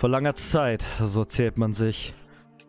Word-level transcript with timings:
Vor 0.00 0.08
langer 0.08 0.34
Zeit, 0.34 0.82
so 1.04 1.26
zählt 1.26 1.58
man 1.58 1.74
sich, 1.74 2.14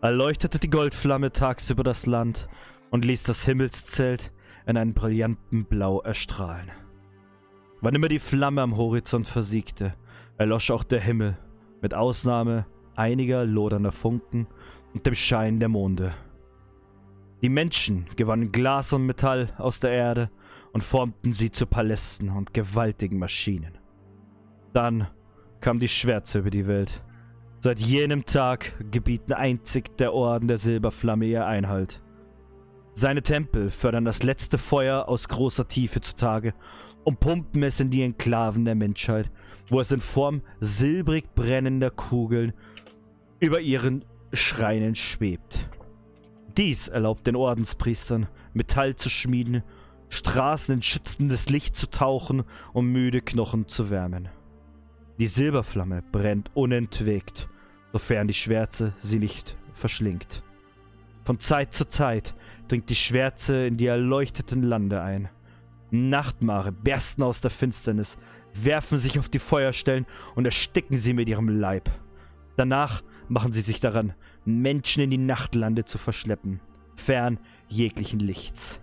erleuchtete 0.02 0.59
die 0.59 0.70
Goldflamme 0.70 1.31
tagsüber 1.31 1.81
das 1.81 2.05
Land 2.05 2.49
und 2.89 3.05
ließ 3.05 3.23
das 3.23 3.45
Himmelszelt 3.45 4.34
in 4.67 4.76
einem 4.76 4.94
brillanten 4.94 5.63
Blau 5.63 6.02
erstrahlen. 6.02 6.70
Wann 7.80 7.95
immer 7.95 8.09
die 8.09 8.20
Flamme 8.20 8.62
am 8.62 8.75
Horizont 8.75 9.30
versiegte, 9.30 9.94
erlosch 10.38 10.72
auch 10.72 10.84
der 10.84 10.99
Himmel, 10.99 11.38
mit 11.81 11.94
Ausnahme 11.94 12.66
einiger 12.98 13.45
lodernder 13.45 13.94
Funken 13.94 14.48
und 14.94 15.05
dem 15.05 15.16
Schein 15.16 15.61
der 15.61 15.70
Monde. 15.70 16.11
Die 17.41 17.48
Menschen 17.48 18.08
gewannen 18.17 18.52
Glas 18.52 18.91
und 18.91 19.05
Metall 19.05 19.53
aus 19.58 19.80
der 19.80 19.91
Erde 19.91 20.30
und 20.73 20.84
formten 20.84 21.31
sie 21.31 21.50
zu 21.50 21.66
Palästen 21.66 22.30
und 22.30 22.53
gewaltigen 22.53 23.20
Maschinen. 23.20 23.77
Dann 24.73 25.08
kam 25.61 25.80
die 25.80 25.88
Schwärze 25.88 26.39
über 26.39 26.50
die 26.50 26.67
Welt. 26.67 27.02
Seit 27.63 27.79
jenem 27.79 28.25
Tag 28.25 28.73
gebieten 28.89 29.33
einzig 29.33 29.95
der 29.97 30.16
Orden 30.16 30.47
der 30.47 30.58
Silberflamme 30.58 31.25
ihr 31.27 31.45
Einhalt. 31.45 32.02
Seine 32.94 33.22
Tempel 33.22 33.69
fördern 33.69 34.03
das 34.03 34.23
letzte 34.23 34.58
Feuer 34.58 35.08
aus 35.08 35.27
großer 35.27 35.67
Tiefe 35.67 36.02
zutage 36.02 36.55
und 37.03 37.19
pumpen 37.19 37.61
es 37.61 37.80
in 37.80 37.91
die 37.91 38.02
Enklaven 38.02 38.66
der 38.66 38.73
Menschheit, 38.73 39.30
wo 39.69 39.80
es 39.80 39.91
in 39.91 40.02
Form 40.02 40.41
silbrig 40.59 41.36
brennender 41.36 41.91
Kugeln 41.91 42.53
über 43.39 43.61
ihren 43.61 44.05
Schreinen 44.33 44.95
schwebt. 44.95 45.69
Dies 46.58 46.88
erlaubt 46.88 47.27
den 47.27 47.36
Ordenspriestern, 47.36 48.27
Metall 48.53 48.95
zu 48.95 49.08
schmieden, 49.11 49.61
Straßen 50.09 50.73
in 50.73 50.81
schützendes 50.81 51.49
Licht 51.49 51.75
zu 51.75 51.91
tauchen 51.91 52.43
und 52.73 52.88
müde 52.88 53.21
Knochen 53.21 53.67
zu 53.67 53.91
wärmen. 53.91 54.30
Die 55.19 55.27
Silberflamme 55.27 56.02
brennt 56.11 56.49
unentwegt, 56.55 57.47
sofern 57.92 58.28
die 58.28 58.34
Schwärze 58.34 58.94
sie 59.02 59.20
nicht 59.20 59.56
verschlingt. 59.73 60.44
Von 61.23 61.39
Zeit 61.39 61.73
zu 61.73 61.88
Zeit 61.88 62.33
dringt 62.67 62.89
die 62.89 62.95
Schwärze 62.95 63.67
in 63.67 63.78
die 63.78 63.86
erleuchteten 63.86 64.64
Lande 64.64 65.02
ein. 65.02 65.30
Nachtmare 65.92 66.72
bersten 66.72 67.23
aus 67.23 67.42
der 67.42 67.52
Finsternis, 67.52 68.17
werfen 68.53 68.98
sich 68.98 69.20
auf 69.20 69.30
die 69.30 69.39
Feuerstellen 69.39 70.06
und 70.36 70.45
ersticken 70.45 70.98
sie 70.98 71.14
mit 71.14 71.30
ihrem 71.30 71.50
Leib. 71.50 71.89
Danach 72.58 73.02
machen 73.28 73.52
sie 73.52 73.61
sich 73.61 73.80
daran, 73.80 74.14
Menschen 74.45 75.03
in 75.03 75.09
die 75.09 75.17
Nachtlande 75.17 75.86
zu 75.86 75.98
verschleppen, 75.98 76.59
fern 76.95 77.39
jeglichen 77.67 78.20
Lichts. 78.20 78.81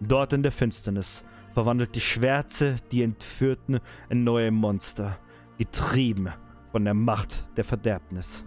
Dort 0.00 0.32
in 0.32 0.42
der 0.42 0.52
Finsternis 0.52 1.24
verwandelt 1.52 1.94
die 1.94 2.00
Schwärze 2.00 2.76
die 2.90 3.02
Entführten 3.02 3.80
in 4.08 4.24
neue 4.24 4.50
Monster, 4.50 5.18
getrieben 5.58 6.30
von 6.72 6.84
der 6.84 6.94
Macht 6.94 7.44
der 7.56 7.64
Verderbnis. 7.64 8.44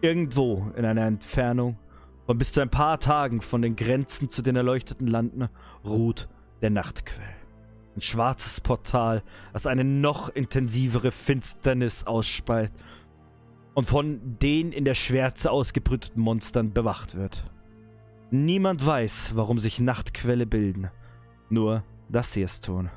Irgendwo 0.00 0.70
in 0.76 0.84
einer 0.84 1.06
Entfernung 1.06 1.78
von 2.26 2.38
bis 2.38 2.52
zu 2.52 2.60
ein 2.60 2.70
paar 2.70 3.00
Tagen 3.00 3.40
von 3.40 3.60
den 3.60 3.76
Grenzen 3.76 4.30
zu 4.30 4.42
den 4.42 4.56
erleuchteten 4.56 5.06
Landen 5.06 5.48
ruht 5.84 6.28
der 6.62 6.70
Nachtquell. 6.70 7.34
Ein 7.96 8.02
schwarzes 8.02 8.60
Portal, 8.60 9.22
das 9.52 9.66
eine 9.66 9.84
noch 9.84 10.28
intensivere 10.28 11.10
Finsternis 11.10 12.04
ausspeit 12.04 12.72
und 13.74 13.86
von 13.86 14.38
den 14.38 14.72
in 14.72 14.84
der 14.84 14.94
Schwärze 14.94 15.50
ausgebrüteten 15.50 16.22
Monstern 16.22 16.72
bewacht 16.72 17.16
wird. 17.16 17.50
Niemand 18.30 18.86
weiß, 18.86 19.32
warum 19.34 19.58
sich 19.58 19.80
Nachtquelle 19.80 20.46
bilden, 20.46 20.88
nur 21.48 21.82
dass 22.08 22.32
sie 22.32 22.42
es 22.42 22.60
tun. 22.60 22.90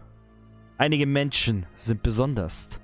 Einige 0.78 1.08
Menschen 1.08 1.66
sind 1.76 2.04
besonders. 2.04 2.80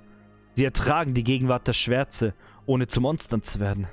Sie 0.54 0.64
ertragen 0.64 1.14
die 1.14 1.24
Gegenwart 1.24 1.66
der 1.66 1.72
Schwärze, 1.72 2.34
ohne 2.66 2.86
zu 2.86 3.00
Monstern 3.00 3.42
zu 3.42 3.60
werden. 3.60 3.88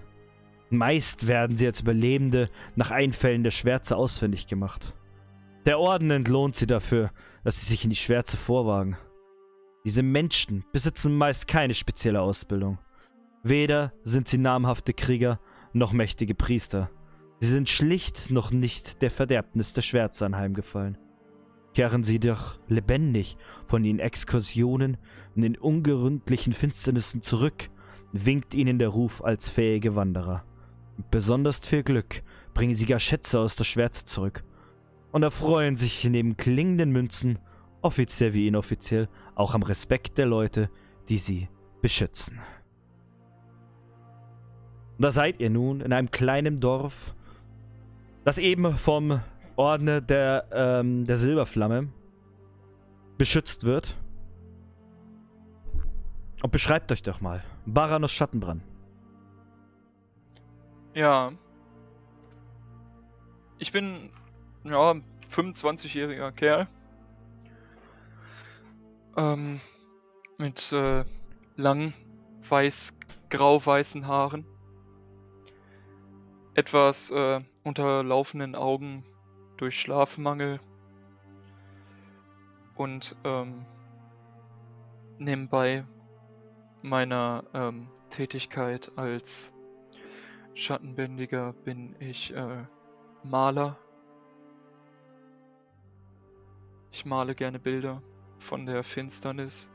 Meist 0.69 1.27
werden 1.27 1.55
sie 1.55 1.65
als 1.65 1.81
Überlebende 1.81 2.49
nach 2.75 2.91
Einfällen 2.91 3.43
der 3.43 3.51
Schwärze 3.51 3.95
ausfindig 3.95 4.47
gemacht. 4.47 4.93
Der 5.65 5.79
Orden 5.79 6.11
entlohnt 6.11 6.55
sie 6.55 6.67
dafür, 6.67 7.11
dass 7.43 7.61
sie 7.61 7.67
sich 7.67 7.83
in 7.83 7.89
die 7.89 7.95
Schwärze 7.95 8.37
vorwagen. 8.37 8.97
Diese 9.85 10.03
Menschen 10.03 10.65
besitzen 10.73 11.15
meist 11.15 11.47
keine 11.47 11.73
spezielle 11.73 12.21
Ausbildung. 12.21 12.79
Weder 13.43 13.93
sind 14.03 14.27
sie 14.27 14.37
namhafte 14.37 14.93
Krieger 14.93 15.39
noch 15.71 15.93
mächtige 15.93 16.35
Priester. 16.35 16.89
Sie 17.39 17.49
sind 17.49 17.69
schlicht 17.69 18.31
noch 18.31 18.51
nicht 18.51 19.01
der 19.01 19.11
Verderbnis 19.11 19.73
der 19.73 19.83
Schwärze 19.83 20.25
anheimgefallen. 20.25 20.97
Kehren 21.77 22.01
sie 22.01 22.17
doch 22.17 22.55
lebendig 22.67 23.37
von 23.67 23.83
den 23.83 23.99
Exkursionen 23.99 24.97
in 25.35 25.43
den 25.43 25.55
ungeründlichen 25.55 26.51
Finsternissen 26.51 27.21
zurück, 27.21 27.69
winkt 28.11 28.55
ihnen 28.55 28.79
der 28.79 28.87
Ruf 28.87 29.23
als 29.23 29.47
fähige 29.47 29.95
Wanderer. 29.95 30.43
Besonders 31.11 31.59
viel 31.59 31.83
Glück 31.83 32.23
bringen 32.55 32.73
sie 32.73 32.87
gar 32.87 32.97
Schätze 32.97 33.39
aus 33.39 33.55
der 33.57 33.63
Schwärze 33.63 34.05
zurück 34.05 34.43
und 35.11 35.21
erfreuen 35.21 35.75
sich 35.75 36.03
neben 36.05 36.35
klingenden 36.35 36.89
Münzen, 36.89 37.37
offiziell 37.83 38.33
wie 38.33 38.47
inoffiziell, 38.47 39.07
auch 39.35 39.53
am 39.53 39.61
Respekt 39.61 40.17
der 40.17 40.25
Leute, 40.25 40.71
die 41.09 41.19
sie 41.19 41.47
beschützen. 41.83 42.39
Da 44.97 45.11
seid 45.11 45.39
ihr 45.39 45.51
nun 45.51 45.81
in 45.81 45.93
einem 45.93 46.09
kleinen 46.09 46.57
Dorf, 46.57 47.13
das 48.23 48.39
eben 48.39 48.75
vom 48.79 49.21
Orden 49.57 50.05
der, 50.05 50.47
ähm, 50.51 51.03
der 51.03 51.17
Silberflamme 51.17 51.89
beschützt 53.17 53.63
wird. 53.63 53.97
Und 56.43 56.51
beschreibt 56.51 56.91
euch 56.91 57.01
doch 57.01 57.19
mal. 57.19 57.43
Baranos 57.65 58.11
Schattenbrand. 58.11 58.61
Ja. 60.93 61.31
Ich 63.57 63.71
bin, 63.71 64.11
ja, 64.63 64.95
25-jähriger 65.31 66.31
Kerl. 66.31 66.67
Ähm, 69.17 69.59
mit 70.37 70.71
äh, 70.71 71.03
langen, 71.55 71.95
weiß, 72.47 72.93
grau-weißen 73.31 74.05
Haaren. 74.05 74.45
Etwas 76.53 77.09
äh, 77.09 77.41
unterlaufenden 77.63 78.55
Augen 78.55 79.03
durch 79.57 79.79
Schlafmangel. 79.79 80.59
Und 82.75 83.15
ähm, 83.23 83.65
nebenbei 85.17 85.85
meiner 86.81 87.43
ähm, 87.53 87.87
Tätigkeit 88.09 88.91
als 88.95 89.51
Schattenbändiger 90.53 91.53
bin 91.53 91.95
ich 91.99 92.33
äh, 92.33 92.65
Maler. 93.23 93.77
Ich 96.91 97.05
male 97.05 97.35
gerne 97.35 97.59
Bilder 97.59 98.01
von 98.39 98.65
der 98.65 98.83
Finsternis. 98.83 99.69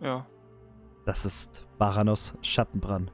Ja. 0.00 0.26
Das 1.04 1.24
ist 1.24 1.66
Baranos 1.78 2.36
Schattenbrand. 2.42 3.12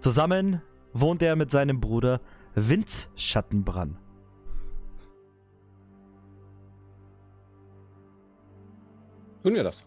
Zusammen 0.00 0.62
wohnt 0.92 1.22
er 1.22 1.36
mit 1.36 1.50
seinem 1.50 1.80
Bruder 1.80 2.20
Vince 2.54 3.08
Schattenbrand. 3.16 3.96
Tun 9.42 9.54
wir 9.54 9.62
das? 9.64 9.86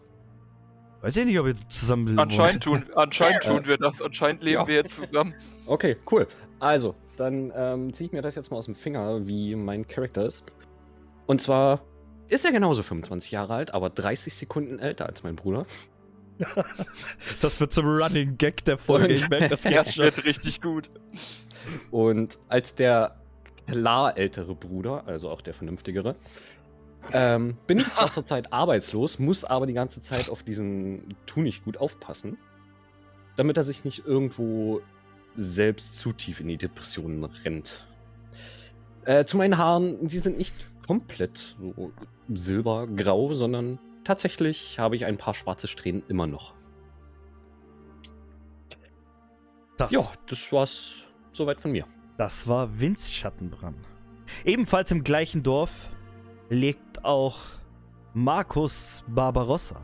Weiß 1.02 1.16
ich 1.16 1.26
nicht, 1.26 1.38
ob 1.38 1.46
ihr 1.46 1.54
zusammen 1.68 2.18
Anscheinend 2.18 2.62
tun, 2.62 2.84
anscheinend 2.94 3.42
tun 3.42 3.66
wir 3.66 3.76
das. 3.76 4.00
Anscheinend 4.00 4.42
leben 4.42 4.60
Ja. 4.60 4.66
wir 4.66 4.76
jetzt 4.76 4.94
zusammen. 4.94 5.34
Okay, 5.66 5.96
cool. 6.10 6.26
Also, 6.60 6.94
dann 7.16 7.52
ähm, 7.54 7.92
ziehe 7.92 8.06
ich 8.06 8.12
mir 8.12 8.22
das 8.22 8.34
jetzt 8.34 8.50
mal 8.50 8.56
aus 8.56 8.66
dem 8.66 8.74
Finger, 8.74 9.26
wie 9.26 9.54
mein 9.56 9.86
Charakter 9.86 10.24
ist. 10.24 10.44
Und 11.26 11.42
zwar 11.42 11.80
ist 12.28 12.44
er 12.44 12.52
genauso 12.52 12.82
25 12.82 13.32
Jahre 13.32 13.54
alt, 13.54 13.74
aber 13.74 13.90
30 13.90 14.34
Sekunden 14.34 14.78
älter 14.78 15.06
als 15.06 15.22
mein 15.22 15.36
Bruder. 15.36 15.66
Das 17.40 17.60
wird 17.60 17.72
zum 17.72 17.86
Running 17.86 18.38
Gag 18.38 18.64
der 18.64 18.78
Folge. 18.78 19.12
Ich 19.12 19.28
merke 19.28 19.48
das 19.48 19.94
schon. 19.94 20.04
wird 20.04 20.24
richtig 20.24 20.60
gut. 20.60 20.90
Und 21.90 22.38
als 22.48 22.74
der 22.74 23.16
klar 23.66 24.16
ältere 24.16 24.54
Bruder, 24.54 25.04
also 25.06 25.30
auch 25.30 25.40
der 25.40 25.54
vernünftigere, 25.54 26.16
ähm, 27.12 27.56
bin 27.66 27.78
ich 27.78 27.90
zwar 27.90 28.10
zurzeit 28.12 28.52
arbeitslos, 28.52 29.18
muss 29.18 29.44
aber 29.44 29.66
die 29.66 29.72
ganze 29.72 30.00
Zeit 30.00 30.28
auf 30.30 30.42
diesen 30.42 31.16
Tu 31.26 31.40
nicht 31.40 31.64
gut 31.64 31.76
aufpassen, 31.76 32.38
damit 33.36 33.56
er 33.56 33.62
sich 33.62 33.84
nicht 33.84 34.06
irgendwo 34.06 34.80
selbst 35.36 35.98
zu 35.98 36.12
tief 36.12 36.40
in 36.40 36.48
die 36.48 36.58
Depressionen 36.58 37.24
rennt. 37.24 37.86
Äh, 39.04 39.24
zu 39.24 39.36
meinen 39.36 39.58
Haaren, 39.58 40.06
die 40.06 40.18
sind 40.18 40.38
nicht 40.38 40.54
komplett 40.86 41.56
so 41.60 41.92
silbergrau, 42.32 43.32
sondern 43.32 43.78
tatsächlich 44.04 44.78
habe 44.78 44.96
ich 44.96 45.04
ein 45.04 45.18
paar 45.18 45.34
schwarze 45.34 45.66
Strähnen 45.68 46.02
immer 46.08 46.26
noch. 46.26 46.54
Das, 49.76 49.90
Ja, 49.90 50.00
das 50.26 50.52
war's 50.52 51.04
soweit 51.32 51.60
von 51.60 51.72
mir. 51.72 51.86
das 52.18 52.46
war 52.46 52.78
Vince 52.78 53.10
Schattenbrand. 53.10 53.78
Ebenfalls 54.44 54.90
im 54.90 55.02
gleichen 55.04 55.42
Dorf 55.42 55.88
lebt 56.48 57.04
auch 57.04 57.38
Markus 58.14 59.02
Barbarossa. 59.08 59.80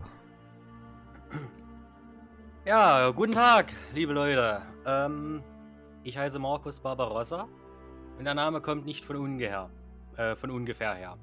Ja, 2.65 3.11
guten 3.11 3.33
Tag, 3.33 3.73
liebe 3.95 4.13
Leute. 4.13 4.61
Ähm, 4.85 5.43
ich 6.05 6.17
heiße 6.19 6.39
Markus 6.39 6.81
Barbarossa 6.81 7.49
und 8.19 8.25
der 8.25 8.35
Name 8.35 8.61
kommt 8.61 8.85
nicht 8.85 9.05
von 9.05 9.17
ungefähr, 9.17 9.71
äh, 10.17 10.37
von 10.37 10.51
ungefähr 10.51 10.95
her. 10.95 11.17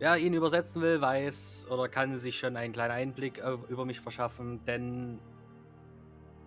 Wer 0.00 0.16
ihn 0.18 0.34
übersetzen 0.34 0.82
will, 0.82 1.00
weiß 1.00 1.68
oder 1.70 1.88
kann 1.88 2.18
sich 2.18 2.38
schon 2.38 2.56
einen 2.56 2.72
kleinen 2.72 2.92
Einblick 2.92 3.42
über 3.68 3.84
mich 3.84 4.00
verschaffen, 4.00 4.64
denn 4.64 5.20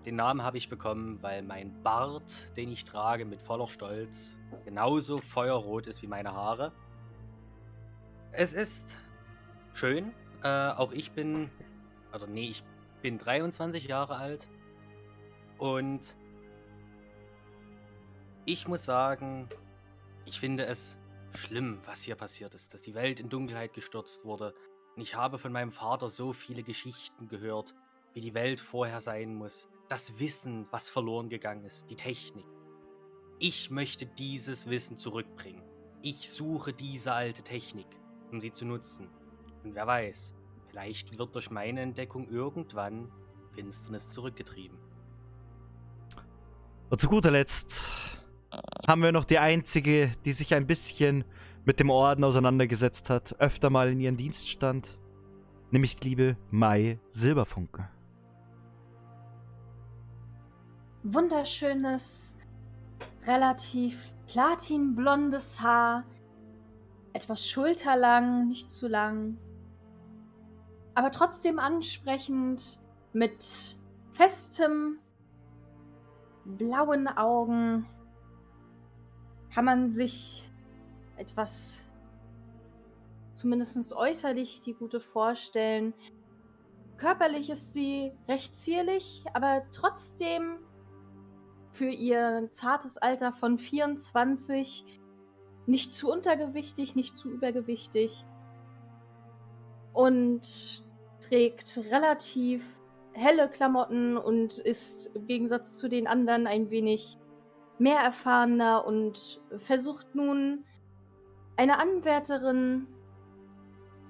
den 0.05 0.15
Namen 0.15 0.44
habe 0.44 0.57
ich 0.57 0.69
bekommen, 0.69 1.17
weil 1.21 1.44
mein 1.44 1.81
Bart, 1.81 2.55
den 2.55 2.71
ich 2.71 2.85
trage 2.85 3.25
mit 3.25 3.41
voller 3.41 3.67
Stolz, 3.67 4.35
genauso 4.65 5.19
feuerrot 5.19 5.88
ist 5.88 6.01
wie 6.01 6.07
meine 6.07 6.33
Haare. 6.33 6.71
Es 8.31 8.53
ist 8.53 8.95
schön. 9.73 10.13
Äh, 10.44 10.47
auch 10.47 10.91
ich 10.91 11.11
bin, 11.11 11.49
oder 12.13 12.27
nee, 12.27 12.49
ich 12.49 12.63
bin 13.01 13.17
23 13.17 13.88
Jahre 13.88 14.17
alt 14.17 14.47
und 15.57 16.01
ich 18.45 18.67
muss 18.67 18.85
sagen, 18.85 19.49
ich 20.25 20.39
finde 20.39 20.65
es 20.67 20.95
schlimm, 21.37 21.79
was 21.85 22.03
hier 22.03 22.15
passiert 22.15 22.53
ist, 22.53 22.73
dass 22.73 22.81
die 22.81 22.95
Welt 22.95 23.19
in 23.19 23.29
Dunkelheit 23.29 23.73
gestürzt 23.73 24.25
wurde. 24.25 24.53
Und 24.95 25.01
ich 25.01 25.15
habe 25.15 25.37
von 25.37 25.51
meinem 25.51 25.71
Vater 25.71 26.09
so 26.09 26.33
viele 26.33 26.63
Geschichten 26.63 27.27
gehört, 27.27 27.73
wie 28.13 28.21
die 28.21 28.33
Welt 28.33 28.59
vorher 28.59 28.99
sein 28.99 29.35
muss. 29.35 29.69
Das 29.87 30.19
Wissen, 30.19 30.67
was 30.71 30.89
verloren 30.89 31.29
gegangen 31.29 31.65
ist, 31.65 31.89
die 31.89 31.95
Technik. 31.95 32.45
Ich 33.39 33.69
möchte 33.69 34.05
dieses 34.05 34.69
Wissen 34.69 34.97
zurückbringen. 34.97 35.63
Ich 36.01 36.29
suche 36.29 36.73
diese 36.73 37.13
alte 37.13 37.43
Technik, 37.43 37.87
um 38.31 38.41
sie 38.41 38.51
zu 38.51 38.65
nutzen. 38.65 39.09
Und 39.63 39.75
wer 39.75 39.87
weiß, 39.87 40.33
Vielleicht 40.77 41.17
wird 41.17 41.33
durch 41.33 41.49
meine 41.49 41.81
Entdeckung 41.81 42.29
irgendwann 42.29 43.11
Finsternis 43.55 44.09
zurückgetrieben. 44.09 44.77
Und 46.89 47.01
zu 47.01 47.07
guter 47.09 47.31
Letzt 47.31 47.89
haben 48.88 49.01
wir 49.01 49.12
noch 49.12 49.25
die 49.25 49.39
einzige, 49.39 50.12
die 50.25 50.31
sich 50.31 50.54
ein 50.54 50.68
bisschen 50.68 51.25
mit 51.65 51.80
dem 51.80 51.89
Orden 51.89 52.24
auseinandergesetzt 52.24 53.09
hat, 53.09 53.36
öfter 53.39 53.69
mal 53.69 53.89
in 53.89 54.00
ihren 54.00 54.18
Dienst 54.18 54.50
stand, 54.50 54.98
nämlich 55.71 55.98
die 55.98 56.09
liebe 56.09 56.38
Mai 56.50 57.00
Silberfunke. 57.09 57.89
Wunderschönes, 61.04 62.38
relativ 63.25 64.13
platinblondes 64.27 65.62
Haar, 65.62 66.06
etwas 67.13 67.48
schulterlang, 67.50 68.48
nicht 68.48 68.69
zu 68.71 68.88
lang, 68.88 69.38
aber 70.95 71.12
trotzdem 71.12 71.59
ansprechend 71.59 72.80
mit 73.13 73.77
festem 74.13 75.00
blauen 76.45 77.07
Augen 77.07 77.86
kann 79.57 79.65
man 79.65 79.89
sich 79.89 80.48
etwas 81.15 81.83
zumindest 83.33 83.92
äußerlich 83.92 84.62
die 84.62 84.75
Gute 84.75 85.00
vorstellen. 85.00 85.95
Körperlich 86.98 87.50
ist 87.50 87.74
sie 87.74 88.12
recht 88.27 88.54
zierlich, 88.54 89.25
aber 89.33 89.63
trotzdem 89.71 90.59
für 91.71 91.89
ihr 91.89 92.50
zartes 92.51 93.00
Alter 93.00 93.31
von 93.31 93.57
24 93.57 94.86
nicht 95.65 95.95
zu 95.95 96.12
untergewichtig, 96.12 96.95
nicht 96.95 97.18
zu 97.18 97.27
übergewichtig. 97.27 98.27
Und 99.92 100.86
trägt 101.19 101.80
relativ 101.89 102.80
helle 103.13 103.50
Klamotten 103.50 104.18
und 104.18 104.59
ist 104.59 105.15
im 105.15 105.25
Gegensatz 105.25 105.80
zu 105.80 105.89
den 105.89 106.06
anderen 106.06 106.45
ein 106.45 106.69
wenig 106.69 107.18
mehr 107.79 108.00
erfahrener 108.00 108.85
und 108.85 109.41
versucht 109.57 110.15
nun 110.15 110.65
eine 111.56 111.79
Anwärterin 111.79 112.88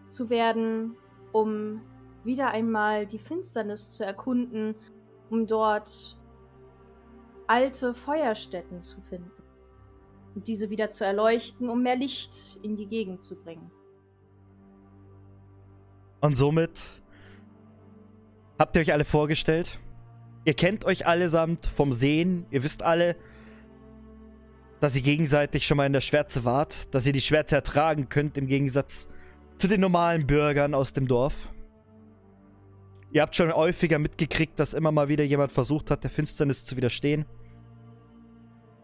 zu 0.10 0.30
werden, 0.30 0.96
um 1.31 1.81
wieder 2.24 2.50
einmal 2.50 3.06
die 3.06 3.19
Finsternis 3.19 3.94
zu 3.94 4.06
erkunden, 4.06 4.75
um 5.30 5.48
dort 5.48 6.18
alte 7.48 7.94
Feuerstätten 7.94 8.81
zu 8.81 9.02
finden 9.02 9.31
und 10.36 10.48
diese 10.48 10.70
wieder 10.70 10.92
zu 10.92 11.06
erleuchten, 11.06 11.70
um 11.70 11.81
mehr 11.81 11.96
Licht 11.96 12.60
in 12.62 12.75
die 12.75 12.86
Gegend 12.86 13.24
zu 13.24 13.36
bringen. 13.36 13.72
Und 16.22 16.36
somit 16.36 16.84
habt 18.60 18.75
ihr 18.75 18.81
euch 18.81 18.94
alle 18.94 19.06
vorgestellt. 19.06 19.80
Ihr 20.46 20.54
kennt 20.54 20.86
euch 20.86 21.06
allesamt 21.06 21.66
vom 21.66 21.94
Sehen. 21.94 22.46
Ihr 22.52 22.63
wisst 22.63 22.84
alle, 22.84 23.16
dass 24.79 24.95
ihr 24.95 25.01
gegenseitig 25.01 25.65
schon 25.65 25.77
mal 25.77 25.85
in 25.85 25.94
der 25.94 26.01
Schwärze 26.01 26.45
wart. 26.45 26.94
Dass 26.94 27.06
ihr 27.06 27.13
die 27.13 27.21
Schwärze 27.21 27.56
ertragen 27.56 28.09
könnt 28.09 28.38
im 28.38 28.47
Gegensatz 28.47 29.07
zu 29.57 29.68
den 29.68 29.81
normalen 29.81 30.27
Bürgern 30.27 30.74
aus 30.74 30.94
dem 30.94 31.07
Dorf. 31.07 31.50
Ihr 33.12 33.21
habt 33.21 33.35
schon 33.35 33.51
häufiger 33.51 34.00
mitgekriegt, 34.00 34.59
dass 34.59 34.74
immer 34.74 34.91
mal 34.91 35.07
wieder 35.07 35.24
jemand 35.24 35.51
versucht 35.51 35.89
hat, 35.89 36.03
der 36.03 36.12
Finsternis 36.12 36.65
zu 36.65 36.77
widerstehen. 36.77 37.25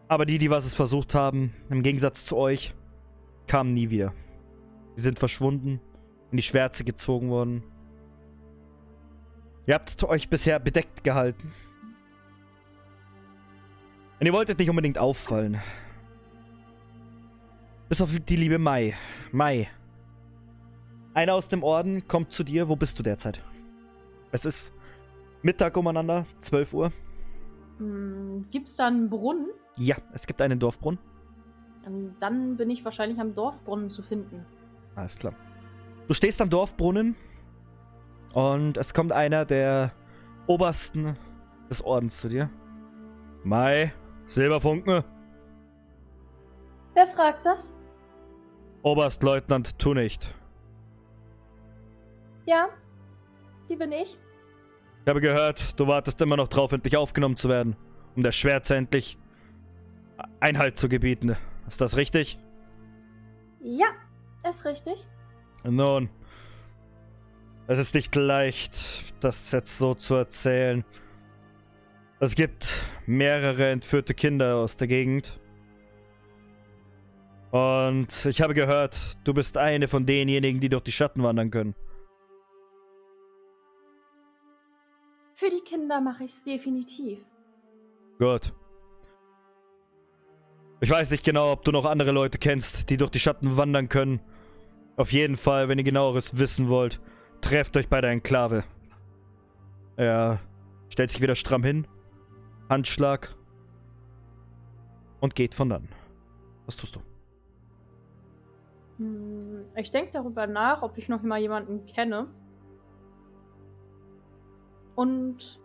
Aber 0.08 0.26
die, 0.26 0.38
die 0.38 0.50
was 0.50 0.64
es 0.64 0.74
versucht 0.74 1.14
haben, 1.14 1.52
im 1.70 1.82
Gegensatz 1.82 2.24
zu 2.24 2.36
euch, 2.36 2.74
kamen 3.46 3.72
nie 3.72 3.90
wieder. 3.90 4.12
Sie 4.96 5.02
sind 5.02 5.18
verschwunden 5.18 5.80
in 6.30 6.36
die 6.36 6.42
Schwärze 6.42 6.84
gezogen 6.84 7.30
worden. 7.30 7.62
Ihr 9.66 9.74
habt 9.74 10.02
euch 10.04 10.28
bisher 10.28 10.58
bedeckt 10.58 11.04
gehalten. 11.04 11.52
Und 14.20 14.26
ihr 14.26 14.32
wolltet 14.32 14.58
nicht 14.58 14.70
unbedingt 14.70 14.98
auffallen. 14.98 15.60
Bis 17.94 18.02
auf 18.02 18.10
die 18.10 18.34
liebe 18.34 18.58
Mai. 18.58 18.94
Mai. 19.30 19.68
Einer 21.14 21.34
aus 21.34 21.46
dem 21.46 21.62
Orden 21.62 22.08
kommt 22.08 22.32
zu 22.32 22.42
dir. 22.42 22.68
Wo 22.68 22.74
bist 22.74 22.98
du 22.98 23.04
derzeit? 23.04 23.40
Es 24.32 24.44
ist 24.44 24.74
Mittag 25.42 25.76
umeinander, 25.76 26.26
12 26.40 26.74
Uhr. 26.74 26.92
Hm, 27.78 28.42
gibt's 28.50 28.74
da 28.74 28.88
einen 28.88 29.08
Brunnen? 29.08 29.46
Ja, 29.78 29.94
es 30.12 30.26
gibt 30.26 30.42
einen 30.42 30.58
Dorfbrunnen. 30.58 30.98
Ähm, 31.86 32.16
dann 32.18 32.56
bin 32.56 32.68
ich 32.68 32.84
wahrscheinlich 32.84 33.20
am 33.20 33.32
Dorfbrunnen 33.32 33.88
zu 33.88 34.02
finden. 34.02 34.44
Alles 34.96 35.16
klar. 35.16 35.34
Du 36.08 36.14
stehst 36.14 36.40
am 36.40 36.50
Dorfbrunnen 36.50 37.14
und 38.32 38.76
es 38.76 38.92
kommt 38.92 39.12
einer 39.12 39.44
der 39.44 39.92
Obersten 40.48 41.16
des 41.70 41.80
Ordens 41.80 42.18
zu 42.18 42.26
dir. 42.26 42.50
Mai, 43.44 43.92
Silberfunken. 44.26 45.04
Wer 46.94 47.06
fragt 47.06 47.46
das? 47.46 47.76
Oberstleutnant 48.84 49.78
Tunicht. 49.78 50.32
Ja, 52.46 52.68
die 53.70 53.76
bin 53.76 53.90
ich. 53.92 54.18
Ich 55.04 55.08
habe 55.08 55.22
gehört, 55.22 55.80
du 55.80 55.86
wartest 55.86 56.20
immer 56.20 56.36
noch 56.36 56.48
drauf, 56.48 56.70
endlich 56.70 56.96
aufgenommen 56.96 57.36
zu 57.36 57.48
werden, 57.48 57.76
um 58.14 58.22
der 58.22 58.32
Schwärze 58.32 58.76
endlich 58.76 59.18
Einhalt 60.38 60.76
zu 60.76 60.90
gebieten. 60.90 61.34
Ist 61.66 61.80
das 61.80 61.96
richtig? 61.96 62.38
Ja, 63.62 63.86
ist 64.46 64.66
richtig. 64.66 65.08
Nun, 65.64 66.10
es 67.66 67.78
ist 67.78 67.94
nicht 67.94 68.14
leicht, 68.14 69.14
das 69.20 69.50
jetzt 69.50 69.78
so 69.78 69.94
zu 69.94 70.14
erzählen. 70.14 70.84
Es 72.20 72.34
gibt 72.34 72.84
mehrere 73.06 73.70
entführte 73.70 74.12
Kinder 74.12 74.56
aus 74.56 74.76
der 74.76 74.88
Gegend. 74.88 75.40
Und 77.54 78.26
ich 78.26 78.40
habe 78.40 78.52
gehört, 78.52 78.98
du 79.22 79.32
bist 79.32 79.56
eine 79.56 79.86
von 79.86 80.06
denjenigen, 80.06 80.60
die 80.60 80.68
durch 80.68 80.82
die 80.82 80.90
Schatten 80.90 81.22
wandern 81.22 81.52
können. 81.52 81.76
Für 85.34 85.50
die 85.50 85.60
Kinder 85.60 86.00
mache 86.00 86.24
ich 86.24 86.32
es 86.32 86.42
definitiv. 86.42 87.24
Gut. 88.18 88.52
Ich 90.80 90.90
weiß 90.90 91.12
nicht 91.12 91.22
genau, 91.22 91.52
ob 91.52 91.64
du 91.64 91.70
noch 91.70 91.84
andere 91.84 92.10
Leute 92.10 92.38
kennst, 92.38 92.90
die 92.90 92.96
durch 92.96 93.12
die 93.12 93.20
Schatten 93.20 93.56
wandern 93.56 93.88
können. 93.88 94.18
Auf 94.96 95.12
jeden 95.12 95.36
Fall, 95.36 95.68
wenn 95.68 95.78
ihr 95.78 95.84
genaueres 95.84 96.36
wissen 96.36 96.68
wollt, 96.68 97.00
trefft 97.40 97.76
euch 97.76 97.88
bei 97.88 98.00
der 98.00 98.10
Enklave. 98.10 98.64
Er 99.94 100.40
stellt 100.88 101.10
sich 101.12 101.20
wieder 101.20 101.36
stramm 101.36 101.62
hin, 101.62 101.86
Handschlag 102.68 103.32
und 105.20 105.36
geht 105.36 105.54
von 105.54 105.68
dann. 105.68 105.88
Was 106.66 106.76
tust 106.76 106.96
du? 106.96 107.13
Hm, 108.98 109.64
ich 109.76 109.90
denke 109.90 110.12
darüber 110.12 110.46
nach, 110.46 110.82
ob 110.82 110.96
ich 110.98 111.08
noch 111.08 111.22
mal 111.22 111.40
jemanden 111.40 111.84
kenne. 111.86 112.28
Und 114.94 115.60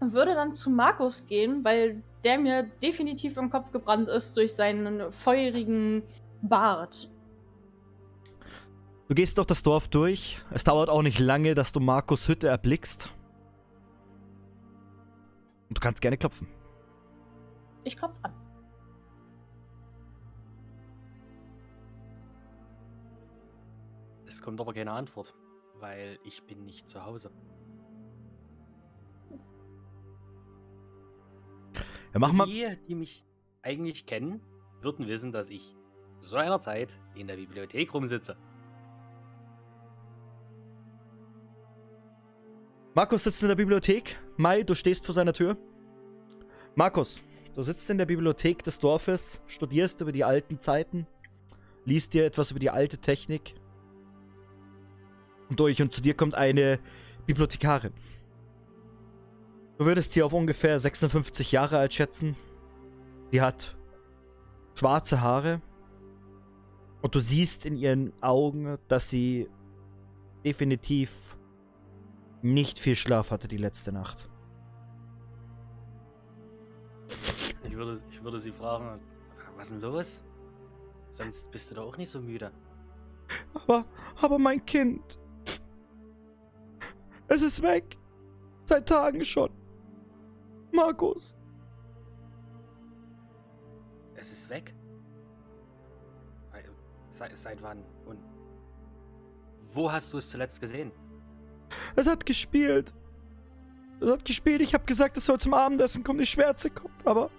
würde 0.00 0.34
dann 0.34 0.54
zu 0.54 0.70
Markus 0.70 1.26
gehen, 1.26 1.64
weil 1.64 2.02
der 2.24 2.38
mir 2.38 2.64
definitiv 2.82 3.36
im 3.36 3.50
Kopf 3.50 3.70
gebrannt 3.70 4.08
ist 4.08 4.36
durch 4.36 4.54
seinen 4.54 5.12
feurigen 5.12 6.02
Bart. 6.42 7.10
Du 9.08 9.14
gehst 9.14 9.38
durch 9.38 9.46
das 9.46 9.62
Dorf 9.62 9.88
durch. 9.88 10.42
Es 10.50 10.64
dauert 10.64 10.88
auch 10.88 11.02
nicht 11.02 11.18
lange, 11.18 11.54
dass 11.54 11.72
du 11.72 11.80
Markus 11.80 12.28
Hütte 12.28 12.48
erblickst. 12.48 13.10
Und 15.68 15.78
du 15.78 15.80
kannst 15.80 16.00
gerne 16.00 16.16
klopfen. 16.16 16.48
Ich 17.84 17.96
klopfe 17.96 18.18
an. 18.22 18.43
Es 24.34 24.42
kommt 24.42 24.60
aber 24.60 24.74
keine 24.74 24.90
Antwort, 24.90 25.32
weil 25.78 26.18
ich 26.24 26.42
bin 26.42 26.64
nicht 26.64 26.88
zu 26.88 27.04
Hause. 27.04 27.30
Ja, 32.12 32.18
mach 32.18 32.32
mal. 32.32 32.46
Die, 32.46 32.66
die 32.88 32.96
mich 32.96 33.24
eigentlich 33.62 34.06
kennen, 34.06 34.40
würden 34.80 35.06
wissen, 35.06 35.30
dass 35.30 35.50
ich 35.50 35.76
zu 36.20 36.30
so 36.30 36.36
einer 36.36 36.58
Zeit 36.58 36.98
in 37.14 37.28
der 37.28 37.36
Bibliothek 37.36 37.94
rumsitze. 37.94 38.36
Markus 42.94 43.22
sitzt 43.22 43.40
in 43.42 43.48
der 43.48 43.54
Bibliothek. 43.54 44.18
Mai, 44.36 44.64
du 44.64 44.74
stehst 44.74 45.06
vor 45.06 45.14
seiner 45.14 45.32
Tür. 45.32 45.56
Markus, 46.74 47.20
du 47.54 47.62
sitzt 47.62 47.88
in 47.88 47.98
der 47.98 48.06
Bibliothek 48.06 48.64
des 48.64 48.80
Dorfes, 48.80 49.40
studierst 49.46 50.00
über 50.00 50.10
die 50.10 50.24
alten 50.24 50.58
Zeiten, 50.58 51.06
liest 51.84 52.14
dir 52.14 52.26
etwas 52.26 52.50
über 52.50 52.58
die 52.58 52.70
alte 52.70 52.98
Technik. 52.98 53.54
Und 55.48 55.60
durch 55.60 55.80
und 55.82 55.92
zu 55.92 56.00
dir 56.00 56.14
kommt 56.14 56.34
eine 56.34 56.78
Bibliothekarin. 57.26 57.92
Du 59.78 59.86
würdest 59.86 60.12
sie 60.12 60.22
auf 60.22 60.32
ungefähr 60.32 60.78
56 60.78 61.52
Jahre 61.52 61.78
alt 61.78 61.92
schätzen. 61.92 62.36
Sie 63.30 63.40
hat 63.40 63.76
schwarze 64.74 65.20
Haare. 65.20 65.60
Und 67.02 67.14
du 67.14 67.20
siehst 67.20 67.66
in 67.66 67.76
ihren 67.76 68.12
Augen, 68.22 68.78
dass 68.88 69.10
sie 69.10 69.48
definitiv 70.44 71.36
nicht 72.42 72.78
viel 72.78 72.94
Schlaf 72.94 73.30
hatte 73.30 73.48
die 73.48 73.56
letzte 73.56 73.92
Nacht. 73.92 74.28
Ich 77.64 77.74
würde, 77.74 78.00
ich 78.10 78.22
würde 78.22 78.38
sie 78.38 78.52
fragen, 78.52 79.00
was 79.56 79.70
ist 79.70 79.82
denn 79.82 79.90
los? 79.90 80.22
Sonst 81.10 81.50
bist 81.50 81.70
du 81.70 81.74
doch 81.74 81.86
auch 81.86 81.96
nicht 81.96 82.10
so 82.10 82.20
müde. 82.20 82.50
Aber, 83.54 83.84
aber 84.20 84.38
mein 84.38 84.64
Kind. 84.64 85.18
Es 87.28 87.42
ist 87.42 87.62
weg. 87.62 87.96
Seit 88.66 88.88
Tagen 88.88 89.24
schon. 89.24 89.50
Markus. 90.72 91.34
Es 94.14 94.32
ist 94.32 94.48
weg? 94.48 94.74
Seit, 97.14 97.36
seit 97.36 97.62
wann? 97.62 97.78
Und 98.06 98.18
wo 99.72 99.90
hast 99.90 100.12
du 100.12 100.18
es 100.18 100.28
zuletzt 100.28 100.60
gesehen? 100.60 100.90
Es 101.94 102.08
hat 102.08 102.26
gespielt. 102.26 102.92
Es 104.00 104.10
hat 104.10 104.24
gespielt. 104.24 104.60
Ich 104.60 104.74
habe 104.74 104.84
gesagt, 104.84 105.16
es 105.16 105.26
soll 105.26 105.38
zum 105.38 105.54
Abendessen 105.54 106.02
kommen, 106.02 106.18
die 106.18 106.26
Schwärze 106.26 106.70
kommt. 106.70 107.06
Aber 107.06 107.30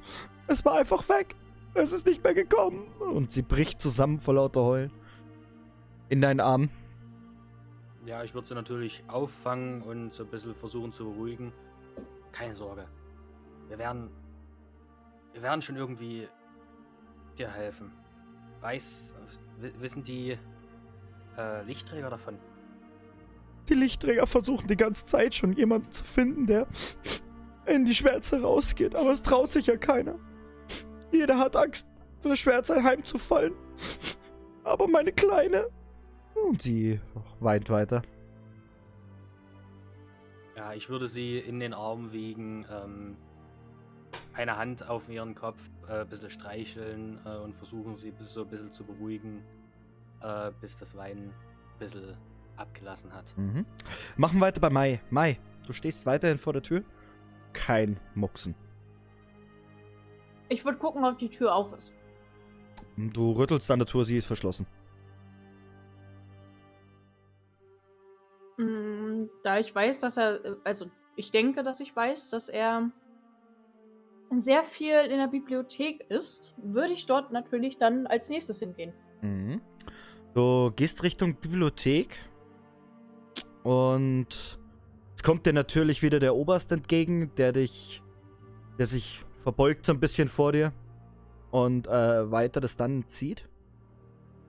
es 0.47 0.63
war 0.63 0.77
einfach 0.77 1.09
weg. 1.09 1.35
Es 1.73 1.91
ist 1.91 2.05
nicht 2.05 2.23
mehr 2.23 2.33
gekommen. 2.33 2.87
Und 2.99 3.33
sie 3.33 3.41
bricht 3.41 3.81
zusammen 3.81 4.21
vor 4.21 4.35
lauter 4.35 4.61
Heulen. 4.63 4.91
In 6.07 6.21
deinen 6.21 6.39
Arm. 6.39 6.69
Ja, 8.05 8.23
ich 8.23 8.33
würde 8.33 8.47
sie 8.47 8.53
natürlich 8.53 9.03
auffangen 9.07 9.81
und 9.81 10.13
so 10.13 10.23
ein 10.23 10.29
bisschen 10.29 10.53
versuchen 10.53 10.93
zu 10.93 11.05
beruhigen. 11.05 11.51
Keine 12.31 12.55
Sorge. 12.55 12.87
Wir 13.67 13.77
werden. 13.77 14.09
Wir 15.33 15.41
werden 15.41 15.61
schon 15.61 15.75
irgendwie 15.75 16.27
dir 17.37 17.49
helfen. 17.49 17.91
Weiß. 18.61 19.15
Wissen 19.79 20.03
die 20.03 20.37
äh, 21.37 21.63
Lichtträger 21.63 22.09
davon? 22.09 22.37
Die 23.69 23.73
Lichtträger 23.73 24.27
versuchen 24.27 24.67
die 24.67 24.77
ganze 24.77 25.05
Zeit 25.05 25.33
schon 25.33 25.53
jemanden 25.53 25.91
zu 25.91 26.03
finden, 26.03 26.45
der 26.45 26.67
in 27.65 27.85
die 27.85 27.95
Schwärze 27.95 28.41
rausgeht, 28.41 28.95
aber 28.95 29.11
es 29.11 29.23
traut 29.23 29.51
sich 29.51 29.65
ja 29.65 29.75
keiner. 29.75 30.19
Jeder 31.11 31.39
hat 31.39 31.55
Angst, 31.55 31.87
für 32.19 32.29
das 32.29 32.39
Schwärze 32.39 32.83
heimzufallen. 32.83 33.53
Aber 34.63 34.87
meine 34.87 35.11
Kleine. 35.11 35.69
Und 36.35 36.61
sie 36.61 36.99
weint 37.39 37.69
weiter. 37.69 38.01
Ja, 40.55 40.73
ich 40.73 40.89
würde 40.89 41.07
sie 41.07 41.37
in 41.37 41.59
den 41.59 41.73
Arm 41.73 42.11
wiegen, 42.11 42.65
ähm, 42.71 43.17
eine 44.33 44.57
Hand 44.57 44.89
auf 44.89 45.09
ihren 45.09 45.35
Kopf, 45.35 45.59
äh, 45.87 46.01
ein 46.01 46.07
bisschen 46.07 46.29
streicheln 46.29 47.19
äh, 47.25 47.37
und 47.37 47.55
versuchen 47.55 47.95
sie 47.95 48.13
so 48.21 48.41
ein 48.41 48.49
bisschen 48.49 48.71
zu 48.71 48.83
beruhigen, 48.83 49.43
äh, 50.21 50.51
bis 50.61 50.77
das 50.77 50.95
Weinen 50.95 51.29
ein 51.29 51.79
bisschen 51.79 52.15
abgelassen 52.57 53.13
hat. 53.13 53.25
Mhm. 53.37 53.65
Machen 54.17 54.39
weiter 54.39 54.61
bei 54.61 54.69
Mai. 54.69 55.01
Mai, 55.09 55.37
du 55.67 55.73
stehst 55.73 56.05
weiterhin 56.05 56.37
vor 56.37 56.53
der 56.53 56.61
Tür. 56.61 56.83
Kein 57.53 57.99
Mucksen. 58.13 58.55
Ich 60.49 60.63
würde 60.63 60.77
gucken, 60.77 61.03
ob 61.03 61.17
die 61.17 61.29
Tür 61.29 61.53
auf 61.53 61.73
ist. 61.73 61.93
Du 62.97 63.31
rüttelst 63.31 63.69
an 63.71 63.79
der 63.79 63.87
Tür, 63.87 64.05
sie 64.05 64.17
ist 64.17 64.25
verschlossen. 64.25 64.67
Da 68.57 69.59
ich 69.59 69.73
weiß, 69.73 69.99
dass 69.99 70.17
er, 70.17 70.57
also 70.63 70.85
ich 71.15 71.31
denke, 71.31 71.63
dass 71.63 71.79
ich 71.79 71.95
weiß, 71.95 72.29
dass 72.29 72.49
er 72.49 72.91
sehr 74.35 74.63
viel 74.63 74.95
in 74.95 75.17
der 75.17 75.27
Bibliothek 75.27 76.05
ist, 76.09 76.55
würde 76.57 76.93
ich 76.93 77.05
dort 77.05 77.31
natürlich 77.31 77.77
dann 77.77 78.07
als 78.07 78.29
nächstes 78.29 78.59
hingehen. 78.59 78.93
Mhm. 79.21 79.61
Du 80.33 80.71
gehst 80.75 81.03
Richtung 81.03 81.35
Bibliothek 81.35 82.17
und 83.63 84.59
es 85.15 85.23
kommt 85.23 85.45
dir 85.45 85.53
natürlich 85.53 86.01
wieder 86.01 86.19
der 86.19 86.35
Oberst 86.35 86.71
entgegen, 86.71 87.33
der 87.35 87.53
dich, 87.53 88.03
der 88.77 88.87
sich 88.87 89.23
verbeugt 89.43 89.85
so 89.85 89.93
ein 89.93 89.99
bisschen 89.99 90.27
vor 90.27 90.51
dir 90.51 90.73
und 91.51 91.87
äh, 91.87 92.31
weiter 92.31 92.59
das 92.59 92.75
dann 92.75 93.07
zieht. 93.07 93.47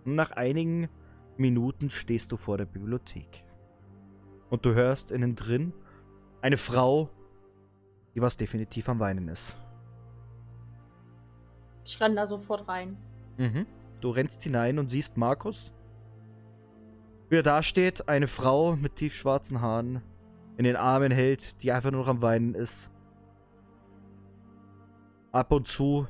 Und 0.05 0.17
nach 0.17 0.33
einigen 0.33 0.89
Minuten 1.37 1.91
stehst 1.91 2.33
du 2.33 2.37
vor 2.37 2.59
der 2.59 2.67
Bibliothek. 2.67 3.46
Und 4.50 4.65
du 4.65 4.75
hörst 4.75 5.11
innen 5.11 5.35
drin 5.35 5.73
eine 6.41 6.57
Frau, 6.57 7.11
die 8.15 8.23
was 8.23 8.37
definitiv 8.37 8.88
am 8.88 9.00
Weinen 9.00 9.29
ist. 9.29 9.57
Ich 11.85 12.00
renne 12.00 12.17
da 12.17 12.26
sofort 12.26 12.69
rein. 12.69 12.97
Mhm. 13.37 13.67
Du 14.00 14.11
rennst 14.11 14.43
hinein 14.43 14.79
und 14.79 14.88
siehst 14.88 15.17
Markus. 15.17 15.73
Wie 17.29 17.37
er 17.37 17.43
da 17.43 17.62
steht, 17.62 18.09
eine 18.09 18.29
Frau 18.29 18.76
mit 18.76 18.97
tiefschwarzen 18.97 19.61
Haaren 19.61 20.03
in 20.57 20.65
den 20.65 20.76
Armen 20.76 21.12
hält, 21.12 21.62
die 21.62 21.73
einfach 21.73 21.91
nur 21.91 22.03
noch 22.03 22.09
am 22.09 22.23
Weinen 22.23 22.55
ist. 22.55 22.91
Ab 25.33 25.53
und 25.53 25.67
zu 25.67 26.07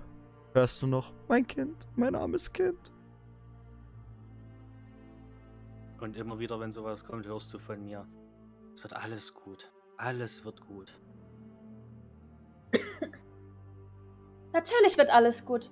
hörst 0.52 0.81
du 0.83 0.87
noch, 0.87 1.12
mein 1.28 1.47
Kind, 1.47 1.88
mein 1.97 2.14
armes 2.14 2.52
Kind. 2.52 2.93
Und 6.00 6.16
immer 6.16 6.38
wieder, 6.38 6.61
wenn 6.61 6.73
sowas 6.73 7.05
kommt, 7.05 7.26
hörst 7.26 7.52
du 7.52 7.59
von 7.59 7.83
mir. 7.83 8.07
Es 8.76 8.83
wird 8.83 8.92
alles 8.92 9.33
gut. 9.33 9.73
Alles 9.97 10.45
wird 10.45 10.61
gut. 10.66 11.00
Natürlich 14.52 14.99
wird 14.99 15.09
alles 15.09 15.47
gut. 15.47 15.71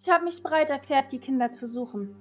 Ich 0.00 0.10
habe 0.10 0.24
mich 0.24 0.42
bereit 0.42 0.70
erklärt, 0.70 1.12
die 1.12 1.20
Kinder 1.20 1.52
zu 1.52 1.68
suchen. 1.68 2.16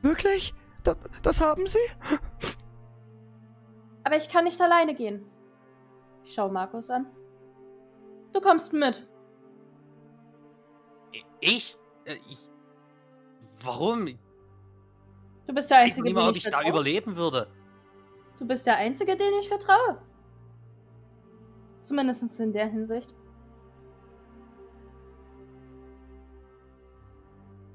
Wirklich? 0.00 0.54
Das, 0.84 0.96
das 1.22 1.40
haben 1.42 1.66
sie? 1.66 1.78
Aber 4.04 4.16
ich 4.16 4.30
kann 4.30 4.44
nicht 4.44 4.60
alleine 4.60 4.94
gehen. 4.94 5.26
Ich 6.24 6.32
schaue 6.32 6.50
Markus 6.50 6.88
an. 6.88 7.06
Du 8.32 8.40
kommst 8.40 8.72
mit. 8.72 9.06
Ich? 11.40 11.76
Äh, 12.06 12.16
ich. 12.30 12.50
Warum? 13.62 14.18
Ich 15.50 15.52
Du 15.52 15.56
bist 15.56 15.70
der 15.72 15.78
Einzige, 15.78 16.04
nicht 16.04 16.14
mal, 16.14 16.20
dem 16.20 16.30
ob 16.30 16.36
ich 16.36 16.46
ich 16.46 16.52
da 16.52 16.62
überleben 16.62 17.16
würde. 17.16 17.48
Du 18.38 18.46
bist 18.46 18.64
der 18.68 18.76
Einzige, 18.76 19.16
dem 19.16 19.34
ich 19.40 19.48
vertraue. 19.48 20.00
Zumindest 21.82 22.38
in 22.38 22.52
der 22.52 22.68
Hinsicht. 22.68 23.16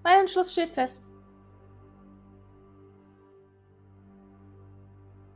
Mein 0.05 0.21
Entschluss 0.21 0.53
steht 0.53 0.69
fest. 0.69 1.03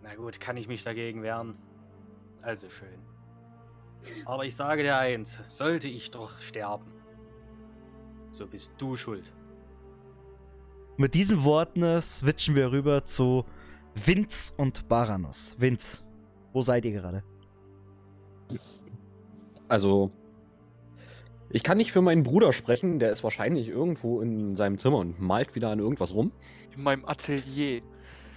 Na 0.02 0.16
gut, 0.16 0.40
kann 0.40 0.56
ich 0.56 0.70
mich 0.70 0.82
dagegen 0.82 1.22
wehren. 1.22 1.58
Also 2.42 2.70
schön. 2.70 3.06
Aber 4.24 4.46
ich 4.46 4.56
sage 4.56 4.84
dir 4.84 4.98
eins, 4.98 5.44
sollte 5.50 5.90
ich 5.90 6.10
doch 6.10 6.40
sterben, 6.40 6.90
so 8.32 8.48
bist 8.48 8.72
du 8.78 8.96
schuld. 8.96 9.30
Mit 11.00 11.14
diesen 11.14 11.46
Worten 11.46 11.82
äh, 11.82 12.02
switchen 12.02 12.56
wir 12.56 12.74
rüber 12.74 13.06
zu 13.06 13.46
Vince 13.96 14.54
und 14.58 14.90
Baranos. 14.90 15.56
Vince, 15.58 16.00
wo 16.52 16.62
seid 16.62 16.84
ihr 16.84 16.92
gerade? 16.92 17.24
Also, 19.70 20.12
Ich 21.52 21.64
kann 21.64 21.78
nicht 21.78 21.94
für 21.94 22.02
meinen 22.02 22.24
Bruder 22.24 22.52
sprechen, 22.52 23.00
der 23.00 23.14
ist 23.14 23.24
wahrscheinlich 23.24 23.70
irgendwo 23.70 24.20
in 24.20 24.58
seinem 24.58 24.78
Zimmer 24.78 24.98
und 24.98 25.22
malt 25.22 25.56
wieder 25.56 25.70
an 25.70 25.80
irgendwas 25.80 26.14
rum. 26.14 26.34
In 26.76 26.84
meinem 26.84 27.06
Atelier. 27.06 27.82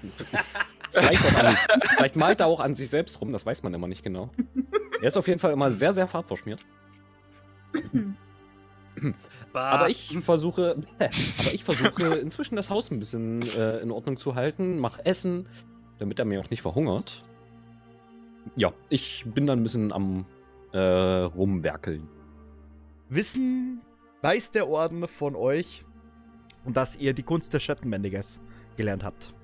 Vielleicht, 0.92 1.24
auch 1.24 1.34
an, 1.34 1.56
vielleicht 1.96 2.16
malt 2.16 2.40
er 2.40 2.46
auch 2.46 2.60
an 2.60 2.74
sich 2.74 2.90
selbst 2.90 3.20
rum, 3.20 3.32
das 3.32 3.44
weiß 3.44 3.62
man 3.64 3.72
immer 3.74 3.88
nicht 3.88 4.04
genau. 4.04 4.30
Er 5.00 5.08
ist 5.08 5.16
auf 5.16 5.26
jeden 5.26 5.40
Fall 5.40 5.52
immer 5.52 5.70
sehr, 5.70 5.92
sehr 5.92 6.06
farbverschmiert. 6.06 6.64
Aber 9.52 9.88
ich 9.90 10.16
versuche, 10.20 10.76
aber 10.98 11.54
ich 11.54 11.62
versuche 11.64 12.14
inzwischen 12.16 12.56
das 12.56 12.70
Haus 12.70 12.90
ein 12.90 12.98
bisschen 12.98 13.42
äh, 13.42 13.78
in 13.80 13.90
Ordnung 13.90 14.16
zu 14.16 14.34
halten, 14.34 14.78
mache 14.78 15.04
Essen, 15.04 15.46
damit 15.98 16.18
er 16.18 16.24
mir 16.24 16.40
auch 16.40 16.48
nicht 16.50 16.62
verhungert. 16.62 17.22
Ja, 18.56 18.72
ich 18.88 19.24
bin 19.26 19.46
dann 19.46 19.60
ein 19.60 19.62
bisschen 19.62 19.92
am 19.92 20.24
äh, 20.72 20.78
rumwerkeln. 20.78 22.08
Wissen 23.08 23.82
weiß 24.22 24.52
der 24.52 24.68
Orden 24.68 25.06
von 25.06 25.36
euch 25.36 25.84
und 26.64 26.76
dass 26.76 26.96
ihr 26.96 27.12
die 27.12 27.22
Kunst 27.22 27.52
des 27.52 27.62
Schattenbändigers 27.62 28.40
gelernt 28.76 29.04
habt. 29.04 29.34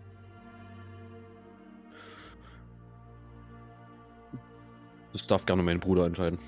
Das 5.12 5.26
darf 5.26 5.46
gerne 5.46 5.62
mein 5.62 5.80
Bruder 5.80 6.06
entscheiden. 6.06 6.38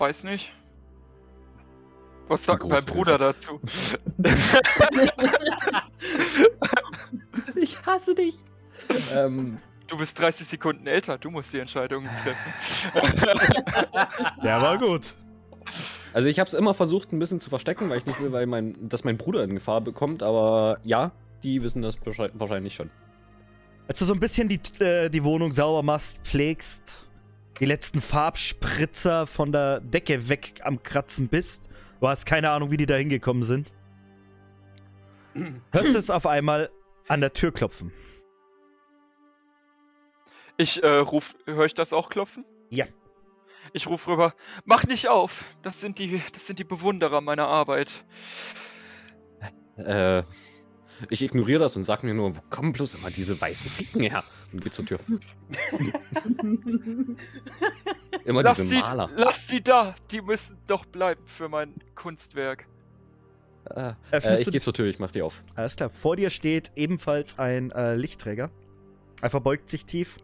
Weiß 0.00 0.24
nicht. 0.24 0.50
Was 2.26 2.44
sagt 2.44 2.66
mein 2.66 2.82
Bruder 2.84 3.18
dazu? 3.18 3.60
Ich 7.54 7.84
hasse 7.84 8.14
dich. 8.14 8.38
ähm, 9.14 9.58
Du 9.88 9.98
bist 9.98 10.18
30 10.18 10.46
Sekunden 10.48 10.86
älter, 10.86 11.18
du 11.18 11.30
musst 11.30 11.52
die 11.52 11.58
Entscheidungen 11.58 12.08
treffen. 12.22 12.52
Der 14.42 14.62
war 14.62 14.78
gut. 14.78 15.14
also 16.14 16.28
ich 16.28 16.38
habe 16.38 16.48
es 16.48 16.54
immer 16.54 16.72
versucht, 16.72 17.12
ein 17.12 17.18
bisschen 17.18 17.40
zu 17.40 17.50
verstecken, 17.50 17.90
weil 17.90 17.98
ich 17.98 18.06
nicht 18.06 18.20
will, 18.20 18.32
weil 18.32 18.46
mein, 18.46 18.88
dass 18.88 19.04
mein 19.04 19.18
Bruder 19.18 19.44
in 19.44 19.52
Gefahr 19.52 19.82
bekommt. 19.82 20.22
Aber 20.22 20.78
ja, 20.84 21.10
die 21.42 21.62
wissen 21.62 21.82
das 21.82 21.98
wahrscheinlich 22.06 22.74
schon. 22.74 22.88
Als 23.86 23.98
du 23.98 24.06
so 24.06 24.14
ein 24.14 24.20
bisschen 24.20 24.48
die, 24.48 24.60
äh, 24.82 25.10
die 25.10 25.24
Wohnung 25.24 25.52
sauber 25.52 25.82
machst, 25.82 26.20
pflegst, 26.22 27.04
die 27.60 27.66
letzten 27.66 28.00
Farbspritzer 28.00 29.26
von 29.26 29.52
der 29.52 29.80
Decke 29.80 30.28
weg 30.28 30.60
am 30.64 30.82
Kratzen 30.82 31.28
bist, 31.28 31.68
du 32.00 32.08
hast 32.08 32.24
keine 32.24 32.50
Ahnung, 32.50 32.70
wie 32.70 32.78
die 32.78 32.86
da 32.86 32.96
hingekommen 32.96 33.44
sind, 33.44 33.70
hörst 35.72 35.94
es 35.94 36.10
auf 36.10 36.26
einmal 36.26 36.70
an 37.06 37.20
der 37.20 37.32
Tür 37.32 37.52
klopfen. 37.52 37.92
Ich 40.56 40.82
äh, 40.82 40.88
ruf, 40.88 41.34
höre 41.46 41.66
ich 41.66 41.74
das 41.74 41.92
auch 41.92 42.08
klopfen? 42.08 42.44
Ja. 42.70 42.86
Ich 43.72 43.86
ruf 43.86 44.08
rüber, 44.08 44.34
mach 44.64 44.84
nicht 44.84 45.08
auf! 45.08 45.44
Das 45.62 45.80
sind 45.80 45.98
die, 45.98 46.22
das 46.32 46.46
sind 46.46 46.58
die 46.58 46.64
Bewunderer 46.64 47.20
meiner 47.20 47.46
Arbeit. 47.46 48.04
Äh, 49.76 50.22
ich 51.08 51.22
ignoriere 51.22 51.60
das 51.60 51.76
und 51.76 51.84
sag 51.84 52.02
mir 52.04 52.12
nur, 52.14 52.36
wo 52.36 52.40
kommen 52.50 52.72
bloß 52.72 52.94
immer 52.96 53.10
diese 53.10 53.40
weißen 53.40 53.70
Fliegen 53.70 54.00
her? 54.02 54.22
Und 54.52 54.62
geh 54.62 54.70
zur 54.70 54.84
Tür. 54.86 54.98
Immer 58.24 58.42
Lass 58.42 58.56
diese 58.56 58.68
sie, 58.68 58.78
Maler. 58.80 59.08
lass 59.16 59.46
sie 59.48 59.60
da! 59.62 59.94
Die 60.10 60.20
müssen 60.20 60.58
doch 60.66 60.84
bleiben 60.84 61.22
für 61.26 61.48
mein 61.48 61.74
Kunstwerk. 61.94 62.66
Äh, 63.64 63.92
äh, 64.10 64.20
du 64.20 64.34
ich 64.34 64.44
die- 64.44 64.50
gehe 64.50 64.60
zur 64.60 64.72
Tür, 64.74 64.86
ich 64.86 64.98
mach 64.98 65.10
die 65.10 65.22
auf. 65.22 65.42
Alles 65.54 65.76
klar, 65.76 65.90
vor 65.90 66.16
dir 66.16 66.30
steht 66.30 66.72
ebenfalls 66.76 67.38
ein 67.38 67.70
äh, 67.70 67.94
Lichtträger. 67.94 68.50
Er 69.22 69.30
verbeugt 69.30 69.68
sich 69.70 69.84
tief. 69.84 70.18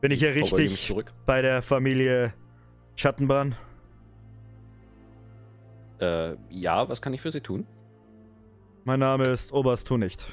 Bin 0.00 0.10
ich 0.12 0.20
hier 0.20 0.32
mich 0.34 0.52
richtig 0.52 0.86
Zurück. 0.86 1.12
bei 1.26 1.42
der 1.42 1.62
Familie 1.62 2.32
Schattenbrand? 2.96 3.56
Äh, 6.00 6.36
ja, 6.50 6.88
was 6.88 7.02
kann 7.02 7.12
ich 7.14 7.20
für 7.20 7.30
Sie 7.32 7.40
tun? 7.40 7.66
Mein 8.84 9.00
Name 9.00 9.24
ist 9.28 9.52
Oberst 9.52 9.86
Tunicht. 9.86 10.24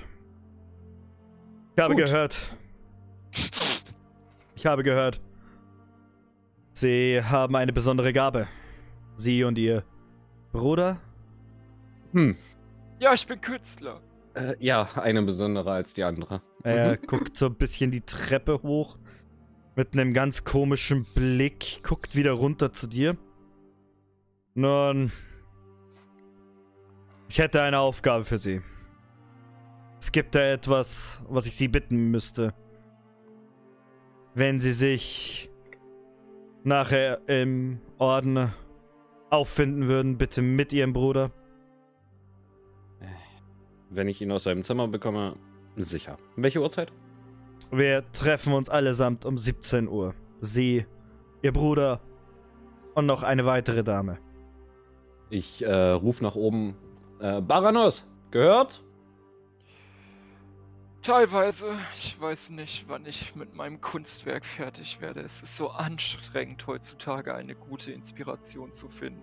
Ich 1.76 1.84
habe 1.84 1.96
Gut. 1.96 2.06
gehört. 2.06 2.38
Ich 4.56 4.66
habe 4.66 4.84
gehört. 4.84 5.20
Sie 6.74 7.22
haben 7.24 7.56
eine 7.56 7.74
besondere 7.74 8.14
Gabe. 8.14 8.48
Sie 9.18 9.44
und 9.44 9.58
Ihr 9.58 9.84
Bruder? 10.52 11.00
Hm, 12.14 12.38
Ja, 13.00 13.14
ich 13.14 13.28
bin 13.28 13.42
Künstler. 13.42 14.00
äh, 14.36 14.56
ja, 14.60 14.88
eine 14.96 15.22
besondere 15.24 15.72
als 15.72 15.94
die 15.94 16.04
andere. 16.04 16.42
Er 16.64 16.94
Mhm. 16.94 17.08
guckt 17.08 17.36
so 17.38 17.48
ein 17.48 17.56
bisschen 17.56 17.92
die 17.92 18.02
Treppe 18.02 18.62
hoch. 18.64 18.98
Mit 19.76 19.92
einem 19.94 20.14
ganz 20.14 20.46
komischen 20.46 21.06
Blick. 21.14 21.82
Guckt 21.84 22.16
wieder 22.16 22.32
runter 22.32 22.72
zu 22.72 22.88
dir. 22.88 23.18
Nun. 24.54 25.12
Ich 27.28 27.40
hätte 27.40 27.62
eine 27.62 27.80
Aufgabe 27.80 28.24
für 28.24 28.38
Sie. 28.38 28.62
Es 30.00 30.12
gibt 30.12 30.36
da 30.36 30.42
etwas, 30.42 31.22
was 31.28 31.48
ich 31.48 31.56
Sie 31.56 31.68
bitten 31.68 32.12
müsste. 32.12 32.54
Wenn 34.34 34.60
Sie 34.60 34.74
sich 34.74 35.50
nachher 36.64 37.28
im 37.28 37.80
Orden 37.98 38.54
auffinden 39.30 39.88
würden, 39.88 40.18
bitte 40.18 40.42
mit 40.42 40.74
Ihrem 40.74 40.94
Bruder. 40.94 41.32
Wenn 43.90 44.08
ich 44.08 44.22
ihn 44.22 44.32
aus 44.32 44.44
seinem 44.44 44.64
Zimmer 44.64 44.88
bekomme, 44.88 45.36
sicher. 45.78 46.18
Welche 46.36 46.62
Uhrzeit? 46.62 46.92
Wir 47.72 48.04
treffen 48.12 48.54
uns 48.54 48.70
allesamt 48.70 49.26
um 49.26 49.38
17 49.38 49.88
Uhr. 49.88 50.14
Sie, 50.42 50.86
Ihr 51.42 51.54
Bruder 51.54 52.02
und 52.94 53.06
noch 53.06 53.24
eine 53.24 53.46
weitere 53.46 53.84
Dame. 53.84 54.20
Ich 55.30 55.64
äh, 55.64 55.92
ruf 55.92 56.22
nach 56.22 56.36
oben. 56.36 56.76
Äh, 57.20 57.42
Baranos, 57.42 58.06
gehört? 58.32 58.84
Teilweise. 61.02 61.78
Ich 61.96 62.20
weiß 62.20 62.50
nicht, 62.50 62.86
wann 62.88 63.06
ich 63.06 63.36
mit 63.36 63.54
meinem 63.54 63.80
Kunstwerk 63.80 64.44
fertig 64.44 65.02
werde. 65.02 65.22
Es 65.22 65.44
ist 65.44 65.56
so 65.56 65.70
anstrengend, 65.70 66.66
heutzutage 66.66 67.36
eine 67.36 67.54
gute 67.54 67.92
Inspiration 67.92 68.74
zu 68.74 68.90
finden. 68.90 69.22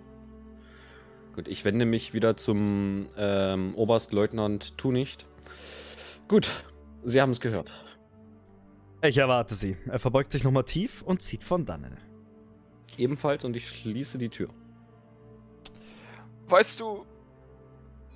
Gut, 1.35 1.49
ich 1.49 1.65
wende 1.65 1.85
mich 1.85 2.15
wieder 2.15 2.37
zum 2.37 3.09
ähm, 3.17 3.75
Oberstleutnant 3.75 4.79
Tunicht. 4.79 5.27
Gut, 6.29 6.65
Sie 7.03 7.21
haben 7.21 7.31
es 7.31 7.41
gehört. 7.41 7.73
Ich 9.03 9.19
erwarte 9.19 9.57
Sie. 9.57 9.77
Er 9.89 9.99
verbeugt 9.99 10.31
sich 10.31 10.45
nochmal 10.45 10.65
tief 10.65 11.03
und 11.03 11.21
zieht 11.21 11.43
von 11.43 11.67
dannen. 11.67 11.99
Ebenfalls 12.97 13.45
und 13.45 13.57
ich 13.57 13.69
schließe 13.69 14.19
die 14.19 14.29
Tür. 14.29 14.51
Weißt 16.47 16.79
du, 16.79 17.05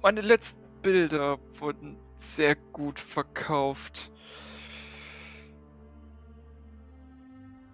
meine 0.03 0.21
letzten 0.21 0.61
Bilder 0.83 1.39
wurden 1.59 1.97
sehr 2.21 2.57
gut 2.57 2.99
verkauft. 2.99 4.11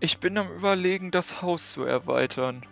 Ich 0.01 0.19
bin 0.19 0.37
am 0.37 0.51
Überlegen, 0.53 1.11
das 1.11 1.43
Haus 1.43 1.73
zu 1.73 1.85
erweitern. 1.85 2.67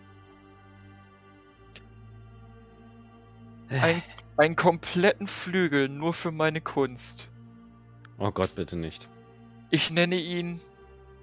Ein, 3.68 4.02
einen 4.36 4.56
kompletten 4.56 5.28
Flügel 5.28 5.88
nur 5.88 6.12
für 6.12 6.32
meine 6.32 6.60
Kunst. 6.60 7.28
Oh 8.18 8.32
Gott, 8.32 8.54
bitte 8.56 8.76
nicht. 8.76 9.08
Ich 9.70 9.90
nenne 9.90 10.16
ihn 10.16 10.60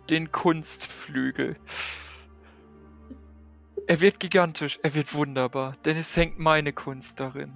den 0.10 0.32
Kunstflügel. 0.32 1.58
Er 3.86 4.00
wird 4.00 4.20
gigantisch, 4.20 4.80
er 4.84 4.94
wird 4.96 5.14
wunderbar, 5.14 5.76
denn 5.84 5.98
es 5.98 6.16
hängt 6.16 6.40
meine 6.40 6.72
Kunst 6.72 7.20
darin. 7.20 7.54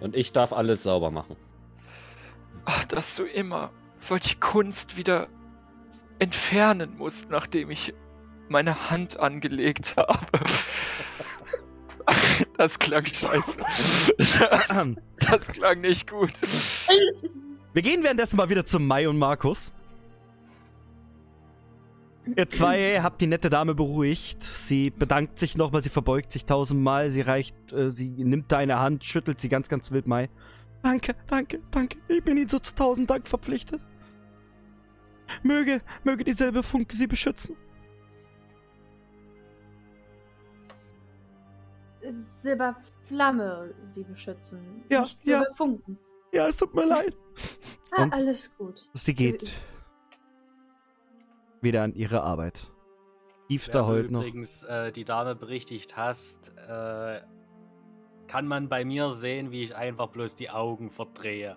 Und 0.00 0.16
ich 0.16 0.32
darf 0.32 0.52
alles 0.52 0.82
sauber 0.82 1.10
machen. 1.10 1.36
Ach, 2.64 2.84
dass 2.86 3.16
du 3.16 3.24
immer 3.24 3.70
solche 3.98 4.38
Kunst 4.38 4.96
wieder 4.96 5.28
entfernen 6.18 6.96
musst, 6.96 7.30
nachdem 7.30 7.70
ich 7.70 7.94
meine 8.48 8.90
Hand 8.90 9.18
angelegt 9.18 9.96
habe. 9.96 10.26
Das 12.56 12.78
klang 12.78 13.04
scheiße. 13.04 13.58
Das 15.20 15.46
klang 15.46 15.80
nicht 15.80 16.10
gut. 16.10 16.32
Wir 17.72 17.82
gehen 17.82 18.02
währenddessen 18.02 18.36
mal 18.36 18.48
wieder 18.48 18.66
zum 18.66 18.86
Mai 18.86 19.08
und 19.08 19.18
Markus. 19.18 19.72
Ihr 22.36 22.48
zwei 22.48 23.00
habt 23.02 23.20
die 23.20 23.26
nette 23.26 23.50
Dame 23.50 23.74
beruhigt. 23.74 24.42
Sie 24.42 24.90
bedankt 24.90 25.38
sich 25.38 25.56
nochmal, 25.56 25.82
sie 25.82 25.88
verbeugt 25.88 26.32
sich 26.32 26.44
tausendmal, 26.44 27.10
sie 27.10 27.20
reicht, 27.20 27.54
äh, 27.72 27.90
sie 27.90 28.10
nimmt 28.10 28.52
deine 28.52 28.78
Hand, 28.78 29.04
schüttelt 29.04 29.40
sie 29.40 29.48
ganz, 29.48 29.68
ganz 29.68 29.90
wild, 29.90 30.06
Mai. 30.06 30.28
Danke, 30.82 31.14
danke, 31.26 31.60
danke. 31.70 31.98
Ich 32.08 32.22
bin 32.24 32.36
Ihnen 32.36 32.48
so 32.48 32.58
zu 32.58 32.74
tausend 32.74 33.10
Dank 33.10 33.28
verpflichtet. 33.28 33.80
Möge, 35.42 35.82
möge 36.04 36.24
dieselbe 36.24 36.62
Funke 36.62 36.96
Sie 36.96 37.06
beschützen. 37.06 37.56
Silberflamme 42.02 43.74
sie 43.82 44.04
beschützen. 44.04 44.84
Ja, 44.88 45.02
nicht 45.02 45.26
ja. 45.26 45.40
Silberfunken. 45.40 45.98
Ja, 46.32 46.46
es 46.48 46.56
tut 46.56 46.74
mir 46.74 46.86
leid. 46.86 47.16
Ah, 47.92 48.08
alles 48.10 48.56
gut. 48.56 48.88
Sie 48.94 49.14
geht. 49.14 49.52
Wieder 51.60 51.82
an 51.82 51.94
ihre 51.94 52.22
Arbeit. 52.22 52.70
Du 53.48 53.86
heult 53.86 54.12
noch. 54.12 54.20
übrigens 54.20 54.62
äh, 54.62 54.92
die 54.92 55.04
Dame 55.04 55.34
berichtigt 55.34 55.96
hast, 55.96 56.56
äh, 56.68 57.20
kann 58.28 58.46
man 58.46 58.68
bei 58.68 58.84
mir 58.84 59.10
sehen, 59.12 59.50
wie 59.50 59.64
ich 59.64 59.74
einfach 59.74 60.08
bloß 60.08 60.36
die 60.36 60.50
Augen 60.50 60.90
verdrehe. 60.90 61.56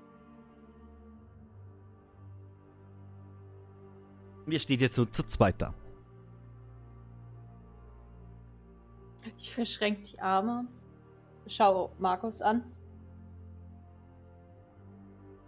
Ihr 4.48 4.60
steht 4.60 4.82
jetzt 4.82 4.96
so 4.96 5.06
zu 5.06 5.24
zweit 5.24 5.62
da. 5.62 5.74
Ich 9.38 9.54
verschränke 9.54 10.02
die 10.04 10.20
Arme, 10.20 10.68
schau 11.48 11.92
Markus 12.00 12.42
an. 12.42 12.73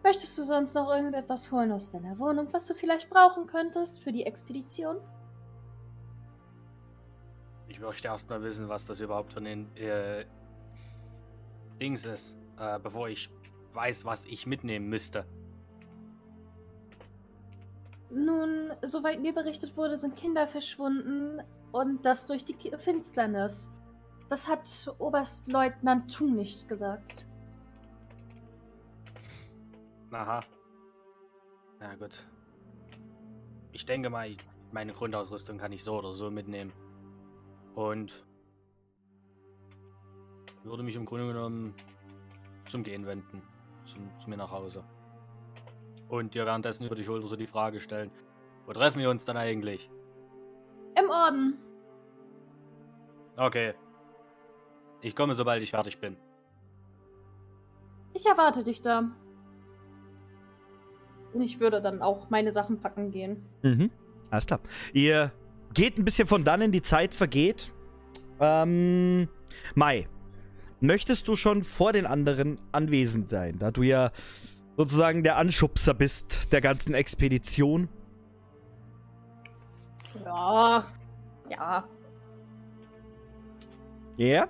Möchtest 0.05 0.37
du 0.37 0.43
sonst 0.43 0.75
noch 0.75 0.87
irgendetwas 0.91 1.51
holen 1.51 1.71
aus 1.71 1.91
deiner 1.91 2.19
Wohnung, 2.19 2.47
was 2.51 2.67
du 2.67 2.75
vielleicht 2.75 3.09
brauchen 3.09 3.47
könntest 3.47 4.03
für 4.03 4.11
die 4.11 4.23
Expedition? 4.23 4.97
Ich 7.67 7.79
möchte 7.79 8.09
erst 8.09 8.29
mal 8.29 8.39
wissen, 8.43 8.69
was 8.69 8.85
das 8.85 8.99
überhaupt 8.99 9.33
für 9.33 9.39
ein 9.39 9.75
äh, 9.75 10.25
Dings 11.81 12.05
ist, 12.05 12.35
äh, 12.59 12.77
bevor 12.77 13.09
ich 13.09 13.31
weiß, 13.73 14.05
was 14.05 14.25
ich 14.25 14.45
mitnehmen 14.45 14.89
müsste. 14.89 15.25
Nun, 18.11 18.73
soweit 18.83 19.19
mir 19.19 19.33
berichtet 19.33 19.75
wurde, 19.75 19.97
sind 19.97 20.15
Kinder 20.15 20.45
verschwunden 20.45 21.41
und 21.71 22.05
das 22.05 22.27
durch 22.27 22.45
die 22.45 22.55
Finsternis. 22.77 23.71
Das 24.29 24.47
hat 24.47 24.69
Oberstleutnant 24.99 26.13
Thun 26.13 26.35
nicht 26.35 26.69
gesagt. 26.69 27.25
Aha. 30.11 30.39
Na 31.79 31.95
gut. 31.95 32.25
Ich 33.71 33.85
denke 33.85 34.09
mal, 34.09 34.29
ich- 34.29 34.37
meine 34.71 34.93
Grundausrüstung 34.93 35.57
kann 35.57 35.71
ich 35.71 35.83
so 35.83 35.97
oder 35.97 36.13
so 36.13 36.31
mitnehmen. 36.31 36.71
Und 37.75 38.25
würde 40.63 40.83
mich 40.83 40.95
im 40.95 41.05
Grunde 41.05 41.27
genommen 41.27 41.73
zum 42.67 42.83
Gehen 42.83 43.05
wenden. 43.05 43.41
Zum, 43.85 44.09
zu 44.19 44.29
mir 44.29 44.37
nach 44.37 44.51
Hause. 44.51 44.83
Und 46.09 46.33
dir 46.33 46.45
währenddessen 46.45 46.85
über 46.85 46.95
die 46.95 47.03
Schulter 47.03 47.27
so 47.27 47.35
die 47.35 47.47
Frage 47.47 47.79
stellen. 47.79 48.11
Wo 48.65 48.73
treffen 48.73 48.99
wir 48.99 49.09
uns 49.09 49.25
dann 49.25 49.37
eigentlich? 49.37 49.89
Im 50.97 51.09
Orden. 51.09 51.59
Okay. 53.37 53.73
Ich 55.01 55.15
komme, 55.15 55.35
sobald 55.35 55.61
ich 55.61 55.71
fertig 55.71 55.99
bin. 55.99 56.17
Ich 58.13 58.25
erwarte 58.25 58.63
dich 58.63 58.81
da. 58.81 59.11
Ich 61.41 61.59
würde 61.59 61.81
dann 61.81 62.01
auch 62.01 62.29
meine 62.29 62.51
Sachen 62.51 62.79
packen 62.79 63.11
gehen. 63.11 63.45
Mhm. 63.63 63.91
Alles 64.29 64.45
klar. 64.45 64.59
Ihr 64.93 65.31
geht 65.73 65.97
ein 65.97 66.05
bisschen 66.05 66.27
von 66.27 66.43
dann 66.43 66.61
in 66.61 66.71
die 66.71 66.81
Zeit 66.81 67.13
vergeht. 67.13 67.71
Ähm, 68.39 69.27
Mai, 69.73 70.07
möchtest 70.79 71.27
du 71.27 71.35
schon 71.35 71.63
vor 71.63 71.93
den 71.93 72.05
anderen 72.05 72.57
anwesend 72.71 73.29
sein, 73.29 73.59
da 73.59 73.71
du 73.71 73.83
ja 73.83 74.11
sozusagen 74.77 75.23
der 75.23 75.37
Anschubser 75.37 75.93
bist 75.93 76.51
der 76.51 76.61
ganzen 76.61 76.93
Expedition? 76.93 77.87
Ja. 80.23 80.85
Ja. 81.49 81.83
Ja? 84.17 84.47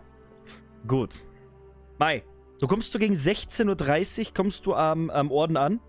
Gut. 0.87 1.11
Mai, 1.97 2.23
so 2.57 2.67
kommst 2.67 2.93
du 2.93 2.99
gegen 2.99 3.15
16.30 3.15 4.19
Uhr, 4.27 4.33
kommst 4.33 4.65
du 4.65 4.73
am, 4.75 5.09
am 5.09 5.31
Orden 5.31 5.57
an. 5.57 5.79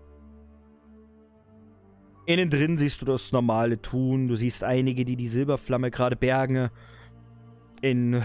Innen 2.27 2.49
drin 2.49 2.77
siehst 2.77 3.01
du 3.01 3.05
das 3.05 3.31
normale 3.31 3.81
Tun. 3.81 4.27
Du 4.27 4.35
siehst 4.35 4.61
einige, 4.61 5.05
die 5.05 5.15
die 5.15 5.29
Silberflamme 5.29 5.91
gerade 5.91 6.17
bergen. 6.17 6.69
In 7.81 8.21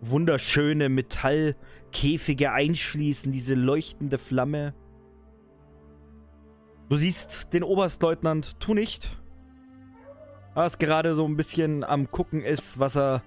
wunderschöne 0.00 0.88
Metallkäfige 0.88 2.50
einschließen, 2.50 3.30
diese 3.30 3.54
leuchtende 3.54 4.18
Flamme. 4.18 4.74
Du 6.88 6.96
siehst 6.96 7.52
den 7.52 7.62
Oberstleutnant 7.62 8.58
Tu 8.58 8.74
nicht. 8.74 9.16
Was 10.54 10.78
gerade 10.78 11.14
so 11.14 11.24
ein 11.24 11.36
bisschen 11.36 11.84
am 11.84 12.10
gucken 12.10 12.42
ist, 12.42 12.80
was 12.80 12.96
er 12.96 13.22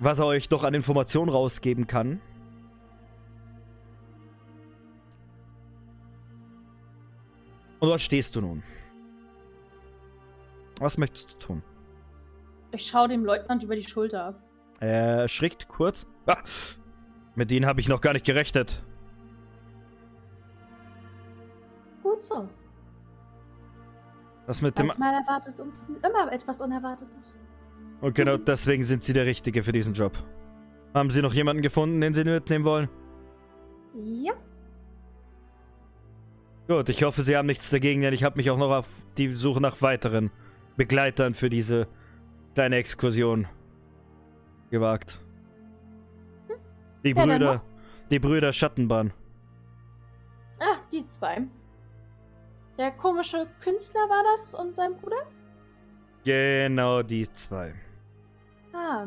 was 0.00 0.18
er 0.18 0.26
euch 0.26 0.50
doch 0.50 0.64
an 0.64 0.74
Informationen 0.74 1.30
rausgeben 1.30 1.86
kann. 1.86 2.20
Und 7.80 7.88
dort 7.88 8.02
stehst 8.02 8.36
du 8.36 8.42
nun. 8.42 8.62
Was 10.80 10.98
möchtest 10.98 11.34
du 11.34 11.38
tun? 11.38 11.62
Ich 12.72 12.86
schaue 12.86 13.08
dem 13.08 13.24
Leutnant 13.24 13.62
über 13.62 13.76
die 13.76 13.84
Schulter. 13.84 14.34
Er 14.80 15.20
erschrickt 15.20 15.68
kurz. 15.68 16.06
Ah, 16.26 16.42
mit 17.34 17.50
denen 17.50 17.66
habe 17.66 17.80
ich 17.80 17.88
noch 17.88 18.00
gar 18.00 18.12
nicht 18.12 18.26
gerechnet. 18.26 18.82
Gut 22.02 22.22
so. 22.22 22.48
Was 24.46 24.60
mit 24.60 24.78
dem. 24.78 24.88
Manchmal 24.88 25.14
erwartet 25.14 25.58
uns 25.60 25.86
immer 25.88 26.32
etwas 26.32 26.60
Unerwartetes. 26.60 27.38
Und 28.00 28.14
genau 28.14 28.36
deswegen 28.36 28.84
sind 28.84 29.04
sie 29.04 29.12
der 29.12 29.26
Richtige 29.26 29.62
für 29.62 29.72
diesen 29.72 29.94
Job. 29.94 30.12
Haben 30.92 31.10
sie 31.10 31.22
noch 31.22 31.32
jemanden 31.32 31.62
gefunden, 31.62 32.00
den 32.00 32.12
sie 32.12 32.24
mitnehmen 32.24 32.64
wollen? 32.64 32.88
Ja. 33.94 34.34
Gut, 36.68 36.88
ich 36.88 37.02
hoffe, 37.02 37.22
sie 37.22 37.36
haben 37.36 37.46
nichts 37.46 37.70
dagegen, 37.70 38.02
denn 38.02 38.14
ich 38.14 38.24
habe 38.24 38.36
mich 38.36 38.50
auch 38.50 38.58
noch 38.58 38.70
auf 38.70 38.88
die 39.16 39.34
Suche 39.34 39.60
nach 39.60 39.80
weiteren 39.82 40.30
Begleitern 40.76 41.34
für 41.34 41.50
diese 41.50 41.88
kleine 42.54 42.76
Exkursion 42.76 43.46
gewagt. 44.70 45.20
Die 47.04 47.14
denn 47.14 47.28
Brüder, 47.28 47.62
die 48.10 48.18
Brüder 48.18 48.52
Schattenbahn. 48.52 49.12
Ah, 50.58 50.78
die 50.92 51.04
zwei. 51.04 51.42
Der 52.78 52.90
komische 52.92 53.46
Künstler 53.62 54.00
war 54.08 54.24
das 54.32 54.54
und 54.54 54.74
sein 54.74 54.96
Bruder? 54.96 55.30
Genau 56.24 57.02
die 57.02 57.30
zwei. 57.32 57.74
Ah. 58.72 59.06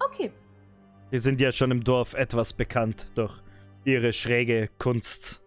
Okay. 0.00 0.32
Die 1.12 1.18
sind 1.18 1.40
ja 1.40 1.52
schon 1.52 1.70
im 1.70 1.84
Dorf 1.84 2.14
etwas 2.14 2.52
bekannt 2.52 3.12
durch 3.14 3.40
ihre 3.84 4.12
schräge 4.12 4.68
Kunst. 4.78 5.42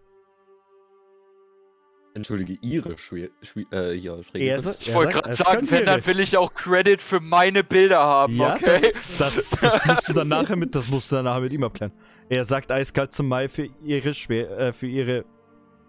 Entschuldige, 2.14 2.58
ihre 2.60 2.98
Schwe 2.98 3.30
äh, 3.72 3.94
ja, 3.94 4.22
schräge 4.22 4.74
Ich 4.80 4.92
wollte 4.94 5.14
gerade 5.14 5.34
sagen, 5.34 5.70
wenn, 5.70 5.86
dann 5.86 6.04
will 6.06 6.20
ich 6.20 6.36
auch 6.36 6.52
Credit 6.52 7.00
für 7.00 7.20
meine 7.20 7.64
Bilder 7.64 8.00
haben, 8.00 8.36
Ja, 8.36 8.54
okay? 8.54 8.92
das, 9.18 9.50
das, 9.50 9.60
das 9.60 9.86
musst 9.86 10.08
du 10.08 10.12
dann 10.12 10.28
nachher 10.28 10.56
mit, 10.56 10.74
das 10.74 10.88
musst 10.88 11.10
du 11.10 11.16
dann 11.16 11.24
nachher 11.24 11.40
mit 11.40 11.52
ihm 11.52 11.64
abklären. 11.64 11.92
Er 12.28 12.44
sagt 12.44 12.70
eiskalt 12.70 13.12
zum 13.12 13.28
Mai 13.28 13.48
für 13.48 13.68
ihre 13.84 14.12
schwer, 14.12 14.50
äh, 14.58 14.72
für 14.74 14.86
ihre 14.88 15.24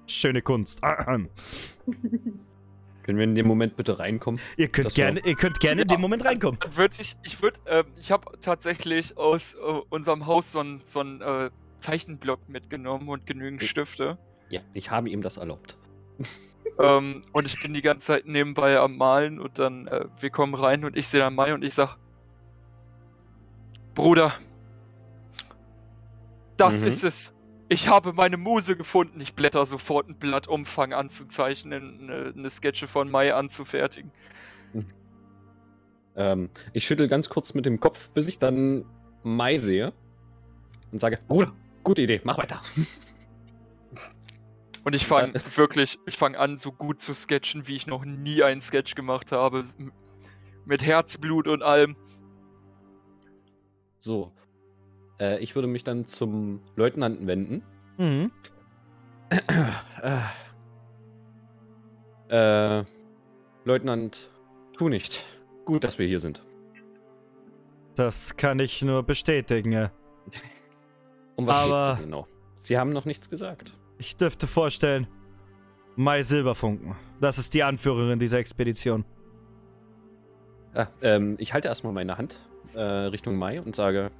schöne 0.08 0.42
Kunst. 0.42 0.82
Können 3.04 3.18
wir 3.18 3.24
in 3.26 3.36
dem 3.36 3.48
Moment 3.48 3.76
bitte 3.76 4.00
reinkommen? 4.00 4.40
Ihr 4.56 4.70
könnt 4.70 4.96
gerne, 4.96 5.20
ihr 5.26 5.36
könnt 5.36 5.60
gerne 5.60 5.82
in 5.82 5.88
dem 5.90 6.00
Moment 6.00 6.24
reinkommen. 6.24 6.58
Dann 6.62 6.78
würde 6.78 6.96
ich, 7.00 7.16
ich 7.24 7.42
würde, 7.42 7.60
ähm, 7.66 7.86
ich 8.00 8.12
habe 8.12 8.32
tatsächlich 8.40 9.18
aus 9.18 9.56
äh, 9.56 9.58
unserem 9.90 10.26
Haus 10.26 10.54
so 10.54 10.60
einen 10.60 10.82
so 10.88 11.02
äh, 11.02 11.50
Zeichenblock 11.82 12.48
mitgenommen 12.48 13.10
und 13.10 13.26
genügend 13.26 13.62
Ich- 13.62 13.70
Stifte. 13.70 14.18
Ja, 14.50 14.62
ich 14.74 14.90
habe 14.92 15.10
ihm 15.10 15.22
das 15.22 15.36
erlaubt. 15.38 15.78
Ähm, 16.80 17.23
und 17.32 17.45
ich 17.45 17.62
bin 17.62 17.73
die 17.73 17.82
ganze 17.82 18.08
Zeit 18.08 18.26
nebenbei 18.26 18.80
am 18.80 18.97
Malen 18.97 19.39
und 19.39 19.60
dann, 19.60 19.88
äh, 19.88 20.06
wir 20.19 20.30
kommen 20.30 20.56
rein 20.56 20.86
und 20.86 20.97
ich 20.97 21.08
sehe 21.08 21.19
dann 21.19 21.36
Mai 21.36 21.54
und 21.54 21.63
ich 21.63 21.73
sag, 21.73 21.97
Bruder, 23.95 24.34
das 26.58 26.82
Mhm. 26.82 26.88
ist 26.88 27.04
es. 27.04 27.32
Ich 27.69 27.88
habe 27.88 28.13
meine 28.13 28.38
Muse 28.38 28.76
gefunden. 28.76 29.19
Ich 29.21 29.34
blätter 29.34 29.65
sofort 29.65 30.08
ein 30.08 30.15
Blatt 30.15 30.47
um, 30.47 30.65
fange 30.65 30.95
an 30.95 31.10
zu 31.10 31.26
zeichnen, 31.26 31.99
eine, 32.02 32.34
eine 32.36 32.49
Sketche 32.49 32.88
von 32.88 33.10
Mai 33.10 33.34
anzufertigen. 33.34 34.12
Ähm, 36.15 36.52
ich 36.73 36.86
schüttel 36.86 37.08
ganz 37.08 37.28
kurz 37.28 37.56
mit 37.56 37.65
dem 37.65 37.80
Kopf, 37.80 38.12
bis 38.12 38.28
ich 38.28 38.38
dann 38.38 38.86
Mai 39.23 39.58
sehe 39.58 39.93
und 40.91 40.99
sage, 41.02 41.17
Bruder, 41.28 41.52
gute 41.84 42.04
Idee, 42.04 42.21
mach 42.23 42.38
weiter. 42.38 42.62
Und 44.84 44.93
ich 44.93 45.06
fange 45.08 45.34
Äh. 45.36 45.41
wirklich, 45.58 45.98
ich 46.06 46.17
fange 46.17 46.38
an, 46.38 46.58
so 46.58 46.72
gut 46.72 47.00
zu 47.00 47.13
sketchen, 47.13 47.67
wie 47.67 47.76
ich 47.76 47.88
noch 47.88 48.04
nie 48.06 48.43
einen 48.43 48.62
Sketch 48.62 48.96
gemacht 48.96 49.32
habe. 49.32 49.63
Mit 50.65 50.82
Herzblut 50.84 51.48
und 51.48 51.62
allem. 51.63 51.96
So. 53.98 54.32
Äh, 55.19 55.39
ich 55.39 55.56
würde 55.56 55.67
mich 55.67 55.84
dann 55.84 56.08
zum 56.08 56.62
Leutnanten 56.76 57.28
wenden. 57.28 57.63
Mhm. 57.98 58.32
Äh, 62.30 62.84
Leutnant, 63.65 64.30
tu 64.78 64.89
nicht. 64.89 65.26
Gut, 65.65 65.84
dass 65.84 66.00
wir 66.00 66.08
hier 66.08 66.19
sind. 66.19 66.43
Das 67.96 68.36
kann 68.38 68.60
ich 68.60 68.82
nur 68.82 69.04
bestätigen. 69.04 69.72
ja. 69.72 69.91
Um 71.36 71.48
was 71.48 71.58
Aber- 71.58 71.88
geht's 71.88 71.98
denn 72.02 72.06
genau? 72.12 72.28
Sie 72.58 72.78
haben 72.78 72.93
noch 72.93 73.06
nichts 73.06 73.28
gesagt. 73.30 73.74
Ich 74.04 74.18
dürfte 74.18 74.48
vorstellen, 74.48 75.08
Mai 75.96 76.24
Silberfunken. 76.24 76.94
Das 77.22 77.38
ist 77.38 77.54
die 77.54 77.63
Anführerin 77.63 78.20
dieser 78.20 78.38
Expedition. 78.38 79.06
Ah, 80.74 80.88
ähm, 81.02 81.38
ich 81.39 81.54
halte 81.54 81.70
erstmal 81.70 81.94
meine 81.94 82.18
Hand 82.18 82.38
äh, 82.74 82.82
Richtung 82.82 83.38
Mai 83.38 83.62
und 83.62 83.78
sage, 83.78 84.12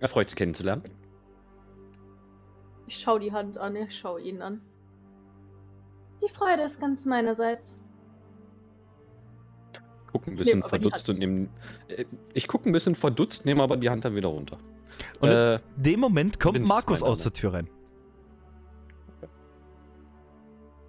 erfreut 0.00 0.30
Sie 0.30 0.34
kennenzulernen. 0.34 0.82
Ich 2.88 2.98
schau 2.98 3.20
die 3.20 3.30
Hand 3.30 3.56
an, 3.56 3.76
ich 3.76 3.96
schau 3.96 4.18
ihn 4.18 4.42
an. 4.42 4.62
Die 6.24 6.28
Freude 6.28 6.62
ist 6.64 6.80
ganz 6.80 7.04
meinerseits. 7.04 7.78
Guck 10.10 10.26
ein 10.26 10.32
Ich 10.32 10.40
bisschen 10.40 10.58
nehm 10.58 10.68
verdutzt 10.68 11.08
und 11.08 11.20
nehme. 11.20 11.48
Äh, 11.86 12.04
ich 12.34 12.48
gucke 12.48 12.68
ein 12.68 12.72
bisschen 12.72 12.96
verdutzt, 12.96 13.44
nehme 13.44 13.62
aber 13.62 13.76
die 13.76 13.90
Hand 13.90 14.04
dann 14.04 14.16
wieder 14.16 14.26
runter. 14.26 14.58
Und 15.20 15.28
äh, 15.28 15.54
in 15.54 15.60
dem 15.76 16.00
Moment 16.00 16.40
kommt 16.40 16.66
Markus 16.66 17.00
aus 17.00 17.22
der 17.22 17.32
Tür 17.32 17.54
rein. 17.54 17.70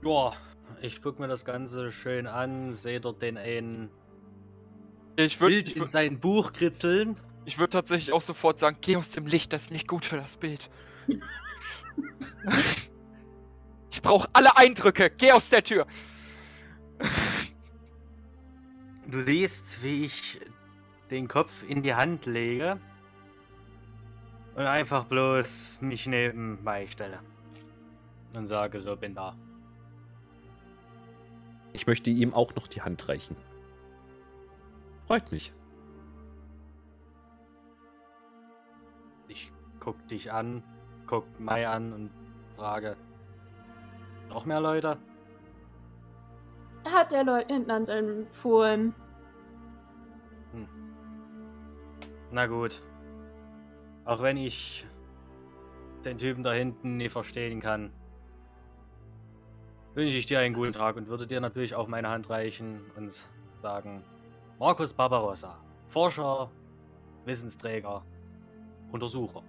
Ja, 0.04 0.34
ich 0.82 1.02
guck 1.02 1.20
mir 1.20 1.28
das 1.28 1.46
Ganze 1.46 1.92
schön 1.92 2.26
an, 2.26 2.74
sehe 2.74 3.00
dort 3.00 3.22
den 3.22 3.38
einen 3.38 3.92
Ich 5.16 5.40
würde 5.40 5.56
Bild 5.56 5.68
ich 5.68 5.76
in 5.76 5.82
würd, 5.82 5.90
sein 5.90 6.20
Buch 6.20 6.54
kritzeln. 6.54 7.20
ich 7.46 7.60
würd 7.60 7.72
tatsächlich 7.74 8.12
auch 8.12 8.22
sofort 8.22 8.58
sagen, 8.58 8.78
geh 8.82 8.96
aus 8.96 9.10
dem 9.10 9.28
Licht, 9.28 9.54
das 9.54 9.66
ist 9.66 9.72
nicht 9.72 9.88
gut 9.88 10.06
für 10.06 10.18
das 10.18 10.38
Bild. 10.38 10.72
ich 13.92 14.02
brauche 14.02 14.28
alle 14.34 14.58
Eindrücke, 14.58 15.12
geh 15.12 15.34
aus 15.34 15.50
der 15.50 15.64
Tür. 15.64 15.86
Du 19.08 19.22
siehst, 19.22 19.84
wie 19.84 20.06
ich 20.06 20.40
den 21.12 21.28
Kopf 21.28 21.64
in 21.68 21.84
die 21.84 21.94
Hand 21.94 22.26
lege 22.26 22.80
und 24.56 24.64
einfach 24.64 25.06
bloß 25.06 25.78
mich 25.82 26.08
neben 26.08 26.64
Mai 26.64 26.88
stelle. 26.88 27.20
Und 28.34 28.48
sage, 28.48 28.80
so 28.80 28.96
bin 28.96 29.14
da. 29.14 29.36
Ich 31.74 31.88
möchte 31.88 32.10
ihm 32.10 32.34
auch 32.34 32.56
noch 32.56 32.68
die 32.68 32.82
Hand 32.82 33.08
reichen. 33.08 33.36
Freut 35.08 35.32
mich. 35.32 35.54
Ich 39.28 39.52
guck 39.80 40.08
dich 40.08 40.32
an, 40.32 40.64
guck 41.08 41.26
Mai 41.40 41.68
an 41.68 41.94
und 41.94 42.12
frage, 42.56 42.96
noch 44.30 44.46
mehr 44.46 44.62
Leute? 44.62 44.98
Hat 46.86 47.12
der 47.12 47.24
Leutnant 47.24 47.90
empfohlen. 47.90 48.96
Hm. 50.54 50.68
Na 52.32 52.48
gut. 52.48 52.82
Auch 54.06 54.22
wenn 54.22 54.38
ich 54.38 54.88
den 56.06 56.18
Typen 56.18 56.44
da 56.44 56.54
hinten 56.54 56.98
nie 56.98 57.10
verstehen 57.10 57.60
kann, 57.60 57.92
wünsche 59.94 60.18
ich 60.18 60.26
dir 60.26 60.40
einen 60.40 60.54
guten 60.54 60.74
Tag 60.74 60.96
und 60.96 61.08
würde 61.08 61.28
dir 61.28 61.42
natürlich 61.42 61.76
auch 61.76 61.88
meine 61.88 62.10
Hand 62.10 62.30
reichen 62.30 62.82
und 62.96 63.12
sagen, 63.62 64.04
Markus 64.60 64.94
Barbarossa, 64.94 65.58
Forscher, 65.90 66.50
Wissensträger, 67.26 68.04
Untersucher. 68.92 69.44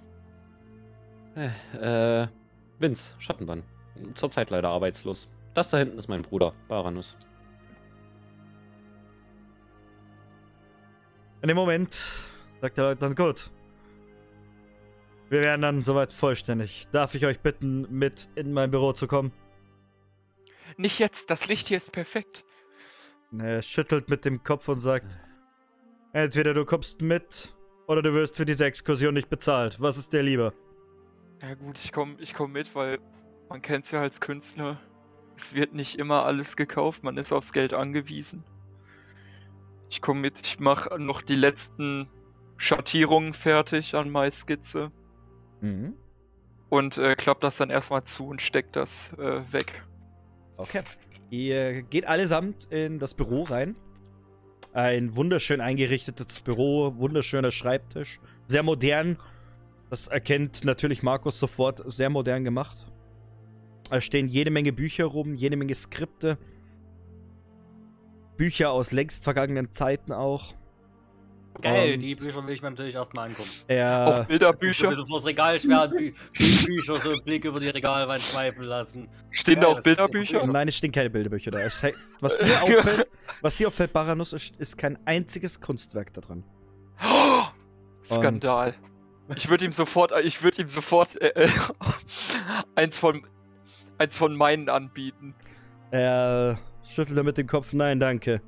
Äh, 1.34 2.26
Vince, 2.78 3.14
Schattenbann. 3.18 3.62
Zurzeit 4.14 4.50
leider 4.50 4.68
arbeitslos. 4.68 5.28
Das 5.54 5.70
da 5.70 5.78
hinten 5.78 5.98
ist 5.98 6.08
mein 6.08 6.22
Bruder, 6.22 6.54
Baranus. 6.68 7.16
In 11.42 11.48
dem 11.48 11.56
Moment 11.56 11.98
sagt 12.60 12.76
der 12.76 12.84
Leutnant, 12.84 13.16
gut. 13.16 13.50
Wir 15.28 15.42
werden 15.42 15.62
dann 15.62 15.82
soweit 15.82 16.12
vollständig. 16.12 16.86
Darf 16.92 17.14
ich 17.14 17.26
euch 17.26 17.40
bitten, 17.40 17.86
mit 17.90 18.28
in 18.34 18.52
mein 18.52 18.70
Büro 18.70 18.92
zu 18.92 19.06
kommen? 19.06 19.32
Nicht 20.82 20.98
jetzt, 20.98 21.30
das 21.30 21.46
Licht 21.46 21.68
hier 21.68 21.76
ist 21.76 21.92
perfekt. 21.92 22.44
Er 23.38 23.62
schüttelt 23.62 24.08
mit 24.08 24.24
dem 24.24 24.42
Kopf 24.42 24.66
und 24.66 24.80
sagt, 24.80 25.16
entweder 26.12 26.54
du 26.54 26.64
kommst 26.64 27.00
mit 27.02 27.54
oder 27.86 28.02
du 28.02 28.12
wirst 28.14 28.36
für 28.36 28.44
diese 28.44 28.64
Exkursion 28.64 29.14
nicht 29.14 29.30
bezahlt. 29.30 29.80
Was 29.80 29.96
ist 29.96 30.12
dir 30.12 30.24
lieber? 30.24 30.52
Ja 31.40 31.54
gut, 31.54 31.78
ich 31.78 31.92
komme 31.92 32.16
ich 32.18 32.34
komm 32.34 32.50
mit, 32.50 32.74
weil 32.74 32.98
man 33.48 33.62
kennt's 33.62 33.92
ja 33.92 34.00
als 34.00 34.20
Künstler. 34.20 34.80
Es 35.36 35.54
wird 35.54 35.72
nicht 35.72 36.00
immer 36.00 36.24
alles 36.24 36.56
gekauft, 36.56 37.04
man 37.04 37.16
ist 37.16 37.32
aufs 37.32 37.52
Geld 37.52 37.74
angewiesen. 37.74 38.42
Ich 39.88 40.02
komme 40.02 40.18
mit, 40.20 40.40
ich 40.44 40.58
mache 40.58 40.98
noch 40.98 41.22
die 41.22 41.36
letzten 41.36 42.08
Schattierungen 42.56 43.34
fertig 43.34 43.94
an 43.94 44.10
Maiskizze 44.10 44.90
Mhm. 45.60 45.94
und 46.70 46.98
äh, 46.98 47.14
klapp 47.14 47.40
das 47.40 47.58
dann 47.58 47.70
erstmal 47.70 48.02
zu 48.02 48.26
und 48.26 48.42
steck 48.42 48.72
das 48.72 49.12
äh, 49.12 49.42
weg. 49.52 49.84
Okay. 50.56 50.82
Ihr 51.30 51.82
geht 51.82 52.06
allesamt 52.06 52.66
in 52.70 52.98
das 52.98 53.14
Büro 53.14 53.42
rein. 53.42 53.76
Ein 54.72 55.16
wunderschön 55.16 55.60
eingerichtetes 55.60 56.40
Büro, 56.40 56.94
wunderschöner 56.96 57.52
Schreibtisch. 57.52 58.20
Sehr 58.46 58.62
modern. 58.62 59.18
Das 59.90 60.08
erkennt 60.08 60.64
natürlich 60.64 61.02
Markus 61.02 61.38
sofort. 61.38 61.82
Sehr 61.90 62.10
modern 62.10 62.44
gemacht. 62.44 62.86
Da 63.90 64.00
stehen 64.00 64.28
jede 64.28 64.50
Menge 64.50 64.72
Bücher 64.72 65.04
rum, 65.04 65.34
jede 65.34 65.56
Menge 65.56 65.74
Skripte. 65.74 66.38
Bücher 68.36 68.70
aus 68.70 68.92
längst 68.92 69.24
vergangenen 69.24 69.70
Zeiten 69.70 70.12
auch. 70.12 70.54
Geil, 71.60 71.94
Und 71.94 72.00
die 72.00 72.14
Bücher 72.14 72.44
will 72.46 72.54
ich 72.54 72.62
mir 72.62 72.70
natürlich 72.70 72.94
erstmal 72.94 73.28
angucken. 73.28 73.48
Auch 73.64 73.68
Er, 73.68 74.24
Bilderbücher. 74.26 74.90
Ich 74.90 74.96
so 74.96 75.04
vors 75.06 75.26
Regal 75.26 75.58
schwer 75.58 75.86
Bü 75.88 76.12
Bü 76.12 76.66
Bücher 76.66 76.96
so 76.96 77.10
einen 77.10 77.22
Blick 77.22 77.44
über 77.44 77.60
die 77.60 77.68
Regalwand 77.68 78.22
schweifen 78.22 78.62
lassen. 78.64 79.08
Stehen 79.30 79.56
da 79.56 79.62
Ja, 79.62 79.68
auch 79.68 79.74
das- 79.74 79.84
Bilderbücher? 79.84 80.46
nein, 80.46 80.68
es 80.68 80.76
stehen 80.76 80.92
keine 80.92 81.10
Bilderbücher 81.10 81.50
da. 81.50 81.60
Es, 81.60 81.82
was 82.20 82.38
dir 82.38 82.62
auffällt, 82.62 83.08
was 83.42 83.56
dir 83.56 83.68
auffällt, 83.68 83.92
Baranus, 83.92 84.32
ist, 84.32 84.56
ist 84.56 84.78
kein 84.78 84.98
einziges 85.06 85.60
Kunstwerk 85.60 86.12
da 86.14 86.22
drin. 86.22 86.44
Oh, 87.04 87.42
Skandal. 88.14 88.74
Ich 89.36 89.48
würde 89.48 89.64
ihm 89.64 89.72
sofort, 89.72 90.12
ich 90.24 90.42
würde 90.42 90.62
ihm 90.62 90.68
sofort 90.68 91.20
äh, 91.20 91.28
äh, 91.44 91.48
eins 92.74 92.98
von 92.98 93.26
eins 93.98 94.16
von 94.16 94.34
meinen 94.36 94.68
anbieten. 94.68 95.34
Er 95.90 96.58
schüttelte 96.88 97.22
mit 97.22 97.36
dem 97.38 97.46
Kopf, 97.46 97.72
nein, 97.72 98.00
danke. 98.00 98.40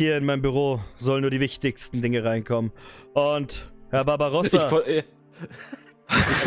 Hier 0.00 0.16
in 0.16 0.24
mein 0.24 0.40
Büro 0.40 0.80
sollen 0.96 1.20
nur 1.20 1.30
die 1.30 1.40
wichtigsten 1.40 2.00
Dinge 2.00 2.24
reinkommen. 2.24 2.72
Und 3.12 3.70
Herr 3.90 4.00
Ich, 4.00 4.06
Barbarossa, 4.06 4.68
ver- 4.70 4.86
äh, 4.86 5.02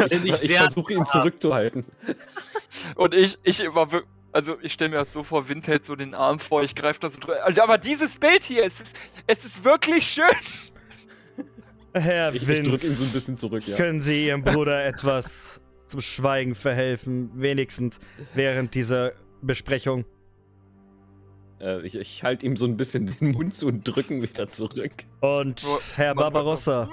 ich, 0.10 0.12
Ich 0.24 0.44
ich, 0.50 0.58
versuche 0.58 0.94
ihn 0.94 1.06
zurückzuhalten. 1.06 1.86
Und 2.96 3.14
ich, 3.14 3.38
ich 3.44 3.60
immer 3.60 3.88
also 4.32 4.58
ich 4.64 4.74
stelle 4.74 4.90
mir 4.90 4.96
das 4.98 5.14
so 5.14 5.22
vor, 5.22 5.50
Wind 5.50 5.68
hält 5.68 5.86
so 5.86 5.96
den 5.96 6.16
Arm 6.16 6.40
vor, 6.40 6.64
ich 6.64 6.74
greife 6.74 7.00
da 7.02 7.12
so 7.12 7.20
drüber. 7.20 7.46
Aber 7.62 7.78
dieses 7.78 8.16
Bild 8.16 8.44
hier, 8.44 8.66
es 8.66 8.82
ist, 8.82 8.96
es 9.28 9.46
ist 9.46 9.64
wirklich 9.64 10.08
schön. 10.08 10.26
Herr 11.94 12.34
Ich, 12.34 12.42
ich 12.50 12.64
drücke 12.64 12.88
ihn 12.88 12.94
so 12.94 13.04
ein 13.04 13.14
Vince, 13.14 13.14
bisschen 13.14 13.38
zurück, 13.38 13.68
ja. 13.68 13.78
können 13.78 14.02
Sie 14.02 14.26
Ihrem 14.26 14.42
Bruder 14.44 14.84
etwas 14.88 15.62
zum 15.86 16.02
Schweigen 16.02 16.56
verhelfen, 16.56 17.30
wenigstens 17.36 18.00
während 18.34 18.74
dieser 18.74 19.12
Besprechung? 19.44 20.06
Äh, 21.64 21.82
ich 21.86 21.96
ich 21.96 22.24
halte 22.24 22.46
ihm 22.46 22.56
so 22.58 22.66
ein 22.66 22.76
bisschen 22.78 23.16
den 23.20 23.32
Mund 23.32 23.56
zu 23.56 23.68
und 23.68 23.84
drücken 23.84 24.22
wieder 24.22 24.48
zurück. 24.48 24.92
Und 25.22 25.64
Nur- 25.64 25.80
Herr 25.96 26.14
Barbarossa, 26.14 26.90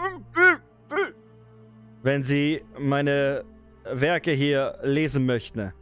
wenn 2.02 2.22
Sie 2.22 2.62
meine 2.78 3.44
Werke 3.84 4.30
hier 4.32 4.78
lesen 4.82 5.26
möchten, 5.26 5.72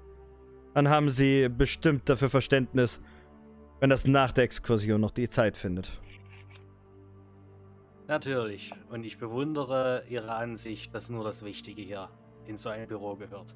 dann 0.74 0.88
haben 0.88 1.10
Sie 1.10 1.48
bestimmt 1.48 2.08
dafür 2.08 2.30
Verständnis, 2.30 3.02
wenn 3.80 3.90
das 3.90 4.06
nach 4.06 4.32
der 4.32 4.44
Exkursion 4.44 5.00
noch 5.00 5.10
die 5.10 5.28
Zeit 5.28 5.56
findet. 5.56 6.00
Natürlich. 8.06 8.72
Und 8.90 9.04
ich 9.04 9.18
bewundere 9.18 10.02
Ihre 10.08 10.32
Ansicht, 10.34 10.94
dass 10.94 11.10
nur 11.10 11.24
das 11.24 11.44
Wichtige 11.44 11.82
hier 11.82 12.08
in 12.46 12.56
so 12.56 12.70
ein 12.70 12.88
Büro 12.88 13.16
gehört. 13.16 13.54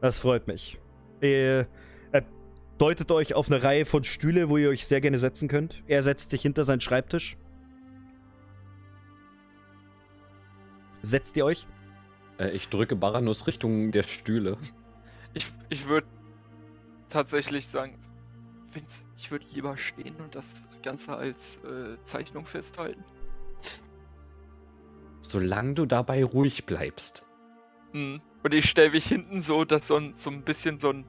Das 0.00 0.18
freut 0.18 0.46
mich. 0.46 0.78
Er 1.20 1.66
deutet 2.78 3.10
euch 3.10 3.34
auf 3.34 3.50
eine 3.50 3.62
Reihe 3.62 3.84
von 3.84 4.04
Stühle, 4.04 4.48
wo 4.48 4.56
ihr 4.56 4.70
euch 4.70 4.86
sehr 4.86 5.00
gerne 5.00 5.18
setzen 5.18 5.48
könnt. 5.48 5.82
Er 5.86 6.02
setzt 6.02 6.30
sich 6.30 6.42
hinter 6.42 6.64
seinen 6.64 6.80
Schreibtisch. 6.80 7.36
Setzt 11.02 11.36
ihr 11.36 11.44
euch? 11.44 11.66
Äh, 12.38 12.50
ich 12.50 12.68
drücke 12.68 12.96
Baranus 12.96 13.46
Richtung 13.46 13.92
der 13.92 14.02
Stühle. 14.02 14.56
Ich, 15.34 15.46
ich 15.68 15.86
würde 15.86 16.06
tatsächlich 17.10 17.68
sagen, 17.68 17.96
Vince, 18.72 19.04
ich 19.16 19.30
würde 19.30 19.46
lieber 19.52 19.76
stehen 19.76 20.16
und 20.16 20.34
das 20.34 20.66
Ganze 20.82 21.14
als 21.14 21.56
äh, 21.58 22.02
Zeichnung 22.04 22.46
festhalten. 22.46 23.04
Solange 25.20 25.74
du 25.74 25.86
dabei 25.86 26.24
ruhig 26.24 26.64
bleibst. 26.64 27.26
Mhm. 27.92 28.20
Und 28.42 28.54
ich 28.54 28.68
stelle 28.70 28.90
mich 28.90 29.06
hinten 29.06 29.40
so, 29.42 29.64
dass 29.64 29.88
so 29.88 29.96
ein, 29.96 30.14
so 30.14 30.30
ein 30.30 30.42
bisschen 30.42 30.80
so 30.80 30.90
ein, 30.90 31.04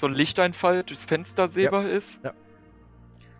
so 0.00 0.06
ein 0.06 0.12
Lichteinfall 0.14 0.82
durchs 0.84 1.04
Fenster 1.04 1.48
sehbar 1.48 1.88
ist. 1.88 2.20
ja. 2.24 2.32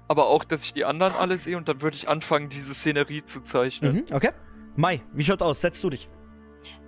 Aber 0.09 0.27
auch, 0.27 0.43
dass 0.45 0.65
ich 0.65 0.73
die 0.73 0.85
anderen 0.85 1.13
alle 1.15 1.37
sehe 1.39 1.57
und 1.57 1.69
dann 1.69 1.83
würde 1.83 1.97
ich 1.97 2.09
anfangen, 2.09 2.49
diese 2.49 2.75
Szenerie 2.75 3.25
zu 3.25 3.41
zeichnen. 3.43 3.95
Mhm, 3.95 4.05
okay. 4.15 4.31
Mai, 4.77 5.03
wie 5.13 5.23
schaut's 5.25 5.43
aus? 5.43 5.61
Setzt 5.61 5.83
du 5.85 5.91
dich? 5.91 6.09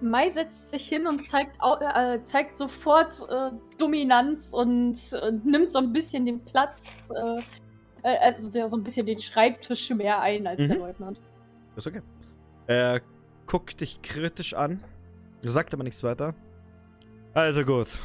Mai 0.01 0.29
setzt 0.29 0.71
sich 0.71 0.89
hin 0.89 1.07
und 1.07 1.23
zeigt, 1.29 1.59
äh, 1.63 2.21
zeigt 2.25 2.59
sofort 2.59 3.15
äh, 3.31 3.51
Dominanz 3.79 4.53
und 4.53 4.99
äh, 5.13 5.31
nimmt 5.45 5.73
so 5.73 5.79
ein 5.79 5.93
bisschen 5.93 6.27
den 6.27 6.45
Platz, 6.45 7.11
äh, 7.17 7.43
äh, 8.03 8.19
also 8.19 8.51
der 8.51 8.69
so 8.69 8.77
ein 8.77 8.83
bisschen 8.83 9.07
den 9.07 9.21
Schreibtisch 9.21 9.89
mehr 9.91 10.21
ein 10.21 10.47
als 10.47 10.67
der 10.67 10.75
Mhm. 10.77 10.83
Leutnant. 10.83 11.21
Ist 11.77 11.87
okay. 11.87 12.03
Er 12.67 13.01
guckt 13.47 13.81
dich 13.81 14.03
kritisch 14.03 14.53
an, 14.55 14.83
sagt 15.43 15.73
aber 15.75 15.85
nichts 15.85 16.03
weiter. 16.03 16.35
Also 17.35 17.65
gut. 17.65 17.99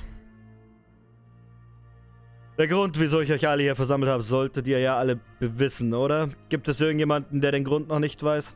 Der 2.57 2.67
Grund, 2.67 2.99
wieso 2.99 3.21
ich 3.21 3.31
euch 3.31 3.47
alle 3.47 3.61
hier 3.61 3.75
versammelt 3.75 4.11
habe, 4.11 4.23
solltet 4.23 4.67
ihr 4.67 4.79
ja 4.79 4.97
alle 4.97 5.19
wissen, 5.39 5.93
oder? 5.93 6.29
Gibt 6.49 6.67
es 6.67 6.81
irgendjemanden, 6.81 7.39
der 7.39 7.51
den 7.51 7.63
Grund 7.63 7.89
noch 7.89 7.99
nicht 7.99 8.23
weiß? 8.23 8.55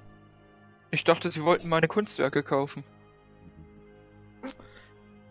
Ich 0.90 1.04
dachte, 1.04 1.30
sie 1.30 1.44
wollten 1.44 1.70
meine 1.70 1.88
Kunstwerke 1.88 2.42
kaufen. 2.42 2.84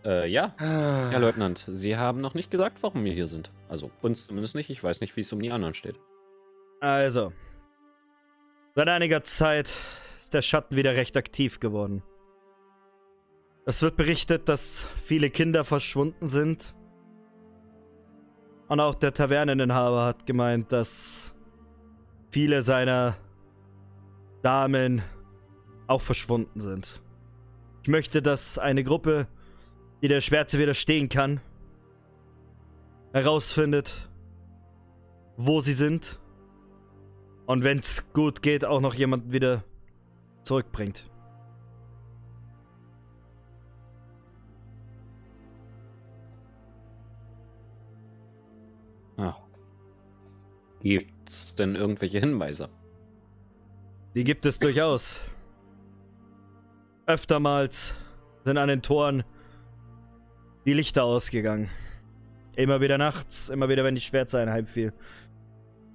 Äh, 0.05 0.29
ja. 0.29 0.55
Ah. 0.57 1.09
Herr 1.09 1.19
Leutnant, 1.19 1.65
Sie 1.67 1.97
haben 1.97 2.21
noch 2.21 2.33
nicht 2.33 2.49
gesagt, 2.49 2.81
warum 2.81 3.03
wir 3.03 3.13
hier 3.13 3.27
sind. 3.27 3.51
Also, 3.69 3.91
uns 4.01 4.25
zumindest 4.25 4.55
nicht. 4.55 4.69
Ich 4.69 4.83
weiß 4.83 5.01
nicht, 5.01 5.15
wie 5.15 5.21
es 5.21 5.31
um 5.33 5.41
die 5.41 5.51
anderen 5.51 5.73
steht. 5.73 5.95
Also. 6.79 7.33
Seit 8.73 8.87
einiger 8.87 9.23
Zeit 9.23 9.69
ist 10.17 10.33
der 10.33 10.41
Schatten 10.41 10.75
wieder 10.77 10.95
recht 10.95 11.17
aktiv 11.17 11.59
geworden. 11.59 12.03
Es 13.65 13.81
wird 13.81 13.97
berichtet, 13.97 14.49
dass 14.49 14.87
viele 15.03 15.29
Kinder 15.29 15.65
verschwunden 15.65 16.27
sind. 16.27 16.73
Und 18.71 18.79
auch 18.79 18.95
der 18.95 19.11
Taverneninhaber 19.11 20.05
hat 20.05 20.25
gemeint, 20.25 20.71
dass 20.71 21.33
viele 22.29 22.63
seiner 22.63 23.17
Damen 24.43 25.01
auch 25.87 25.99
verschwunden 25.99 26.61
sind. 26.61 27.01
Ich 27.83 27.89
möchte, 27.89 28.21
dass 28.21 28.57
eine 28.57 28.85
Gruppe, 28.85 29.27
die 30.01 30.07
der 30.07 30.21
Schwärze 30.21 30.57
widerstehen 30.57 31.09
kann, 31.09 31.41
herausfindet, 33.11 34.09
wo 35.35 35.59
sie 35.59 35.73
sind 35.73 36.21
und 37.47 37.65
wenn 37.65 37.79
es 37.79 38.05
gut 38.13 38.41
geht, 38.41 38.63
auch 38.63 38.79
noch 38.79 38.93
jemanden 38.93 39.33
wieder 39.33 39.65
zurückbringt. 40.43 41.10
Gibt's 50.81 51.55
denn 51.55 51.75
irgendwelche 51.75 52.19
Hinweise? 52.19 52.69
Die 54.15 54.23
gibt 54.23 54.45
es 54.45 54.59
durchaus. 54.59 55.21
Öftermals 57.05 57.93
sind 58.43 58.57
an 58.57 58.67
den 58.67 58.81
Toren 58.81 59.23
die 60.65 60.73
Lichter 60.73 61.03
ausgegangen. 61.03 61.69
Immer 62.55 62.81
wieder 62.81 62.97
nachts, 62.97 63.49
immer 63.49 63.69
wieder, 63.69 63.83
wenn 63.83 63.95
die 63.95 64.01
Schwärze 64.01 64.39
ein 64.39 64.51
Heim 64.51 64.65
fiel. 64.65 64.93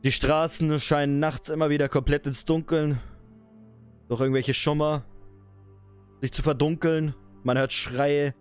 Die 0.02 0.12
Straßen 0.12 0.80
scheinen 0.80 1.18
nachts 1.18 1.48
immer 1.48 1.68
wieder 1.68 1.88
komplett 1.88 2.26
ins 2.26 2.44
Dunkeln. 2.44 3.00
Durch 4.08 4.20
irgendwelche 4.20 4.54
Schummer. 4.54 5.04
Sich 6.20 6.32
zu 6.32 6.42
verdunkeln. 6.42 7.14
Man 7.42 7.58
hört 7.58 7.72
Schreie. 7.72 8.34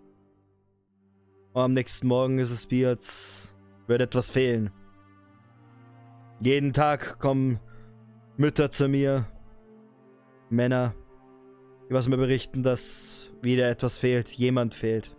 Und 1.52 1.62
am 1.62 1.72
nächsten 1.72 2.06
Morgen 2.06 2.38
ist 2.38 2.50
es 2.50 2.70
wie, 2.70 2.86
als 2.86 3.52
würde 3.86 4.04
etwas 4.04 4.30
fehlen. 4.30 4.70
Jeden 6.40 6.72
Tag 6.74 7.18
kommen 7.18 7.60
Mütter 8.36 8.70
zu 8.70 8.88
mir. 8.88 9.26
Männer. 10.50 10.94
Die 11.88 11.94
was 11.94 12.08
mir 12.08 12.18
berichten, 12.18 12.62
dass 12.62 13.30
wieder 13.40 13.70
etwas 13.70 13.96
fehlt. 13.96 14.28
Jemand 14.30 14.74
fehlt. 14.74 15.16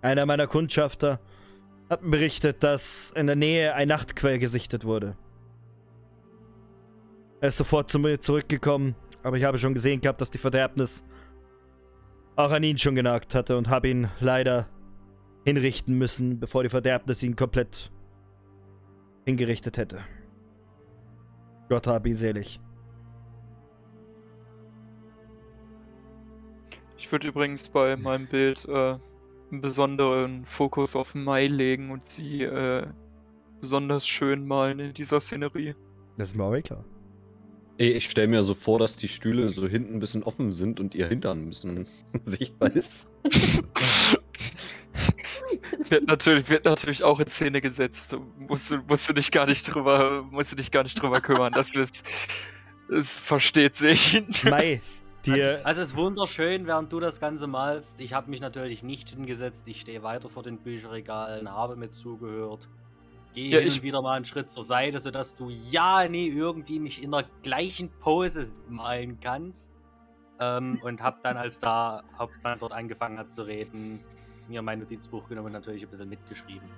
Einer 0.00 0.26
meiner 0.26 0.46
Kundschafter 0.46 1.20
hat 1.90 2.08
berichtet, 2.08 2.62
dass 2.62 3.10
in 3.16 3.26
der 3.26 3.36
Nähe 3.36 3.74
ein 3.74 3.88
Nachtquell 3.88 4.38
gesichtet 4.38 4.84
wurde. 4.84 5.16
Er 7.40 7.48
ist 7.48 7.56
sofort 7.56 7.90
zu 7.90 7.98
mir 7.98 8.20
zurückgekommen, 8.20 8.94
aber 9.22 9.36
ich 9.36 9.44
habe 9.44 9.58
schon 9.58 9.74
gesehen 9.74 10.00
gehabt, 10.00 10.20
dass 10.20 10.30
die 10.30 10.38
Verderbnis 10.38 11.02
auch 12.36 12.52
an 12.52 12.62
ihn 12.62 12.78
schon 12.78 12.94
genagt 12.94 13.34
hatte 13.34 13.58
und 13.58 13.68
habe 13.68 13.88
ihn 13.88 14.08
leider 14.20 14.68
hinrichten 15.44 15.96
müssen, 15.96 16.38
bevor 16.38 16.62
die 16.62 16.68
Verderbnis 16.68 17.22
ihn 17.22 17.36
komplett 17.36 17.90
hingerichtet 19.24 19.76
hätte. 19.76 20.00
Gott 21.68 21.86
hab 21.86 22.06
ihn 22.06 22.16
selig. 22.16 22.60
Ich 26.98 27.10
würde 27.10 27.28
übrigens 27.28 27.68
bei 27.68 27.96
meinem 27.96 28.28
Bild 28.28 28.66
äh, 28.68 28.98
einen 29.50 29.60
besonderen 29.60 30.44
Fokus 30.44 30.94
auf 30.94 31.14
Mai 31.14 31.46
legen 31.46 31.90
und 31.90 32.04
sie 32.06 32.42
äh, 32.42 32.86
besonders 33.60 34.06
schön 34.06 34.46
malen 34.46 34.78
in 34.80 34.94
dieser 34.94 35.20
Szenerie. 35.20 35.74
Das 36.18 36.30
ist 36.30 36.34
mir 36.36 36.44
auch 36.44 36.54
eh 36.54 36.62
klar. 36.62 36.84
Ich, 37.78 37.96
ich 37.96 38.10
stelle 38.10 38.28
mir 38.28 38.42
so 38.42 38.54
vor, 38.54 38.78
dass 38.78 38.96
die 38.96 39.08
Stühle 39.08 39.48
so 39.50 39.66
hinten 39.66 39.94
ein 39.94 40.00
bisschen 40.00 40.22
offen 40.22 40.52
sind 40.52 40.80
und 40.80 40.94
ihr 40.94 41.08
Hintern 41.08 41.42
ein 41.42 41.48
bisschen 41.48 41.86
sichtbar 42.24 42.74
ist. 42.74 43.10
wird 45.88 46.06
natürlich, 46.06 46.48
wird 46.48 46.64
natürlich 46.64 47.02
auch 47.02 47.20
in 47.20 47.28
Szene 47.28 47.60
gesetzt. 47.60 48.16
Musst 48.38 48.70
du, 48.70 48.78
musst 48.88 49.08
du 49.08 49.12
dich 49.12 49.30
gar 49.30 49.46
nicht 49.46 49.64
drüber, 49.64 50.22
musst 50.30 50.52
du 50.52 50.56
dich 50.56 50.70
gar 50.70 50.82
nicht 50.82 51.00
drüber 51.00 51.20
kümmern, 51.20 51.52
dass 51.52 51.74
es, 51.76 51.90
es 52.88 53.18
versteht 53.18 53.76
sich. 53.76 54.22
Mai, 54.44 54.80
dir. 55.24 55.34
Also, 55.34 55.64
also 55.64 55.80
es 55.82 55.88
ist 55.88 55.96
wunderschön, 55.96 56.66
während 56.66 56.92
du 56.92 57.00
das 57.00 57.20
Ganze 57.20 57.46
malst. 57.46 58.00
Ich 58.00 58.12
habe 58.12 58.30
mich 58.30 58.40
natürlich 58.40 58.82
nicht 58.82 59.10
hingesetzt. 59.10 59.62
Ich 59.66 59.80
stehe 59.80 60.02
weiter 60.02 60.28
vor 60.28 60.42
den 60.42 60.58
Bücherregalen, 60.58 61.50
habe 61.50 61.76
mit 61.76 61.94
zugehört. 61.94 62.68
Gehe 63.34 63.50
Ja, 63.50 63.60
ich- 63.60 63.82
wieder 63.82 64.02
mal 64.02 64.16
einen 64.16 64.24
Schritt 64.24 64.50
zur 64.50 64.64
Seite, 64.64 64.98
sodass 64.98 65.36
du 65.36 65.50
ja, 65.70 66.08
nee, 66.08 66.26
irgendwie 66.28 66.78
nicht 66.80 67.02
in 67.02 67.12
der 67.12 67.24
gleichen 67.42 67.90
Pose 68.00 68.46
malen 68.68 69.20
kannst. 69.20 69.70
Ähm, 70.40 70.80
und 70.82 71.02
habe 71.02 71.18
dann, 71.22 71.36
als 71.36 71.58
der 71.58 72.02
Hauptmann 72.18 72.58
dort 72.58 72.72
angefangen 72.72 73.18
hat 73.18 73.30
zu 73.30 73.42
reden, 73.42 74.00
mir 74.50 74.60
mein 74.62 74.80
Notizbuch 74.80 75.28
genommen 75.28 75.46
und 75.46 75.52
natürlich 75.52 75.82
ein 75.82 75.88
bisschen 75.88 76.08
mitgeschrieben. 76.08 76.68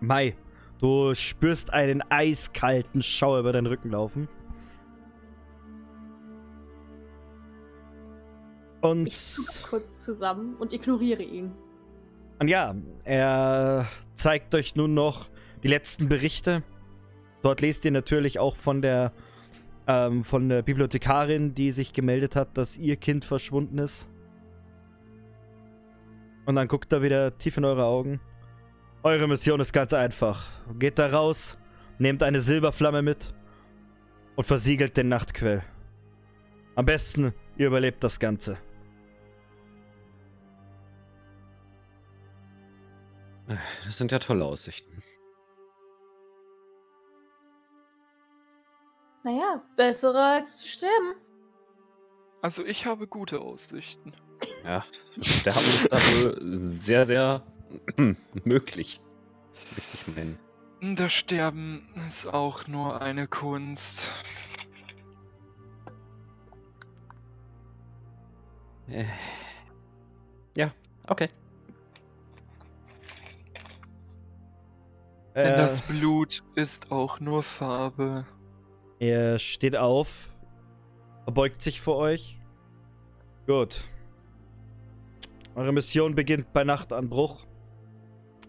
Mai, 0.00 0.34
du 0.80 1.14
spürst 1.14 1.72
einen 1.72 2.02
eiskalten 2.10 3.02
Schauer 3.02 3.38
über 3.40 3.52
deinen 3.52 3.66
Rücken 3.66 3.90
laufen. 3.90 4.28
Und, 8.80 9.06
Ich 9.06 9.18
zucke 9.20 9.52
kurz 9.68 10.02
zusammen 10.04 10.56
und 10.56 10.72
ignoriere 10.72 11.22
ihn. 11.22 11.52
und 12.40 12.48
ja, 12.48 12.74
er 13.04 13.86
zeigt 14.16 14.54
euch 14.56 14.74
nun 14.74 14.94
noch 14.94 15.28
die 15.62 15.68
letzten 15.68 16.08
Berichte. 16.08 16.64
Dort 17.42 17.60
lest 17.60 17.84
ihr 17.84 17.92
natürlich 17.92 18.40
auch 18.40 18.56
von 18.56 18.82
der 18.82 19.12
ähm, 19.86 20.22
von 20.24 20.48
der 20.48 20.62
Bibliothekarin, 20.62 21.54
die 21.54 21.70
sich 21.72 21.92
gemeldet 21.92 22.36
hat, 22.36 22.56
dass 22.56 22.76
ihr 22.76 22.96
Kind 22.96 23.24
verschwunden 23.24 23.78
ist. 23.78 24.08
Und 26.44 26.56
dann 26.56 26.68
guckt 26.68 26.92
er 26.92 27.02
wieder 27.02 27.36
tief 27.38 27.56
in 27.56 27.64
eure 27.64 27.84
Augen. 27.84 28.20
Eure 29.02 29.28
Mission 29.28 29.60
ist 29.60 29.72
ganz 29.72 29.92
einfach. 29.92 30.46
Geht 30.78 30.98
da 30.98 31.08
raus, 31.08 31.58
nehmt 31.98 32.22
eine 32.22 32.40
Silberflamme 32.40 33.02
mit 33.02 33.34
und 34.36 34.44
versiegelt 34.44 34.96
den 34.96 35.08
Nachtquell. 35.08 35.62
Am 36.74 36.86
besten, 36.86 37.34
ihr 37.56 37.66
überlebt 37.66 38.02
das 38.02 38.18
Ganze. 38.18 38.58
Das 43.84 43.98
sind 43.98 44.12
ja 44.12 44.18
tolle 44.18 44.44
Aussichten. 44.44 45.02
Naja, 49.24 49.62
besser 49.76 50.14
als 50.14 50.58
zu 50.58 50.66
sterben. 50.66 51.14
Also 52.40 52.64
ich 52.64 52.86
habe 52.86 53.06
gute 53.06 53.40
Aussichten. 53.40 54.16
Ja, 54.64 54.84
Sterben 55.20 55.66
ist 55.66 55.92
da 55.92 55.96
wohl 55.96 56.56
sehr, 56.56 57.06
sehr 57.06 57.42
möglich. 58.44 59.00
Möchte 59.74 59.94
ich 59.94 60.16
meinen. 60.16 60.38
Das 60.96 61.12
Sterben 61.12 61.88
ist 62.06 62.26
auch 62.26 62.66
nur 62.66 63.00
eine 63.00 63.28
Kunst. 63.28 64.04
Äh. 68.88 69.04
Ja, 70.56 70.72
okay. 71.06 71.28
Denn 75.34 75.46
Äh, 75.46 75.56
das 75.56 75.80
Blut 75.82 76.42
ist 76.56 76.90
auch 76.90 77.20
nur 77.20 77.42
Farbe. 77.42 78.26
Er 78.98 79.38
steht 79.38 79.76
auf, 79.76 80.30
verbeugt 81.24 81.62
sich 81.62 81.80
vor 81.80 81.96
euch. 81.96 82.38
Gut. 83.46 83.84
Eure 85.54 85.72
Mission 85.72 86.14
beginnt 86.14 86.52
bei 86.52 86.64
Nachtanbruch. 86.64 87.46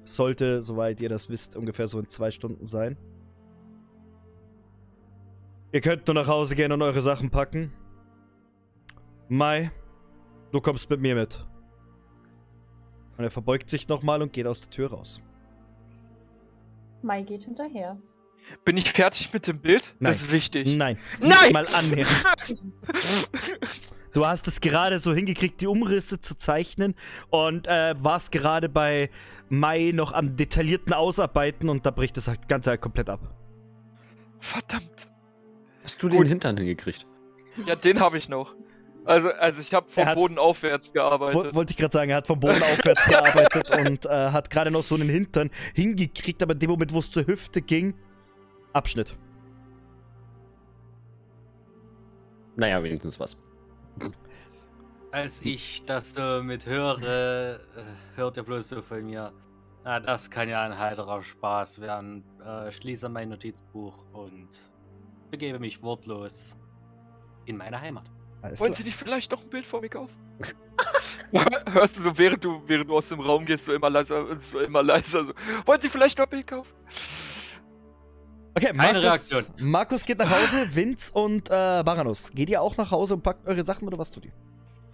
Sollte, 0.06 0.62
soweit 0.64 1.00
ihr 1.02 1.10
das 1.10 1.30
wisst, 1.30 1.56
ungefähr 1.56 1.88
so 1.88 2.00
in 2.00 2.08
zwei 2.10 2.32
Stunden 2.32 2.66
sein. 2.66 2.98
Ihr 5.72 5.82
könnt 5.82 6.08
nur 6.08 6.14
nach 6.14 6.28
Hause 6.28 6.56
gehen 6.56 6.72
und 6.72 6.82
eure 6.82 7.02
Sachen 7.02 7.30
packen. 7.30 7.74
Mai, 9.28 9.72
du 10.52 10.62
kommst 10.62 10.90
mit 10.90 11.02
mir 11.02 11.16
mit. 11.16 11.46
Und 13.18 13.24
er 13.24 13.32
verbeugt 13.32 13.70
sich 13.70 13.88
nochmal 13.88 14.22
und 14.22 14.34
geht 14.34 14.48
aus 14.48 14.62
der 14.62 14.70
Tür 14.70 14.92
raus. 14.92 15.22
Mai 17.02 17.22
geht 17.24 17.44
hinterher. 17.44 17.98
Bin 18.66 18.78
ich 18.78 18.92
fertig 18.92 19.32
mit 19.34 19.48
dem 19.48 19.60
Bild? 19.60 19.96
Nein. 20.00 20.12
Das 20.12 20.24
ist 20.24 20.32
wichtig. 20.32 20.68
Nein, 20.68 20.98
Nein! 21.20 21.30
nicht 21.30 21.54
mal 21.54 21.68
annähernd. 21.68 22.26
Du 24.14 24.26
hast 24.26 24.48
es 24.48 24.62
gerade 24.62 25.00
so 25.00 25.14
hingekriegt, 25.14 25.60
die 25.62 25.68
Umrisse 25.68 26.20
zu 26.20 26.38
zeichnen 26.38 26.94
und 27.30 27.68
äh, 27.68 27.96
warst 27.98 28.32
gerade 28.32 28.70
bei 28.70 29.10
Mai 29.50 29.92
noch 29.94 30.12
am 30.12 30.36
detaillierten 30.36 30.94
Ausarbeiten 30.94 31.68
und 31.70 31.86
da 31.86 31.92
bricht 31.92 32.16
das 32.18 32.30
Ganze 32.48 32.72
halt 32.72 32.82
komplett 32.82 33.10
ab. 33.10 33.20
Verdammt. 34.40 35.12
Hast 35.84 36.02
du 36.02 36.10
Gut. 36.10 36.20
den 36.20 36.28
Hintern 36.28 36.58
hingekriegt? 36.58 37.08
Ja, 37.66 37.76
den 37.76 38.00
habe 38.00 38.18
ich 38.18 38.30
noch. 38.30 38.56
Also, 39.06 39.30
also 39.32 39.60
ich 39.62 39.74
habe 39.74 39.90
vom 39.92 40.06
hat- 40.06 40.16
Boden 40.16 40.38
aufwärts 40.38 40.94
gearbeitet. 40.94 41.54
wollte 41.54 41.72
ich 41.72 41.78
gerade 41.78 41.92
sagen, 41.92 42.10
er 42.12 42.18
hat 42.18 42.28
vom 42.28 42.40
Boden 42.40 42.64
aufwärts 42.64 43.04
gearbeitet 43.06 43.70
und 43.78 44.06
äh, 44.06 44.10
hat 44.32 44.50
gerade 44.50 44.72
noch 44.72 44.84
so 44.84 44.96
einen 44.96 45.10
Hintern 45.10 45.50
hingekriegt, 45.74 46.42
aber 46.42 46.54
in 46.54 46.60
dem 46.60 46.70
Moment, 46.70 46.94
wo 46.94 47.00
es 47.00 47.12
zur 47.12 47.26
Hüfte 47.28 47.62
ging, 47.62 47.96
Abschnitt. 48.72 49.16
Naja, 52.56 52.82
wenigstens 52.84 53.20
was. 53.20 53.38
Als 55.12 55.42
ich 55.42 55.86
das 55.86 56.16
so 56.16 56.42
mit 56.42 56.66
höre, 56.66 57.02
äh, 57.02 57.60
hört 58.16 58.38
er 58.38 58.44
bloß 58.44 58.70
so 58.70 58.82
von 58.82 59.06
mir. 59.06 59.32
Na, 59.84 60.00
das 60.00 60.32
kann 60.32 60.50
ja 60.50 60.64
ein 60.64 60.78
heiterer 60.78 61.22
Spaß 61.22 61.82
werden. 61.82 62.24
Äh, 62.44 62.72
schließe 62.72 63.10
mein 63.10 63.30
Notizbuch 63.30 64.06
und 64.14 64.50
begebe 65.30 65.60
mich 65.60 65.84
wortlos 65.84 66.56
in 67.46 67.58
meine 67.58 67.80
Heimat. 67.80 68.06
Alles 68.42 68.60
Wollen 68.60 68.72
klar. 68.72 68.78
Sie 68.78 68.84
nicht 68.86 68.98
vielleicht 68.98 69.32
noch 69.32 69.42
ein 69.42 69.50
Bild 69.50 69.66
von 69.66 69.82
mir 69.82 69.90
kaufen? 69.90 70.16
Hörst 71.72 71.98
du 71.98 72.02
so, 72.02 72.18
während 72.18 72.44
du, 72.44 72.62
während 72.68 72.90
du 72.90 72.96
aus 72.96 73.10
dem 73.10 73.20
Raum 73.20 73.46
gehst, 73.46 73.66
so 73.66 73.74
immer 73.74 73.90
leiser, 73.90 74.40
so 74.42 74.60
immer 74.60 74.84
leiser, 74.84 75.26
so. 75.26 75.34
Wollen 75.66 75.82
Sie 75.82 75.90
vielleicht 75.90 76.18
noch 76.18 76.26
ein 76.26 76.30
Bild 76.30 76.48
kaufen? 76.48 76.72
Okay, 78.56 78.68
Keine 78.68 78.78
Markus, 78.78 79.04
Reaktion. 79.04 79.46
Markus 79.58 80.06
geht 80.06 80.18
nach 80.20 80.30
Hause, 80.30 80.68
Vince 80.76 81.12
und 81.12 81.50
äh, 81.50 81.52
Baranus. 81.84 82.30
Geht 82.32 82.50
ihr 82.50 82.62
auch 82.62 82.78
nach 82.78 82.92
Hause 82.92 83.16
und 83.16 83.24
packt 83.24 83.48
eure 83.48 83.64
Sachen 83.64 83.88
oder 83.88 83.98
was 83.98 84.12
tut 84.12 84.26
ihr? 84.26 84.32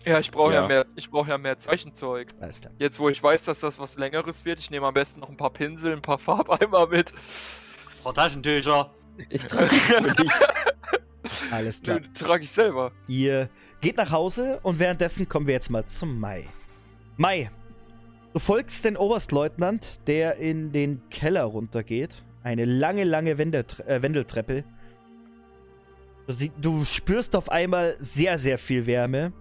Ja, 0.06 0.20
ich 0.20 0.32
brauche 0.32 0.54
ja. 0.54 0.62
Ja. 0.62 0.68
mehr, 0.68 0.86
ich 0.96 1.10
brauche 1.10 1.30
ja 1.30 1.38
mehr 1.38 1.60
Zeichenzeug. 1.60 2.30
Alles 2.40 2.62
klar. 2.62 2.74
Jetzt, 2.78 3.00
wo 3.00 3.10
ich 3.10 3.22
weiß, 3.22 3.44
dass 3.44 3.60
das 3.60 3.78
was 3.80 3.98
längeres 3.98 4.46
wird, 4.46 4.60
ich 4.60 4.72
nehme 4.72 4.88
am 4.88 4.94
besten 4.94 5.20
noch 5.20 5.30
ein 5.30 5.36
paar 5.36 5.50
Pinsel, 5.50 5.92
ein 5.92 6.02
paar 6.02 6.18
Farbeimer 6.20 6.88
mit. 6.88 7.12
Ein 7.12 8.04
paar 8.04 8.14
Taschentücher. 8.14 8.92
Ich 9.30 9.46
trage 9.46 9.74
nichts 9.74 10.00
für 10.00 10.12
dich. 10.12 10.32
Alles 11.52 11.82
klar. 11.82 12.00
Nö, 12.00 12.08
trage 12.14 12.46
ich 12.46 12.52
selber. 12.52 12.94
Ihr 13.08 13.50
geht 13.82 13.98
nach 13.98 14.12
Hause 14.12 14.60
und 14.64 14.80
währenddessen 14.80 15.28
kommen 15.28 15.48
wir 15.48 15.54
jetzt 15.54 15.70
mal 15.70 15.86
zum 15.86 16.18
Mai. 16.18 16.48
Mai, 17.18 17.52
du 18.34 18.40
folgst 18.40 18.86
den 18.86 18.96
Oberstleutnant, 18.96 20.08
der 20.08 20.38
in 20.38 20.72
den 20.72 21.02
Keller 21.10 21.44
runtergeht. 21.44 22.24
Eine 22.44 22.66
lange, 22.66 23.04
lange 23.04 23.38
Wendetre 23.38 23.86
äh, 23.88 24.02
Wendeltreppe. 24.02 24.64
Du, 26.62 26.86
spürst 26.86 27.36
auf 27.36 27.50
einmal 27.50 27.96
sehr, 28.00 28.38
sehr 28.38 28.58
viel 28.58 28.86
Wärme. 28.86 29.34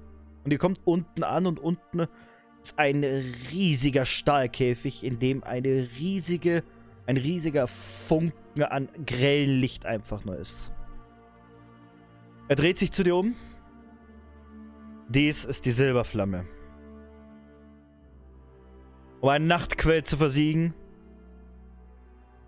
Und 0.45 0.53
ihr 0.53 0.59
kommt 0.59 0.81
unten 0.85 1.23
an 1.23 1.47
und 1.47 1.61
unten 1.61 2.07
ist 2.63 2.79
ein 2.79 3.05
riesiger 3.53 4.07
Stahlkäfig, 4.07 5.05
in 5.05 5.19
dem 5.19 5.45
eine 5.45 5.89
riesige, 5.99 6.65
ein 7.07 7.19
riesiger 7.19 7.69
Funken 7.69 8.63
an 8.63 8.89
grellem 9.05 9.61
Licht 9.61 9.85
einfach 9.85 10.25
nur 10.25 10.37
ist. 10.37 10.73
Er 12.49 12.57
dreht 12.57 12.79
sich 12.79 12.91
zu 12.91 13.05
dir 13.05 13.15
um. 13.15 13.37
Dies 15.09 15.45
ist 15.45 15.67
die 15.67 15.73
Silberflamme. 15.73 16.47
Um 19.21 19.29
einen 19.29 19.47
Nachtquell 19.47 20.05
zu 20.05 20.17
versiegen, 20.17 20.75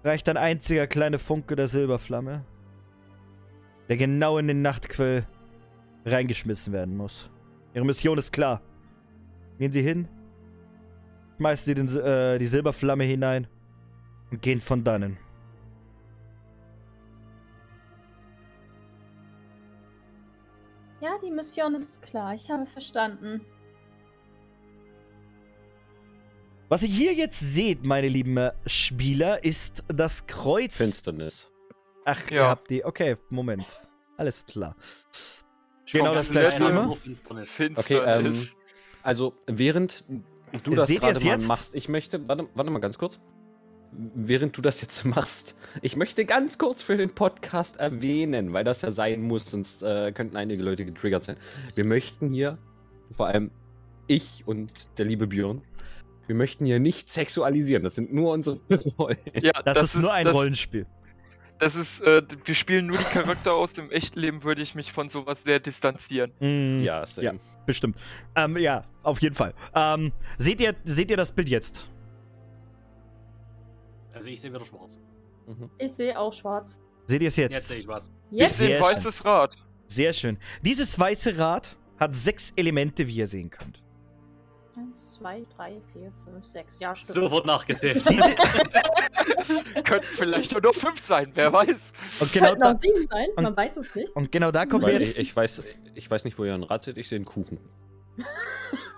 reicht 0.05 0.29
ein 0.29 0.37
einziger 0.37 0.87
kleiner 0.87 1.19
Funke 1.19 1.57
der 1.57 1.67
Silberflamme, 1.67 2.45
der 3.89 3.97
genau 3.97 4.39
in 4.39 4.49
den 4.49 4.63
Nachtquell 4.63 5.27
reingeschmissen 6.05 6.73
werden 6.73 6.97
muss. 6.97 7.31
Ihre 7.75 7.85
Mission 7.85 8.19
ist 8.19 8.33
klar. 8.33 8.63
Gehen 9.59 9.73
Sie 9.73 9.83
hin, 9.83 10.09
schmeißen 11.37 11.65
Sie 11.67 11.75
den, 11.75 11.89
äh, 11.99 12.39
die 12.39 12.47
Silberflamme 12.47 13.05
hinein 13.05 13.47
und 14.31 14.41
gehen 14.41 14.61
von 14.61 14.85
dannen. 14.85 15.19
Ja, 21.01 21.13
die 21.25 21.31
Mission 21.31 21.75
ist 21.75 22.03
klar. 22.03 22.35
Ich 22.35 22.51
habe 22.51 22.67
verstanden. 22.67 23.41
Was 26.71 26.83
ihr 26.85 26.89
hier 26.89 27.15
jetzt 27.15 27.41
seht, 27.41 27.85
meine 27.85 28.07
lieben 28.07 28.37
äh, 28.37 28.53
Spieler, 28.65 29.43
ist 29.43 29.83
das 29.89 30.29
Kreuz. 30.29 30.77
Finsternis. 30.77 31.51
Ach, 32.05 32.31
Ja. 32.31 32.43
ihr 32.43 32.49
habt 32.49 32.71
die. 32.71 32.85
Okay, 32.85 33.17
Moment. 33.29 33.81
Alles 34.17 34.47
klar. 34.47 34.77
Genau 35.91 36.05
Komm, 36.07 36.15
das 36.15 36.29
das 36.29 36.33
gleiche 36.33 36.61
nur 36.73 36.97
Finsternis. 36.97 37.51
Finster 37.51 37.81
Okay, 37.81 37.97
ähm. 37.97 38.41
Also, 39.03 39.35
während 39.49 40.05
du 40.63 40.75
das 40.77 40.87
Seht 40.87 41.01
gerade 41.01 41.19
mal 41.19 41.25
jetzt? 41.33 41.49
machst, 41.49 41.75
ich 41.75 41.89
möchte, 41.89 42.29
warte, 42.29 42.47
warte 42.55 42.71
mal 42.71 42.79
ganz 42.79 42.99
kurz. 42.99 43.19
Während 43.91 44.57
du 44.57 44.63
das 44.63 44.81
jetzt 44.81 45.05
machst, 45.17 45.57
ich 45.83 45.97
möchte 45.97 46.25
ganz 46.25 46.57
kurz 46.57 46.83
für 46.83 46.97
den 46.97 47.11
Podcast 47.11 47.79
erwähnen, 47.79 48.53
weil 48.53 48.63
das 48.63 48.83
ja 48.83 48.93
sein 48.93 49.23
muss, 49.23 49.47
sonst 49.51 49.83
äh, 49.83 50.13
könnten 50.13 50.37
einige 50.37 50.63
Leute 50.63 50.85
getriggert 50.85 51.25
sein. 51.25 51.37
Wir 51.75 51.85
möchten 51.85 52.33
hier, 52.33 52.59
vor 53.11 53.27
allem 53.27 53.51
ich 54.07 54.45
und 54.47 54.73
der 54.99 55.07
liebe 55.07 55.27
Björn, 55.27 55.63
wir 56.31 56.37
möchten 56.37 56.65
hier 56.65 56.79
nicht 56.79 57.09
sexualisieren. 57.09 57.83
Das 57.83 57.97
sind 57.97 58.13
nur 58.15 58.31
unsere 58.33 58.61
Rollen. 58.99 59.19
Ja, 59.43 59.51
Das, 59.65 59.83
ist 59.83 59.97
nur 59.97 60.13
ein 60.13 60.25
das, 60.27 60.33
Rollenspiel. 60.33 60.87
Das 61.59 61.75
ist, 61.75 62.01
äh, 62.03 62.23
wir 62.45 62.55
spielen 62.55 62.87
nur 62.87 62.99
die 62.99 63.03
Charakter 63.05 63.53
aus 63.53 63.73
dem 63.73 63.91
echten 63.91 64.21
Leben, 64.21 64.45
würde 64.45 64.63
ich 64.63 64.77
mich 64.77 64.93
von 64.93 65.09
sowas 65.09 65.43
sehr 65.43 65.59
distanzieren. 65.59 66.31
Mm, 66.39 66.85
Ja, 66.85 67.05
same. 67.05 67.25
Ja. 67.27 67.33
Bestimmt. 67.67 67.99
Ähm, 68.37 68.57
ja, 68.59 68.85
auf 69.03 69.21
jeden 69.21 69.35
Fall. 69.35 69.55
Ähm, 69.75 70.13
seht, 70.39 70.61
ihr, 70.61 70.77
seht 70.85 71.11
ihr 71.11 71.17
das 71.17 71.33
Bild 71.33 71.49
jetzt? 71.49 71.91
Also 74.13 74.29
ich 74.29 74.41
sehe 74.41 74.53
wieder 74.55 74.65
schwarz. 74.65 74.97
Mhm. 75.49 75.69
Ich 75.79 75.93
sehe 75.93 76.17
auch 76.17 76.33
schwarz. 76.33 76.81
Seht 77.09 77.23
ihr 77.23 77.29
es 77.29 77.37
jetzt? 77.37 77.55
Jetzt 77.55 77.69
sehe 77.71 77.79
ich 77.79 77.89
was. 77.89 78.09
Jetzt? 78.31 78.57
Sehe 78.59 78.77
ein 78.77 78.85
schön. 78.85 78.95
weißes 78.95 79.25
Rad. 79.25 79.57
Sehr 79.89 80.13
schön. 80.13 80.39
Dieses 80.63 80.97
weiße 80.97 81.37
Rad 81.37 81.77
hat 81.99 82.15
sechs 82.15 82.53
Elemente, 82.55 83.09
wie 83.09 83.17
ihr 83.17 83.27
sehen 83.27 83.51
könnt. 83.51 83.83
Eins, 84.77 85.15
zwei, 85.15 85.45
drei, 85.57 85.81
vier, 85.93 86.13
fünf, 86.25 86.45
sechs. 86.45 86.79
Ja, 86.79 86.95
stimmt. 86.95 87.15
Sofort 87.15 87.45
nachgezählt. 87.47 88.05
Diese, 88.09 88.35
Könnten 89.83 90.07
vielleicht 90.17 90.63
nur 90.63 90.73
fünf 90.75 91.01
sein, 91.01 91.31
wer 91.35 91.53
weiß. 91.53 91.93
und, 92.21 92.33
genau 92.33 92.47
Könnten 92.49 92.61
da, 92.63 92.73
auch 92.73 92.77
sieben 92.77 93.07
sein, 93.09 93.29
und- 93.37 93.43
man 93.45 93.57
weiß 93.57 93.77
es 93.79 93.95
nicht. 93.95 94.15
und 94.15 94.31
genau 94.31 94.51
da 94.51 94.67
kommen 94.67 94.87
wir 94.87 94.93
jetzt. 95.01 95.19
ich, 95.19 95.31
ich, 95.31 95.37
weiß, 95.37 95.63
ich 95.95 96.11
weiß 96.11 96.25
nicht, 96.25 96.39
wo 96.39 96.45
ihr 96.45 96.55
ein 96.55 96.63
Rad 96.63 96.85
seht, 96.85 96.99
ich 96.99 97.09
sehe 97.09 97.17
einen 97.17 97.25
Kuchen. 97.25 97.59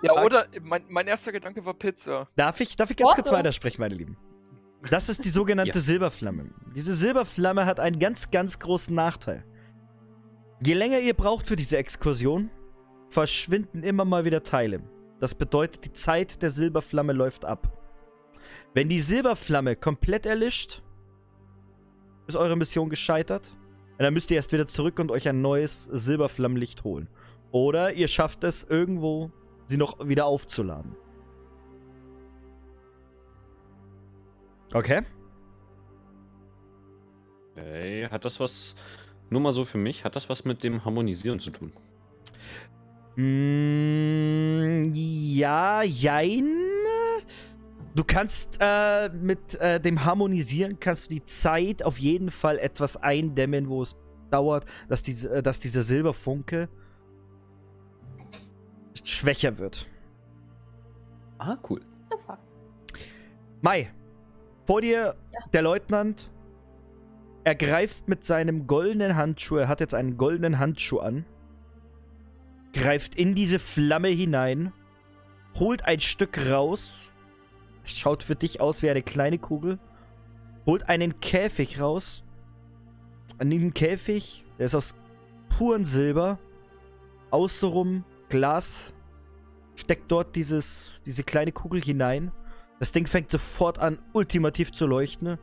Ja, 0.03 0.21
oder 0.23 0.47
mein, 0.61 0.83
mein 0.89 1.07
erster 1.07 1.31
Gedanke 1.31 1.65
war 1.65 1.73
Pizza. 1.73 2.27
Darf 2.35 2.59
ich, 2.59 2.75
darf 2.75 2.91
ich 2.91 2.97
ganz 2.97 3.13
kurz 3.15 3.27
Warte. 3.27 3.39
weitersprechen, 3.39 3.79
meine 3.81 3.95
Lieben? 3.95 4.17
Das 4.91 5.09
ist 5.09 5.23
die 5.25 5.29
sogenannte 5.29 5.71
Ja. 5.79 5.81
Silberflamme. 5.81 6.51
Diese 6.75 6.93
Silberflamme 6.93 7.65
hat 7.65 7.79
einen 7.79 7.99
ganz, 7.99 8.29
ganz 8.29 8.59
großen 8.59 8.93
Nachteil. 8.93 9.43
Je 10.63 10.73
länger 10.73 10.99
ihr 10.99 11.13
braucht 11.13 11.47
für 11.47 11.55
diese 11.55 11.77
Exkursion, 11.77 12.51
verschwinden 13.09 13.81
immer 13.83 14.05
mal 14.05 14.25
wieder 14.25 14.43
Teile. 14.43 14.81
Das 15.23 15.35
bedeutet, 15.35 15.85
die 15.85 15.93
Zeit 15.93 16.41
der 16.41 16.51
Silberflamme 16.51 17.13
läuft 17.13 17.45
ab. 17.45 17.71
Wenn 18.73 18.89
die 18.89 18.99
Silberflamme 18.99 19.77
komplett 19.77 20.25
erlischt, 20.25 20.83
ist 22.27 22.35
eure 22.35 22.57
Mission 22.57 22.89
gescheitert. 22.89 23.55
Und 23.91 23.99
dann 23.99 24.13
müsst 24.13 24.31
ihr 24.31 24.35
erst 24.35 24.51
wieder 24.51 24.67
zurück 24.67 24.99
und 24.99 25.11
euch 25.11 25.29
ein 25.29 25.41
neues 25.41 25.85
Silberflammenlicht 25.85 26.83
holen. 26.83 27.09
Oder 27.51 27.93
ihr 27.93 28.09
schafft 28.09 28.43
es 28.43 28.65
irgendwo, 28.65 29.31
sie 29.67 29.77
noch 29.77 30.05
wieder 30.05 30.25
aufzuladen. 30.25 30.93
Okay. 34.73 35.03
Okay, 37.53 38.09
hat 38.09 38.25
das 38.25 38.41
was, 38.41 38.75
nur 39.29 39.39
mal 39.39 39.53
so 39.53 39.63
für 39.63 39.77
mich, 39.77 40.03
hat 40.03 40.17
das 40.17 40.27
was 40.27 40.43
mit 40.43 40.65
dem 40.65 40.83
Harmonisieren 40.83 41.39
zu 41.39 41.49
tun? 41.49 41.71
Mm, 43.15 44.91
ja, 44.93 45.83
jein. 45.83 46.49
Du 47.95 48.03
kannst 48.03 48.57
äh, 48.59 49.09
mit 49.09 49.53
äh, 49.55 49.79
dem 49.79 50.03
Harmonisieren 50.03 50.79
kannst 50.79 51.05
du 51.05 51.09
die 51.15 51.23
Zeit 51.23 51.83
auf 51.83 51.99
jeden 51.99 52.31
Fall 52.31 52.57
etwas 52.57 52.97
eindämmen, 52.97 53.69
wo 53.69 53.83
es 53.83 53.95
dauert, 54.31 54.65
dass, 54.89 55.03
diese, 55.03 55.29
äh, 55.29 55.43
dass 55.43 55.59
dieser 55.59 55.83
Silberfunke 55.83 56.69
schwächer 59.03 59.57
wird. 59.59 59.87
Ah, 61.37 61.57
cool. 61.69 61.81
Mai, 63.61 63.91
vor 64.65 64.81
dir 64.81 65.15
Ja. 65.31 65.39
der 65.51 65.61
Leutnant 65.61 66.29
Er 67.45 67.55
greift 67.55 68.07
mit 68.07 68.23
seinem 68.23 68.67
goldenen 68.67 69.15
Handschuh, 69.17 69.57
er 69.57 69.67
hat 69.67 69.81
jetzt 69.81 69.93
einen 69.93 70.15
goldenen 70.17 70.59
Handschuh 70.59 70.99
an, 70.99 71.25
greift 72.73 73.15
in 73.15 73.35
diese 73.35 73.59
Flamme 73.59 74.09
hinein, 74.09 74.73
holt 75.55 75.85
ein 75.85 75.99
Stück 75.99 76.49
raus, 76.49 77.01
schaut 77.83 78.23
für 78.23 78.35
dich 78.35 78.59
aus 78.59 78.81
wie 78.81 78.89
eine 78.89 79.03
kleine 79.03 79.37
Kugel, 79.37 79.79
holt 80.65 80.89
einen 80.89 81.19
Käfig 81.19 81.79
raus. 81.79 82.25
An 83.37 83.49
dem 83.49 83.73
Käfig, 83.73 84.43
der 84.57 84.65
ist 84.65 84.75
aus 84.75 84.95
purem 85.49 85.85
Silber, 85.85 86.39
außenrum 87.29 88.03
Glas, 88.29 88.93
steckt 89.75 90.11
dort 90.11 90.35
dieses, 90.35 90.91
diese 91.05 91.23
kleine 91.23 91.51
Kugel 91.51 91.81
hinein. 91.81 92.31
Das 92.79 92.91
Ding 92.91 93.07
fängt 93.07 93.31
sofort 93.31 93.79
an, 93.79 93.99
ultimativ 94.13 94.71
zu 94.71 94.87
leuchten. 94.87 95.37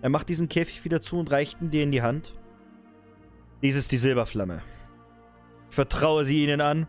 Er 0.00 0.08
macht 0.08 0.28
diesen 0.28 0.48
Käfig 0.48 0.84
wieder 0.84 1.02
zu 1.02 1.18
und 1.18 1.30
reicht 1.30 1.60
ihn 1.60 1.70
dir 1.70 1.82
in 1.82 1.92
die 1.92 2.02
Hand. 2.02 2.34
Dies 3.62 3.76
ist 3.76 3.92
die 3.92 3.96
Silberflamme. 3.96 4.62
Ich 5.68 5.74
vertraue 5.74 6.24
sie 6.24 6.44
ihnen 6.44 6.60
an. 6.60 6.86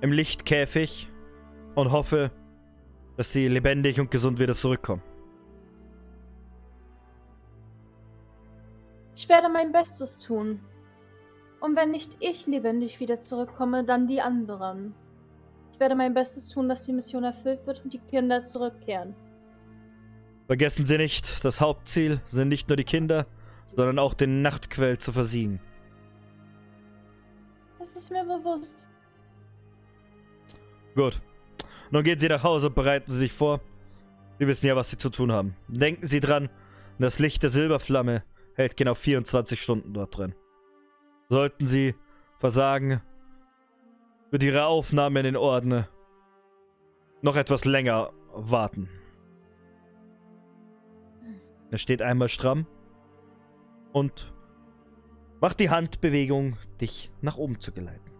Im 0.00 0.12
Lichtkäfig. 0.12 1.08
Und 1.74 1.90
hoffe, 1.90 2.30
dass 3.16 3.32
sie 3.32 3.48
lebendig 3.48 3.98
und 3.98 4.10
gesund 4.10 4.38
wieder 4.38 4.54
zurückkommen. 4.54 5.02
Ich 9.14 9.28
werde 9.28 9.48
mein 9.48 9.72
Bestes 9.72 10.18
tun. 10.18 10.60
Und 11.60 11.76
wenn 11.76 11.92
nicht 11.92 12.16
ich 12.20 12.46
lebendig 12.46 13.00
wieder 13.00 13.20
zurückkomme, 13.20 13.84
dann 13.84 14.06
die 14.06 14.20
anderen. 14.20 14.94
Ich 15.72 15.80
werde 15.80 15.94
mein 15.94 16.12
Bestes 16.12 16.48
tun, 16.48 16.68
dass 16.68 16.84
die 16.84 16.92
Mission 16.92 17.24
erfüllt 17.24 17.66
wird 17.66 17.84
und 17.84 17.92
die 17.92 18.00
Kinder 18.00 18.44
zurückkehren. 18.44 19.14
Vergessen 20.46 20.86
Sie 20.86 20.98
nicht, 20.98 21.44
das 21.44 21.60
Hauptziel 21.60 22.20
sind 22.26 22.48
nicht 22.48 22.68
nur 22.68 22.76
die 22.76 22.84
Kinder, 22.84 23.26
sondern 23.74 23.98
auch 23.98 24.14
den 24.14 24.42
Nachtquell 24.42 24.98
zu 24.98 25.12
versiegen. 25.12 25.60
Das 27.82 27.94
ist 27.94 28.12
mir 28.12 28.22
bewusst. 28.22 28.86
Gut. 30.94 31.20
Nun 31.90 32.04
gehen 32.04 32.20
Sie 32.20 32.28
nach 32.28 32.44
Hause 32.44 32.68
und 32.68 32.76
bereiten 32.76 33.10
Sie 33.10 33.18
sich 33.18 33.32
vor. 33.32 33.60
Sie 34.38 34.46
wissen 34.46 34.68
ja, 34.68 34.76
was 34.76 34.90
Sie 34.90 34.98
zu 34.98 35.10
tun 35.10 35.32
haben. 35.32 35.56
Denken 35.66 36.06
Sie 36.06 36.20
dran, 36.20 36.48
das 37.00 37.18
Licht 37.18 37.42
der 37.42 37.50
Silberflamme 37.50 38.22
hält 38.54 38.76
genau 38.76 38.94
24 38.94 39.60
Stunden 39.60 39.94
dort 39.94 40.16
drin. 40.16 40.32
Sollten 41.28 41.66
Sie 41.66 41.96
versagen, 42.38 43.02
wird 44.30 44.44
Ihre 44.44 44.66
Aufnahme 44.66 45.18
in 45.18 45.24
den 45.24 45.36
Orden 45.36 45.84
noch 47.20 47.34
etwas 47.34 47.64
länger 47.64 48.12
warten. 48.32 48.88
Er 51.72 51.78
steht 51.78 52.00
einmal 52.00 52.28
stramm 52.28 52.64
und 53.92 54.32
macht 55.42 55.58
die 55.58 55.70
Handbewegung, 55.70 56.56
dich 56.80 57.10
nach 57.20 57.36
oben 57.36 57.60
zu 57.60 57.72
geleiten. 57.72 58.10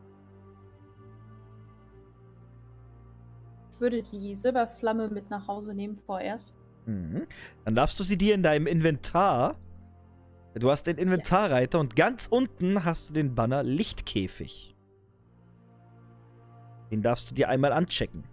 Ich 3.74 3.80
würde 3.80 4.02
die 4.02 4.34
Silberflamme 4.34 5.08
mit 5.08 5.30
nach 5.30 5.46
Hause 5.46 5.72
nehmen 5.72 5.98
vorerst. 6.04 6.52
Mhm. 6.84 7.28
Dann 7.64 7.76
darfst 7.76 7.98
du 8.00 8.04
sie 8.04 8.18
dir 8.18 8.34
in 8.34 8.42
deinem 8.42 8.66
Inventar. 8.66 9.56
Du 10.54 10.68
hast 10.70 10.82
den 10.88 10.98
Inventarreiter 10.98 11.78
und 11.78 11.94
ganz 11.94 12.26
unten 12.26 12.84
hast 12.84 13.10
du 13.10 13.14
den 13.14 13.36
Banner 13.36 13.62
Lichtkäfig. 13.62 14.74
Den 16.90 17.02
darfst 17.02 17.30
du 17.30 17.34
dir 17.34 17.48
einmal 17.48 17.72
anchecken. 17.72 18.24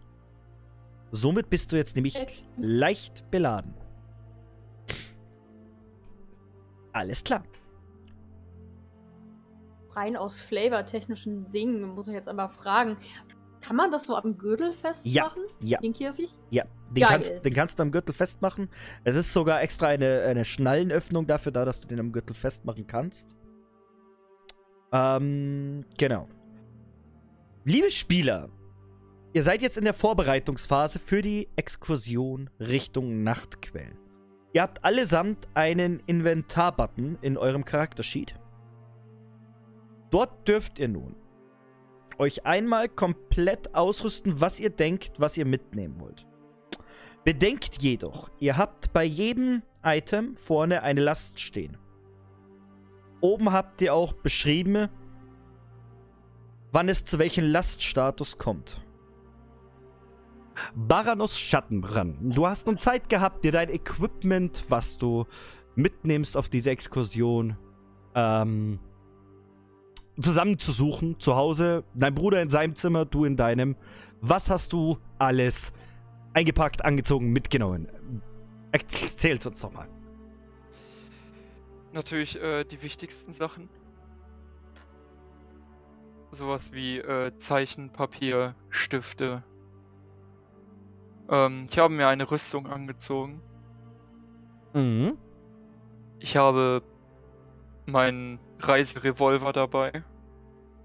Somit 1.12 1.50
bist 1.52 1.72
du 1.72 1.76
jetzt 1.78 1.96
nämlich 1.96 2.16
Okay. 2.16 2.44
leicht 2.58 3.30
beladen. 3.30 3.76
Alles 6.92 7.24
klar. 7.24 7.44
Rein 9.96 10.16
aus 10.16 10.40
flavortechnischen 10.40 11.50
Dingen 11.50 11.82
muss 11.84 12.08
ich 12.08 12.14
jetzt 12.14 12.30
aber 12.30 12.50
fragen. 12.50 12.98
Kann 13.62 13.76
man 13.76 13.92
das 13.92 14.06
so 14.06 14.16
am 14.16 14.38
Gürtel 14.38 14.72
festmachen? 14.72 15.44
Ja, 15.60 15.80
Den 15.80 15.94
Käfig? 15.94 16.34
ja. 16.50 16.64
Den 16.92 17.02
Geil. 17.02 17.10
kannst, 17.12 17.46
den 17.46 17.54
kannst 17.54 17.78
du 17.78 17.84
am 17.84 17.92
Gürtel 17.92 18.16
festmachen. 18.16 18.68
Es 19.04 19.16
ist 19.16 19.32
sogar 19.32 19.62
extra 19.62 19.88
eine, 19.88 20.22
eine 20.22 20.44
Schnallenöffnung 20.44 21.28
dafür 21.28 21.52
da, 21.52 21.64
dass 21.64 21.82
du 21.82 21.88
den 21.88 22.00
am 22.00 22.12
Gürtel 22.12 22.36
festmachen 22.36 22.88
kannst. 22.88 23.36
Ähm, 24.92 25.86
genau. 26.00 26.28
Liebe 27.64 27.92
Spieler, 27.92 28.50
ihr 29.34 29.44
seid 29.44 29.62
jetzt 29.62 29.78
in 29.78 29.84
der 29.84 29.94
Vorbereitungsphase 29.94 30.98
für 30.98 31.22
die 31.22 31.48
Exkursion 31.56 32.50
Richtung 32.60 33.22
Nachtquell. 33.22 33.92
Ihr 34.54 34.64
habt 34.64 34.84
allesamt 34.84 35.48
einen 35.54 36.02
Inventar-Button 36.08 37.20
in 37.22 37.38
eurem 37.38 37.66
Charaktersheet. 37.66 38.34
Dort 40.10 40.48
dürft 40.48 40.80
ihr 40.80 40.88
nun 40.88 41.16
euch 42.18 42.46
einmal 42.46 42.90
komplett 42.90 43.74
ausrüsten, 43.74 44.42
was 44.42 44.60
ihr 44.60 44.70
denkt, 44.70 45.20
was 45.20 45.38
ihr 45.38 45.46
mitnehmen 45.46 46.00
wollt. 46.02 46.28
Bedenkt 47.24 47.82
jedoch, 47.82 48.30
ihr 48.40 48.58
habt 48.58 48.92
bei 48.94 49.04
jedem 49.04 49.64
Item 49.84 50.36
vorne 50.36 50.84
eine 50.84 51.02
Last 51.02 51.40
stehen. 51.40 51.78
Oben 53.22 53.52
habt 53.52 53.82
ihr 53.82 53.94
auch 53.94 54.14
beschrieben, 54.14 54.90
wann 56.72 56.90
es 56.90 57.06
zu 57.06 57.20
welchem 57.20 57.46
Laststatus 57.46 58.38
kommt. 58.38 58.82
Baranos 60.76 61.40
Schattenbrand. 61.40 62.36
Du 62.36 62.46
hast 62.46 62.68
nun 62.68 62.78
Zeit 62.78 63.10
gehabt, 63.10 63.44
dir 63.44 63.54
dein 63.54 63.70
Equipment, 63.70 64.66
was 64.70 64.98
du 64.98 65.26
mitnimmst 65.76 66.36
auf 66.36 66.50
diese 66.50 66.70
Exkursion, 66.70 67.58
ähm, 68.14 68.80
zusammenzusuchen. 70.22 71.20
Zu 71.20 71.36
Hause, 71.36 71.84
dein 71.94 72.14
Bruder 72.14 72.42
in 72.42 72.50
seinem 72.50 72.76
Zimmer, 72.76 73.06
du 73.06 73.26
in 73.26 73.38
deinem. 73.38 73.76
Was 74.22 74.50
hast 74.50 74.74
du 74.74 74.98
alles 75.18 75.72
eingepackt, 76.34 76.84
angezogen, 76.84 77.32
mitgenommen? 77.32 77.88
Erzähl's 78.72 79.46
uns 79.46 79.62
doch 79.62 79.72
mal. 79.72 79.88
Natürlich 81.94 82.40
äh, 82.42 82.64
die 82.66 82.82
wichtigsten 82.82 83.34
Sachen. 83.34 83.70
Sowas 86.32 86.72
wie 86.72 87.00
äh, 87.00 87.32
Zeichen, 87.40 87.90
Papier, 87.90 88.54
Stifte. 88.70 89.44
Ähm, 91.30 91.68
ich 91.70 91.78
habe 91.80 91.94
mir 91.94 92.08
eine 92.08 92.30
Rüstung 92.30 92.68
angezogen. 92.68 93.42
Mhm. 94.74 95.18
Ich 96.20 96.38
habe 96.38 96.84
meinen 97.88 98.40
Reiserevolver 98.60 99.54
dabei. 99.54 100.04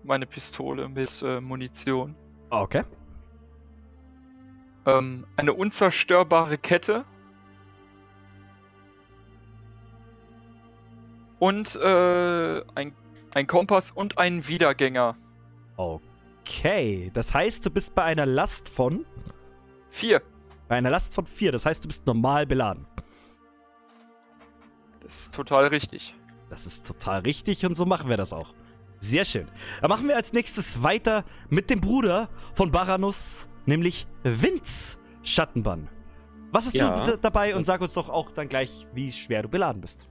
Meine 0.02 0.26
Pistole 0.26 0.88
mit 0.88 1.22
äh, 1.22 1.40
Munition. 1.40 2.14
Okay. 2.50 2.82
Ähm, 4.86 5.26
eine 5.36 5.52
unzerstörbare 5.54 6.58
Kette. 6.58 7.04
Und 11.38 11.74
äh, 11.76 12.62
ein, 12.74 12.94
ein 13.34 13.46
Kompass 13.46 13.90
und 13.90 14.18
einen 14.18 14.46
Wiedergänger. 14.46 15.16
Okay. 15.76 17.10
Das 17.12 17.34
heißt, 17.34 17.64
du 17.66 17.70
bist 17.70 17.94
bei 17.94 18.04
einer 18.04 18.26
Last 18.26 18.68
von. 18.68 19.04
Vier. 19.90 20.22
Bei 20.68 20.76
einer 20.76 20.90
Last 20.90 21.14
von 21.14 21.26
4. 21.26 21.52
Das 21.52 21.66
heißt, 21.66 21.84
du 21.84 21.88
bist 21.88 22.06
normal 22.06 22.46
beladen. 22.46 22.86
Das 25.00 25.20
ist 25.20 25.34
total 25.34 25.66
richtig. 25.66 26.14
Das 26.54 26.66
ist 26.66 26.86
total 26.86 27.22
richtig 27.22 27.66
und 27.66 27.76
so 27.76 27.84
machen 27.84 28.08
wir 28.08 28.16
das 28.16 28.32
auch. 28.32 28.54
Sehr 29.00 29.24
schön. 29.24 29.48
Dann 29.80 29.88
machen 29.90 30.06
wir 30.06 30.14
als 30.14 30.32
nächstes 30.32 30.84
weiter 30.84 31.24
mit 31.50 31.68
dem 31.68 31.80
Bruder 31.80 32.28
von 32.54 32.70
Baranus, 32.70 33.48
nämlich 33.66 34.06
Vince 34.22 34.96
Schattenbann. 35.24 35.88
Was 36.52 36.66
hast 36.66 36.74
Ja. 36.74 37.06
du 37.06 37.18
dabei 37.18 37.56
und 37.56 37.66
sag 37.66 37.80
uns 37.80 37.94
doch 37.94 38.08
auch 38.08 38.30
dann 38.30 38.48
gleich, 38.48 38.86
wie 38.94 39.10
schwer 39.10 39.42
du 39.42 39.48
beladen 39.48 39.80
bist. 39.82 40.06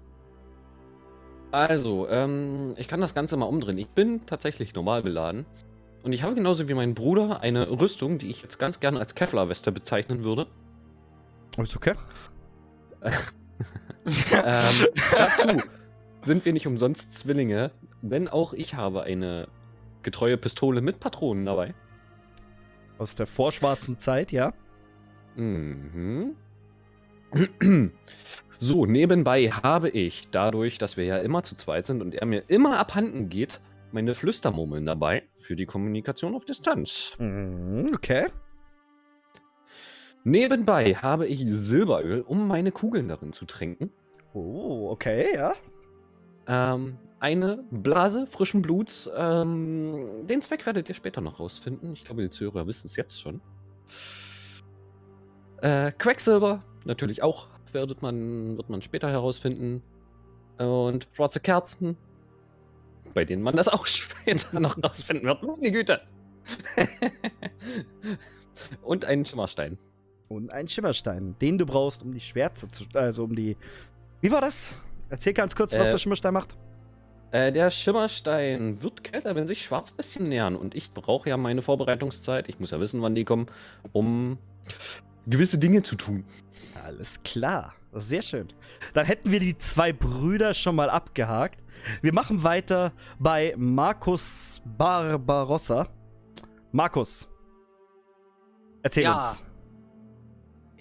Also, 1.52 2.10
ähm, 2.10 2.74
ich 2.76 2.89
kann 2.89 3.00
das 3.00 3.14
Ganze 3.16 3.38
mal 3.38 3.46
umdrehen. 3.46 3.78
Ich 3.78 3.88
bin 3.88 4.26
tatsächlich 4.26 4.74
normal 4.76 5.02
beladen. 5.02 5.46
Und 6.04 6.12
ich 6.12 6.24
habe 6.24 6.36
genauso 6.36 6.68
wie 6.68 6.74
mein 6.74 6.94
Bruder 6.94 7.39
eine 7.39 7.70
Rüstung, 7.80 8.18
die 8.18 8.30
ich 8.30 8.41
jetzt 8.41 8.60
ganz 8.60 8.82
gerne 8.82 9.00
als 9.00 9.16
Kevlar-Weste 9.16 9.72
bezeichnen 9.72 10.26
würde. 10.26 10.48
Ist 11.58 11.78
okay. 11.78 11.94
Ähm, 14.06 14.88
dazu 15.16 15.48
sind 16.24 16.45
wir 16.45 16.53
nicht 16.53 16.67
umsonst 16.67 17.15
Zwillinge, 17.15 17.71
denn 18.01 18.28
auch 18.28 18.53
ich 18.53 18.76
habe 18.76 19.03
eine 19.03 19.47
getreue 20.01 20.38
Pistole 20.38 20.82
mit 20.82 20.99
Patronen 20.99 21.45
dabei. 21.45 21.74
Aus 22.97 23.15
der 23.15 23.28
vorschwarzen 23.28 23.97
Zeit, 23.99 24.32
ja. 24.32 24.53
Mhm. 25.36 26.36
So, 28.59 28.86
nebenbei 28.86 29.49
habe 29.49 29.89
ich, 29.89 30.30
dadurch, 30.32 30.78
dass 30.78 30.95
wir 30.95 31.03
ja 31.03 31.17
immer 31.17 31.43
zu 31.43 31.57
zweit 31.57 31.86
sind 31.86 32.01
und 32.01 32.15
er 32.15 32.26
mir 32.26 32.43
immer 32.47 32.80
abhanden 32.80 33.28
geht, 33.28 33.59
meine 33.91 34.15
Flüstermurmeln 34.15 34.86
dabei 34.86 35.24
für 35.34 35.57
die 35.57 35.65
Kommunikation 35.65 36.34
auf 36.34 36.45
Distanz. 36.45 37.17
Mhm, 37.19 37.91
okay. 37.93 38.28
Nebenbei 40.24 40.95
habe 40.95 41.28
ich 41.28 41.43
Silberöl, 41.47 42.21
um 42.21 42.47
meine 42.47 42.71
Kugeln 42.71 43.09
darin 43.09 43.34
zu 43.34 43.43
tränken. 43.43 43.91
Oh, 44.34 44.89
okay, 44.89 45.36
ja. 45.36 45.55
Ähm, 46.48 46.98
eine 47.20 47.64
Blase 47.72 48.28
frischen 48.28 48.62
Bluts. 48.62 49.10
Ähm, 49.16 50.28
den 50.28 50.41
Zweck 50.41 50.66
werdet 50.66 50.89
ihr 50.89 50.96
später 50.96 51.22
noch 51.22 51.39
rausfinden. 51.39 51.94
Ich 51.94 52.04
glaube, 52.04 52.22
die 52.22 52.30
Zuhörer 52.30 52.68
wissen 52.68 52.88
es 52.88 52.96
jetzt 52.96 53.22
schon. 53.22 53.41
Äh, 55.62 55.91
Quecksilber, 55.94 56.64
natürlich 56.84 57.24
auch, 57.24 57.48
werdet 57.72 58.02
man, 58.02 58.58
wird 58.58 58.70
man 58.70 58.82
später 58.82 59.10
herausfinden. 59.10 59.82
Und 60.58 61.08
schwarze 61.14 61.39
Kerzen, 61.39 61.98
bei 63.14 63.26
denen 63.26 63.41
man 63.41 63.56
das 63.56 63.70
auch 63.70 63.88
später 63.88 64.60
noch 64.60 64.78
rausfinden 64.84 65.26
wird. 65.26 65.44
Meine 65.44 65.72
Güte. 65.72 66.00
Und 68.82 69.06
einen 69.06 69.26
Schimmerstein. 69.26 69.78
Und 70.28 70.52
ein 70.52 70.68
Schimmerstein, 70.68 71.36
den 71.39 71.58
du 71.58 71.66
brauchst, 71.66 72.04
um 72.04 72.14
die 72.14 72.20
Schwärze 72.20 72.68
zu. 72.68 72.84
Also 72.94 73.24
um 73.24 73.36
die. 73.36 73.56
Wie 74.22 74.32
war 74.32 74.41
das? 74.41 74.74
Erzähl 75.14 75.34
ganz 75.34 75.55
kurz, 75.55 75.74
was 75.78 75.89
Äh, 75.89 75.91
der 75.91 75.97
Schimmerstein 75.99 76.34
macht. 76.34 76.57
Äh, 77.30 77.51
der 77.51 77.70
Schimmerstein 77.70 78.82
wird 78.82 79.03
kälter, 79.03 79.36
wenn 79.36 79.45
sich 79.45 79.64
Schwarzbestien 79.64 80.24
nähern. 80.24 80.55
Und 80.55 80.74
ich 80.74 80.91
brauche 80.91 81.30
ja 81.30 81.38
meine 81.38 81.61
Vorbereitungszeit. 81.61 82.49
Ich 82.49 82.59
muss 82.59 82.72
ja 82.72 82.80
wissen, 82.80 82.99
wann 83.03 83.14
die 83.14 83.24
kommen, 83.24 83.45
um 83.91 84.39
gewisse 85.28 85.59
Dinge 85.59 85.84
zu 85.84 85.95
tun. 85.97 86.26
Alles 86.84 87.22
klar. 87.22 87.76
Sehr 87.93 88.24
schön. 88.24 88.47
Dann 88.95 89.05
hätten 89.05 89.32
wir 89.32 89.39
die 89.39 89.55
zwei 89.55 89.93
Brüder 89.93 90.55
schon 90.55 90.76
mal 90.76 90.89
abgehakt. 90.89 91.59
Wir 92.01 92.11
machen 92.11 92.41
weiter 92.41 92.91
bei 93.20 93.53
Markus 93.55 94.64
Barbarossa. 94.66 95.89
Markus. 96.72 97.28
Erzähl 98.82 99.03
Ja. 99.03 99.14
uns. 99.30 99.43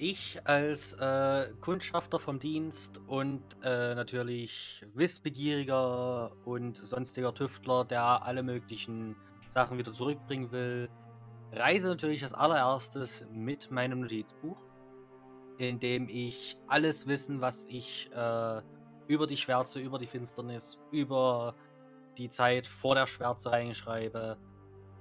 Ich 0.05 0.44
als 0.48 0.94
äh, 0.94 1.53
Kundschafter 1.61 2.18
vom 2.18 2.40
Dienst 2.40 3.00
und 3.07 3.40
äh, 3.62 3.94
natürlich 3.94 4.84
wissbegieriger 4.94 6.32
und 6.44 6.76
sonstiger 6.76 7.32
Tüftler, 7.32 7.84
der 7.84 8.24
alle 8.24 8.42
möglichen 8.42 9.14
Sachen 9.48 9.78
wieder 9.78 9.92
zurückbringen 9.92 10.50
will, 10.50 10.90
reise 11.53 11.86
natürlich 11.86 12.24
als 12.24 12.34
allererstes 12.34 13.24
mit 13.30 13.70
meinem 13.70 14.00
Notizbuch, 14.00 14.57
in 15.59 15.78
dem 15.78 16.09
ich 16.09 16.59
alles 16.66 17.07
Wissen, 17.07 17.40
was 17.40 17.64
ich 17.66 18.11
äh, 18.12 18.61
über 19.07 19.28
die 19.28 19.36
Schwärze, 19.36 19.78
über 19.78 19.98
die 19.98 20.09
Finsternis, 20.09 20.80
über 20.90 21.55
die 22.18 22.28
Zeit 22.28 22.66
vor 22.66 22.96
der 22.96 23.07
Schwärze 23.07 23.53
reinschreibe. 23.53 24.36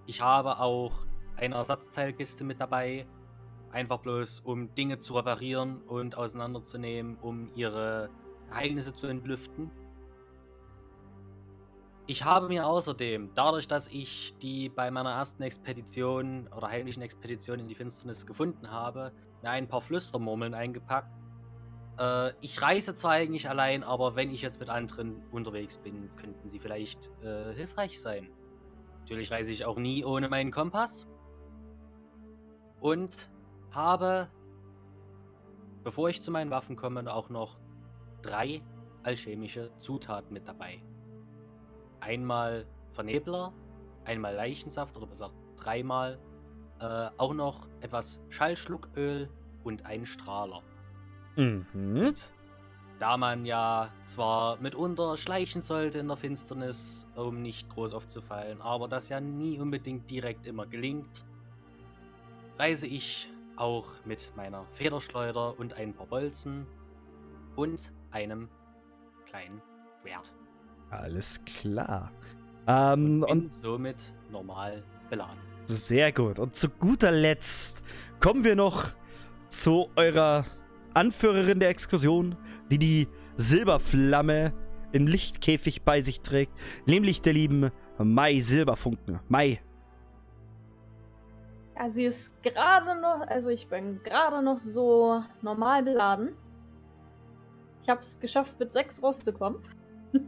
Ich 0.06 0.22
habe 0.22 0.60
auch 0.60 0.94
eine 1.38 1.56
Ersatzteilkiste 1.56 2.44
mit 2.44 2.62
dabei, 2.62 3.08
einfach 3.72 4.00
bloß 4.00 4.42
um 4.42 4.74
Dinge 4.76 5.00
zu 5.00 5.16
reparieren 5.16 5.82
und 5.84 6.18
auseinanderzunehmen, 6.18 7.18
um 7.18 7.50
ihre 7.56 8.10
Geheimnisse 8.50 8.94
zu 8.94 9.08
entlüften. 9.08 9.72
Ich 12.08 12.26
habe 12.26 12.50
mir 12.50 12.68
außerdem, 12.68 13.32
dadurch, 13.36 13.68
dass 13.68 13.88
ich 13.88 14.36
die 14.42 14.70
bei 14.70 14.92
meiner 14.92 15.12
ersten 15.12 15.44
Expedition 15.44 16.50
oder 16.56 16.68
heimlichen 16.68 17.02
Expedition 17.02 17.60
in 17.60 17.68
die 17.68 17.76
Finsternis 17.76 18.26
gefunden 18.26 18.70
habe, 18.70 19.14
mir 19.42 19.52
ein 19.52 19.68
paar 19.68 19.82
Flüstermurmeln 19.82 20.54
eingepackt. 20.54 21.10
Äh, 21.98 22.34
ich 22.42 22.62
reise 22.62 22.96
zwar 22.96 23.12
eigentlich 23.12 23.48
allein, 23.48 23.84
aber 23.84 24.16
wenn 24.16 24.32
ich 24.32 24.42
jetzt 24.42 24.60
mit 24.60 24.70
anderen 24.70 25.24
unterwegs 25.32 25.78
bin, 25.78 26.10
könnten 26.18 26.50
sie 26.50 26.60
vielleicht 26.60 27.10
äh, 27.24 27.54
hilfreich 27.54 28.02
sein. 28.02 28.30
Natürlich 29.02 29.32
reise 29.32 29.52
ich 29.52 29.66
auch 29.66 29.78
nie 29.78 30.04
ohne 30.04 30.28
meinen 30.28 30.52
Kompass. 30.52 31.08
Und 32.80 33.30
habe, 33.72 34.28
bevor 35.84 36.10
ich 36.10 36.22
zu 36.22 36.32
meinen 36.32 36.52
Waffen 36.52 36.76
komme, 36.76 37.12
auch 37.14 37.30
noch 37.30 37.58
drei 38.22 38.62
alchemische 39.04 39.72
Zutaten 39.78 40.34
mit 40.34 40.48
dabei. 40.48 40.82
Einmal 42.00 42.66
Vernebler, 42.94 43.54
einmal 44.06 44.36
Leichensaft 44.36 44.96
oder 44.98 45.08
besser 45.08 45.32
dreimal, 45.56 46.20
äh, 46.80 47.10
auch 47.18 47.34
noch 47.34 47.68
etwas 47.82 48.20
Schallschlucköl 48.30 49.30
und 49.64 49.86
einen 49.86 50.06
Strahler. 50.06 50.62
Mhm. 51.36 51.98
Und 52.08 52.32
da 53.00 53.18
man 53.18 53.46
ja 53.46 53.92
zwar 54.06 54.58
mitunter 54.58 55.18
schleichen 55.18 55.62
sollte 55.62 56.00
in 56.00 56.08
der 56.08 56.18
Finsternis, 56.18 57.08
um 57.16 57.42
nicht 57.42 57.70
groß 57.70 57.94
aufzufallen, 57.94 58.62
aber 58.62 58.88
das 58.88 59.10
ja 59.10 59.20
nie 59.20 59.60
unbedingt 59.60 60.10
direkt 60.10 60.46
immer 60.46 60.68
gelingt, 60.68 61.26
reise 62.60 62.86
ich 62.86 63.30
auch 63.62 63.88
mit 64.06 64.34
meiner 64.36 64.66
Federschleuder 64.74 65.58
und 65.60 65.76
ein 65.76 65.94
paar 65.94 66.08
Bolzen 66.08 66.66
und 67.56 67.94
einem 68.10 68.50
kleinen 69.30 69.62
Schwert. 70.02 70.34
Alles 70.90 71.40
klar. 71.46 72.12
Ähm, 72.68 73.22
Bin 73.22 73.24
und 73.24 73.54
somit 73.54 74.14
normal 74.32 74.84
beladen. 75.10 75.38
sehr 75.66 76.12
gut. 76.12 76.40
Und 76.40 76.56
zu 76.56 76.70
guter 76.70 77.12
Letzt 77.12 77.84
kommen 78.20 78.44
wir 78.44 78.56
noch 78.56 78.88
zu 79.48 79.90
eurer 79.96 80.46
Anführerin 80.94 81.60
der 81.60 81.70
Exkursion, 81.70 82.36
die 82.72 82.80
die 82.80 83.08
Silberflamme 83.38 84.54
im 84.92 85.08
Lichtkäfig 85.08 85.84
bei 85.84 86.02
sich 86.02 86.22
trägt, 86.22 86.54
nämlich 86.86 87.22
der 87.22 87.34
lieben 87.34 87.70
Mai 87.98 88.40
Silberfunken. 88.40 89.20
Mai, 89.30 89.62
Ja, 91.82 91.90
sie 91.90 92.06
ist 92.06 92.44
gerade 92.44 93.00
noch, 93.02 93.26
also 93.28 93.50
ich 93.50 93.68
bin 93.68 94.04
gerade 94.04 94.44
noch 94.44 94.60
so 94.60 95.24
normal 95.42 95.82
beladen. 95.82 96.36
Ich 97.82 97.90
habe 97.90 98.02
es 98.02 98.20
geschafft, 98.20 98.60
mit 98.60 98.72
sechs 98.72 99.02
rauszukommen. 99.02 99.64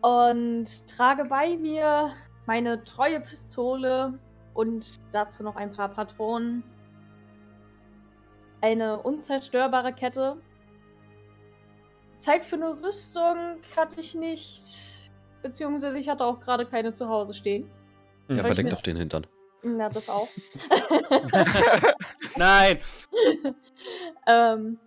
und 0.00 0.88
trage 0.88 1.26
bei 1.26 1.58
mir 1.58 2.12
meine 2.46 2.82
treue 2.84 3.20
Pistole 3.20 4.18
und 4.54 4.98
dazu 5.12 5.42
noch 5.42 5.56
ein 5.56 5.70
paar 5.70 5.90
Patronen. 5.90 6.64
Eine 8.62 9.02
unzerstörbare 9.02 9.92
Kette. 9.92 10.38
Zeit 12.16 12.42
für 12.42 12.56
eine 12.56 12.82
Rüstung 12.82 13.58
hatte 13.76 14.00
ich 14.00 14.14
nicht. 14.14 15.10
Beziehungsweise 15.42 15.98
ich 15.98 16.08
hatte 16.08 16.24
auch 16.24 16.40
gerade 16.40 16.64
keine 16.64 16.94
zu 16.94 17.08
Hause 17.08 17.34
stehen. 17.34 17.70
Ja, 18.28 18.42
verdenk 18.42 18.70
doch 18.70 18.80
den 18.80 18.96
Hintern. 18.96 19.26
Ja, 19.62 19.88
das 19.88 20.08
auch. 20.08 20.28
Nein! 22.36 22.78
ähm, 24.26 24.78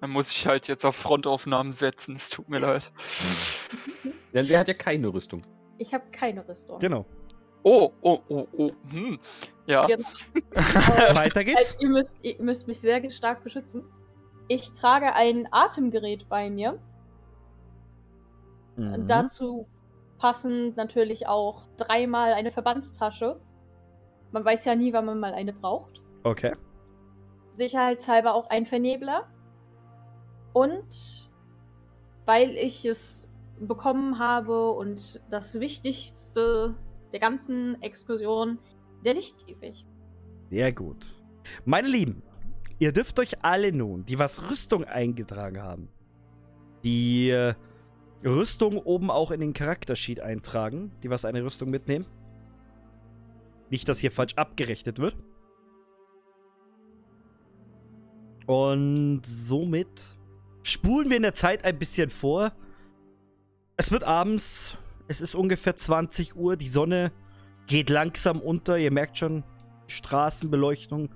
Dann 0.00 0.10
muss 0.10 0.30
ich 0.30 0.46
halt 0.46 0.68
jetzt 0.68 0.84
auf 0.84 0.96
Frontaufnahmen 0.96 1.72
setzen. 1.72 2.16
Es 2.16 2.30
tut 2.30 2.48
mir 2.48 2.60
leid. 2.60 2.92
Denn 4.32 4.46
der 4.46 4.60
hat 4.60 4.68
ja 4.68 4.74
keine 4.74 5.08
Rüstung. 5.08 5.42
ich 5.78 5.92
habe 5.92 6.04
keine 6.12 6.46
Rüstung. 6.46 6.78
genau. 6.78 7.04
Oh, 7.64 7.92
oh, 8.00 8.18
oh, 8.28 8.46
oh. 8.56 8.70
Hm. 8.90 9.20
Ja. 9.66 9.86
Genau. 9.86 10.08
Weiter 10.54 11.44
geht's. 11.44 11.74
Also, 11.74 11.78
ihr, 11.80 11.88
müsst, 11.90 12.16
ihr 12.22 12.42
müsst 12.42 12.66
mich 12.66 12.80
sehr 12.80 13.08
stark 13.10 13.44
beschützen. 13.44 13.84
Ich 14.48 14.72
trage 14.72 15.14
ein 15.14 15.48
Atemgerät 15.52 16.28
bei 16.28 16.50
mir. 16.50 16.80
Mhm. 18.76 19.06
Dazu 19.06 19.66
passend 20.18 20.76
natürlich 20.76 21.28
auch 21.28 21.62
dreimal 21.76 22.32
eine 22.32 22.50
Verbandstasche. 22.50 23.40
Man 24.32 24.44
weiß 24.44 24.64
ja 24.64 24.74
nie, 24.74 24.92
wann 24.92 25.06
man 25.06 25.20
mal 25.20 25.34
eine 25.34 25.52
braucht. 25.52 26.00
Okay. 26.24 26.54
Sicherheitshalber 27.52 28.34
auch 28.34 28.48
ein 28.48 28.66
Vernebler. 28.66 29.28
Und 30.52 31.30
weil 32.24 32.50
ich 32.50 32.84
es 32.84 33.30
bekommen 33.60 34.18
habe 34.18 34.70
und 34.70 35.20
das 35.30 35.60
Wichtigste 35.60 36.74
der 37.12 37.20
ganzen 37.20 37.80
Exkursion, 37.82 38.58
der 39.04 39.14
Lichtkäfig. 39.14 39.86
Sehr 40.50 40.72
gut. 40.72 41.06
Meine 41.64 41.88
Lieben, 41.88 42.22
ihr 42.78 42.92
dürft 42.92 43.18
euch 43.18 43.44
alle 43.44 43.72
nun, 43.72 44.04
die 44.04 44.18
was 44.18 44.50
Rüstung 44.50 44.84
eingetragen 44.84 45.62
haben, 45.62 45.88
die 46.84 47.30
äh, 47.30 47.54
Rüstung 48.24 48.78
oben 48.78 49.10
auch 49.10 49.30
in 49.30 49.40
den 49.40 49.52
Charaktersheet 49.52 50.20
eintragen, 50.20 50.92
die 51.02 51.10
was 51.10 51.24
eine 51.24 51.44
Rüstung 51.44 51.70
mitnehmen. 51.70 52.06
Nicht, 53.72 53.88
dass 53.88 54.00
hier 54.00 54.10
falsch 54.10 54.34
abgerechnet 54.34 54.98
wird. 54.98 55.16
Und 58.44 59.22
somit 59.24 59.88
spulen 60.62 61.08
wir 61.08 61.16
in 61.16 61.22
der 61.22 61.32
Zeit 61.32 61.64
ein 61.64 61.78
bisschen 61.78 62.10
vor. 62.10 62.52
Es 63.78 63.90
wird 63.90 64.04
abends, 64.04 64.76
es 65.08 65.22
ist 65.22 65.34
ungefähr 65.34 65.74
20 65.74 66.36
Uhr, 66.36 66.58
die 66.58 66.68
Sonne 66.68 67.12
geht 67.66 67.88
langsam 67.88 68.42
unter, 68.42 68.76
ihr 68.76 68.90
merkt 68.90 69.16
schon, 69.16 69.42
die 69.88 69.94
Straßenbeleuchtung 69.94 71.08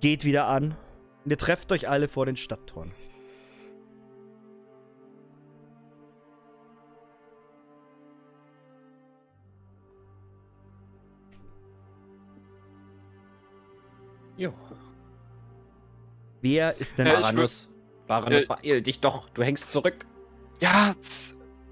geht 0.00 0.24
wieder 0.24 0.48
an. 0.48 0.76
Und 1.24 1.30
ihr 1.30 1.38
trefft 1.38 1.70
euch 1.70 1.88
alle 1.88 2.08
vor 2.08 2.26
den 2.26 2.36
Stadttoren. 2.36 2.90
Jo. 14.42 14.52
Wer 16.40 16.76
ist 16.80 16.98
denn 16.98 17.06
Ja, 17.06 17.14
ich 17.14 17.20
Baranus, 17.20 17.68
Baranus, 18.08 18.42
Äh, 18.42 18.46
beeil 18.46 18.82
dich 18.82 18.98
doch, 18.98 19.30
du 19.30 19.44
hängst 19.44 19.70
zurück. 19.70 20.04
Ja, 20.60 20.96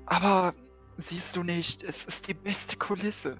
aber 0.06 0.54
siehst 0.96 1.34
du 1.34 1.42
nicht, 1.42 1.82
es 1.82 2.04
ist 2.04 2.28
die 2.28 2.34
beste 2.34 2.76
Kulisse. 2.76 3.38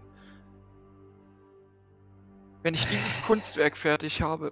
Wenn 2.64 2.74
ich 2.74 2.85
dieses 2.89 3.22
Kunstwerk 3.26 3.76
fertig 3.76 4.20
habe, 4.20 4.51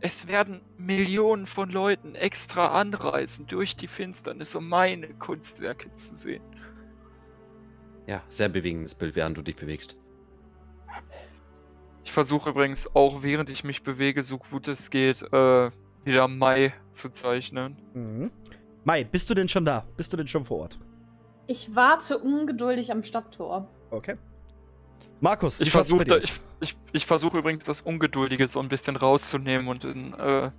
es 0.00 0.26
werden 0.26 0.62
Millionen 0.78 1.46
von 1.46 1.70
Leuten 1.70 2.16
extra 2.16 2.72
anreisen 2.72 3.46
durch 3.46 3.76
die 3.76 3.86
Finsternis, 3.86 4.56
um 4.56 4.68
meine 4.68 5.14
Kunstwerke 5.14 5.94
zu 5.94 6.16
sehen. 6.16 6.42
Ja, 8.08 8.24
sehr 8.28 8.48
bewegendes 8.48 8.96
Bild, 8.96 9.14
während 9.14 9.36
du 9.36 9.42
dich 9.42 9.54
bewegst. 9.54 9.96
Ich 12.18 12.24
versuche 12.26 12.50
übrigens 12.50 12.96
auch, 12.96 13.22
während 13.22 13.48
ich 13.48 13.62
mich 13.62 13.84
bewege, 13.84 14.24
so 14.24 14.38
gut 14.38 14.66
es 14.66 14.90
geht, 14.90 15.22
äh, 15.32 15.70
wieder 16.02 16.26
Mai 16.26 16.74
zu 16.90 17.10
zeichnen. 17.10 17.76
Mhm. 17.94 18.32
Mai, 18.82 19.04
bist 19.04 19.30
du 19.30 19.34
denn 19.34 19.48
schon 19.48 19.64
da? 19.64 19.86
Bist 19.96 20.12
du 20.12 20.16
denn 20.16 20.26
schon 20.26 20.44
vor 20.44 20.58
Ort? 20.58 20.80
Ich 21.46 21.76
warte 21.76 22.18
ungeduldig 22.18 22.90
am 22.90 23.04
Stadttor. 23.04 23.68
Okay. 23.92 24.16
Markus, 25.20 25.60
Ich 25.60 25.70
versuche 25.70 26.18
ich, 26.18 26.40
ich, 26.58 26.76
ich 26.90 27.06
versuche 27.06 27.38
übrigens 27.38 27.62
das 27.62 27.82
Ungeduldige 27.82 28.48
so 28.48 28.58
ein 28.58 28.68
bisschen 28.68 28.96
rauszunehmen 28.96 29.68
und 29.68 29.84
in 29.84 30.12
äh, 30.14 30.50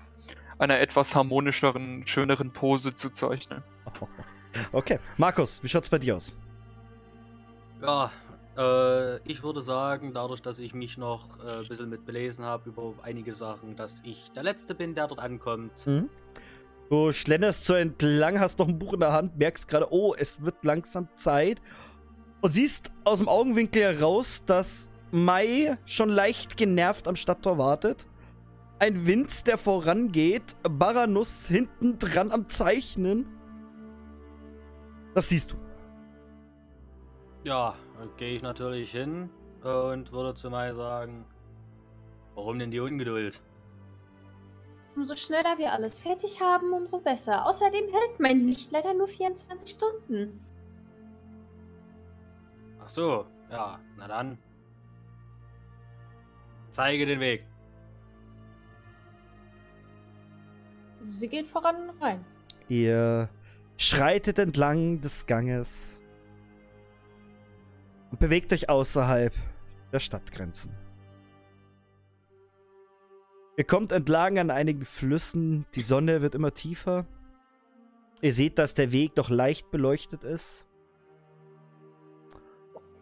einer 0.59 0.79
etwas 0.79 1.13
harmonischeren, 1.13 2.07
schöneren 2.07 2.51
Pose 2.53 2.95
zu 2.95 3.09
zeichnen. 3.09 3.63
Okay. 4.71 4.97
Markus, 5.17 5.61
wie 5.61 5.67
schaut's 5.67 5.89
bei 5.89 5.99
dir 5.99 6.15
aus? 6.15 6.33
Ja, 7.81 8.11
äh, 8.59 9.17
ich 9.23 9.41
würde 9.41 9.61
sagen, 9.61 10.13
dadurch, 10.13 10.41
dass 10.41 10.59
ich 10.59 10.73
mich 10.73 10.97
noch 10.97 11.39
äh, 11.39 11.61
ein 11.61 11.67
bisschen 11.67 11.89
mit 11.89 12.05
belesen 12.05 12.43
habe 12.43 12.69
über 12.69 12.93
einige 13.01 13.33
Sachen, 13.33 13.75
dass 13.75 13.95
ich 14.03 14.31
der 14.31 14.43
Letzte 14.43 14.75
bin, 14.75 14.93
der 14.93 15.07
dort 15.07 15.21
ankommt. 15.21 15.87
Mhm. 15.87 16.09
Du 16.89 17.13
schlenderst 17.13 17.65
so 17.65 17.75
entlang, 17.75 18.39
hast 18.39 18.59
noch 18.59 18.67
ein 18.67 18.77
Buch 18.77 18.93
in 18.93 18.99
der 18.99 19.13
Hand, 19.13 19.37
merkst 19.37 19.67
gerade, 19.67 19.91
oh, 19.91 20.13
es 20.17 20.41
wird 20.43 20.65
langsam 20.65 21.07
Zeit. 21.15 21.61
Und 22.41 22.51
siehst 22.51 22.91
aus 23.05 23.19
dem 23.19 23.27
Augenwinkel 23.27 23.81
heraus, 23.81 24.43
dass 24.45 24.89
Mai 25.11 25.77
schon 25.85 26.09
leicht 26.09 26.57
genervt 26.57 27.07
am 27.07 27.15
Stadttor 27.15 27.57
wartet. 27.57 28.07
Ein 28.79 29.05
Wind, 29.05 29.45
der 29.47 29.57
vorangeht. 29.57 30.55
Baranus 30.63 31.47
hinten 31.47 31.97
dran 31.97 32.31
am 32.31 32.49
Zeichnen. 32.49 33.25
Das 35.15 35.29
siehst 35.29 35.51
du. 35.51 35.55
Ja, 37.43 37.75
gehe 38.17 38.35
ich 38.35 38.41
natürlich 38.41 38.91
hin 38.91 39.29
und 39.63 40.11
würde 40.11 40.33
zu 40.33 40.49
Mai 40.49 40.73
sagen, 40.73 41.25
warum 42.35 42.59
denn 42.59 42.71
die 42.71 42.79
Ungeduld? 42.79 43.41
Umso 44.95 45.15
schneller 45.15 45.57
wir 45.57 45.71
alles 45.71 45.99
fertig 45.99 46.41
haben, 46.41 46.73
umso 46.73 46.99
besser. 46.99 47.45
Außerdem 47.45 47.85
hält 47.85 48.19
mein 48.19 48.43
Licht 48.43 48.71
leider 48.71 48.93
nur 48.93 49.07
24 49.07 49.69
Stunden. 49.69 50.45
Ach 52.79 52.89
so, 52.89 53.25
ja, 53.51 53.79
na 53.97 54.07
dann. 54.07 54.37
Zeige 56.71 57.05
den 57.05 57.19
Weg. 57.19 57.45
Sie 61.01 61.27
geht 61.27 61.47
voran 61.47 61.89
rein. 62.01 62.25
Ihr 62.67 63.29
schreitet 63.77 64.37
entlang 64.37 65.01
des 65.01 65.25
Ganges 65.25 65.98
und 68.11 68.19
bewegt 68.19 68.53
euch 68.53 68.69
außerhalb 68.69 69.33
der 69.91 69.99
Stadtgrenzen. 69.99 70.71
Ihr 73.57 73.65
kommt 73.65 73.91
entlang 73.91 74.39
an 74.39 74.51
einigen 74.51 74.85
Flüssen, 74.85 75.65
die 75.75 75.81
Sonne 75.81 76.21
wird 76.21 76.33
immer 76.33 76.53
tiefer. 76.53 77.05
Ihr 78.21 78.33
seht, 78.33 78.57
dass 78.57 78.73
der 78.73 78.91
Weg 78.91 79.17
noch 79.17 79.29
leicht 79.29 79.69
beleuchtet 79.71 80.23
ist. 80.23 80.65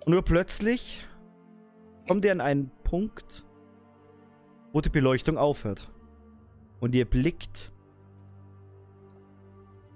Und 0.06 0.14
nur 0.14 0.24
plötzlich 0.24 1.06
kommt 2.08 2.26
ihr 2.26 2.32
an 2.32 2.42
einen 2.42 2.72
Punkt, 2.84 3.46
wo 4.74 4.82
die 4.82 4.90
Beleuchtung 4.90 5.38
aufhört. 5.38 5.92
Und 6.80 6.96
ihr 6.96 7.06
blickt 7.06 7.72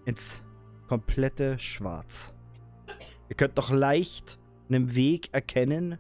ins 0.06 0.44
komplette 0.88 1.58
Schwarz. 1.58 2.34
Ihr 3.30 3.36
könnt 3.36 3.56
noch 3.56 3.70
leicht 3.70 4.41
einen 4.74 4.96
Weg 4.96 5.34
erkennen, 5.34 5.98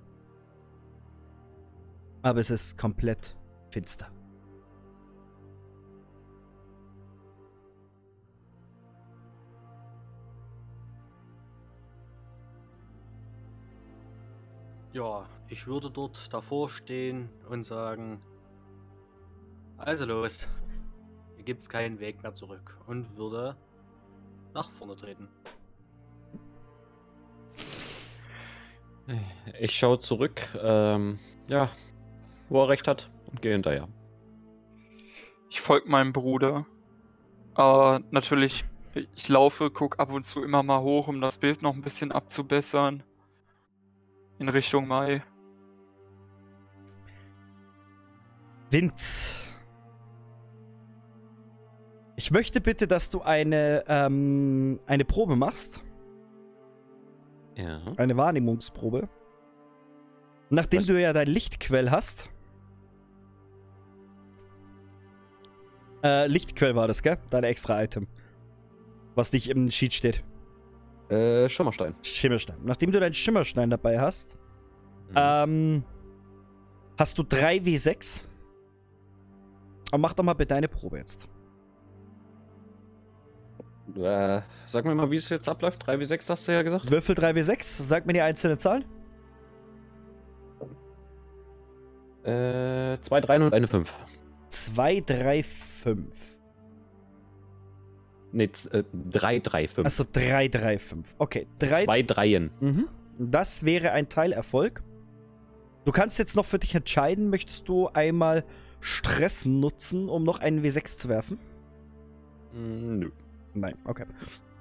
aber 2.21 2.39
es 2.39 2.49
ist 2.49 2.77
komplett 2.77 3.35
finster. 3.69 4.09
Ja, 14.93 15.25
ich 15.47 15.67
würde 15.67 15.89
dort 15.89 16.33
davor 16.33 16.69
stehen 16.69 17.29
und 17.49 17.65
sagen, 17.65 18.21
also 19.77 20.05
los, 20.05 20.47
hier 21.35 21.45
gibt's 21.45 21.69
keinen 21.69 21.99
Weg 21.99 22.21
mehr 22.23 22.33
zurück 22.33 22.77
und 22.87 23.17
würde 23.17 23.55
nach 24.53 24.69
vorne 24.71 24.95
treten. 24.95 25.29
Ich 29.59 29.77
schaue 29.77 29.99
zurück, 29.99 30.41
ähm, 30.61 31.19
ja, 31.47 31.69
wo 32.49 32.63
er 32.63 32.69
recht 32.69 32.87
hat 32.87 33.09
und 33.27 33.41
gehe 33.41 33.53
hinterher. 33.53 33.87
Ich 35.49 35.61
folge 35.61 35.89
meinem 35.89 36.13
Bruder. 36.13 36.65
Aber 37.53 38.01
natürlich, 38.11 38.65
ich 39.15 39.27
laufe, 39.27 39.69
guck 39.69 39.99
ab 39.99 40.11
und 40.11 40.25
zu 40.25 40.43
immer 40.43 40.63
mal 40.63 40.81
hoch, 40.81 41.07
um 41.07 41.21
das 41.21 41.37
Bild 41.37 41.61
noch 41.61 41.73
ein 41.73 41.81
bisschen 41.81 42.11
abzubessern. 42.11 43.03
In 44.39 44.49
Richtung 44.49 44.87
Mai. 44.87 45.23
Vince. 48.69 49.35
Ich 52.15 52.31
möchte 52.31 52.61
bitte, 52.61 52.87
dass 52.87 53.09
du 53.09 53.21
eine, 53.21 53.83
ähm, 53.87 54.79
eine 54.85 55.05
Probe 55.05 55.35
machst. 55.35 55.83
Ja. 57.55 57.81
Eine 57.97 58.15
Wahrnehmungsprobe. 58.17 59.09
Nachdem 60.49 60.79
Was? 60.79 60.87
du 60.87 61.01
ja 61.01 61.13
dein 61.13 61.27
Lichtquell 61.27 61.91
hast. 61.91 62.29
Äh, 66.03 66.27
Lichtquell 66.27 66.75
war 66.75 66.87
das, 66.87 67.03
gell? 67.03 67.17
Dein 67.29 67.43
extra 67.43 67.81
Item. 67.83 68.07
Was 69.15 69.31
nicht 69.33 69.49
im 69.49 69.69
Sheet 69.69 69.93
steht. 69.93 70.23
Äh, 71.09 71.47
Schimmerstein. 71.49 71.95
Schimmerstein. 72.01 72.57
Nachdem 72.63 72.91
du 72.91 72.99
deinen 72.99 73.13
Schimmerstein 73.13 73.69
dabei 73.69 73.99
hast, 73.99 74.37
Mhm. 75.09 75.15
ähm, 75.15 75.83
hast 76.97 77.17
du 77.17 77.23
3W6. 77.23 78.21
Und 79.91 79.99
mach 80.01 80.13
doch 80.13 80.23
mal 80.23 80.33
bitte 80.33 80.55
eine 80.55 80.69
Probe 80.69 80.97
jetzt. 80.99 81.27
Äh, 83.97 84.41
sag 84.65 84.85
mir 84.85 84.95
mal, 84.95 85.09
wie 85.11 85.17
es 85.17 85.29
jetzt 85.29 85.47
abläuft. 85.49 85.85
3 85.85 85.99
wie 85.99 86.05
6 86.05 86.29
hast 86.29 86.47
du 86.47 86.53
ja 86.53 86.61
gesagt. 86.61 86.89
Würfel 86.89 87.15
3W6, 87.15 87.83
sag 87.83 88.05
mir 88.05 88.13
die 88.13 88.21
einzelne 88.21 88.57
Zahl. 88.57 88.83
Äh, 92.23 92.99
2, 93.01 93.21
3 93.21 93.35
und 93.37 93.53
eine 93.53 93.67
5. 93.67 93.93
2, 94.49 95.01
3, 95.01 95.43
5. 95.43 96.15
Ne, 98.33 98.49
3, 99.11 99.39
3, 99.39 99.67
5. 99.67 99.85
Achso, 99.85 100.05
3, 100.11 100.47
3, 100.47 100.79
5. 100.79 101.15
Okay, 101.17 101.47
3. 101.59 101.83
Zwei 101.83 102.03
Dreien. 102.03 102.51
Mhm. 102.59 102.87
Das 103.17 103.65
wäre 103.65 103.91
ein 103.91 104.07
Teilerfolg. 104.07 104.83
Du 105.85 105.91
kannst 105.91 106.19
jetzt 106.19 106.35
noch 106.35 106.45
für 106.45 106.59
dich 106.59 106.75
entscheiden, 106.75 107.29
möchtest 107.29 107.67
du 107.67 107.87
einmal 107.89 108.45
Stress 108.79 109.45
nutzen, 109.45 110.09
um 110.09 110.23
noch 110.23 110.39
einen 110.39 110.63
W6 110.63 110.97
zu 110.97 111.09
werfen? 111.09 111.39
Mm, 112.53 112.99
Nö. 112.99 113.11
Nein, 113.53 113.75
okay. 113.85 114.05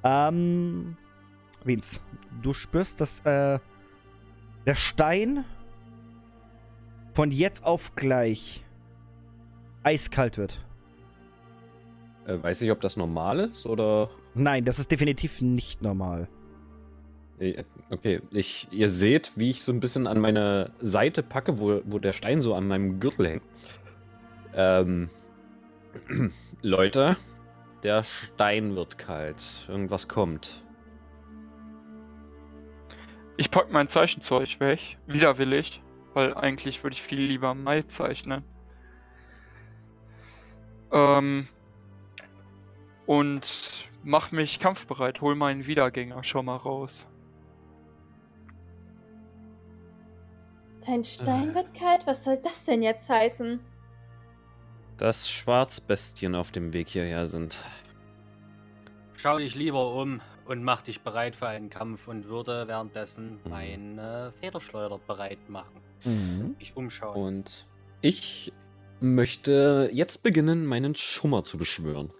Ähm, 0.02 0.96
Vince, 1.64 2.00
du 2.42 2.52
spürst, 2.52 3.00
dass 3.00 3.20
äh, 3.20 3.58
der 4.66 4.74
Stein 4.74 5.44
von 7.14 7.30
jetzt 7.30 7.64
auf 7.64 7.94
gleich 7.96 8.64
eiskalt 9.82 10.38
wird. 10.38 10.64
Äh, 12.26 12.42
weiß 12.42 12.60
nicht, 12.60 12.70
ob 12.70 12.80
das 12.80 12.96
normal 12.96 13.40
ist 13.40 13.66
oder. 13.66 14.10
Nein, 14.34 14.64
das 14.64 14.78
ist 14.78 14.90
definitiv 14.90 15.40
nicht 15.40 15.82
normal. 15.82 16.28
Nee, 17.38 17.64
Okay, 17.90 18.20
ich, 18.30 18.68
ihr 18.70 18.88
seht, 18.88 19.32
wie 19.36 19.50
ich 19.50 19.64
so 19.64 19.72
ein 19.72 19.80
bisschen 19.80 20.06
an 20.06 20.20
meine 20.20 20.70
Seite 20.80 21.24
packe, 21.24 21.58
wo, 21.58 21.80
wo 21.84 21.98
der 21.98 22.12
Stein 22.12 22.40
so 22.40 22.54
an 22.54 22.68
meinem 22.68 23.00
Gürtel 23.00 23.26
hängt. 23.26 23.42
Ähm, 24.54 25.10
Leute, 26.62 27.16
der 27.82 28.02
Stein 28.02 28.76
wird 28.76 28.98
kalt. 28.98 29.66
Irgendwas 29.68 30.08
kommt. 30.08 30.62
Ich 33.36 33.50
pack 33.50 33.70
mein 33.70 33.88
Zeichenzeug 33.88 34.60
weg. 34.60 34.98
Widerwillig. 35.06 35.82
Weil 36.12 36.34
eigentlich 36.34 36.82
würde 36.82 36.94
ich 36.94 37.02
viel 37.02 37.20
lieber 37.20 37.54
Mai 37.54 37.82
zeichnen. 37.82 38.44
Ähm. 40.92 41.46
und 43.06 43.88
mach 44.02 44.32
mich 44.32 44.58
kampfbereit. 44.58 45.20
Hol 45.20 45.36
meinen 45.36 45.66
Wiedergänger 45.66 46.24
schon 46.24 46.46
mal 46.46 46.56
raus. 46.56 47.06
Dein 50.84 51.04
Stein 51.04 51.54
wird 51.54 51.74
kalt? 51.74 52.06
Was 52.06 52.24
soll 52.24 52.38
das 52.38 52.64
denn 52.64 52.82
jetzt 52.82 53.08
heißen? 53.08 53.60
Dass 55.00 55.30
Schwarzbestien 55.30 56.34
auf 56.34 56.52
dem 56.52 56.74
Weg 56.74 56.90
hierher 56.90 57.26
sind. 57.26 57.64
Schau 59.16 59.38
dich 59.38 59.54
lieber 59.54 59.94
um 59.94 60.20
und 60.44 60.62
mach 60.62 60.82
dich 60.82 61.00
bereit 61.00 61.34
für 61.34 61.48
einen 61.48 61.70
Kampf 61.70 62.06
und 62.06 62.26
würde 62.28 62.68
währenddessen 62.68 63.40
Mhm. 63.42 63.50
meine 63.50 64.32
Federschleuder 64.40 64.98
bereit 64.98 65.48
machen. 65.48 65.80
Mhm. 66.04 66.54
Mich 66.58 66.76
umschauen. 66.76 67.16
Und 67.16 67.66
ich 68.02 68.52
möchte 69.00 69.88
jetzt 69.90 70.22
beginnen, 70.22 70.66
meinen 70.66 70.94
Schummer 70.94 71.44
zu 71.44 71.56
beschwören. 71.56 72.12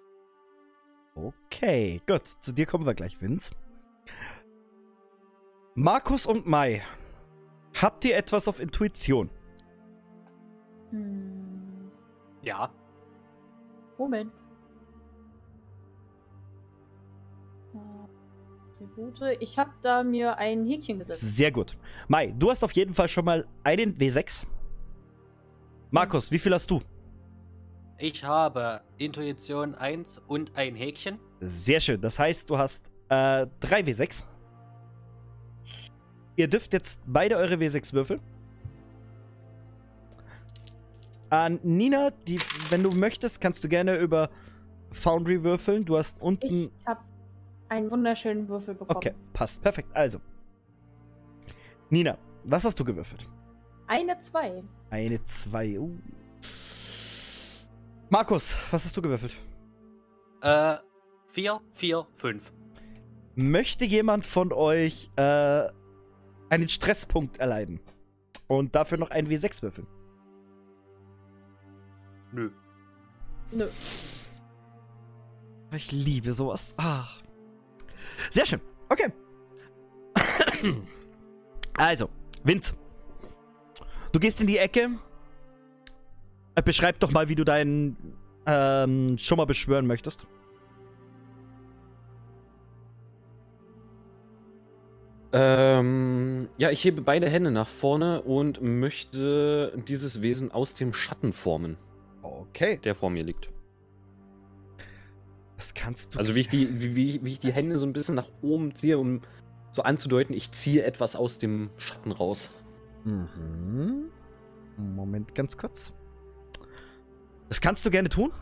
Okay, 1.14 2.00
gut. 2.06 2.26
Zu 2.26 2.52
dir 2.52 2.64
kommen 2.64 2.86
wir 2.86 2.94
gleich, 2.94 3.20
Vince. 3.20 3.50
Markus 5.74 6.24
und 6.24 6.46
Mai, 6.46 6.82
habt 7.74 8.06
ihr 8.06 8.16
etwas 8.16 8.48
auf 8.48 8.58
Intuition? 8.58 9.28
Hm. 10.90 11.39
Ja, 12.42 12.70
Moment. 13.98 14.32
Äh, 17.74 18.78
Tribute. 18.78 19.36
Ich 19.40 19.58
habe 19.58 19.70
da 19.82 20.02
mir 20.02 20.38
ein 20.38 20.64
Häkchen 20.64 20.98
gesetzt. 20.98 21.20
Sehr 21.20 21.52
gut. 21.52 21.76
Mai, 22.08 22.34
du 22.38 22.50
hast 22.50 22.64
auf 22.64 22.72
jeden 22.72 22.94
Fall 22.94 23.08
schon 23.08 23.26
mal 23.26 23.46
einen 23.62 23.96
W6. 23.98 24.44
Markus, 25.90 26.30
wie 26.30 26.38
viel 26.38 26.54
hast 26.54 26.70
du? 26.70 26.80
ich 28.02 28.24
habe 28.24 28.80
Intuition 28.96 29.74
1 29.74 30.22
und 30.26 30.56
ein 30.56 30.74
Häkchen. 30.74 31.18
Sehr 31.40 31.80
schön. 31.80 32.00
Das 32.00 32.18
heißt, 32.18 32.48
du 32.48 32.58
hast 32.58 32.90
äh, 33.08 33.46
drei 33.60 33.80
W6. 33.80 34.24
Ihr 36.36 36.48
dürft 36.48 36.72
jetzt 36.72 37.02
beide 37.06 37.36
eure 37.36 37.54
W6 37.56 37.92
würfeln. 37.92 38.20
An 41.30 41.60
Nina, 41.62 42.10
die, 42.10 42.40
wenn 42.70 42.82
du 42.82 42.90
möchtest, 42.90 43.40
kannst 43.40 43.62
du 43.62 43.68
gerne 43.68 43.96
über 43.96 44.30
Foundry 44.90 45.42
würfeln. 45.44 45.84
Du 45.84 45.96
hast 45.96 46.20
unten. 46.20 46.46
Ich 46.46 46.70
habe 46.84 47.00
einen 47.68 47.90
wunderschönen 47.90 48.48
Würfel 48.48 48.74
bekommen. 48.74 48.96
Okay, 48.96 49.14
passt. 49.32 49.62
Perfekt. 49.62 49.88
Also. 49.94 50.18
Nina, 51.88 52.18
was 52.44 52.64
hast 52.64 52.78
du 52.78 52.84
gewürfelt? 52.84 53.28
Eine 53.86 54.18
2. 54.18 54.62
Eine 54.90 55.24
2. 55.24 55.78
Uh. 55.78 55.96
Markus, 58.08 58.56
was 58.72 58.84
hast 58.84 58.96
du 58.96 59.02
gewürfelt? 59.02 59.36
Äh, 60.42 60.76
4, 61.28 61.60
4, 61.74 62.06
5. 62.16 62.52
Möchte 63.36 63.84
jemand 63.84 64.26
von 64.26 64.52
euch 64.52 65.10
äh, 65.14 65.68
einen 66.48 66.68
Stresspunkt 66.68 67.38
erleiden? 67.38 67.80
Und 68.48 68.74
dafür 68.74 68.98
noch 68.98 69.10
ein 69.10 69.28
W6 69.28 69.62
würfeln? 69.62 69.86
Nö. 72.32 72.50
Nö. 73.52 73.68
Ich 75.72 75.92
liebe 75.92 76.32
sowas. 76.32 76.74
Ah. 76.78 77.08
Sehr 78.30 78.46
schön. 78.46 78.60
Okay. 78.88 79.12
Also, 81.74 82.10
Vince. 82.44 82.74
Du 84.12 84.20
gehst 84.20 84.40
in 84.40 84.46
die 84.46 84.58
Ecke. 84.58 84.90
Äh, 86.54 86.62
Beschreib 86.62 87.00
doch 87.00 87.10
mal, 87.10 87.30
wie 87.30 87.34
du 87.34 87.44
deinen 87.44 87.96
ähm, 88.44 89.16
schon 89.16 89.38
mal 89.38 89.46
beschwören 89.46 89.86
möchtest. 89.86 90.26
Ähm, 95.32 96.48
ja, 96.58 96.70
ich 96.70 96.84
hebe 96.84 97.02
beide 97.02 97.28
Hände 97.30 97.52
nach 97.52 97.68
vorne 97.68 98.22
und 98.22 98.60
möchte 98.62 99.72
dieses 99.86 100.22
Wesen 100.22 100.50
aus 100.50 100.74
dem 100.74 100.92
Schatten 100.92 101.32
formen, 101.32 101.76
Okay. 102.50 102.78
der 102.78 102.94
vor 102.94 103.10
mir 103.10 103.22
liegt. 103.24 103.50
Das 105.56 105.74
kannst 105.74 106.14
du. 106.14 106.18
Also 106.18 106.34
wie 106.34 106.40
ich 106.40 106.48
die, 106.48 106.80
wie, 106.80 106.96
wie, 106.96 107.24
wie 107.24 107.32
ich 107.32 107.38
die 107.38 107.52
Hände 107.52 107.76
so 107.76 107.86
ein 107.86 107.92
bisschen 107.92 108.14
nach 108.14 108.28
oben 108.42 108.74
ziehe, 108.74 108.98
um 108.98 109.20
so 109.72 109.82
anzudeuten, 109.82 110.34
ich 110.34 110.50
ziehe 110.52 110.82
etwas 110.82 111.16
aus 111.16 111.38
dem 111.38 111.70
Schatten 111.76 112.12
raus. 112.12 112.50
Mhm. 113.04 114.10
Moment, 114.76 115.34
ganz 115.34 115.56
kurz. 115.56 115.92
Das 117.48 117.60
kannst 117.60 117.84
du 117.84 117.90
gerne 117.90 118.08
tun. 118.08 118.32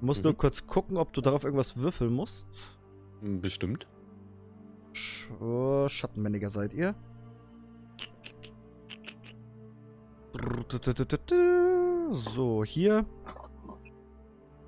Musst 0.00 0.24
Mhm. 0.24 0.30
nur 0.30 0.36
kurz 0.36 0.66
gucken, 0.66 0.96
ob 0.96 1.12
du 1.12 1.20
darauf 1.20 1.44
irgendwas 1.44 1.76
würfeln 1.76 2.12
musst. 2.12 2.46
Bestimmt. 3.22 3.86
Sch 4.92 5.30
oh, 5.40 5.88
Schattenmänniger 5.88 6.50
seid 6.50 6.74
ihr. 6.74 6.94
So, 12.10 12.64
hier. 12.64 13.06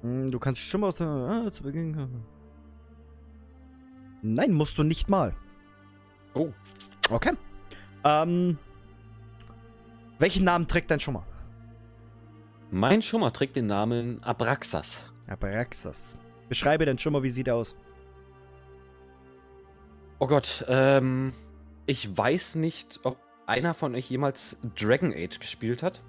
Hm, 0.03 0.31
Du 0.31 0.39
kannst 0.39 0.61
schon 0.61 0.81
mal 0.81 0.89
aus 0.89 0.97
der. 0.97 1.07
Ah, 1.09 1.51
zu 1.51 1.63
Beginn. 1.63 2.23
Nein, 4.23 4.53
musst 4.53 4.79
du 4.79 4.83
nicht 4.83 5.09
mal. 5.09 5.35
Oh. 6.35 6.51
Okay. 7.11 7.33
Ähm. 8.05 8.59
Welchen 10.19 10.45
Namen 10.45 10.69
trägt 10.69 10.91
dein 10.91 11.01
Schummer? 11.01 11.27
Mein 12.71 13.03
Schummer 13.03 13.33
trägt 13.33 13.57
den 13.57 13.67
Namen 13.67 14.23
Abraxas. 14.23 15.03
Abraxas. 15.27 16.17
Beschreibe 16.49 16.87
deinen 16.87 16.99
Schummer, 16.99 17.23
wie 17.23 17.29
sieht 17.29 17.49
er 17.49 17.57
aus? 17.57 17.75
Oh 20.21 20.27
Gott, 20.29 20.65
ähm, 20.69 21.33
ich 21.87 22.17
weiß 22.17 22.55
nicht, 22.55 23.01
ob 23.03 23.19
einer 23.47 23.75
von 23.75 23.95
euch 23.97 24.09
jemals 24.09 24.59
Dragon 24.77 25.13
Age 25.13 25.41
gespielt 25.41 25.83
hat. 25.83 26.01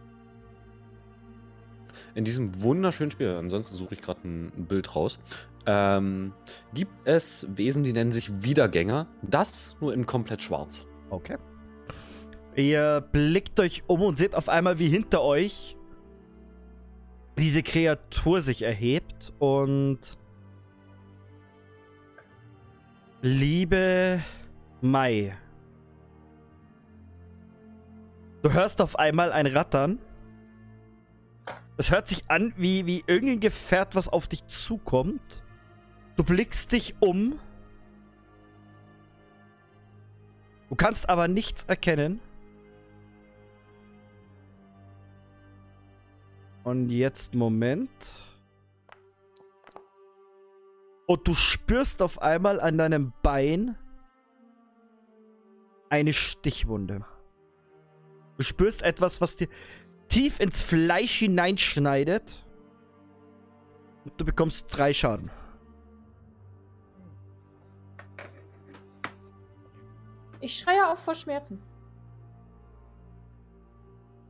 In 2.15 2.25
diesem 2.25 2.61
wunderschönen 2.61 3.11
Spiel, 3.11 3.29
ansonsten 3.29 3.75
suche 3.75 3.95
ich 3.95 4.01
gerade 4.01 4.21
ein, 4.27 4.65
Bild 4.67 4.95
raus, 4.95 5.19
ähm, 5.65 6.33
gibt 6.73 6.93
es 7.05 7.47
Wesen, 7.55 7.83
die 7.83 7.93
nennen 7.93 8.11
sich 8.11 8.43
Wiedergänger. 8.43 9.07
Das 9.21 9.75
nur 9.79 9.93
in 9.93 10.05
komplett 10.05 10.41
schwarz. 10.41 10.85
Okay. 11.09 11.37
Ihr 12.55 13.01
blickt 13.11 13.59
euch 13.59 13.83
um 13.87 14.01
und 14.01 14.17
seht 14.17 14.35
auf 14.35 14.49
einmal, 14.49 14.77
wie 14.79 14.89
hinter 14.89 15.21
euch 15.21 15.75
diese 17.37 17.63
Kreatur 17.63 18.41
sich 18.41 18.61
erhebt 18.61 19.33
und 19.39 20.17
liebe 23.21 24.21
Mai. 24.81 25.35
Du 28.43 28.51
hörst 28.51 28.81
auf 28.81 28.99
einmal 28.99 29.31
ein 29.31 29.47
Rattern. 29.47 29.99
Es 31.77 31.91
hört 31.91 32.07
sich 32.07 32.29
an 32.29 32.53
wie, 32.55 32.85
wie 32.85 33.03
irgendein 33.07 33.39
Gefährt, 33.39 33.95
was 33.95 34.07
auf 34.07 34.27
dich 34.27 34.45
zukommt. 34.47 35.43
Du 36.15 36.23
blickst 36.23 36.71
dich 36.71 36.95
um. 36.99 37.39
Du 40.69 40.75
kannst 40.75 41.09
aber 41.09 41.27
nichts 41.27 41.63
erkennen. 41.63 42.19
Und 46.63 46.89
jetzt 46.89 47.33
Moment. 47.33 47.89
Und 51.07 51.27
du 51.27 51.33
spürst 51.33 52.01
auf 52.01 52.21
einmal 52.21 52.59
an 52.59 52.77
deinem 52.77 53.13
Bein 53.21 53.75
eine 55.89 56.13
Stichwunde. 56.13 57.05
Du 58.37 58.43
spürst 58.43 58.81
etwas, 58.81 59.21
was 59.21 59.35
dir 59.35 59.47
tief 60.13 60.39
ins 60.39 60.61
Fleisch 60.61 61.19
hineinschneidet. 61.19 62.45
Und 64.05 64.21
du 64.21 64.25
bekommst 64.25 64.67
drei 64.69 64.93
Schaden. 64.93 65.31
Ich 70.39 70.59
schreie 70.59 70.87
auf 70.87 70.99
vor 70.99 71.15
Schmerzen. 71.15 71.59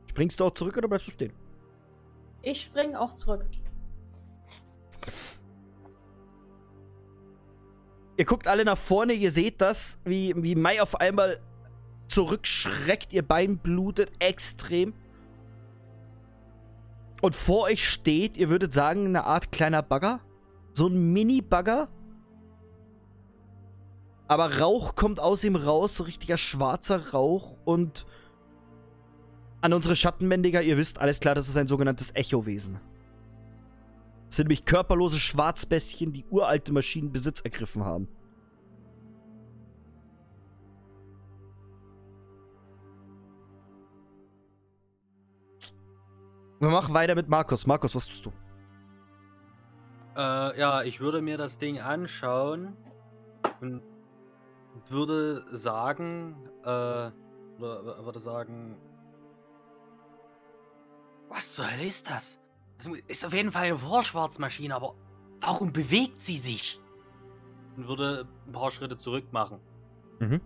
Springst 0.08 0.40
du 0.40 0.44
auch 0.44 0.54
zurück 0.54 0.74
oder 0.78 0.88
bleibst 0.88 1.08
du 1.08 1.10
stehen? 1.10 1.32
Ich 2.40 2.62
spring 2.62 2.94
auch 2.94 3.14
zurück. 3.14 3.44
Ihr 8.16 8.24
guckt 8.24 8.46
alle 8.46 8.64
nach 8.64 8.78
vorne, 8.78 9.12
ihr 9.12 9.32
seht 9.32 9.60
das, 9.60 9.98
wie, 10.04 10.32
wie 10.36 10.54
Mai 10.54 10.80
auf 10.80 10.94
einmal 10.98 11.40
zurückschreckt, 12.06 13.12
ihr 13.12 13.26
Bein 13.26 13.58
blutet 13.58 14.12
extrem. 14.20 14.94
Und 17.24 17.34
vor 17.34 17.62
euch 17.62 17.88
steht, 17.88 18.36
ihr 18.36 18.50
würdet 18.50 18.74
sagen, 18.74 19.06
eine 19.06 19.24
Art 19.24 19.50
kleiner 19.50 19.80
Bagger. 19.80 20.20
So 20.74 20.88
ein 20.88 21.14
Mini-Bagger. 21.14 21.88
Aber 24.28 24.58
Rauch 24.58 24.94
kommt 24.94 25.18
aus 25.20 25.42
ihm 25.42 25.56
raus, 25.56 25.96
so 25.96 26.04
richtiger 26.04 26.36
schwarzer 26.36 27.12
Rauch. 27.12 27.56
Und 27.64 28.04
an 29.62 29.72
unsere 29.72 29.96
Schattenbändiger, 29.96 30.60
ihr 30.60 30.76
wisst 30.76 30.98
alles 30.98 31.18
klar, 31.18 31.34
das 31.34 31.48
ist 31.48 31.56
ein 31.56 31.66
sogenanntes 31.66 32.14
Echowesen. 32.14 32.78
Das 34.26 34.36
sind 34.36 34.48
nämlich 34.48 34.66
körperlose 34.66 35.18
Schwarzbestien, 35.18 36.12
die 36.12 36.26
uralte 36.28 36.74
Maschinen 36.74 37.10
Besitz 37.10 37.40
ergriffen 37.40 37.86
haben. 37.86 38.06
Wir 46.64 46.70
machen 46.70 46.94
weiter 46.94 47.14
mit 47.14 47.28
Markus. 47.28 47.66
Markus, 47.66 47.94
was 47.94 48.06
tust 48.06 48.24
du? 48.24 48.32
Äh, 50.16 50.58
ja, 50.58 50.82
ich 50.82 50.98
würde 50.98 51.20
mir 51.20 51.36
das 51.36 51.58
Ding 51.58 51.78
anschauen 51.78 52.74
und 53.60 53.82
würde 54.88 55.44
sagen, 55.54 56.36
äh, 56.62 56.66
oder 56.66 58.04
würde 58.06 58.18
sagen, 58.18 58.78
was 61.28 61.54
zur 61.54 61.70
Hölle 61.70 61.86
ist 61.86 62.08
das? 62.08 62.40
Das 62.78 62.86
ist 63.08 63.26
auf 63.26 63.34
jeden 63.34 63.52
Fall 63.52 63.64
eine 63.64 63.76
Vorschwarzmaschine, 63.76 64.74
aber 64.74 64.94
warum 65.42 65.70
bewegt 65.70 66.22
sie 66.22 66.38
sich? 66.38 66.80
Und 67.76 67.88
würde 67.88 68.26
ein 68.46 68.52
paar 68.52 68.70
Schritte 68.70 68.96
zurück 68.96 69.30
machen. 69.32 69.60
Mhm. 70.18 70.40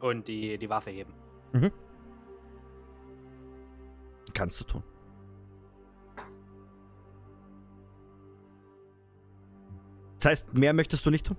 Und 0.00 0.26
die, 0.26 0.58
die 0.58 0.68
Waffe 0.68 0.90
heben. 0.90 1.14
Kannst 4.32 4.58
du 4.60 4.64
tun. 4.64 4.82
Das 10.24 10.30
heißt, 10.30 10.54
mehr 10.54 10.72
möchtest 10.72 11.04
du 11.04 11.10
nicht 11.10 11.26
tun? 11.26 11.36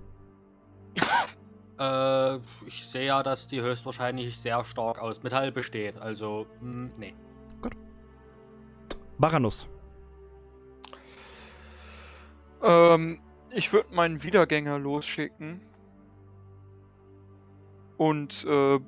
Äh, 1.78 2.36
ich 2.64 2.86
sehe 2.86 3.04
ja, 3.04 3.22
dass 3.22 3.48
die 3.48 3.60
höchstwahrscheinlich 3.60 4.38
sehr 4.38 4.64
stark 4.64 4.98
aus 4.98 5.22
Metall 5.22 5.52
besteht. 5.52 5.98
Also, 5.98 6.46
mh, 6.62 6.88
nee. 6.96 7.14
Baranus. 9.18 9.68
Ähm, 12.62 13.20
ich 13.50 13.74
würde 13.74 13.94
meinen 13.94 14.22
Wiedergänger 14.22 14.78
losschicken. 14.78 15.60
Und 17.98 18.46
äh, 18.46 18.80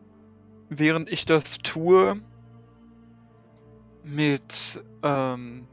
während 0.70 1.10
ich 1.10 1.26
das 1.26 1.58
tue, 1.58 2.22
mit 4.02 4.82
ähm, 5.02 5.68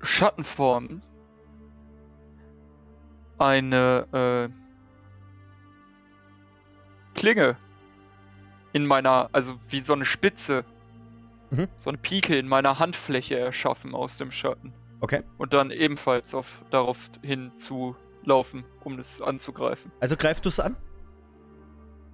Schattenformen 0.00 1.02
eine 3.38 4.50
äh, 4.52 7.18
Klinge 7.18 7.56
in 8.72 8.86
meiner, 8.86 9.28
also 9.32 9.58
wie 9.68 9.80
so 9.80 9.92
eine 9.92 10.04
Spitze, 10.04 10.64
Mhm. 11.50 11.66
so 11.78 11.88
eine 11.88 11.96
Pike 11.96 12.38
in 12.38 12.46
meiner 12.46 12.78
Handfläche 12.78 13.38
erschaffen 13.38 13.94
aus 13.94 14.18
dem 14.18 14.30
Schatten. 14.30 14.74
Okay. 15.00 15.22
Und 15.38 15.54
dann 15.54 15.70
ebenfalls 15.70 16.34
auf, 16.34 16.46
darauf 16.70 16.98
hin 17.22 17.52
zu 17.56 17.96
laufen, 18.22 18.64
um 18.84 18.98
es 18.98 19.22
anzugreifen. 19.22 19.90
Also 20.00 20.14
greifst 20.16 20.44
du 20.44 20.50
es 20.50 20.60
an? 20.60 20.76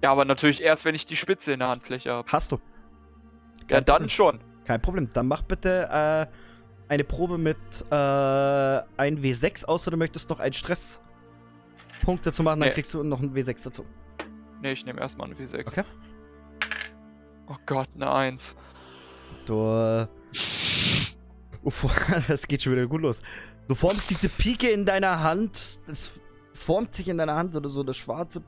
Ja, 0.01 0.13
aber 0.13 0.23
natürlich 0.23 0.61
erst, 0.61 0.85
wenn 0.85 0.95
ich 0.95 1.05
die 1.05 1.17
Spitze 1.17 1.51
in 1.51 1.59
der 1.59 1.67
Handfläche 1.67 2.13
habe. 2.13 2.31
Hast 2.31 2.53
du. 2.53 2.55
Ja, 2.55 2.61
Kein 3.79 3.85
dann 3.85 3.95
Problem. 3.95 4.09
schon. 4.09 4.39
Kein 4.63 4.81
Problem. 4.81 5.09
Dann 5.11 5.27
mach 5.27 5.41
bitte 5.41 6.29
äh, 6.31 6.35
eine 6.87 7.03
Probe 7.03 7.37
mit 7.37 7.57
äh, 7.89 7.93
1 7.95 9.19
W6, 9.21 9.65
außer 9.65 9.91
du 9.91 9.97
möchtest 9.97 10.29
noch 10.29 10.39
einen 10.39 10.53
Stresspunkt 10.53 11.01
dazu 12.25 12.43
machen, 12.43 12.59
dann 12.59 12.69
Nee. 12.69 12.75
kriegst 12.75 12.93
du 12.93 13.03
noch 13.03 13.19
einen 13.21 13.33
W6 13.35 13.63
dazu. 13.63 13.85
Ne, 14.61 14.71
ich 14.71 14.85
nehme 14.85 15.01
erstmal 15.01 15.27
eine 15.27 15.35
W6. 15.35 15.67
Okay. 15.67 15.83
Oh 17.47 17.55
Gott, 17.65 17.89
eine 17.95 18.11
1. 18.11 18.55
Du. 19.45 19.53
Äh, 19.67 20.07
Uff, 21.63 21.85
das 22.27 22.47
geht 22.47 22.61
schon 22.63 22.73
wieder 22.73 22.87
gut 22.87 23.01
los. 23.01 23.21
Du 23.67 23.73
formst 23.75 24.09
diese 24.09 24.29
Pike 24.29 24.69
in 24.69 24.85
deiner 24.85 25.21
Hand. 25.23 25.79
Das 25.87 26.19
formt 26.53 26.93
sich 26.93 27.07
in 27.09 27.17
deiner 27.17 27.35
Hand 27.35 27.55
oder 27.55 27.69
so 27.69 27.81
eine 27.81 27.93
schwarze. 27.93 28.43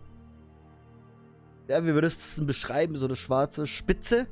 Ja, 1.67 1.83
wie 1.83 1.93
würdest 1.93 2.17
du 2.19 2.21
es 2.23 2.35
denn 2.35 2.45
beschreiben? 2.45 2.95
So 2.95 3.07
eine 3.07 3.15
schwarze 3.15 3.65
Spitze. 3.67 4.27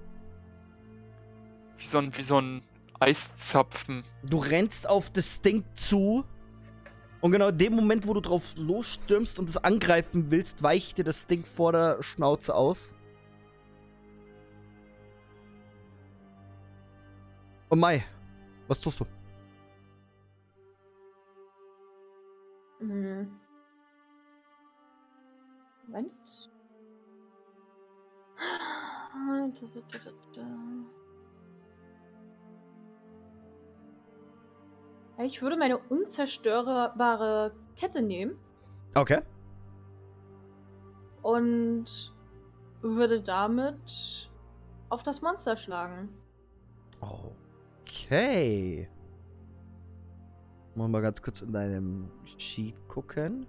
Wie 1.77 1.85
so 1.85 1.97
ein, 1.97 2.15
wie 2.15 2.21
so 2.21 2.39
ein 2.39 2.61
Eiszapfen. 2.99 4.03
Du 4.23 4.37
rennst 4.37 4.87
auf 4.87 5.09
das 5.09 5.41
Ding 5.41 5.63
zu. 5.73 6.25
Und 7.21 7.31
genau 7.31 7.47
in 7.49 7.57
dem 7.57 7.73
Moment, 7.73 8.07
wo 8.07 8.13
du 8.13 8.21
drauf 8.21 8.43
losstürmst 8.57 9.39
und 9.39 9.49
es 9.49 9.57
angreifen 9.57 10.29
willst, 10.29 10.61
weicht 10.61 10.97
dir 10.97 11.03
das 11.03 11.27
Ding 11.27 11.43
vor 11.45 11.71
der 11.71 12.03
Schnauze 12.03 12.53
aus. 12.53 12.93
Und 17.69 17.79
Mai, 17.79 18.05
was 18.67 18.79
tust 18.79 18.99
du? 18.99 19.05
Hm. 22.79 23.39
Moment. 25.87 26.51
Da, 28.37 29.47
da, 29.47 29.81
da, 29.91 29.99
da, 29.99 30.11
da. 30.33 30.94
Ich 35.24 35.41
würde 35.41 35.55
meine 35.57 35.78
unzerstörbare 35.78 37.53
Kette 37.76 38.01
nehmen 38.01 38.38
Okay. 38.95 39.22
und 41.22 42.13
würde 42.82 43.22
damit 43.22 44.30
auf 44.89 45.03
das 45.03 45.22
Monster 45.22 45.55
schlagen. 45.57 46.09
Okay. 46.99 48.89
Wollen 50.76 50.91
wir 50.91 50.99
mal 50.99 51.01
ganz 51.01 51.22
kurz 51.22 51.41
in 51.41 51.53
deinem 51.53 52.11
Sheet 52.38 52.76
gucken. 52.88 53.47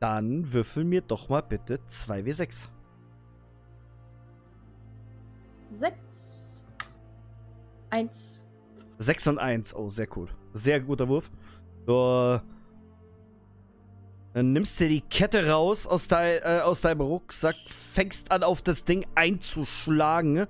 Dann 0.00 0.52
würfel 0.52 0.84
mir 0.84 1.00
doch 1.00 1.30
mal 1.30 1.40
bitte 1.40 1.80
2W6. 1.88 2.68
Sechs. 5.72 6.66
Eins. 7.90 8.43
6 9.04 9.28
und 9.28 9.38
1. 9.38 9.74
Oh, 9.74 9.88
sehr 9.88 10.08
cool. 10.16 10.28
Sehr 10.52 10.80
guter 10.80 11.08
Wurf. 11.08 11.30
Du 11.86 12.40
dann 14.34 14.52
nimmst 14.52 14.80
dir 14.80 14.88
die 14.88 15.00
Kette 15.00 15.48
raus 15.48 15.86
aus, 15.86 16.08
dei, 16.08 16.38
äh, 16.38 16.60
aus 16.60 16.80
deinem 16.80 17.02
Rucksack, 17.02 17.54
fängst 17.54 18.32
an, 18.32 18.42
auf 18.42 18.62
das 18.62 18.84
Ding 18.84 19.06
einzuschlagen. 19.14 20.48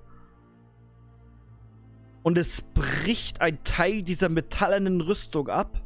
Und 2.23 2.39
es 2.39 2.63
bricht 2.63 3.43
ein 3.43 3.63
Teil 3.63 4.03
dieser 4.03 4.31
metallenen 4.31 5.03
Rüstung 5.03 5.49
ab, 5.49 5.83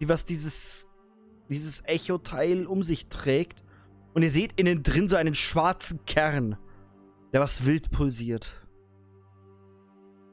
die 0.00 0.08
was 0.08 0.24
dieses, 0.24 0.88
dieses 1.50 1.82
Echo-Teil 1.84 2.66
um 2.66 2.82
sich 2.82 3.08
trägt. 3.08 3.62
Und 4.14 4.22
ihr 4.22 4.30
seht 4.30 4.58
innen 4.58 4.82
drin 4.82 5.10
so 5.10 5.16
einen 5.16 5.34
schwarzen 5.34 6.06
Kern, 6.06 6.56
der 7.34 7.42
was 7.42 7.66
wild 7.66 7.90
pulsiert. 7.90 8.66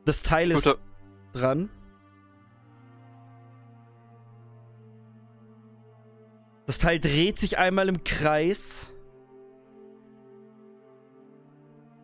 Das 0.05 0.23
Teil 0.23 0.51
ist 0.51 0.79
dran. 1.32 1.69
Das 6.65 6.80
Teil 6.80 6.99
dreht 6.99 7.39
sich 7.39 7.57
einmal 7.57 7.88
im 7.88 8.03
Kreis. 8.03 8.88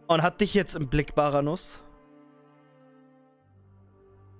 Und 0.07 0.21
hat 0.21 0.41
dich 0.41 0.53
jetzt 0.53 0.75
im 0.75 0.89
Blick, 0.89 1.15
Baranus. 1.15 1.83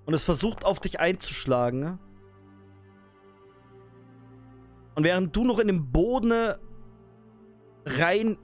Und 0.06 0.14
es 0.14 0.24
versucht 0.24 0.64
auf 0.64 0.80
dich 0.80 1.00
einzuschlagen. 1.00 1.98
Und 4.94 5.04
während 5.04 5.34
du 5.34 5.44
noch 5.44 5.58
in 5.58 5.66
den 5.66 5.90
Boden 5.90 6.54
reinhaust, 7.84 8.38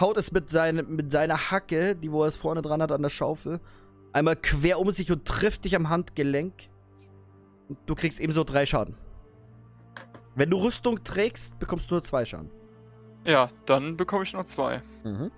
haut 0.00 0.16
es 0.16 0.32
mit, 0.32 0.50
seine, 0.50 0.82
mit 0.82 1.10
seiner 1.10 1.50
Hacke, 1.50 1.94
die 1.96 2.10
wo 2.10 2.22
er 2.22 2.28
es 2.28 2.36
vorne 2.36 2.62
dran 2.62 2.82
hat 2.82 2.92
an 2.92 3.02
der 3.02 3.10
Schaufel, 3.10 3.60
einmal 4.12 4.36
quer 4.36 4.78
um 4.78 4.90
sich 4.90 5.12
und 5.12 5.26
trifft 5.26 5.64
dich 5.64 5.76
am 5.76 5.88
Handgelenk. 5.88 6.54
Und 7.68 7.78
du 7.86 7.94
kriegst 7.94 8.18
ebenso 8.20 8.44
drei 8.44 8.66
Schaden. 8.66 8.96
Wenn 10.34 10.50
du 10.50 10.56
Rüstung 10.56 11.04
trägst, 11.04 11.58
bekommst 11.58 11.90
du 11.90 11.94
nur 11.94 12.02
zwei 12.02 12.24
Schaden. 12.24 12.50
Ja, 13.24 13.50
dann 13.66 13.96
bekomme 13.96 14.24
ich 14.24 14.32
noch 14.32 14.44
zwei. 14.44 14.82
Mhm. 15.04 15.30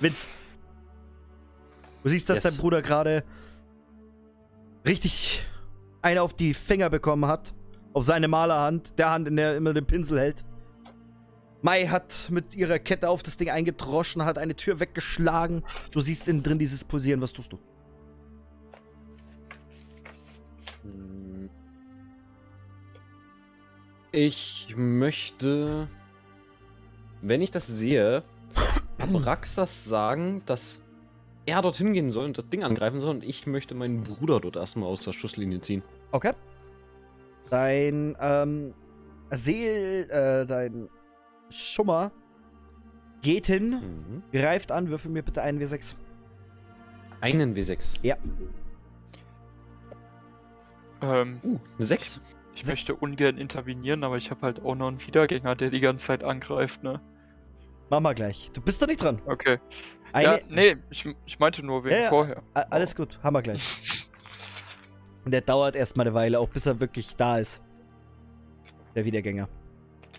Vince. 0.00 0.28
Du 2.02 2.10
siehst, 2.10 2.28
dass 2.28 2.44
Yes. 2.44 2.52
dein 2.54 2.60
Bruder 2.60 2.82
gerade 2.82 3.24
richtig 4.84 5.44
eine 6.02 6.22
auf 6.22 6.34
die 6.34 6.54
Finger 6.54 6.90
bekommen 6.90 7.26
hat. 7.26 7.54
Auf 7.94 8.04
seine 8.04 8.28
Malerhand, 8.28 8.98
der 8.98 9.10
Hand, 9.10 9.26
in 9.26 9.36
der 9.36 9.52
er 9.52 9.56
immer 9.56 9.72
den 9.72 9.86
Pinsel 9.86 10.20
hält. 10.20 10.44
Mai 11.66 11.88
hat 11.88 12.28
mit 12.30 12.54
ihrer 12.54 12.78
Kette 12.78 13.08
auf 13.08 13.24
das 13.24 13.38
Ding 13.38 13.50
eingedroschen, 13.50 14.24
hat 14.24 14.38
eine 14.38 14.54
Tür 14.54 14.78
weggeschlagen. 14.78 15.64
Du 15.90 16.00
siehst 16.00 16.28
innen 16.28 16.44
drin 16.44 16.60
dieses 16.60 16.84
Pulsieren. 16.84 17.20
Was 17.20 17.32
tust 17.32 17.52
du? 17.52 17.58
Hm. 20.82 21.50
Ich 24.12 24.74
möchte, 24.76 25.88
wenn 27.20 27.42
ich 27.42 27.50
das 27.50 27.66
sehe, 27.66 28.22
Abraxas 28.98 29.86
sagen, 29.86 30.42
dass 30.46 30.84
er 31.46 31.62
dorthin 31.62 31.94
gehen 31.94 32.12
soll 32.12 32.26
und 32.26 32.38
das 32.38 32.48
Ding 32.48 32.62
angreifen 32.62 33.00
soll 33.00 33.10
und 33.10 33.24
ich 33.24 33.44
möchte 33.48 33.74
meinen 33.74 34.04
Bruder 34.04 34.38
dort 34.38 34.54
erstmal 34.54 34.88
aus 34.88 35.00
der 35.00 35.10
Schusslinie 35.10 35.60
ziehen. 35.60 35.82
Okay. 36.12 36.32
Dein 37.50 38.16
ähm, 38.20 38.72
Seel, 39.32 40.08
äh, 40.10 40.46
dein 40.46 40.88
Schummer 41.50 42.10
geht 43.22 43.46
hin, 43.46 43.70
Mhm. 43.70 44.22
greift 44.32 44.72
an, 44.72 44.88
würfel 44.90 45.10
mir 45.10 45.22
bitte 45.22 45.42
einen 45.42 45.58
W6. 45.60 45.96
Einen 47.20 47.54
W6. 47.54 47.98
Ja. 48.02 48.16
Ähm, 51.02 51.40
Uh, 51.42 51.58
eine 51.76 51.86
6. 51.86 52.20
ich 52.54 52.60
Sechs. 52.64 52.68
möchte 52.68 52.94
ungern 52.94 53.36
intervenieren, 53.38 54.04
aber 54.04 54.16
ich 54.16 54.30
habe 54.30 54.40
halt 54.42 54.64
auch 54.64 54.74
noch 54.74 54.88
einen 54.88 55.00
Wiedergänger, 55.06 55.54
der 55.54 55.70
die 55.70 55.80
ganze 55.80 56.06
Zeit 56.06 56.24
angreift, 56.24 56.82
ne? 56.82 57.00
Mach 57.90 58.00
mal 58.00 58.14
gleich. 58.14 58.50
Du 58.52 58.60
bist 58.60 58.82
doch 58.82 58.86
nicht 58.86 59.00
dran. 59.02 59.20
Okay. 59.26 59.58
Eine, 60.12 60.38
Ja, 60.38 60.38
nee, 60.48 60.76
ich, 60.90 61.06
ich 61.26 61.38
meinte 61.38 61.64
nur 61.64 61.84
wegen 61.84 61.94
Ja, 61.94 62.02
ja. 62.02 62.08
vorher. 62.08 62.42
a- 62.54 62.60
alles 62.70 62.96
gut, 62.96 63.18
haben 63.22 63.34
wir 63.34 63.42
gleich. 63.42 63.62
Und 65.24 65.32
der 65.32 65.40
dauert 65.40 65.76
erstmal 65.76 66.06
eine 66.06 66.14
Weile, 66.14 66.38
auch 66.40 66.48
bis 66.48 66.66
er 66.66 66.80
wirklich 66.80 67.16
da 67.16 67.38
ist. 67.38 67.62
Der 68.94 69.04
Wiedergänger. 69.04 69.48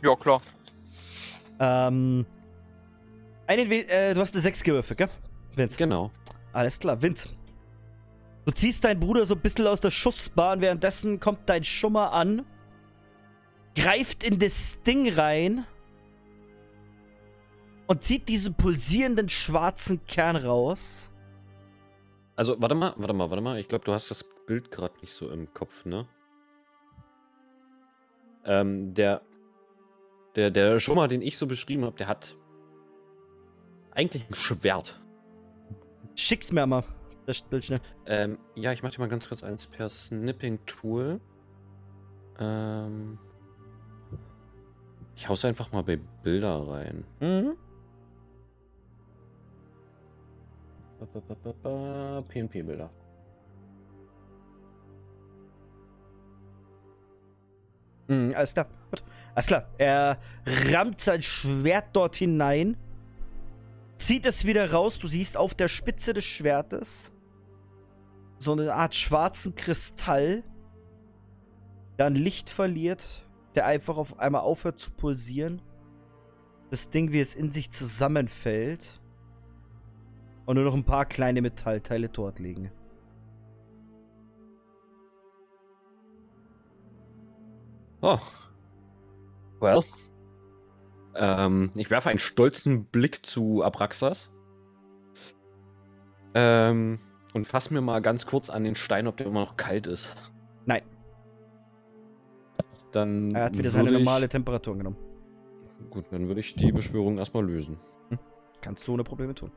Ja, 0.02 0.16
klar. 0.16 0.42
Ähm. 1.60 2.26
Einen 3.48 3.70
w 3.70 3.82
äh, 3.82 4.14
du 4.14 4.22
hast 4.22 4.34
eine 4.34 4.42
6 4.42 4.64
gewürfelt, 4.64 4.98
gell? 4.98 5.10
Vince. 5.56 5.78
Genau. 5.78 6.12
Alles 6.54 6.80
klar, 6.80 7.02
Vince. 7.02 7.30
Du 8.46 8.52
ziehst 8.52 8.84
deinen 8.84 9.00
Bruder 9.00 9.26
so 9.26 9.36
ein 9.36 9.42
bisschen 9.42 9.68
aus 9.68 9.82
der 9.82 9.92
Schussbahn, 9.92 10.62
währenddessen 10.62 11.20
kommt 11.20 11.50
dein 11.50 11.64
Schummer 11.64 12.14
an, 12.14 12.46
greift 13.76 14.24
in 14.24 14.40
das 14.40 14.82
Ding 14.84 15.14
rein 15.14 15.66
und 17.88 18.04
zieht 18.04 18.30
diesen 18.30 18.54
pulsierenden 18.54 19.30
schwarzen 19.30 20.06
Kern 20.06 20.36
raus. 20.36 21.12
Also, 22.36 22.56
warte 22.62 22.76
mal, 22.76 22.94
warte 22.98 23.14
mal, 23.14 23.30
warte 23.30 23.42
mal. 23.42 23.60
Ich 23.60 23.68
glaube, 23.68 23.84
du 23.84 23.94
hast 23.94 24.12
das 24.12 24.24
Bild 24.46 24.72
gerade 24.72 24.98
nicht 25.02 25.12
so 25.12 25.30
im 25.30 25.54
Kopf, 25.54 25.86
ne? 25.86 26.08
Ähm, 28.46 28.94
der, 28.94 29.22
der, 30.38 30.52
der 30.52 30.80
Schummer, 30.80 31.08
den 31.08 31.22
ich 31.22 31.38
so 31.38 31.48
beschrieben 31.48 31.84
habe, 31.84 31.98
der 31.98 32.08
hat 32.08 32.38
eigentlich 33.92 34.30
ein 34.30 34.36
Schwert. 34.36 35.02
Schick's 36.16 36.52
mir 36.52 36.66
mal, 36.68 36.84
das 37.26 37.42
Bild 37.42 37.66
schnell. 37.66 37.80
Ähm, 38.06 38.38
ja, 38.56 38.72
ich 38.72 38.84
mach 38.84 38.92
dir 38.92 39.00
mal 39.00 39.10
ganz 39.10 39.28
kurz 39.28 39.44
eins 39.44 39.66
per 39.66 39.90
Snipping-Tool. 39.90 41.20
Ähm, 42.40 43.18
ich 45.16 45.28
hau's 45.28 45.44
einfach 45.44 45.72
mal 45.72 45.82
bei 45.82 45.98
Bilder 46.24 46.68
rein. 46.68 47.04
Mhm. 47.20 47.58
PNP-Bilder. 52.30 52.92
Mhm, 58.08 58.34
alles 58.36 58.54
klar. 58.54 58.68
Gut. 58.92 59.04
Alles 59.38 59.46
klar. 59.46 59.70
Er 59.78 60.18
rammt 60.48 61.00
sein 61.00 61.22
Schwert 61.22 61.90
dort 61.94 62.16
hinein, 62.16 62.76
zieht 64.00 64.26
es 64.26 64.46
wieder 64.46 64.72
raus. 64.72 64.98
Du 64.98 65.08
siehst 65.08 65.38
auf 65.38 65.54
der 65.54 65.68
Spitze 65.68 66.14
des 66.14 66.26
Schwertes 66.26 67.12
so 68.40 68.54
eine 68.54 68.74
Art 68.74 68.96
schwarzen 68.96 69.54
Kristall, 69.54 70.42
der 72.00 72.08
an 72.08 72.16
Licht 72.16 72.50
verliert, 72.50 73.30
der 73.54 73.68
einfach 73.68 73.98
auf 73.98 74.18
einmal 74.18 74.42
aufhört 74.42 74.80
zu 74.80 74.90
pulsieren. 74.90 75.62
Das 76.72 76.90
Ding, 76.90 77.12
wie 77.12 77.20
es 77.20 77.36
in 77.36 77.52
sich 77.52 77.70
zusammenfällt. 77.70 78.88
Und 80.48 80.56
nur 80.56 80.66
noch 80.66 80.74
ein 80.74 80.84
paar 80.84 81.06
kleine 81.06 81.44
Metallteile 81.44 82.10
dort 82.10 82.40
liegen. 82.40 82.72
Oh. 88.02 88.18
Well. 89.60 89.84
Ähm, 91.16 91.72
ich 91.76 91.90
werfe 91.90 92.10
einen 92.10 92.20
stolzen 92.20 92.86
Blick 92.86 93.26
zu 93.26 93.64
Abraxas. 93.64 94.32
Ähm, 96.34 97.00
und 97.34 97.46
fass 97.46 97.72
mir 97.72 97.82
mal 97.82 98.02
ganz 98.02 98.26
kurz 98.26 98.50
an 98.50 98.64
den 98.64 98.76
Stein, 98.76 99.08
ob 99.08 99.18
der 99.18 99.28
immer 99.28 99.42
noch 99.42 99.58
kalt 99.58 99.88
ist. 99.88 100.16
Nein. 100.66 100.84
Dann 102.92 103.32
Er 103.36 103.46
hat 103.46 103.58
wieder 103.58 103.70
seine 103.70 103.92
normale 103.92 104.30
Temperatur 104.30 104.78
genommen. 104.78 104.98
Gut, 105.90 106.06
dann 106.12 106.28
würde 106.28 106.40
ich 106.40 106.56
die 106.56 106.72
Beschwörung 106.72 107.18
erstmal 107.18 107.46
lösen. 107.46 107.80
Kannst 108.62 108.88
du 108.88 108.94
ohne 108.94 109.04
Probleme 109.04 109.36
tun. 109.36 109.52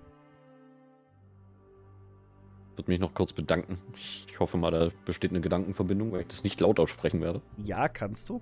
Würde 2.76 2.90
mich 2.90 3.00
noch 3.00 3.14
kurz 3.14 3.32
bedanken. 3.32 3.78
Ich 3.94 4.38
hoffe 4.38 4.56
mal, 4.56 4.70
da 4.70 4.90
besteht 5.04 5.30
eine 5.30 5.40
Gedankenverbindung, 5.40 6.12
weil 6.12 6.22
ich 6.22 6.28
das 6.28 6.44
nicht 6.44 6.60
laut 6.60 6.80
aussprechen 6.80 7.20
werde. 7.20 7.42
Ja, 7.58 7.88
kannst 7.88 8.28
du. 8.28 8.40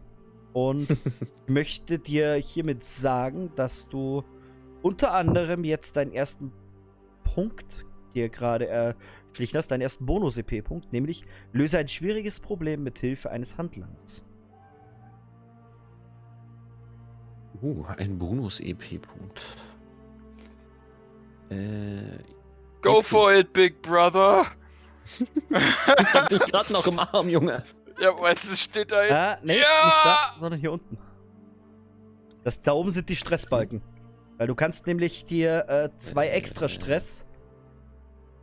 Und 0.53 0.91
ich 0.91 0.99
möchte 1.47 1.99
dir 1.99 2.35
hiermit 2.35 2.85
sagen, 2.85 3.53
dass 3.57 3.89
du 3.89 4.25
unter 4.83 5.13
anderem 5.13 5.65
jetzt 5.65 5.97
deinen 5.97 6.13
ersten 6.13 6.53
Punkt 7.25 7.85
dir 8.15 8.29
gerade 8.29 8.67
erschlichen 8.67 9.57
hast, 9.59 9.71
deinen 9.71 9.83
ersten 9.83 10.07
Bonus-EP-Punkt, 10.07 10.93
nämlich 10.93 11.25
löse 11.53 11.79
ein 11.79 11.89
schwieriges 11.89 12.41
Problem 12.41 12.83
mit 12.83 12.99
Hilfe 12.99 13.31
eines 13.31 13.59
Handlangers. 13.59 14.23
Uh, 17.61 17.85
ein 17.97 18.19
Bonus-EP-Punkt. 18.19 19.41
Äh, 21.51 22.19
Go 22.83 22.99
Okay. 22.99 23.03
for 23.05 23.33
it, 23.35 23.53
Big 23.53 23.83
Brother! 23.83 24.47
ich 25.51 26.15
hab 26.15 26.29
dich 26.29 26.45
gerade 26.45 26.73
noch 26.73 26.87
im 26.87 26.99
Arm, 26.99 27.29
Junge. 27.29 27.65
Ja, 28.01 28.21
weißt 28.21 28.51
du, 28.51 28.57
steht 28.57 28.91
da. 28.93 29.01
Ah, 29.11 29.39
nee, 29.43 29.59
Ja! 29.59 29.85
nicht 29.87 30.05
da, 30.05 30.33
sondern 30.39 30.61
hier 30.61 30.73
unten. 30.73 30.99
Das 32.45 32.63
da 32.63 32.73
oben 32.73 32.91
sind 32.91 33.09
die 33.09 33.17
Stressbalken. 33.17 33.83
Weil 34.37 34.47
du 34.47 34.55
kannst 34.55 34.87
nämlich 34.87 35.27
dir 35.27 35.69
äh, 35.69 35.91
zwei 35.99 36.29
extra 36.29 36.69
Stress. 36.69 37.27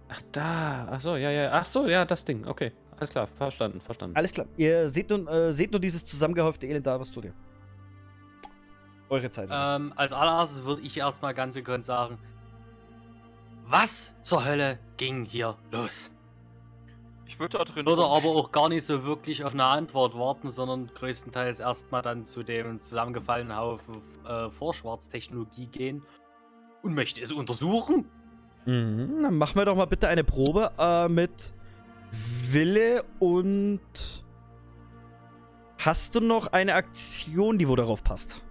Ach, 0.09 0.21
da. 0.31 0.87
Ach 0.91 0.99
so, 0.99 1.15
ja, 1.15 1.31
ja. 1.31 1.49
Ach 1.51 1.65
so, 1.65 1.87
ja, 1.87 2.05
das 2.05 2.25
Ding. 2.25 2.45
Okay. 2.45 2.71
Alles 2.97 3.09
klar. 3.11 3.27
Verstanden, 3.37 3.81
verstanden. 3.81 4.15
Alles 4.15 4.31
klar. 4.33 4.45
Ihr 4.57 4.89
seht 4.89 5.09
nun, 5.09 5.27
äh, 5.27 5.53
seht 5.53 5.71
nur 5.71 5.79
dieses 5.79 6.05
zusammengehäufte 6.05 6.67
Elend 6.67 6.85
da, 6.85 6.99
was 6.99 7.11
tut 7.11 7.25
ihr? 7.25 7.33
Eure 9.09 9.29
Zeit. 9.29 9.49
Ähm, 9.51 9.93
als 9.95 10.11
allererstes 10.11 10.63
würde 10.63 10.81
ich 10.81 10.97
erstmal 10.97 11.33
ganz 11.33 11.55
gekonnt 11.55 11.85
sagen, 11.85 12.17
was 13.67 14.13
zur 14.21 14.45
Hölle 14.45 14.79
ging 14.97 15.25
hier 15.25 15.55
los? 15.71 16.11
Ich 17.35 17.39
würde 17.41 17.57
da 17.57 17.65
drin. 17.65 17.85
Würde 17.85 18.05
aber 18.05 18.29
auch 18.29 18.53
gar 18.53 18.69
nicht 18.69 18.85
so 18.85 19.03
wirklich 19.03 19.43
auf 19.43 19.51
eine 19.51 19.65
Antwort 19.65 20.17
warten, 20.17 20.49
sondern 20.49 20.89
größtenteils 20.95 21.59
erstmal 21.59 22.01
dann 22.01 22.25
zu 22.25 22.43
dem 22.43 22.79
zusammengefallenen 22.79 23.57
Haufen 23.57 24.01
äh, 24.25 24.49
Vorschwarztechnologie 24.49 25.65
gehen 25.65 26.01
und 26.81 26.93
möchte 26.93 27.21
es 27.21 27.33
untersuchen. 27.33 28.09
Mhm, 28.65 29.21
dann 29.21 29.37
machen 29.37 29.57
wir 29.57 29.65
doch 29.65 29.75
mal 29.75 29.83
bitte 29.83 30.07
eine 30.07 30.23
Probe 30.23 30.71
äh, 30.79 31.09
mit 31.09 31.53
Wille 32.51 33.03
und. 33.19 33.81
Hast 35.77 36.15
du 36.15 36.21
noch 36.21 36.47
eine 36.53 36.75
Aktion, 36.75 37.57
die 37.57 37.67
wo 37.67 37.75
darauf 37.75 38.01
passt? 38.01 38.41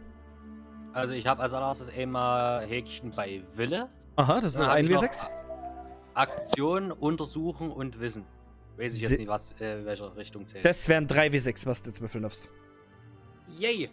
Also 0.93 1.15
ich 1.15 1.27
habe 1.27 1.43
als 1.43 1.55
allererstes 1.55 1.89
einmal 1.89 2.67
Häkchen 2.67 3.13
bei 3.13 3.45
Wille. 3.55 3.89
Aha, 4.17 4.43
das 4.43 4.57
ist 4.57 4.61
ein 4.61 4.69
hab 4.69 4.79
ich 4.79 4.91
noch 4.91 5.03
1W6. 5.03 5.27
Aktion, 6.13 6.93
Untersuchen 6.93 7.73
und 7.73 7.99
Wissen. 7.99 8.27
Weiß 8.77 8.95
ich 8.95 9.03
jetzt 9.03 9.19
nicht, 9.19 9.29
was 9.29 9.53
äh, 9.61 9.85
welche 9.85 10.17
Richtung 10.17 10.47
zählt. 10.47 10.65
Das 10.65 10.89
wären 10.89 11.07
3W6, 11.07 11.67
was 11.67 11.83
du 11.83 11.91
jetzt 11.91 12.01
würfeln 12.01 12.23
darfst. 12.23 12.49
Yay! 13.59 13.89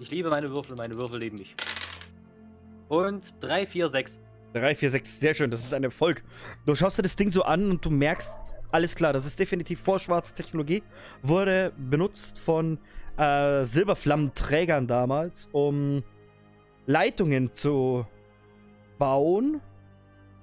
Ich 0.00 0.10
liebe 0.10 0.30
meine 0.30 0.48
Würfel, 0.48 0.76
meine 0.76 0.96
Würfel 0.96 1.20
lieben 1.20 1.38
mich. 1.38 1.54
Und 2.88 3.34
3, 3.40 3.66
4, 3.66 3.88
6. 3.88 4.20
3, 4.54 4.74
4, 4.74 4.90
6, 4.90 5.20
sehr 5.20 5.34
schön, 5.34 5.50
das 5.50 5.60
ist 5.60 5.74
ein 5.74 5.84
Erfolg. 5.84 6.24
Du 6.64 6.74
schaust 6.74 6.98
dir 6.98 7.02
das 7.02 7.16
Ding 7.16 7.30
so 7.30 7.42
an 7.42 7.70
und 7.70 7.84
du 7.84 7.90
merkst, 7.90 8.54
alles 8.70 8.94
klar, 8.94 9.12
das 9.12 9.26
ist 9.26 9.38
definitiv 9.38 9.80
Vorschwarztechnologie. 9.80 10.82
Wurde 11.22 11.72
benutzt 11.76 12.38
von 12.38 12.78
äh, 13.16 13.64
Silberflammenträgern 13.64 14.86
damals, 14.86 15.48
um 15.52 16.02
Leitungen 16.86 17.52
zu 17.52 18.06
bauen, 18.98 19.60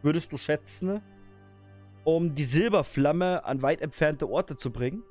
würdest 0.04 0.32
du 0.32 0.38
schätzen, 0.38 1.02
um 2.06 2.34
die 2.34 2.46
Silberflamme 2.46 3.44
an 3.44 3.62
weit 3.62 3.82
entfernte 3.82 4.30
Orte 4.30 4.56
zu 4.56 4.72
bringen. 4.72 5.04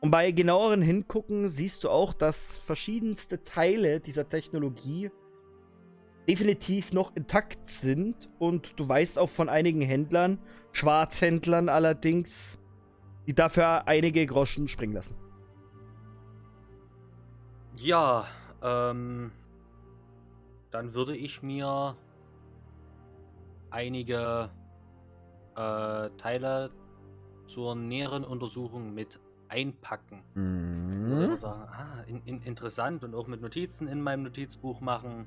Und 0.00 0.12
bei 0.12 0.30
genaueren 0.30 0.82
Hingucken 0.82 1.48
siehst 1.48 1.82
du 1.82 1.90
auch, 1.90 2.12
dass 2.12 2.60
verschiedenste 2.60 3.42
Teile 3.42 3.98
dieser 3.98 4.28
Technologie 4.28 5.10
definitiv 6.28 6.92
noch 6.92 7.16
intakt 7.16 7.66
sind 7.66 8.30
und 8.38 8.78
du 8.78 8.88
weißt 8.88 9.18
auch 9.18 9.28
von 9.28 9.48
einigen 9.48 9.80
Händlern, 9.80 10.38
Schwarzhändlern 10.70 11.68
allerdings, 11.68 12.60
die 13.26 13.34
dafür 13.34 13.88
einige 13.88 14.24
Groschen 14.26 14.68
springen 14.68 14.94
lassen. 14.94 15.16
Ja, 17.76 18.28
Ähm, 18.62 19.32
dann 20.70 20.94
würde 20.94 21.16
ich 21.16 21.42
mir 21.42 21.96
einige 23.72 24.50
äh, 25.56 26.10
Teile 26.18 26.70
zur 27.46 27.74
näheren 27.74 28.24
Untersuchung 28.24 28.94
mit 28.94 29.20
einpacken. 29.48 30.22
Mhm. 30.34 31.36
sagen, 31.36 31.62
ah, 31.70 32.02
in, 32.06 32.22
in, 32.24 32.42
interessant 32.42 33.04
und 33.04 33.14
auch 33.14 33.26
mit 33.26 33.42
Notizen 33.42 33.88
in 33.88 34.00
meinem 34.00 34.22
Notizbuch 34.22 34.80
machen. 34.80 35.26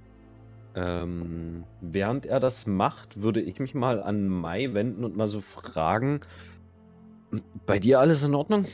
Ähm, 0.76 1.64
während 1.80 2.26
er 2.26 2.40
das 2.40 2.68
macht, 2.68 3.22
würde 3.22 3.42
ich 3.42 3.60
mich 3.60 3.76
mal 3.76 4.02
an 4.02 4.28
Mai 4.28 4.74
wenden 4.74 5.06
und 5.06 5.16
mal 5.16 5.28
so 5.28 5.40
fragen: 5.40 6.20
Bei 7.66 7.80
dir 7.80 8.00
alles 8.00 8.24
in 8.24 8.36
Ordnung? 8.36 8.66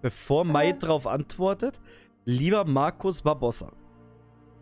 Bevor 0.00 0.44
Mai 0.44 0.70
Äh. 0.70 0.78
drauf 0.78 1.06
antwortet, 1.06 1.80
lieber 2.24 2.64
Markus 2.64 3.22
Barbossa, 3.22 3.72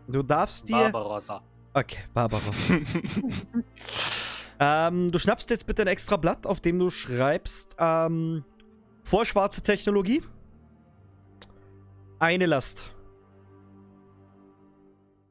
du 0.07 0.23
darfst 0.23 0.69
dir. 0.69 0.89
Barbarossa. 0.91 1.43
Okay, 1.73 1.99
Barbarossa. 2.13 2.73
ähm, 4.59 5.11
du 5.11 5.19
schnappst 5.19 5.49
jetzt 5.49 5.65
bitte 5.65 5.83
ein 5.83 5.87
extra 5.87 6.17
Blatt, 6.17 6.45
auf 6.45 6.59
dem 6.59 6.77
du 6.79 6.89
schreibst, 6.89 7.75
ähm, 7.79 8.43
vorschwarze 9.03 9.61
Technologie. 9.61 10.21
Eine 12.19 12.45
Last. 12.45 12.93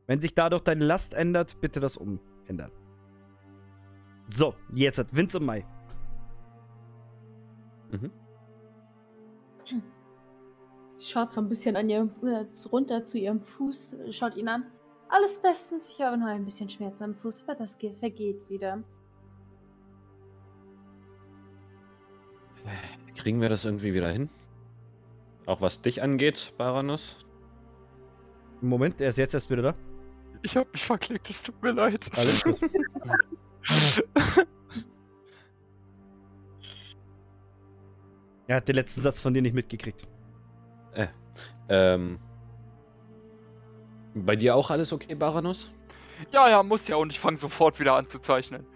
Wenn 0.07 0.21
sich 0.21 0.35
dadurch 0.35 0.63
deine 0.63 0.85
Last 0.85 1.15
ändert, 1.15 1.61
bitte 1.61 1.79
das 1.79 1.97
umändern. 1.97 2.73
So, 4.27 4.55
jetzt 4.75 4.99
hat 4.99 5.15
Vince 5.15 5.39
und 5.39 5.45
Mai. 5.45 5.67
Mhm. 7.91 8.11
Sie 10.89 11.07
schaut 11.07 11.31
so 11.31 11.41
ein 11.41 11.49
bisschen 11.49 11.77
an 11.77 11.89
ihrem, 11.89 12.11
äh, 12.23 12.47
runter 12.73 13.05
zu 13.05 13.19
ihrem 13.19 13.43
Fuß, 13.43 13.97
schaut 14.11 14.37
ihn 14.37 14.49
an. 14.49 14.65
Alles 15.11 15.43
bestens, 15.43 15.89
ich 15.89 16.01
habe 16.01 16.17
nur 16.17 16.29
ein 16.29 16.45
bisschen 16.45 16.69
Schmerz 16.71 17.03
am 17.03 17.15
Fuß, 17.15 17.43
aber 17.47 17.57
das 17.57 17.77
ge- 17.79 17.95
vergeht 17.99 18.49
wieder. 18.49 18.83
Kriegen 23.17 23.41
wir 23.41 23.49
das 23.49 23.65
irgendwie 23.65 23.93
wieder 23.93 24.09
hin? 24.11 24.31
Auch 25.47 25.61
was 25.61 25.83
dich 25.83 26.03
angeht, 26.03 26.55
Baranus? 26.57 27.19
Moment, 28.61 29.01
er 29.01 29.11
ist 29.11 29.19
jetzt 29.19 29.35
erst 29.35 29.51
wieder 29.51 29.63
da. 29.63 29.75
Ich 30.43 30.57
hab 30.57 30.73
mich 30.73 30.85
verklickt, 30.85 31.29
es 31.29 31.43
tut 31.43 31.61
mir 31.63 31.73
leid. 31.73 32.09
Alles 32.17 32.43
gut. 32.45 32.61
Er 38.47 38.57
hat 38.57 38.67
den 38.67 38.75
letzten 38.75 39.01
Satz 39.01 39.21
von 39.21 39.33
dir 39.33 39.43
nicht 39.43 39.55
mitgekriegt. 39.55 40.09
Ähm. 41.69 42.19
Bei 44.15 44.37
dir 44.37 44.57
auch 44.57 44.71
alles 44.71 44.93
okay, 44.93 45.15
Baranus? 45.15 45.71
Ja, 46.33 46.49
ja, 46.49 46.63
muss 46.63 46.89
ja 46.89 46.97
und 46.97 47.13
ich 47.13 47.21
fange 47.21 47.37
sofort 47.37 47.81
wieder 47.81 47.95
an 47.95 48.09
zu 48.09 48.19
zeichnen. 48.19 48.67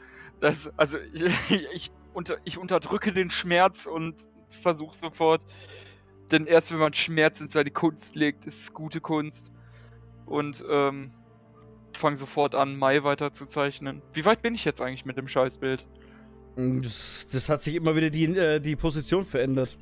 Das, 0.40 0.70
also 0.76 0.98
ich, 1.12 1.32
ich, 1.74 1.90
unter, 2.12 2.36
ich 2.44 2.58
unterdrücke 2.58 3.12
den 3.12 3.30
Schmerz 3.30 3.86
und 3.86 4.14
versuche 4.62 4.96
sofort, 4.96 5.44
denn 6.30 6.46
erst 6.46 6.72
wenn 6.72 6.78
man 6.78 6.94
Schmerz 6.94 7.40
in 7.40 7.48
seine 7.48 7.70
Kunst 7.70 8.14
legt, 8.14 8.46
ist 8.46 8.62
es 8.62 8.72
gute 8.72 9.00
Kunst. 9.00 9.50
Und 10.26 10.64
ähm, 10.70 11.10
fange 11.96 12.16
sofort 12.16 12.54
an, 12.54 12.76
Mai 12.76 13.04
weiter 13.04 13.32
zu 13.32 13.46
zeichnen. 13.46 14.02
Wie 14.12 14.24
weit 14.24 14.42
bin 14.42 14.54
ich 14.54 14.64
jetzt 14.64 14.80
eigentlich 14.80 15.04
mit 15.04 15.16
dem 15.16 15.28
Scheißbild? 15.28 15.86
Das, 16.56 17.26
das 17.30 17.48
hat 17.48 17.62
sich 17.62 17.74
immer 17.74 17.96
wieder 17.96 18.10
die, 18.10 18.24
äh, 18.24 18.60
die 18.60 18.76
Position 18.76 19.26
verändert. 19.26 19.76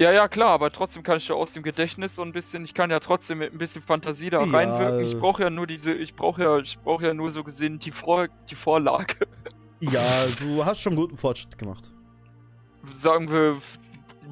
Ja, 0.00 0.12
ja, 0.12 0.28
klar, 0.28 0.50
aber 0.50 0.70
trotzdem 0.70 1.02
kann 1.02 1.16
ich 1.18 1.26
ja 1.26 1.34
aus 1.34 1.52
dem 1.52 1.64
Gedächtnis 1.64 2.14
so 2.14 2.22
ein 2.22 2.32
bisschen, 2.32 2.64
ich 2.64 2.72
kann 2.72 2.90
ja 2.90 3.00
trotzdem 3.00 3.38
mit 3.38 3.52
ein 3.52 3.58
bisschen 3.58 3.82
Fantasie 3.82 4.30
da 4.30 4.44
Ja. 4.44 4.50
reinwirken. 4.56 5.04
Ich 5.06 5.18
brauche 5.18 5.42
ja 5.42 5.50
nur 5.50 5.66
diese, 5.66 5.92
ich 5.92 6.14
brauche 6.14 6.42
ja, 6.42 6.58
ich 6.58 6.78
brauche 6.78 7.04
ja 7.06 7.14
nur 7.14 7.30
so 7.30 7.42
gesehen 7.42 7.80
die, 7.80 7.90
Vor 7.90 8.28
die 8.50 8.54
Vorlage. 8.54 9.14
Ja, 9.80 10.26
du 10.40 10.64
hast 10.64 10.80
schon 10.82 10.96
guten 10.96 11.16
Fortschritt 11.16 11.56
gemacht. 11.56 11.92
Sagen 12.90 13.30
wir 13.30 13.58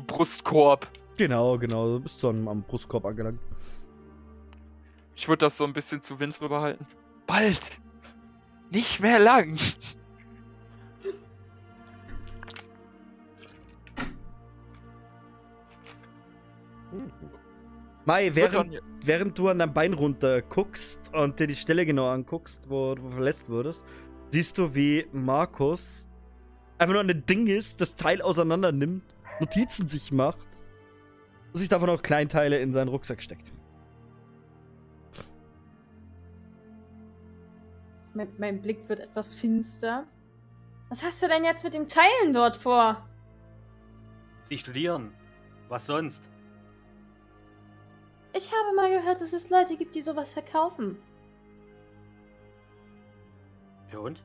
Brustkorb. 0.09 0.89
Genau, 1.19 1.57
genau. 1.57 1.87
Du 1.99 2.01
bist 2.01 2.19
so 2.19 2.31
am, 2.31 2.49
am 2.49 2.63
Brustkorb 2.65 3.05
angelangt. 3.07 3.39
Ich 5.15 5.29
würde 5.29 5.47
das 5.47 5.57
so 5.57 5.63
ein 5.65 5.73
bisschen 5.73 6.03
zu 6.03 6.19
Vince 6.19 6.41
rüberhalten. 6.43 6.85
Bald! 7.29 7.79
Nicht 8.71 8.99
mehr 8.99 9.21
lang! 9.21 9.57
Mai, 18.07 18.31
während, 18.35 18.81
während 19.05 19.37
du 19.37 19.49
an 19.49 19.59
deinem 19.59 19.75
Bein 19.75 19.93
runter 19.93 20.41
guckst 20.41 21.13
und 21.13 21.41
dir 21.41 21.49
die 21.49 21.57
Stelle 21.57 21.85
genau 21.85 22.09
anguckst, 22.09 22.71
wo 22.71 22.95
du 22.95 23.09
verletzt 23.09 23.51
wurdest, 23.51 23.85
siehst 24.31 24.57
du, 24.59 24.77
wie 24.77 25.09
Markus 25.11 26.07
einfach 26.79 26.93
nur 26.93 27.03
ein 27.03 27.27
Ding 27.27 27.49
ist, 27.49 27.81
das 27.81 27.97
Teil 27.97 28.23
auseinander 28.23 28.71
nimmt, 28.71 29.03
Notizen 29.41 29.89
sich 29.89 30.13
macht 30.13 30.47
und 31.53 31.59
sich 31.59 31.69
davon 31.69 31.91
auch 31.91 32.01
Kleinteile 32.01 32.61
in 32.61 32.73
seinen 32.73 32.89
Rucksack 32.89 33.21
steckt. 33.21 33.53
Mein, 38.15 38.29
mein 38.39 38.63
Blick 38.63 38.89
wird 38.89 39.01
etwas 39.01 39.35
finster. 39.35 40.07
Was 40.91 41.03
hast 41.03 41.21
du 41.25 41.27
denn 41.27 41.45
jetzt 41.45 41.65
mit 41.65 41.75
dem 41.75 41.89
Teilen 41.89 42.33
dort 42.33 42.57
vor? 42.57 43.05
Sie 44.45 44.57
studieren. 44.57 45.13
Was 45.69 45.87
sonst? 45.87 46.31
Ich 48.37 48.51
habe 48.53 48.75
mal 48.75 48.91
gehört, 48.91 49.21
dass 49.21 49.33
es 49.33 49.49
Leute 49.51 49.77
gibt, 49.77 49.95
die 49.95 50.01
sowas 50.03 50.33
verkaufen. 50.35 51.01
Ja 53.93 53.99
und? 54.01 54.23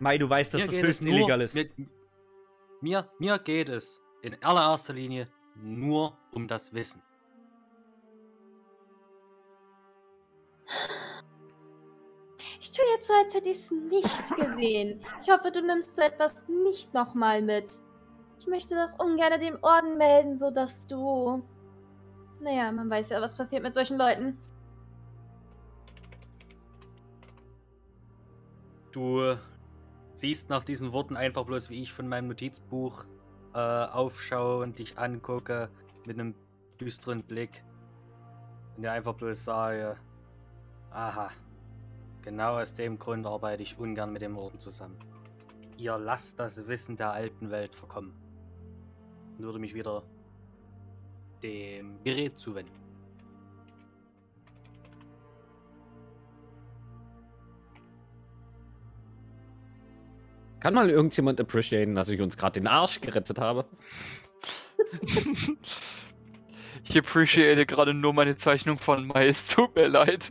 Mai, 0.00 0.18
du 0.18 0.28
weißt, 0.28 0.52
dass 0.54 0.60
Mir 0.62 0.66
das 0.66 0.76
höchst 0.82 1.02
nur- 1.02 1.14
illegal 1.14 1.40
ist. 1.40 1.54
Mir, 1.54 1.68
mir, 2.80 3.10
mir 3.18 3.38
geht 3.38 3.68
es 3.68 4.00
in 4.22 4.36
allererster 4.42 4.92
Linie 4.92 5.28
nur 5.56 6.16
um 6.32 6.46
das 6.46 6.72
Wissen. 6.72 7.02
Ich 12.60 12.72
tue 12.72 12.84
jetzt 12.94 13.06
so, 13.08 13.14
als 13.14 13.34
hätte 13.34 13.50
ich 13.50 13.56
es 13.56 13.70
nicht 13.70 14.36
gesehen. 14.36 15.00
Ich 15.22 15.30
hoffe, 15.30 15.50
du 15.50 15.62
nimmst 15.62 15.96
so 15.96 16.02
etwas 16.02 16.46
nicht 16.48 16.94
nochmal 16.94 17.42
mit. 17.42 17.70
Ich 18.40 18.46
möchte 18.46 18.74
das 18.74 18.94
ungern 18.94 19.40
dem 19.40 19.58
Orden 19.62 19.96
melden, 19.98 20.38
sodass 20.38 20.86
du. 20.86 21.42
Naja, 22.40 22.70
man 22.72 22.88
weiß 22.88 23.10
ja, 23.10 23.20
was 23.20 23.34
passiert 23.34 23.62
mit 23.62 23.74
solchen 23.74 23.98
Leuten. 23.98 24.38
Du 28.92 29.36
siehst 30.14 30.48
nach 30.48 30.64
diesen 30.64 30.92
Worten 30.92 31.16
einfach 31.16 31.44
bloß, 31.44 31.70
wie 31.70 31.82
ich 31.82 31.92
von 31.92 32.08
meinem 32.08 32.28
Notizbuch 32.28 33.04
äh, 33.54 33.58
aufschaue 33.58 34.62
und 34.62 34.78
dich 34.78 34.98
angucke 34.98 35.68
mit 36.04 36.18
einem 36.18 36.34
düsteren 36.80 37.22
Blick. 37.22 37.62
Und 38.76 38.82
dir 38.82 38.92
einfach 38.92 39.14
bloß 39.14 39.44
sage, 39.44 39.96
aha, 40.90 41.30
genau 42.22 42.58
aus 42.58 42.74
dem 42.74 42.98
Grund 42.98 43.26
arbeite 43.26 43.62
ich 43.62 43.78
ungern 43.78 44.12
mit 44.12 44.22
dem 44.22 44.36
Orden 44.36 44.58
zusammen. 44.58 44.98
Ihr 45.76 45.96
lasst 45.98 46.38
das 46.40 46.66
Wissen 46.66 46.96
der 46.96 47.12
alten 47.12 47.50
Welt 47.50 47.74
verkommen. 47.74 48.12
Und 49.36 49.44
würde 49.44 49.58
mich 49.58 49.74
wieder 49.74 50.02
dem 51.42 52.02
Gerät 52.04 52.38
zuwenden. 52.38 52.72
Kann 60.60 60.74
mal 60.74 60.90
irgendjemand 60.90 61.40
appreciaten, 61.40 61.94
dass 61.94 62.08
ich 62.08 62.20
uns 62.20 62.36
gerade 62.36 62.60
den 62.60 62.66
Arsch 62.66 63.00
gerettet 63.00 63.38
habe? 63.38 63.64
Ich 66.84 66.96
appreciate 66.96 67.66
gerade 67.66 67.92
nur 67.94 68.14
meine 68.14 68.36
Zeichnung 68.36 68.78
von 68.78 69.06
Mai, 69.06 69.28
es 69.28 69.48
tut 69.48 69.76
mir 69.76 69.88
leid. 69.88 70.24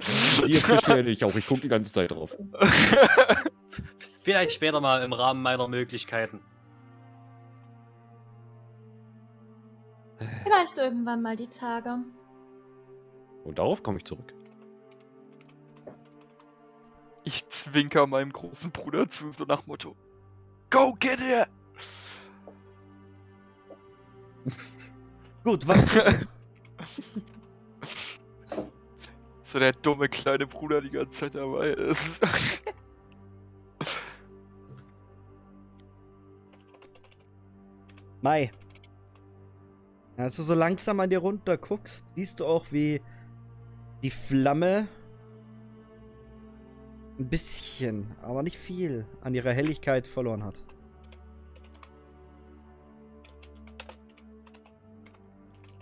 Die 0.46 0.58
appreciate 0.58 1.10
ich 1.10 1.24
auch. 1.24 1.36
Ich 1.36 1.46
gucke 1.46 1.62
die 1.62 1.68
ganze 1.68 1.94
Zeit 1.94 2.12
drauf. 2.12 2.36
Vielleicht 4.24 4.54
später 4.54 4.82
mal 4.82 5.04
im 5.04 5.14
Rahmen 5.14 5.42
meiner 5.42 5.68
Möglichkeiten. 5.68 6.42
Vielleicht 10.44 10.78
irgendwann 10.78 11.22
mal 11.22 11.36
die 11.36 11.48
Tage. 11.48 12.00
Und 13.44 13.60
darauf 13.60 13.84
komme 13.84 13.98
ich 13.98 14.06
zurück. 14.06 14.34
Ich 17.24 17.48
zwinker 17.50 18.08
meinem 18.08 18.32
großen 18.32 18.72
Bruder 18.72 19.10
zu, 19.10 19.30
so 19.30 19.44
nach 19.44 19.66
Motto. 19.68 19.96
Go 20.70 20.94
get 21.00 21.20
it! 21.20 21.48
Gut, 25.44 25.68
was? 25.68 25.86
So 29.48 29.60
der 29.60 29.72
dumme 29.72 30.10
kleine 30.10 30.46
Bruder 30.46 30.82
die 30.82 30.90
ganze 30.90 31.20
Zeit 31.20 31.36
dabei 31.36 31.70
ist. 31.70 32.20
Mai. 38.22 38.52
Als 40.18 40.36
du 40.36 40.44
so 40.44 40.56
langsam 40.56 41.00
an 41.00 41.12
dir 41.12 41.20
runter 41.20 41.58
guckst, 41.58 42.16
siehst 42.16 42.40
du 42.40 42.46
auch, 42.46 42.66
wie 42.72 43.02
die 44.02 44.10
Flamme 44.10 44.88
ein 47.20 47.30
bisschen, 47.30 48.16
aber 48.24 48.42
nicht 48.42 48.58
viel, 48.58 49.06
an 49.22 49.36
ihrer 49.36 49.54
Helligkeit 49.54 50.08
verloren 50.08 50.44
hat. 50.44 50.64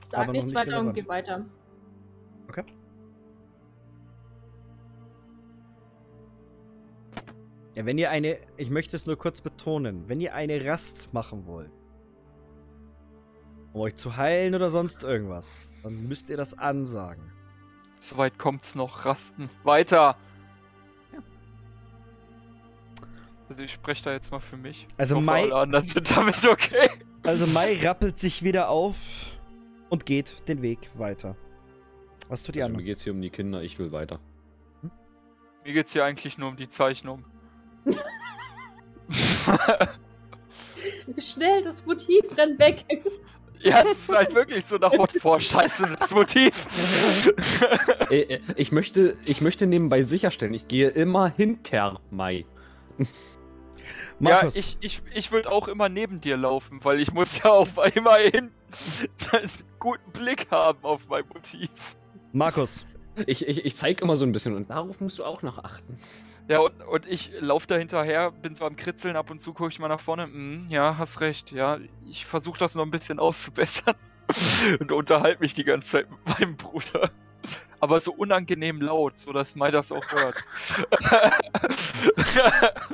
Sag 0.03 0.23
Aber 0.23 0.33
nichts 0.33 0.51
nicht 0.51 0.55
weiter 0.55 0.79
und 0.81 0.93
geh 0.93 1.07
weiter. 1.07 1.45
Okay. 2.49 2.63
Ja, 7.75 7.85
wenn 7.85 7.97
ihr 7.97 8.09
eine, 8.09 8.37
ich 8.55 8.69
möchte 8.69 8.95
es 8.95 9.07
nur 9.07 9.17
kurz 9.17 9.41
betonen, 9.41 10.07
wenn 10.07 10.21
ihr 10.21 10.33
eine 10.33 10.63
Rast 10.65 11.13
machen 11.13 11.45
wollt, 11.45 11.71
um 13.75 13.81
euch 13.81 13.95
zu 13.95 14.15
heilen 14.15 14.55
oder 14.55 14.69
sonst 14.69 15.03
irgendwas, 15.03 15.73
dann 15.83 16.07
müsst 16.07 16.29
ihr 16.29 16.37
das 16.37 16.57
ansagen. 16.57 17.31
Soweit 17.99 18.39
kommt's 18.39 18.73
noch. 18.73 19.03
Rasten. 19.05 19.49
Weiter! 19.63 20.15
Ja. 21.11 21.19
Also 23.49 23.61
ich 23.61 23.73
spreche 23.73 24.03
da 24.05 24.13
jetzt 24.13 24.31
mal 24.31 24.39
für 24.39 24.55
mich. 24.57 24.87
Also 24.97 25.19
Mai- 25.19 25.43
alle 25.43 25.55
anderen 25.55 25.87
sind 25.89 26.09
damit 26.15 26.45
okay. 26.47 26.89
Also 27.23 27.45
Mai 27.47 27.77
rappelt 27.81 28.17
sich 28.17 28.43
wieder 28.43 28.69
auf 28.69 28.95
und 29.89 30.05
geht 30.05 30.47
den 30.47 30.61
Weg 30.61 30.89
weiter. 30.95 31.35
Was 32.29 32.43
tut 32.43 32.55
die 32.55 32.61
Also, 32.61 32.71
mir 32.71 32.77
andere? 32.77 32.85
geht 32.85 32.97
es 32.99 33.03
hier 33.03 33.11
um 33.13 33.21
die 33.21 33.29
Kinder, 33.29 33.61
ich 33.61 33.77
will 33.77 33.91
weiter. 33.91 34.19
Mir 35.65 35.73
geht's 35.73 35.91
hier 35.91 36.05
eigentlich 36.05 36.37
nur 36.37 36.47
um 36.49 36.55
die 36.55 36.69
Zeichnung. 36.69 37.25
Schnell, 41.17 41.61
das 41.61 41.85
Motiv 41.85 42.23
rennt 42.37 42.57
weg. 42.59 42.85
ja, 43.65 43.83
es 43.91 43.99
ist 43.99 44.09
halt 44.09 44.33
wirklich 44.33 44.65
so 44.65 44.77
nach 44.77 44.93
Motto, 44.93 45.19
boah, 45.21 45.39
scheiße, 45.41 45.95
das 45.99 46.11
Motiv. 46.11 46.53
Äh, 48.11 48.35
äh, 48.35 48.39
ich, 48.55 48.71
möchte, 48.71 49.17
ich 49.25 49.41
möchte 49.41 49.65
nebenbei 49.65 50.03
sicherstellen, 50.03 50.53
ich 50.53 50.67
gehe 50.67 50.89
immer 50.89 51.27
hinter 51.27 51.99
Mai. 52.11 52.45
Markus, 54.19 54.55
Ja, 54.55 54.61
ich, 54.61 54.77
ich, 54.79 55.01
ich 55.13 55.31
würde 55.31 55.51
auch 55.51 55.67
immer 55.67 55.89
neben 55.89 56.21
dir 56.21 56.37
laufen, 56.37 56.79
weil 56.83 56.99
ich 56.99 57.11
muss 57.13 57.35
ja 57.39 57.45
auf 57.45 57.69
immerhin 57.95 58.51
einen 59.31 59.49
guten 59.79 60.11
Blick 60.11 60.51
haben 60.51 60.77
auf 60.83 61.01
mein 61.09 61.23
Motiv. 61.33 61.69
Markus, 62.31 62.85
Ich, 63.25 63.47
ich, 63.47 63.65
ich 63.65 63.75
zeige 63.75 64.03
immer 64.03 64.15
so 64.15 64.25
ein 64.25 64.31
bisschen 64.31 64.55
und 64.55 64.69
darauf 64.69 64.99
musst 64.99 65.19
du 65.19 65.23
auch 65.23 65.41
noch 65.41 65.57
achten. 65.63 65.97
Ja, 66.47 66.59
und, 66.59 66.81
und 66.83 67.07
ich 67.07 67.31
laufe 67.39 67.65
da 67.65 67.75
hinterher, 67.75 68.31
bin 68.31 68.55
so 68.55 68.65
am 68.65 68.75
Kritzeln, 68.75 69.15
ab 69.15 69.31
und 69.31 69.41
zu 69.41 69.53
gucke 69.53 69.71
ich 69.71 69.79
mal 69.79 69.87
nach 69.87 70.01
vorne. 70.01 70.23
Hm, 70.23 70.67
ja, 70.69 70.97
hast 70.97 71.19
recht, 71.21 71.51
ja. 71.51 71.79
Ich 72.05 72.25
versuche 72.25 72.59
das 72.59 72.75
noch 72.75 72.83
ein 72.83 72.91
bisschen 72.91 73.19
auszubessern. 73.19 73.95
und 74.79 74.91
unterhalte 74.91 75.41
mich 75.41 75.53
die 75.53 75.63
ganze 75.63 75.91
Zeit 75.91 76.09
mit 76.09 76.39
meinem 76.39 76.57
Bruder. 76.57 77.11
Aber 77.79 77.99
so 77.99 78.13
unangenehm 78.13 78.81
laut, 78.81 79.17
sodass 79.17 79.55
Mai 79.55 79.69
das 79.69 79.91
auch 79.91 80.05
hört. 80.11 80.43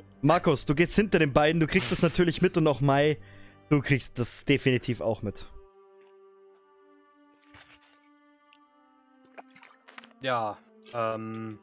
Markus, 0.22 0.65
du 0.65 0.76
gehst 0.76 0.95
hinter 0.95 1.19
den 1.19 1.32
beiden, 1.32 1.60
du 1.60 1.68
kriegst 1.68 1.91
das 1.91 2.02
natürlich 2.02 2.41
mit 2.41 2.57
und 2.57 2.68
auch 2.68 2.82
Mai, 2.82 3.18
du 3.69 3.80
kriegst 3.82 4.19
das 4.19 4.44
definitiv 4.44 4.99
auch 4.99 5.22
mit. 5.22 5.45
Ja, 10.19 10.57
ähm, 10.94 11.60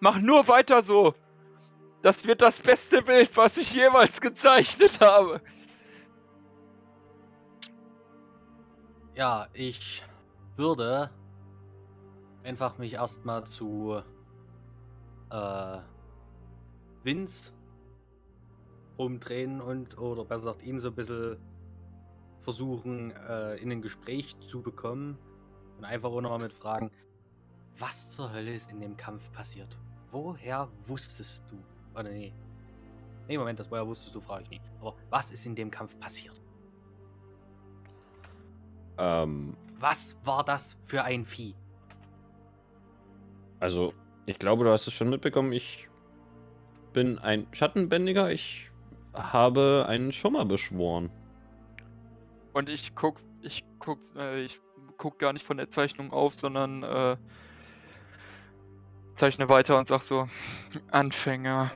Mach 0.00 0.18
nur 0.18 0.46
weiter 0.48 0.82
so. 0.82 1.14
Das 2.02 2.24
wird 2.26 2.42
das 2.42 2.58
beste 2.58 3.02
Bild, 3.02 3.36
was 3.36 3.56
ich 3.56 3.72
jemals 3.74 4.20
gezeichnet 4.20 5.00
habe. 5.00 5.40
ja, 9.18 9.48
ich 9.52 10.04
würde 10.56 11.10
einfach 12.44 12.78
mich 12.78 12.94
erstmal 12.94 13.44
zu 13.44 14.00
äh, 15.30 15.78
Vince 17.02 17.52
umdrehen 18.96 19.60
und, 19.60 19.98
oder 19.98 20.24
besser 20.24 20.52
gesagt, 20.54 20.62
ihn 20.62 20.78
so 20.78 20.90
ein 20.90 20.94
bisschen 20.94 21.36
versuchen, 22.42 23.10
äh, 23.10 23.56
in 23.56 23.72
ein 23.72 23.82
Gespräch 23.82 24.38
zu 24.38 24.62
bekommen 24.62 25.18
und 25.78 25.84
einfach 25.84 26.10
auch 26.10 26.20
nochmal 26.20 26.42
mit 26.42 26.52
Fragen, 26.52 26.92
was 27.76 28.10
zur 28.10 28.32
Hölle 28.32 28.54
ist 28.54 28.70
in 28.70 28.80
dem 28.80 28.96
Kampf 28.96 29.32
passiert? 29.32 29.76
Woher 30.10 30.68
wusstest 30.86 31.44
du? 31.50 31.56
Oder 31.98 32.10
nee. 32.10 32.32
Nee, 33.28 33.36
Moment, 33.36 33.58
das 33.58 33.70
woher 33.70 33.86
wusstest 33.86 34.14
du, 34.14 34.20
frage 34.20 34.44
ich 34.44 34.50
nie. 34.50 34.60
Aber 34.80 34.94
was 35.10 35.30
ist 35.30 35.44
in 35.46 35.54
dem 35.54 35.70
Kampf 35.70 35.98
passiert? 35.98 36.40
Ähm, 38.98 39.54
Was 39.78 40.16
war 40.24 40.44
das 40.44 40.76
für 40.84 41.04
ein 41.04 41.24
Vieh? 41.24 41.54
also, 43.60 43.92
ich 44.26 44.38
glaube, 44.38 44.64
du 44.64 44.70
hast 44.70 44.86
es 44.86 44.94
schon 44.94 45.10
mitbekommen. 45.10 45.52
Ich 45.52 45.88
bin 46.92 47.18
ein 47.18 47.46
Schattenbändiger. 47.52 48.30
Ich 48.30 48.70
habe 49.14 49.86
einen 49.88 50.12
Schummer 50.12 50.44
beschworen. 50.44 51.10
Und 52.52 52.68
ich 52.68 52.94
guck, 52.94 53.20
ich 53.42 53.64
guck, 53.78 53.98
äh, 54.16 54.44
ich 54.44 54.60
guck 54.96 55.18
gar 55.18 55.32
nicht 55.32 55.44
von 55.44 55.56
der 55.56 55.70
Zeichnung 55.70 56.12
auf, 56.12 56.34
sondern 56.34 56.82
äh, 56.82 57.16
zeichne 59.18 59.48
weiter 59.48 59.78
und 59.78 59.86
sag 59.88 60.02
so, 60.02 60.28
Anfänger. 60.90 61.70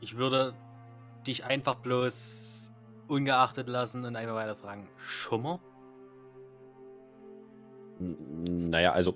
Ich 0.00 0.16
würde 0.16 0.54
dich 1.26 1.44
einfach 1.44 1.76
bloß 1.76 2.70
ungeachtet 3.08 3.68
lassen 3.68 4.04
und 4.04 4.16
einfach 4.16 4.34
weiter 4.34 4.56
fragen. 4.56 4.88
Schummer? 4.98 5.60
N- 8.00 8.70
Naja, 8.70 8.92
also, 8.92 9.14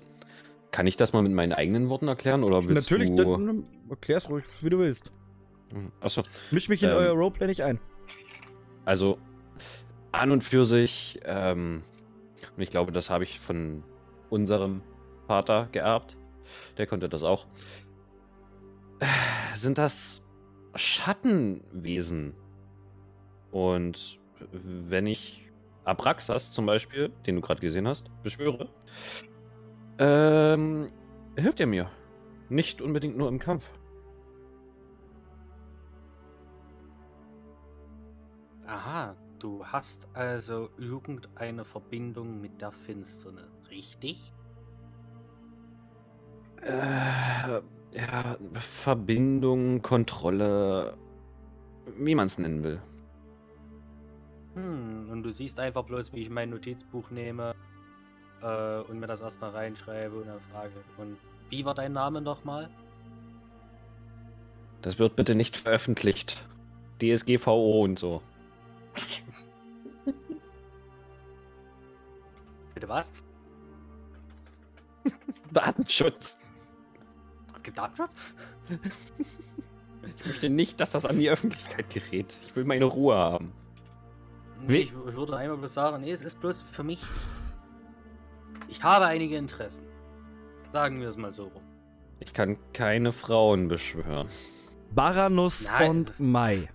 kann 0.71 0.87
ich 0.87 0.97
das 0.97 1.13
mal 1.13 1.21
mit 1.21 1.33
meinen 1.33 1.53
eigenen 1.53 1.89
Worten 1.89 2.07
erklären? 2.07 2.43
Oder 2.43 2.67
willst 2.67 2.89
natürlich, 2.89 3.15
du... 3.15 3.23
dann 3.23 3.65
erklär's 3.89 4.29
ruhig, 4.29 4.45
wie 4.61 4.69
du 4.69 4.79
willst. 4.79 5.11
Achso, 6.01 6.23
Misch 6.49 6.69
mich 6.69 6.81
in 6.81 6.89
Ähm. 6.89 6.95
euer 6.95 7.11
Roleplay 7.11 7.45
nicht 7.45 7.61
ein. 7.63 7.79
Also 8.85 9.19
an 10.11 10.31
und 10.31 10.43
für 10.43 10.65
sich, 10.65 11.19
ähm, 11.25 11.83
und 12.59 12.63
ich 12.63 12.71
glaube, 12.71 12.91
das 12.91 13.09
habe 13.09 13.23
ich 13.23 13.39
von 13.39 13.85
unserem 14.29 14.81
Vater 15.27 15.69
geerbt. 15.71 16.17
Der 16.77 16.87
konnte 16.87 17.07
das 17.07 17.23
auch. 17.23 17.45
Äh, 18.99 19.05
Sind 19.55 19.77
das 19.77 20.27
Schattenwesen? 20.75 22.33
Und 23.51 24.19
wenn 24.51 25.07
ich 25.07 25.49
Abraxas 25.85 26.51
zum 26.51 26.65
Beispiel, 26.65 27.13
den 27.25 27.35
du 27.35 27.41
gerade 27.41 27.61
gesehen 27.61 27.87
hast, 27.87 28.11
beschwöre, 28.23 28.67
ähm, 29.97 30.87
hilft 31.37 31.61
er 31.61 31.67
mir. 31.67 31.89
Nicht 32.49 32.81
unbedingt 32.81 33.17
nur 33.17 33.29
im 33.29 33.39
Kampf. 33.39 33.69
Aha, 38.67 39.15
du 39.39 39.65
hast 39.65 40.07
also 40.13 40.69
irgendeine 40.77 41.65
Verbindung 41.65 42.41
mit 42.41 42.61
der 42.61 42.71
Finsternis, 42.71 43.49
richtig? 43.69 44.33
Äh, 46.61 47.61
ja, 47.97 48.37
Verbindung, 48.53 49.81
Kontrolle, 49.81 50.97
wie 51.97 52.15
man 52.15 52.27
es 52.27 52.37
nennen 52.37 52.63
will. 52.63 52.81
Hm, 54.55 55.09
und 55.09 55.23
du 55.23 55.31
siehst 55.31 55.59
einfach 55.59 55.83
bloß, 55.83 56.13
wie 56.13 56.21
ich 56.21 56.29
mein 56.29 56.49
Notizbuch 56.49 57.09
nehme 57.11 57.55
äh, 58.41 58.79
und 58.81 58.99
mir 58.99 59.07
das 59.07 59.21
erstmal 59.21 59.51
reinschreibe 59.51 60.15
und 60.15 60.27
dann 60.27 60.41
frage. 60.51 60.83
Und 60.97 61.17
wie 61.49 61.65
war 61.65 61.73
dein 61.73 61.93
Name 61.93 62.21
nochmal? 62.21 62.69
Das 64.81 64.99
wird 64.99 65.15
bitte 65.15 65.35
nicht 65.35 65.57
veröffentlicht. 65.57 66.47
DSGVO 67.01 67.83
und 67.83 67.97
so. 67.97 68.21
Bitte 72.79 72.87
was? 72.87 73.11
Datenschutz. 75.51 76.39
Es 77.53 77.63
gibt 77.63 77.77
Datenschutz? 77.77 78.15
Ich 80.15 80.25
möchte 80.25 80.49
nicht, 80.49 80.79
dass 80.79 80.91
das 80.91 81.05
an 81.05 81.19
die 81.19 81.29
Öffentlichkeit 81.29 81.89
gerät. 81.89 82.37
Ich 82.45 82.55
will 82.55 82.63
meine 82.63 82.85
Ruhe 82.85 83.17
haben. 83.17 83.51
Nee, 84.65 84.77
ich, 84.77 84.93
ich 84.93 85.13
würde 85.13 85.35
einmal 85.35 85.57
bloß 85.57 85.73
sagen, 85.73 86.03
nee, 86.03 86.11
es 86.13 86.21
ist 86.21 86.39
bloß 86.39 86.61
für 86.71 86.83
mich. 86.83 87.01
Ich 88.69 88.81
habe 88.81 89.07
einige 89.07 89.35
Interessen. 89.35 89.83
Sagen 90.71 91.01
wir 91.01 91.09
es 91.09 91.17
mal 91.17 91.33
so 91.33 91.47
rum. 91.47 91.63
Ich 92.21 92.31
kann 92.31 92.57
keine 92.71 93.11
Frauen 93.11 93.67
beschwören. 93.67 94.29
Baranus 94.95 95.67
Nein. 95.67 95.89
und 95.89 96.17
Mai. 96.17 96.69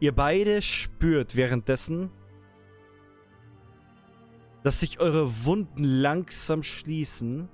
Ihr 0.00 0.12
beide 0.12 0.60
spürt 0.60 1.36
währenddessen, 1.36 2.10
dass 4.64 4.80
sich 4.80 4.98
eure 4.98 5.44
Wunden 5.44 5.84
langsam 5.84 6.62
schließen. 6.62 7.50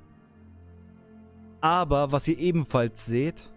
Aber 1.60 2.12
was 2.12 2.26
ihr 2.28 2.38
ebenfalls 2.38 3.04
seht, 3.04 3.50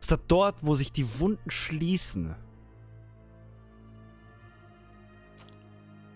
ist, 0.00 0.10
dass 0.10 0.20
dort, 0.26 0.64
wo 0.64 0.74
sich 0.74 0.90
die 0.90 1.20
Wunden 1.20 1.50
schließen, 1.50 2.34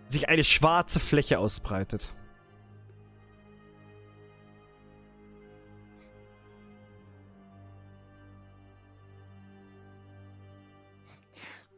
sich 0.09 0.31
eine 0.31 0.43
schwarze 0.43 0.99
Fläche 0.99 1.39
ausbreitet. 1.39 2.15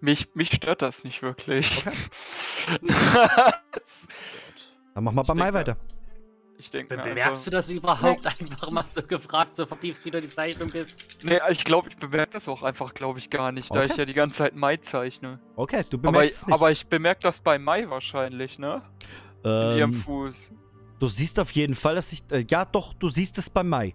Mich, 0.01 0.35
mich 0.35 0.53
stört 0.53 0.83
das 0.83 1.03
nicht 1.03 1.23
wirklich. 1.23 1.85
Dann 4.95 5.05
machen 5.05 5.17
wir 5.17 5.25
bei 5.25 5.35
Mai 5.35 5.53
weiter. 5.53 5.77
ich 6.59 6.71
denke 6.71 6.97
Bemerkst 6.97 7.47
du 7.47 7.51
das 7.51 7.69
überhaupt 7.71 8.27
einfach 8.27 8.71
mal 8.71 8.85
so 8.87 9.03
gefragt, 9.03 9.57
so 9.57 9.67
vertiefst 9.67 10.05
wie 10.05 10.11
du 10.11 10.21
die 10.21 10.29
Zeichnung 10.29 10.71
bist? 10.71 11.19
Nee, 11.25 11.39
ich 11.51 11.65
glaube, 11.65 11.89
ich 11.89 11.97
bemerke 11.97 12.33
das 12.35 12.49
auch 12.49 12.63
einfach, 12.63 12.95
glaube 12.95 13.19
ich, 13.19 13.31
gar 13.31 13.53
nicht, 13.53 13.71
da 13.75 13.81
Okay. 13.81 13.89
ich 13.91 13.97
ja 13.97 14.05
die 14.05 14.15
ganze 14.15 14.37
Zeit 14.39 14.55
Mai 14.55 14.77
zeichne. 14.77 15.41
Okay, 15.57 15.83
du 15.91 15.97
Aber, 15.97 16.13
bemerkst 16.13 16.37
es 16.43 16.47
nicht. 16.47 16.55
aber 16.55 16.71
ich 16.71 16.87
bemerke 16.87 17.23
das 17.23 17.41
bei 17.41 17.59
Mai 17.59 17.89
wahrscheinlich, 17.91 18.59
ne? 18.59 18.83
In 19.45 19.51
ihrem 19.77 19.93
ähm, 19.95 20.03
Fuß. 20.03 20.53
du 21.01 21.09
siehst 21.09 21.41
auf 21.41 21.51
jeden 21.51 21.75
Fall, 21.75 21.97
dass 21.97 22.13
ich. 22.13 22.23
Äh, 22.31 22.45
ja, 22.49 22.65
doch, 22.65 22.93
du 22.95 23.09
siehst 23.09 23.39
es 23.39 23.51
bei 23.51 23.65
Mai. 23.65 23.95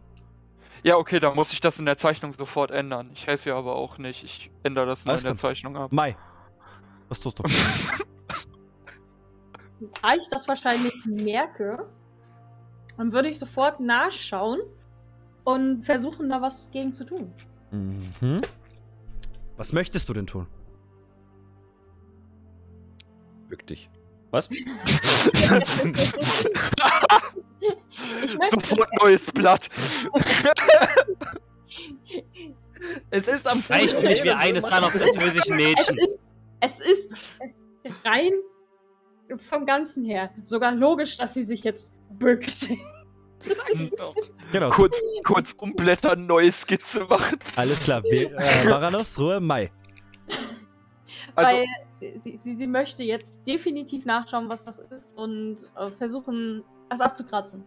Ja, 0.83 0.97
okay, 0.97 1.19
dann 1.19 1.35
muss 1.35 1.53
ich 1.53 1.61
das 1.61 1.79
in 1.79 1.85
der 1.85 1.97
Zeichnung 1.97 2.33
sofort 2.33 2.69
ändern. 2.71 3.09
Ich 3.13 3.27
helfe 3.27 3.49
ihr 3.49 3.55
aber 3.55 3.75
auch 3.75 3.97
nicht. 3.97 4.23
Ich 4.23 4.51
ändere 4.63 4.85
das 4.87 5.05
nur 5.05 5.13
Alles 5.13 5.23
in 5.23 5.27
der 5.27 5.35
klar. 5.37 5.51
Zeichnung 5.51 5.77
ab. 5.77 5.91
Mai. 5.91 6.17
Was 7.09 7.19
tust 7.21 7.39
du? 7.39 7.43
Da 10.01 10.15
ich 10.15 10.27
das 10.29 10.47
wahrscheinlich 10.47 10.93
merke, 11.05 11.87
dann 12.97 13.11
würde 13.11 13.29
ich 13.29 13.37
sofort 13.37 13.79
nachschauen 13.79 14.59
und 15.43 15.83
versuchen, 15.83 16.29
da 16.29 16.41
was 16.41 16.71
gegen 16.71 16.93
zu 16.93 17.05
tun. 17.05 17.33
mhm. 17.71 18.41
Was 19.55 19.73
möchtest 19.73 20.07
du 20.09 20.13
denn 20.13 20.27
tun? 20.27 20.47
Bück 23.47 23.65
dich. 23.67 23.89
Was? 24.31 24.49
Ich 28.23 28.37
möchte, 28.37 28.55
Sofort 28.55 28.89
neues 29.01 29.31
Blatt. 29.31 29.69
Es 33.09 33.27
ist 33.27 33.47
am 33.47 33.63
Reicht 33.67 34.01
nicht 34.03 34.23
wie 34.23 34.31
eines 34.31 34.63
deiner 34.63 34.89
französischen 34.89 35.57
es 35.57 35.65
Mädchen. 35.65 35.97
ist, 35.97 36.21
es 36.59 36.79
ist 36.79 37.15
rein 38.05 38.31
vom 39.37 39.65
Ganzen 39.65 40.05
her 40.05 40.31
sogar 40.43 40.73
logisch, 40.73 41.17
dass 41.17 41.33
sie 41.33 41.43
sich 41.43 41.63
jetzt 41.63 41.93
bückt. 42.09 42.69
Genau. 44.51 44.69
kurz, 44.71 44.97
kurz 45.23 45.51
umblättern, 45.51 46.25
neue 46.25 46.51
Skizze 46.51 47.01
machen. 47.01 47.37
Alles 47.55 47.81
klar. 47.81 48.03
Wir, 48.03 48.31
äh, 48.37 48.65
Maranos, 48.65 49.19
Ruhe, 49.19 49.39
Mai. 49.39 49.71
Also, 51.35 51.51
weil 51.51 51.65
sie, 52.17 52.35
sie, 52.35 52.55
sie 52.55 52.67
möchte 52.67 53.03
jetzt 53.03 53.45
definitiv 53.45 54.05
nachschauen, 54.05 54.49
was 54.49 54.65
das 54.65 54.79
ist 54.79 55.17
und 55.17 55.57
äh, 55.77 55.91
versuchen, 55.91 56.63
das 56.89 57.01
abzukratzen. 57.01 57.63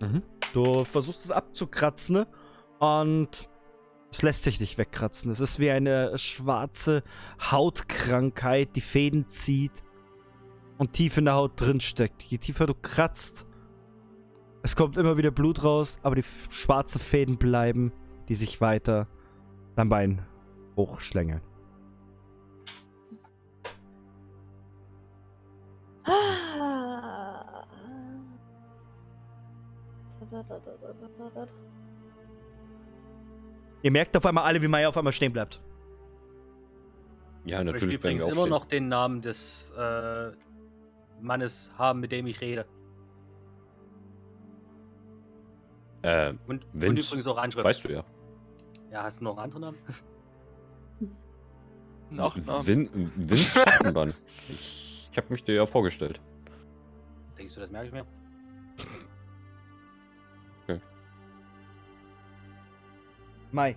Mhm. 0.00 0.22
Du 0.52 0.84
versuchst 0.84 1.24
es 1.24 1.30
abzukratzen 1.30 2.16
ne? 2.16 2.26
und 2.78 3.48
es 4.10 4.22
lässt 4.22 4.44
sich 4.44 4.60
nicht 4.60 4.78
wegkratzen. 4.78 5.30
Es 5.30 5.40
ist 5.40 5.58
wie 5.58 5.70
eine 5.70 6.16
schwarze 6.18 7.02
Hautkrankheit, 7.40 8.76
die 8.76 8.80
Fäden 8.80 9.28
zieht 9.28 9.82
und 10.78 10.92
tief 10.92 11.16
in 11.16 11.26
der 11.26 11.34
Haut 11.34 11.60
drin 11.60 11.80
steckt. 11.80 12.22
Je 12.22 12.38
tiefer 12.38 12.66
du 12.66 12.74
kratzt, 12.74 13.46
es 14.62 14.76
kommt 14.76 14.96
immer 14.96 15.18
wieder 15.18 15.30
Blut 15.30 15.62
raus, 15.62 15.98
aber 16.02 16.14
die 16.14 16.24
schwarzen 16.48 16.98
Fäden 16.98 17.36
bleiben, 17.36 17.92
die 18.28 18.34
sich 18.34 18.62
weiter 18.62 19.08
dein 19.76 19.90
Bein 19.90 20.26
hochschlängeln. 20.74 21.42
Ihr 33.82 33.90
merkt 33.90 34.16
auf 34.16 34.24
einmal 34.24 34.44
alle, 34.44 34.62
wie 34.62 34.68
Maya 34.68 34.88
auf 34.88 34.96
einmal 34.96 35.12
stehen 35.12 35.32
bleibt. 35.32 35.60
Ja, 37.44 37.60
Ich 37.60 37.66
natürlich 37.66 38.00
bleiben 38.00 38.16
übrigens 38.16 38.24
immer 38.24 38.46
noch 38.46 38.64
den 38.64 38.88
Namen 38.88 39.20
des 39.20 39.70
äh, 39.76 40.32
Mannes 41.24 41.70
haben, 41.78 42.00
mit 42.00 42.12
dem 42.12 42.26
ich 42.26 42.40
rede. 42.40 42.66
stehen. 46.00 46.38
Und, 46.46 46.64
und 46.64 46.82
Vince, 46.82 47.08
übrigens 47.08 47.26
auch 47.26 47.36
Äh, 47.38 47.40
Anschrift. 47.40 47.64
weißt 47.64 47.84
du 47.84 47.88
ja. 47.92 48.04
Ja, 48.92 49.02
hast 49.02 49.20
du 49.20 49.24
noch 49.24 49.38
einen 49.38 49.52
anderen 49.52 49.62
Namen? 49.62 49.78
Nachnamen. 52.10 52.66
Vin, 52.66 53.10
Vince 53.16 53.58
Schattenbann. 53.60 54.14
Ich, 54.48 55.08
ich 55.10 55.16
habe 55.16 55.32
mich 55.32 55.44
dir 55.44 55.54
ja 55.54 55.64
vorgestellt. 55.66 56.20
Denkst 57.38 57.54
du, 57.54 57.60
das 57.60 57.70
merke 57.70 57.86
ich 57.86 57.92
mir? 57.92 58.04
Mai. 63.52 63.76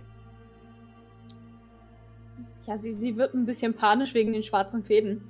Ja, 2.66 2.76
sie, 2.76 2.90
sie 2.92 3.16
wird 3.16 3.32
ein 3.34 3.46
bisschen 3.46 3.74
panisch 3.74 4.12
wegen 4.12 4.32
den 4.32 4.42
schwarzen 4.42 4.82
Fäden 4.84 5.22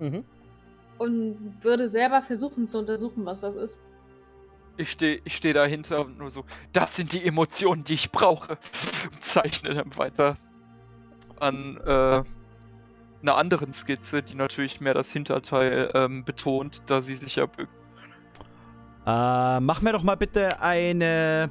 Mhm. 0.00 0.24
Und 0.98 1.56
würde 1.62 1.88
selber 1.88 2.22
versuchen 2.22 2.66
zu 2.66 2.78
untersuchen, 2.78 3.24
was 3.26 3.40
das 3.40 3.56
ist. 3.56 3.80
Ich 4.78 4.90
stehe 4.90 5.20
ich 5.24 5.36
steh 5.36 5.52
dahinter 5.54 6.04
und 6.04 6.18
nur 6.18 6.30
so, 6.30 6.44
das 6.72 6.94
sind 6.96 7.12
die 7.12 7.24
Emotionen, 7.24 7.84
die 7.84 7.94
ich 7.94 8.12
brauche. 8.12 8.58
Und 9.12 9.22
zeichne 9.22 9.74
dann 9.74 9.96
weiter 9.96 10.36
an 11.40 11.78
äh, 11.84 12.22
einer 13.22 13.36
anderen 13.36 13.72
Skizze, 13.74 14.22
die 14.22 14.34
natürlich 14.34 14.80
mehr 14.80 14.94
das 14.94 15.10
Hinterteil 15.10 15.90
ähm, 15.94 16.24
betont, 16.24 16.82
da 16.86 17.00
sie 17.02 17.14
sich 17.16 17.36
ja 17.36 17.46
bückt. 17.46 17.72
Äh, 19.06 19.60
mach 19.60 19.80
mir 19.82 19.92
doch 19.92 20.02
mal 20.02 20.16
bitte 20.16 20.60
eine, 20.60 21.50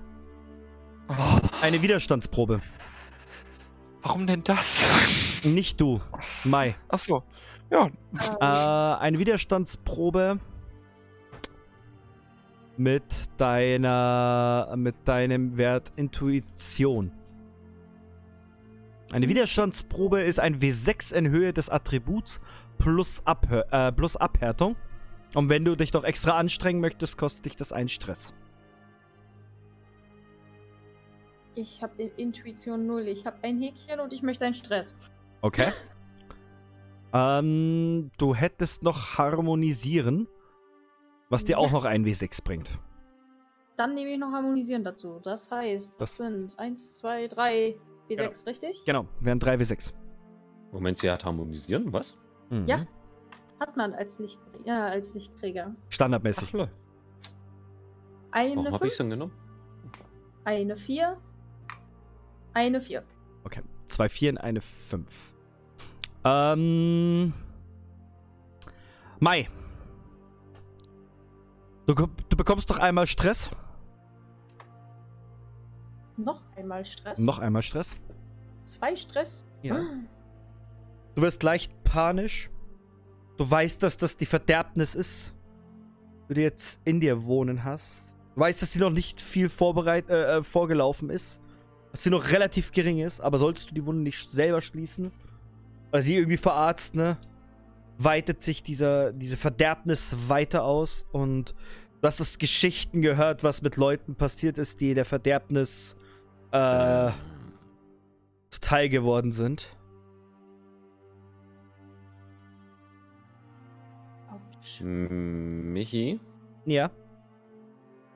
Oh, 1.08 1.40
eine 1.62 1.82
Widerstandsprobe. 1.82 2.62
warum 4.02 4.28
denn 4.28 4.44
das? 4.44 4.82
Nicht 5.44 5.80
du, 5.82 6.02
Mai. 6.44 6.76
Achso. 6.90 7.24
Ja, 7.72 7.90
Äh, 8.40 9.00
eine 9.02 9.20
Widerstandsprobe 9.20 10.40
mit 12.78 13.30
deiner, 13.38 14.74
mit 14.76 14.96
deinem 15.06 15.58
Wert 15.58 15.92
Intuition. 15.96 17.12
Eine 19.12 19.30
Widerstandsprobe 19.30 20.22
ist 20.22 20.40
ein 20.40 20.60
W6 20.60 21.14
in 21.14 21.30
Höhe 21.30 21.54
des 21.54 21.70
Attributs 21.70 22.42
plus, 22.78 23.22
Abhör 23.26 23.66
äh, 23.72 23.92
plus 23.92 24.18
Abhärtung. 24.18 24.76
Und 25.34 25.50
wenn 25.50 25.66
du 25.66 25.76
dich 25.76 25.92
doch 25.92 26.04
extra 26.04 26.38
anstrengen 26.38 26.82
möchtest, 26.82 27.18
kostet 27.18 27.46
dich 27.46 27.56
das 27.56 27.72
einen 27.72 27.90
Stress. 27.90 28.34
Ich 31.56 31.82
habe 31.82 32.04
Intuition 32.04 32.86
0, 32.86 33.08
ich 33.08 33.26
habe 33.26 33.38
ein 33.44 33.60
Häkchen 33.60 34.00
und 34.00 34.12
ich 34.12 34.22
möchte 34.22 34.46
einen 34.46 34.56
Stress. 34.56 34.96
Okay. 35.42 35.72
Ähm, 37.16 38.12
du 38.18 38.36
hättest 38.36 38.84
noch 38.84 39.18
harmonisieren, 39.18 40.28
was 41.30 41.44
dir 41.46 41.58
auch 41.58 41.72
noch 41.72 41.86
ein 41.86 42.06
W6 42.06 42.44
bringt. 42.44 42.78
Dann 43.78 43.94
nehme 43.94 44.12
ich 44.12 44.18
noch 44.20 44.32
Harmonisieren 44.32 44.84
dazu. 44.84 45.20
Das 45.24 45.50
heißt, 45.52 45.94
Das- 46.00 46.18
das, 46.18 46.18
sind 46.18 46.58
1, 46.60 46.98
2, 46.98 47.28
3, 47.28 47.76
W6, 48.10 48.46
richtig? 48.48 48.84
Genau, 48.86 49.08
wären 49.20 49.40
3 49.40 49.56
W6. 49.56 49.94
Moment, 50.72 50.98
sie 51.00 51.10
hat 51.10 51.26
harmonisieren, 51.26 51.92
was? 51.92 52.18
Mhm. 52.50 52.66
Ja. 52.66 52.86
Hat 53.60 53.76
man 53.78 53.94
als, 53.94 54.20
Licht, 54.20 54.40
ja, 54.66 54.86
als 54.88 55.14
Lichtträger. 55.14 55.74
Standardmäßig. 55.90 56.52
lol. 56.54 56.70
Eine 58.32 58.56
Warum 58.58 58.66
habe 58.74 58.88
ich 58.88 58.94
5, 58.94 58.98
denn 58.98 59.10
genommen? 59.12 59.34
eine 60.44 60.76
4, 60.78 61.18
eine 62.54 62.82
4. 62.82 63.04
Okay. 63.46 63.62
Zwei 63.88 64.10
Vieren, 64.10 64.38
eine 64.38 64.62
Fünf. 64.62 65.34
Ähm. 66.26 67.34
Mai. 69.20 69.48
Du, 71.86 71.94
du 71.94 72.36
bekommst 72.36 72.70
doch 72.70 72.80
einmal 72.80 73.06
Stress. 73.06 73.52
Noch 76.18 76.42
einmal 76.56 76.84
Stress. 76.86 77.20
Noch 77.20 77.40
einmal 77.40 77.62
Stress. 77.62 77.96
Zwei 78.64 78.96
Stress. 78.96 79.46
Ja. 79.62 79.76
Ah, 79.76 79.86
Du 81.16 81.22
wirst 81.22 81.44
leicht 81.44 81.72
panisch. 81.84 82.50
Du 83.38 83.50
weißt, 83.50 83.84
dass 83.84 83.98
das 83.98 84.18
die 84.18 84.26
Verderbnis 84.26 84.96
ist, 84.96 85.34
die 86.30 86.34
du 86.34 86.42
jetzt 86.42 86.80
in 86.86 87.00
dir 87.00 87.26
wohnen 87.26 87.64
hast. 87.64 88.14
Du 88.34 88.42
weißt, 88.42 88.62
dass 88.62 88.72
sie 88.74 88.80
noch 88.80 88.90
nicht 88.90 89.22
viel 89.22 89.48
vorbereit, 89.48 90.10
äh, 90.10 90.38
äh, 90.38 90.44
vorgelaufen 90.44 91.10
ist. 91.10 91.40
Dass 91.92 92.04
sie 92.04 92.10
noch 92.10 92.32
relativ 92.32 92.72
gering 92.72 93.00
ist, 93.00 93.22
aber 93.22 93.38
solltest 93.40 93.70
du 93.70 93.76
die 93.76 93.86
Wunde 93.86 94.02
nicht 94.04 94.30
selber 94.32 94.62
schließen, 94.62 95.12
weil 95.96 96.02
sie 96.02 96.18
irgendwie 96.18 96.36
verarzt, 96.36 96.94
ne? 96.94 97.16
Weitet 97.98 98.42
sich 98.44 98.64
dieser, 98.64 99.14
diese 99.14 99.38
Verderbnis 99.38 100.14
weiter 100.28 100.66
aus 100.66 101.06
und 101.14 101.56
du 102.02 102.06
hast 102.06 102.20
das 102.20 102.38
Geschichten 102.38 103.02
gehört, 103.02 103.46
was 103.46 103.62
mit 103.62 103.78
Leuten 103.78 104.16
passiert 104.16 104.58
ist, 104.58 104.82
die 104.82 104.94
der 104.94 105.06
Verderbnis 105.06 105.96
äh, 106.52 107.12
zuteil 108.50 108.90
geworden 108.90 109.32
sind. 109.32 109.74
M- 114.82 115.72
Michi, 115.72 116.20
Ja. 116.66 116.92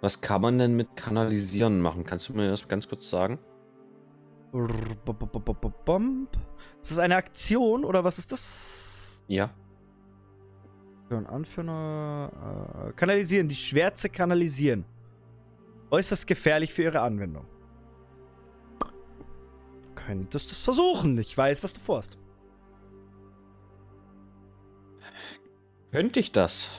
was 0.02 0.20
kann 0.20 0.42
man 0.42 0.58
denn 0.58 0.76
mit 0.76 0.98
Kanalisieren 0.98 1.80
machen? 1.80 2.04
Kannst 2.04 2.28
du 2.28 2.34
mir 2.34 2.50
das 2.50 2.68
ganz 2.68 2.90
kurz 2.90 3.10
sagen? 3.10 3.40
Ist 6.82 6.92
das 6.92 6.98
eine 6.98 7.16
Aktion 7.16 7.86
oder 7.86 8.04
was 8.04 8.18
ist 8.18 8.32
das? 8.32 9.24
Ja. 9.28 9.52
Anführer. 11.10 12.94
Kanalisieren, 12.96 13.48
die 13.50 13.56
Schwärze 13.56 14.10
kanalisieren. 14.10 14.86
Äußerst 15.92 16.28
gefährlich 16.28 16.74
für 16.74 16.84
ihre 16.84 17.02
Anwendung. 17.02 17.46
Könntest 19.96 20.50
du 20.50 20.54
es 20.54 20.64
versuchen? 20.64 21.18
Ich 21.18 21.36
weiß, 21.36 21.64
was 21.64 21.74
du 21.74 21.80
vorhast. 21.80 22.18
Könnte 25.92 26.20
ich 26.20 26.32
das? 26.32 26.70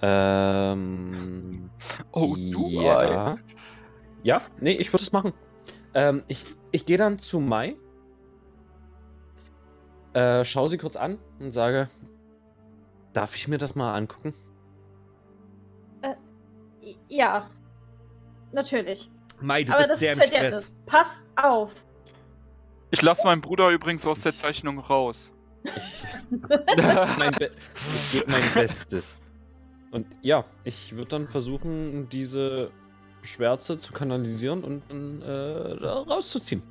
ähm. 0.00 1.61
Oh, 2.12 2.34
du 2.36 2.68
ja. 2.68 3.36
Ja, 4.22 4.42
nee, 4.60 4.72
ich 4.72 4.92
würde 4.92 5.02
es 5.02 5.12
machen. 5.12 5.32
Ähm, 5.94 6.22
ich 6.28 6.44
ich 6.70 6.86
gehe 6.86 6.96
dann 6.96 7.18
zu 7.18 7.40
Mai. 7.40 7.76
Äh, 10.14 10.44
schau 10.44 10.68
sie 10.68 10.78
kurz 10.78 10.96
an 10.96 11.18
und 11.40 11.52
sage: 11.52 11.88
Darf 13.12 13.34
ich 13.36 13.48
mir 13.48 13.58
das 13.58 13.74
mal 13.74 13.94
angucken? 13.94 14.34
I- 16.82 16.98
Ja. 17.08 17.48
Natürlich. 18.52 19.10
Mai, 19.40 19.64
du 19.64 19.72
Aber 19.72 19.78
bist 19.78 19.90
das 19.92 20.00
sehr 20.00 20.12
ist 20.12 20.18
im 20.18 20.22
Stress. 20.24 20.32
Verderbnis. 20.40 20.76
Pass 20.86 21.26
auf. 21.36 21.74
Ich 22.90 23.00
lasse 23.02 23.24
meinen 23.24 23.40
Bruder 23.40 23.70
übrigens 23.70 24.04
aus 24.04 24.20
der 24.20 24.36
Zeichnung 24.36 24.78
raus. 24.78 25.32
mein 27.18 27.30
Be 27.32 27.50
ich 27.94 28.12
gebe 28.12 28.30
mein 28.30 28.42
Bestes. 28.54 29.16
Und 29.92 30.06
ja, 30.22 30.46
ich 30.64 30.96
würde 30.96 31.10
dann 31.10 31.28
versuchen, 31.28 32.08
diese 32.08 32.72
Schwärze 33.20 33.78
zu 33.78 33.92
kanalisieren 33.92 34.64
und 34.64 34.82
dann 34.88 35.20
äh, 35.20 35.84
rauszuziehen. 35.84 36.62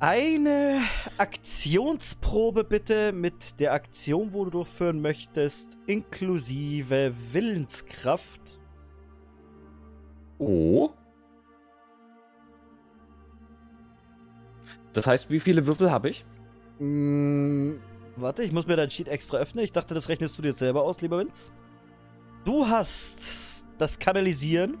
Eine 0.00 0.80
Aktionsprobe 1.16 2.64
bitte 2.64 3.12
mit 3.12 3.60
der 3.60 3.72
Aktion, 3.72 4.32
wo 4.32 4.44
du 4.44 4.50
durchführen 4.50 5.00
möchtest, 5.00 5.78
inklusive 5.86 7.14
Willenskraft. 7.30 8.58
Oh. 10.38 10.90
Das 14.92 15.06
heißt, 15.06 15.30
wie 15.30 15.38
viele 15.38 15.64
Würfel 15.64 15.92
habe 15.92 16.08
ich? 16.08 16.24
Mm, 16.80 17.74
warte, 18.16 18.42
ich 18.42 18.50
muss 18.50 18.66
mir 18.66 18.74
dein 18.74 18.90
Sheet 18.90 19.06
extra 19.06 19.38
öffnen. 19.38 19.64
Ich 19.64 19.70
dachte, 19.70 19.94
das 19.94 20.08
rechnest 20.08 20.36
du 20.36 20.42
dir 20.42 20.48
jetzt 20.48 20.58
selber 20.58 20.82
aus, 20.82 21.00
lieber 21.00 21.20
Vince. 21.20 21.52
Du 22.44 22.66
hast 22.66 23.66
das 23.78 23.98
Kanalisieren 23.98 24.78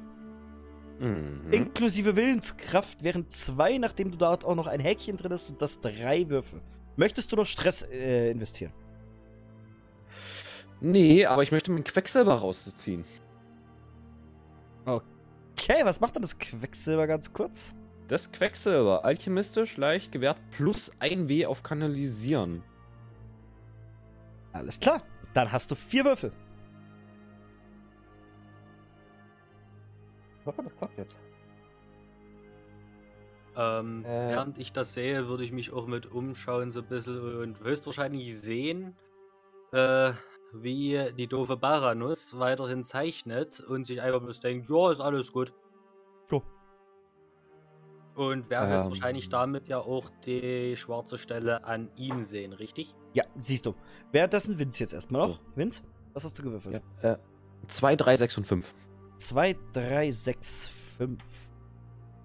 Mhm. 1.02 1.52
inklusive 1.52 2.14
Willenskraft 2.14 3.02
wären 3.02 3.28
zwei, 3.28 3.76
nachdem 3.78 4.12
du 4.12 4.16
dort 4.18 4.44
auch 4.44 4.54
noch 4.54 4.68
ein 4.68 4.78
Häkchen 4.78 5.16
drin 5.16 5.32
hast, 5.32 5.48
sind 5.48 5.60
das 5.60 5.80
drei 5.80 6.28
Würfel. 6.28 6.60
Möchtest 6.94 7.32
du 7.32 7.36
noch 7.36 7.46
Stress 7.46 7.82
äh, 7.82 8.30
investieren? 8.30 8.72
Nee, 10.80 11.26
aber 11.26 11.42
ich 11.42 11.50
möchte 11.50 11.72
meinen 11.72 11.82
Quecksilber 11.82 12.34
rausziehen. 12.34 13.04
Okay, 14.84 15.80
was 15.84 15.98
macht 16.00 16.14
denn 16.14 16.22
das 16.22 16.38
Quecksilber 16.38 17.06
ganz 17.08 17.32
kurz? 17.32 17.74
Das 18.06 18.30
Quecksilber, 18.30 19.04
alchemistisch, 19.04 19.76
leicht 19.76 20.12
gewährt, 20.12 20.38
plus 20.50 20.92
1W 21.00 21.46
auf 21.46 21.62
Kanalisieren. 21.64 22.62
Alles 24.52 24.78
klar, 24.78 25.02
dann 25.34 25.50
hast 25.50 25.70
du 25.70 25.74
vier 25.74 26.04
Würfel. 26.04 26.32
Ich 30.42 30.46
hoffe, 30.46 30.62
das 30.64 30.76
klappt 30.76 30.98
jetzt. 30.98 31.16
Ähm, 33.56 34.04
Äh. 34.04 34.30
während 34.30 34.58
ich 34.58 34.72
das 34.72 34.92
sehe, 34.94 35.28
würde 35.28 35.44
ich 35.44 35.52
mich 35.52 35.72
auch 35.72 35.86
mit 35.86 36.10
umschauen 36.10 36.72
so 36.72 36.80
ein 36.80 36.86
bisschen 36.88 37.38
und 37.38 37.60
höchstwahrscheinlich 37.60 38.36
sehen, 38.40 38.96
äh, 39.72 40.12
wie 40.52 41.12
die 41.16 41.26
doofe 41.28 41.56
Baranus 41.56 42.38
weiterhin 42.40 42.82
zeichnet 42.82 43.60
und 43.60 43.86
sich 43.86 44.00
einfach 44.02 44.20
bloß 44.20 44.40
denkt, 44.40 44.68
ja, 44.68 44.90
ist 44.90 45.00
alles 45.00 45.32
gut. 45.32 45.52
Go. 46.28 46.42
Und 48.14 48.50
werde 48.50 48.66
Ähm. 48.66 48.72
höchstwahrscheinlich 48.80 49.28
damit 49.28 49.68
ja 49.68 49.78
auch 49.78 50.10
die 50.26 50.76
schwarze 50.76 51.16
Stelle 51.18 51.64
an 51.64 51.88
ihm 51.96 52.24
sehen, 52.24 52.52
richtig? 52.52 52.94
Ja, 53.12 53.24
siehst 53.38 53.66
du. 53.66 53.74
Währenddessen 54.10 54.58
Vince 54.58 54.82
jetzt 54.82 54.92
erstmal 54.94 55.28
noch. 55.28 55.40
Vince, 55.54 55.82
was 56.14 56.24
hast 56.24 56.38
du 56.38 56.42
gewürfelt? 56.42 56.82
Ja, 57.02 57.12
äh, 57.12 57.18
2, 57.68 57.96
3, 57.96 58.16
6 58.16 58.38
und 58.38 58.46
5. 58.46 58.74
2, 59.26 59.56
3, 59.72 60.10
6, 60.10 60.70
5. 60.98 61.22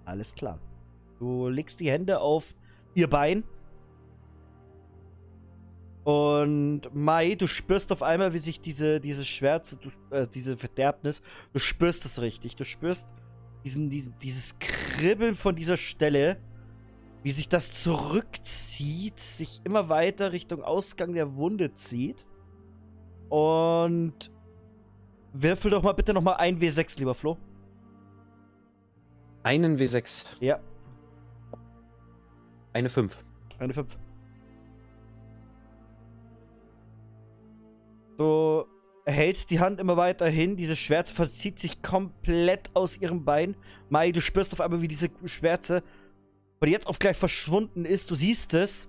Alles 0.04 0.34
klar. 0.34 0.58
Du 1.18 1.48
legst 1.48 1.80
die 1.80 1.90
Hände 1.90 2.20
auf 2.20 2.54
ihr 2.94 3.08
Bein. 3.08 3.44
Und 6.04 6.82
Mai, 6.94 7.34
du 7.34 7.46
spürst 7.46 7.92
auf 7.92 8.02
einmal, 8.02 8.32
wie 8.32 8.38
sich 8.38 8.60
diese, 8.60 9.00
diese 9.00 9.24
Schwärze, 9.24 9.76
du, 9.76 9.90
äh, 10.14 10.26
diese 10.26 10.56
Verderbnis, 10.56 11.20
du 11.52 11.58
spürst 11.58 12.04
es 12.06 12.20
richtig. 12.20 12.56
Du 12.56 12.64
spürst 12.64 13.14
diesen, 13.64 13.90
diesen, 13.90 14.18
dieses 14.20 14.58
Kribbeln 14.58 15.36
von 15.36 15.54
dieser 15.54 15.76
Stelle, 15.76 16.40
wie 17.22 17.30
sich 17.30 17.48
das 17.48 17.82
zurückzieht, 17.82 19.20
sich 19.20 19.60
immer 19.64 19.88
weiter 19.88 20.32
Richtung 20.32 20.62
Ausgang 20.62 21.12
der 21.12 21.36
Wunde 21.36 21.74
zieht. 21.74 22.26
Und 23.28 24.30
Würfel 25.32 25.70
doch 25.70 25.82
mal 25.82 25.92
bitte 25.92 26.14
nochmal 26.14 26.36
ein 26.36 26.58
W6, 26.60 26.98
lieber 26.98 27.14
Flo. 27.14 27.36
Einen 29.42 29.76
W6, 29.76 30.24
Ja, 30.40 30.60
eine 32.72 32.88
5. 32.88 33.16
eine 33.58 33.72
5. 33.72 33.98
Du 38.16 38.64
hältst 39.04 39.50
die 39.50 39.60
Hand 39.60 39.80
immer 39.80 39.96
weiter 39.96 40.28
hin, 40.28 40.56
diese 40.56 40.76
Schwärze 40.76 41.14
verzieht 41.14 41.58
sich 41.58 41.82
komplett 41.82 42.70
aus 42.74 42.98
ihrem 42.98 43.24
Bein. 43.24 43.56
Mai, 43.88 44.12
du 44.12 44.20
spürst 44.20 44.52
auf 44.52 44.60
einmal, 44.60 44.82
wie 44.82 44.88
diese 44.88 45.08
Schwärze 45.24 45.82
von 46.58 46.68
jetzt 46.68 46.86
auf 46.86 46.98
gleich 46.98 47.16
verschwunden 47.16 47.84
ist. 47.84 48.10
Du 48.10 48.14
siehst 48.14 48.54
es. 48.54 48.88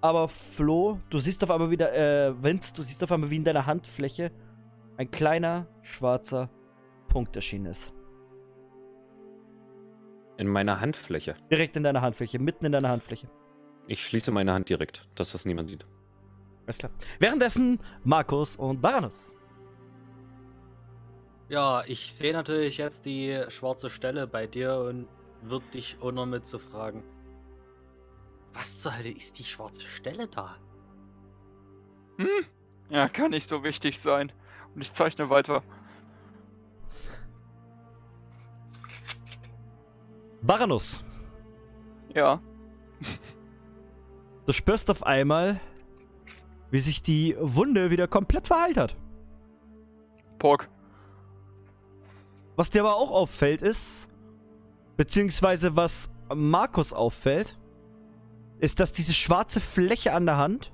Aber 0.00 0.28
Flo, 0.28 0.98
du 1.10 1.18
siehst 1.18 1.44
auf 1.44 1.50
einmal 1.50 1.70
wieder, 1.70 1.92
äh, 1.92 2.42
Vince, 2.42 2.72
du 2.72 2.82
siehst 2.82 3.02
auf 3.04 3.12
einmal, 3.12 3.30
wie 3.30 3.36
in 3.36 3.44
deiner 3.44 3.66
Handfläche 3.66 4.32
ein 5.00 5.10
kleiner 5.10 5.66
schwarzer 5.82 6.50
Punkt 7.08 7.34
erschienen 7.34 7.64
ist. 7.66 7.94
In 10.36 10.46
meiner 10.46 10.82
Handfläche. 10.82 11.36
Direkt 11.50 11.74
in 11.78 11.84
deiner 11.84 12.02
Handfläche, 12.02 12.38
mitten 12.38 12.66
in 12.66 12.72
deiner 12.72 12.90
Handfläche. 12.90 13.30
Ich 13.86 14.04
schließe 14.04 14.30
meine 14.30 14.52
Hand 14.52 14.68
direkt, 14.68 15.08
dass 15.14 15.32
das 15.32 15.46
niemand 15.46 15.70
sieht. 15.70 15.86
Alles 16.66 16.76
klar. 16.76 16.92
Währenddessen 17.18 17.80
Markus 18.04 18.56
und 18.56 18.82
Baranus. 18.82 19.32
Ja, 21.48 21.82
ich 21.86 22.12
sehe 22.12 22.34
natürlich 22.34 22.76
jetzt 22.76 23.06
die 23.06 23.42
schwarze 23.48 23.88
Stelle 23.88 24.26
bei 24.26 24.46
dir 24.46 24.80
und 24.80 25.08
würde 25.40 25.64
dich 25.72 25.96
noch 26.02 26.26
mit 26.26 26.44
zu 26.44 26.58
fragen. 26.58 27.02
Was 28.52 28.78
zur 28.80 28.98
Hölle 28.98 29.12
ist 29.12 29.38
die 29.38 29.44
schwarze 29.44 29.86
Stelle 29.86 30.28
da? 30.28 30.56
Hm? 32.18 32.44
Ja, 32.90 33.08
kann 33.08 33.30
nicht 33.30 33.48
so 33.48 33.64
wichtig 33.64 33.98
sein. 33.98 34.30
Und 34.74 34.82
ich 34.82 34.92
zeichne 34.92 35.30
weiter. 35.30 35.62
Baranus, 40.42 41.04
Ja. 42.14 42.40
du 44.46 44.52
spürst 44.52 44.90
auf 44.90 45.02
einmal, 45.04 45.60
wie 46.70 46.80
sich 46.80 47.02
die 47.02 47.36
Wunde 47.38 47.90
wieder 47.90 48.08
komplett 48.08 48.46
verheilt 48.46 48.76
hat. 48.78 48.96
Pork. 50.38 50.68
Was 52.56 52.70
dir 52.70 52.80
aber 52.80 52.96
auch 52.96 53.10
auffällt 53.10 53.62
ist, 53.62 54.08
beziehungsweise 54.96 55.76
was 55.76 56.10
Markus 56.34 56.92
auffällt, 56.92 57.58
ist, 58.60 58.80
dass 58.80 58.92
diese 58.92 59.14
schwarze 59.14 59.60
Fläche 59.60 60.12
an 60.12 60.26
der 60.26 60.36
Hand 60.36 60.72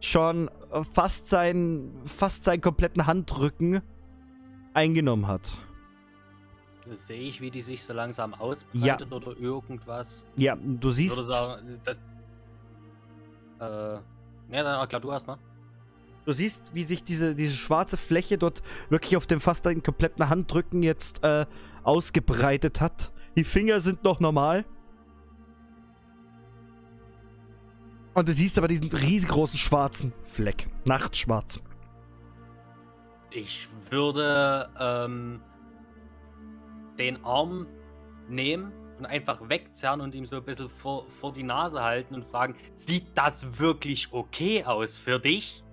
schon 0.00 0.50
fast 0.94 1.26
seinen, 1.28 2.06
fast 2.06 2.44
seinen 2.44 2.60
kompletten 2.60 3.06
Handrücken 3.06 3.82
eingenommen 4.74 5.26
hat. 5.26 5.58
Sehe 6.92 7.20
ich, 7.20 7.40
wie 7.40 7.50
die 7.50 7.62
sich 7.62 7.84
so 7.84 7.92
langsam 7.92 8.34
ausbreitet 8.34 9.12
oder 9.12 9.36
irgendwas? 9.36 10.24
Ja, 10.36 10.56
du 10.56 10.90
siehst, 10.90 11.16
würde 11.16 11.24
sagen, 11.24 11.80
das. 11.84 11.98
Äh. 13.60 14.00
Ne, 14.48 14.64
dann 14.64 14.88
klar, 14.88 15.00
du 15.00 15.10
erstmal. 15.10 15.36
du 16.24 16.32
siehst, 16.32 16.74
wie 16.74 16.82
sich 16.82 17.04
diese, 17.04 17.36
diese 17.36 17.54
schwarze 17.54 17.96
Fläche 17.96 18.38
dort 18.38 18.62
wirklich 18.88 19.16
auf 19.16 19.28
dem 19.28 19.40
fast 19.40 19.66
deinen 19.66 19.84
kompletten 19.84 20.28
Handrücken 20.28 20.82
jetzt 20.82 21.22
äh, 21.22 21.46
ausgebreitet 21.84 22.80
hat. 22.80 23.12
Die 23.36 23.44
Finger 23.44 23.80
sind 23.80 24.02
noch 24.02 24.18
normal. 24.18 24.64
Und 28.20 28.28
du 28.28 28.34
siehst 28.34 28.58
aber 28.58 28.68
diesen 28.68 28.92
riesengroßen 28.92 29.58
schwarzen 29.58 30.12
Fleck. 30.24 30.68
Nachtschwarz. 30.84 31.58
Ich 33.30 33.66
würde 33.88 34.68
ähm, 34.78 35.40
den 36.98 37.24
Arm 37.24 37.66
nehmen 38.28 38.72
und 38.98 39.06
einfach 39.06 39.48
wegzerren 39.48 40.02
und 40.02 40.14
ihm 40.14 40.26
so 40.26 40.36
ein 40.36 40.44
bisschen 40.44 40.68
vor, 40.68 41.06
vor 41.08 41.32
die 41.32 41.42
Nase 41.42 41.80
halten 41.80 42.14
und 42.14 42.26
fragen, 42.26 42.56
sieht 42.74 43.06
das 43.14 43.58
wirklich 43.58 44.12
okay 44.12 44.64
aus 44.64 44.98
für 44.98 45.18
dich? 45.18 45.64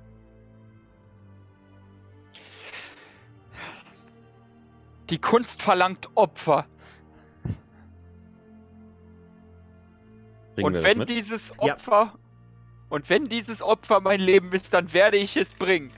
Die 5.10 5.19
Kunst 5.19 5.61
verlangt 5.61 6.07
Opfer. 6.15 6.65
Bringen 10.56 10.78
und 10.78 10.84
wenn 10.84 11.06
dieses 11.06 11.52
Ja. 11.61 11.76
Und 12.89 13.09
wenn 13.09 13.26
dieses 13.26 13.61
Opfer 13.61 13.99
mein 13.99 14.19
Leben 14.19 14.51
ist, 14.53 14.73
dann 14.73 14.93
werde 14.93 15.18
ich 15.18 15.35
es 15.35 15.53
bringen. 15.53 15.91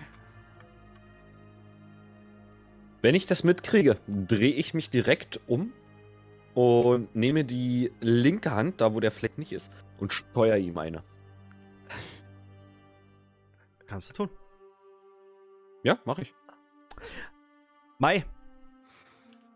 Wenn 3.01 3.15
ich 3.15 3.25
das 3.25 3.43
mitkriege, 3.43 3.97
drehe 4.07 4.53
ich 4.53 4.73
mich 4.73 4.89
direkt 4.89 5.39
um 5.47 5.71
und 6.53 7.15
nehme 7.15 7.45
die 7.45 7.91
linke 8.01 8.51
Hand, 8.51 8.81
da 8.81 8.93
wo 8.93 8.99
der 8.99 9.11
Fleck 9.11 9.37
nicht 9.37 9.53
ist, 9.53 9.71
und 9.99 10.13
steuere 10.13 10.57
ihm 10.57 10.77
eine. 10.77 11.03
Kannst 13.87 14.09
du 14.09 14.13
tun. 14.13 14.29
Ja, 15.83 15.99
mache 16.05 16.23
ich. 16.23 16.33
Mai. 17.97 18.25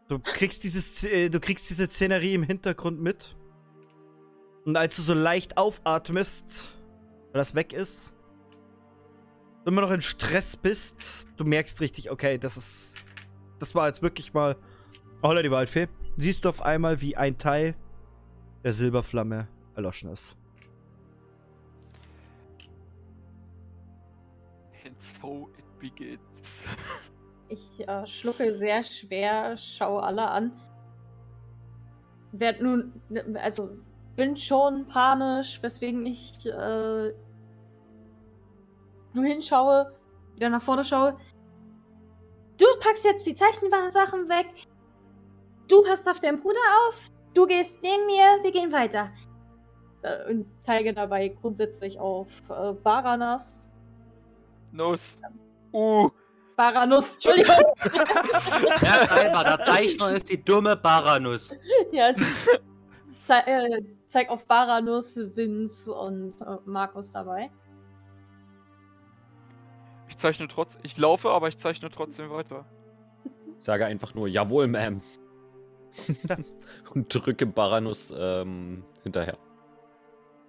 Du 0.07 0.19
kriegst, 0.19 0.63
dieses, 0.63 1.03
äh, 1.03 1.29
du 1.29 1.39
kriegst 1.39 1.69
diese 1.69 1.87
Szenerie 1.87 2.33
im 2.33 2.43
Hintergrund 2.43 3.01
mit. 3.01 3.35
Und 4.65 4.77
als 4.77 4.95
du 4.95 5.01
so 5.01 5.13
leicht 5.13 5.57
aufatmest, 5.57 6.65
weil 7.33 7.39
das 7.39 7.55
weg 7.55 7.73
ist, 7.73 8.13
du 9.63 9.71
immer 9.71 9.81
noch 9.81 9.91
in 9.91 10.01
Stress 10.01 10.55
bist, 10.55 11.27
du 11.35 11.43
merkst 11.43 11.81
richtig, 11.81 12.11
okay, 12.11 12.37
das 12.37 12.57
ist. 12.57 12.97
Das 13.59 13.75
war 13.75 13.87
jetzt 13.87 14.01
wirklich 14.01 14.33
mal. 14.33 14.55
Holla 15.21 15.41
die 15.41 15.51
Waldfee. 15.51 15.87
Siehst 16.17 16.45
du 16.45 16.49
auf 16.49 16.61
einmal, 16.61 17.01
wie 17.01 17.17
ein 17.17 17.37
Teil 17.37 17.75
der 18.63 18.73
Silberflamme 18.73 19.47
erloschen 19.73 20.11
ist. 20.11 20.37
And 24.85 25.01
so 25.01 25.49
it 25.57 25.79
begins. 25.79 26.19
Ich 27.47 27.87
äh, 27.87 28.05
schlucke 28.05 28.53
sehr 28.53 28.83
schwer, 28.83 29.57
schaue 29.57 30.03
alle 30.03 30.27
an. 30.27 30.51
Werd 32.31 32.61
nun, 32.61 33.01
ne, 33.09 33.23
also 33.41 33.77
bin 34.15 34.37
schon 34.37 34.87
panisch, 34.87 35.59
weswegen 35.61 36.05
ich 36.05 36.45
äh, 36.45 37.13
nur 39.13 39.25
hinschaue, 39.25 39.93
wieder 40.35 40.49
nach 40.49 40.61
vorne 40.61 40.85
schaue. 40.85 41.17
Du 42.57 42.65
packst 42.79 43.05
jetzt 43.05 43.25
die 43.25 43.33
Zeichensachen 43.33 44.29
weg. 44.29 44.47
Du 45.67 45.81
passt 45.83 46.07
auf 46.07 46.19
deinen 46.19 46.39
Bruder 46.39 46.59
auf. 46.87 47.07
Du 47.33 47.45
gehst 47.47 47.81
neben 47.81 48.05
mir. 48.05 48.43
Wir 48.43 48.51
gehen 48.51 48.71
weiter. 48.71 49.11
Äh, 50.03 50.31
und 50.31 50.45
zeige 50.57 50.93
dabei 50.93 51.29
grundsätzlich 51.29 51.99
auf 51.99 52.29
äh, 52.49 52.73
Baranas. 52.73 53.71
Nuss. 54.71 55.17
Uh. 55.71 56.09
Baranus, 56.55 57.15
Entschuldigung. 57.15 57.55
Ja, 58.81 58.99
einfach, 59.09 59.43
der 59.43 59.59
Zeichner 59.61 60.11
ist 60.11 60.29
die 60.29 60.43
dumme 60.43 60.75
Baranus. 60.75 61.55
Ja, 61.91 62.13
zei 63.19 63.39
äh, 63.39 63.81
zeig 64.13 64.29
auf 64.29 64.45
Baranus, 64.45 65.17
Vince 65.17 65.91
und 65.91 66.39
äh, 66.41 66.57
Markus 66.65 67.11
dabei. 67.11 67.49
Ich 70.07 70.17
zeichne 70.17 70.47
trotz. 70.47 70.77
Ich 70.83 70.95
laufe, 70.97 71.31
aber 71.31 71.47
ich 71.47 71.57
zeichne 71.57 71.89
trotzdem 71.89 72.29
weiter. 72.29 72.65
Sage 73.57 73.87
einfach 73.87 74.13
nur, 74.13 74.27
jawohl, 74.27 74.65
Ma'am. 74.65 75.01
und 76.93 77.13
drücke 77.13 77.45
Baranus 77.47 78.13
ähm, 78.15 78.83
hinterher. 79.01 79.37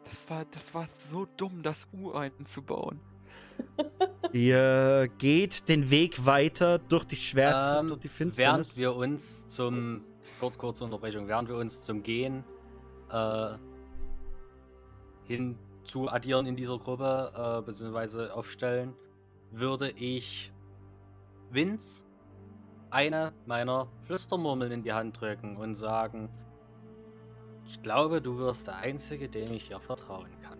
Das 0.05 0.28
war, 0.28 0.45
das 0.45 0.74
war 0.74 0.86
so 1.11 1.27
dumm, 1.36 1.62
das 1.62 1.89
U 1.95 2.12
einzubauen. 2.12 3.01
Ihr 4.32 5.09
geht 5.19 5.69
den 5.70 5.89
Weg 5.89 6.27
weiter 6.27 6.78
durch 6.78 7.05
die 7.05 7.16
Schwärze, 7.16 7.81
Ähm, 7.81 7.89
durch 7.89 8.01
die 8.01 8.09
Während 8.09 8.35
Finsternis. 8.35 8.77
wir 8.77 8.95
uns 8.95 9.47
zum, 9.47 10.05
kurz, 10.39 10.59
kurze 10.59 10.85
Unterbrechung, 10.85 11.28
während 11.28 11.49
wir 11.49 11.57
uns 11.57 11.81
zum 11.81 12.03
Gehen 12.03 12.45
äh, 13.11 13.57
addieren 16.09 16.47
in 16.47 16.57
dieser 16.57 16.79
Gruppe, 16.79 17.33
äh, 17.37 17.63
beziehungsweise 17.63 18.35
aufstellen, 18.35 18.95
würde 19.51 19.91
ich 19.91 20.53
Vince 21.51 22.03
eine 22.91 23.33
meiner 23.47 23.89
Flüstermurmeln 24.03 24.73
in 24.73 24.83
die 24.83 24.93
Hand 24.93 25.21
drücken 25.21 25.57
und 25.57 25.75
sagen, 25.75 26.29
ich 27.67 27.83
glaube, 27.83 28.21
du 28.21 28.39
wirst 28.39 28.67
der 28.67 28.77
Einzige, 28.77 29.29
dem 29.29 29.53
ich 29.53 29.65
hier 29.69 29.81
vertrauen 29.81 30.31
kann. 30.43 30.59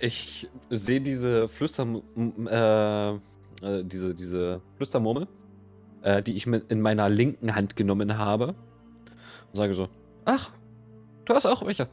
Ich 0.00 0.48
sehe 0.70 1.00
diese 1.00 1.48
Flüster, 1.48 1.82
m- 1.82 2.46
äh, 2.46 3.14
äh, 3.62 3.84
diese, 3.84 4.14
diese 4.14 4.60
Flüstermurmel, 4.76 5.26
äh, 6.02 6.22
die 6.22 6.36
ich 6.36 6.46
mit 6.46 6.70
in 6.70 6.80
meiner 6.80 7.08
linken 7.08 7.54
Hand 7.54 7.76
genommen 7.76 8.18
habe. 8.18 8.48
Und 8.48 9.54
sage 9.54 9.74
so, 9.74 9.88
ach, 10.24 10.50
du 11.24 11.34
hast 11.34 11.46
auch 11.46 11.64
welche. 11.66 11.88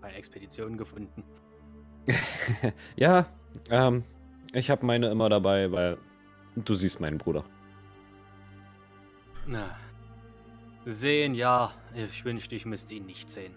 Bei 0.00 0.12
Expeditionen 0.12 0.78
gefunden. 0.78 1.24
ja, 2.96 3.26
ähm, 3.70 4.04
ich 4.52 4.70
habe 4.70 4.84
meine 4.84 5.08
immer 5.08 5.28
dabei, 5.28 5.70
weil 5.70 5.98
du 6.56 6.74
siehst 6.74 7.00
meinen 7.00 7.18
Bruder. 7.18 7.44
Na, 9.46 9.76
sehen 10.84 11.34
ja, 11.34 11.72
ich 11.94 12.24
wünschte, 12.24 12.54
ich 12.54 12.66
müsste 12.66 12.94
ihn 12.94 13.06
nicht 13.06 13.30
sehen. 13.30 13.54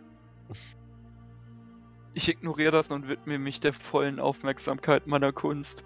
Ich 2.14 2.30
ignoriere 2.30 2.72
das 2.72 2.92
und 2.92 3.08
widme 3.08 3.38
mich 3.38 3.60
der 3.60 3.74
vollen 3.74 4.20
Aufmerksamkeit 4.20 5.06
meiner 5.06 5.34
Kunst. 5.34 5.84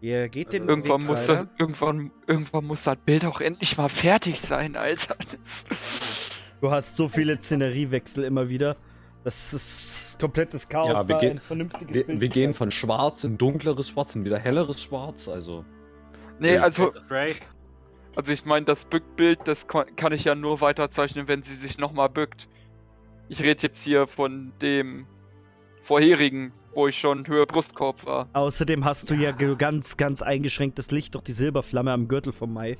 Ihr 0.00 0.28
geht 0.28 0.52
den 0.52 0.68
Irgendwann 0.68 1.00
Weg 1.02 1.08
muss, 1.08 1.28
weiter. 1.28 1.44
das, 1.44 1.48
irgendwann, 1.58 2.10
irgendwann 2.26 2.64
muss 2.66 2.84
das 2.84 2.96
Bild 2.96 3.24
auch 3.24 3.40
endlich 3.40 3.76
mal 3.78 3.88
fertig 3.88 4.40
sein, 4.40 4.76
Alter. 4.76 5.16
Das, 5.30 5.64
Du 6.60 6.70
hast 6.70 6.96
so 6.96 7.08
viele 7.08 7.38
Szeneriewechsel 7.38 8.24
immer 8.24 8.48
wieder. 8.48 8.76
Das 9.24 9.52
ist 9.52 10.16
komplettes 10.20 10.68
Chaos. 10.68 10.88
Ja, 10.92 11.08
wir 11.08 11.14
da 11.14 11.18
gehen- 11.20 11.30
ein 11.32 11.38
vernünftiges 11.40 11.94
Wir, 11.94 12.04
Bild 12.06 12.20
wir 12.20 12.28
gehen 12.28 12.52
von 12.54 12.70
schwarz 12.70 13.24
in 13.24 13.36
dunkleres 13.38 13.88
Schwarz 13.90 14.14
in 14.14 14.24
wieder 14.24 14.38
helleres 14.38 14.82
Schwarz, 14.82 15.28
also. 15.28 15.64
nee, 16.38 16.56
also, 16.56 16.90
also 18.14 18.32
ich 18.32 18.44
meine, 18.46 18.64
das 18.64 18.84
Bückbild, 18.86 19.40
das 19.44 19.66
kann 19.68 20.12
ich 20.12 20.24
ja 20.24 20.34
nur 20.34 20.60
weiterzeichnen, 20.62 21.28
wenn 21.28 21.42
sie 21.42 21.54
sich 21.54 21.76
nochmal 21.78 22.08
bückt. 22.08 22.48
Ich 23.28 23.40
rede 23.42 23.62
jetzt 23.62 23.82
hier 23.82 24.06
von 24.06 24.52
dem 24.62 25.06
vorherigen, 25.82 26.52
wo 26.76 26.86
ich 26.88 26.98
schon 26.98 27.26
Höhe 27.26 27.46
Brustkorb 27.46 28.04
war. 28.04 28.28
Außerdem 28.34 28.84
hast 28.84 29.08
du 29.10 29.14
ja 29.14 29.32
ge- 29.32 29.56
ganz, 29.56 29.96
ganz 29.96 30.20
eingeschränktes 30.22 30.90
Licht 30.90 31.14
durch 31.14 31.24
die 31.24 31.32
Silberflamme 31.32 31.90
am 31.90 32.06
Gürtel 32.06 32.32
vom 32.32 32.52
Mai. 32.52 32.76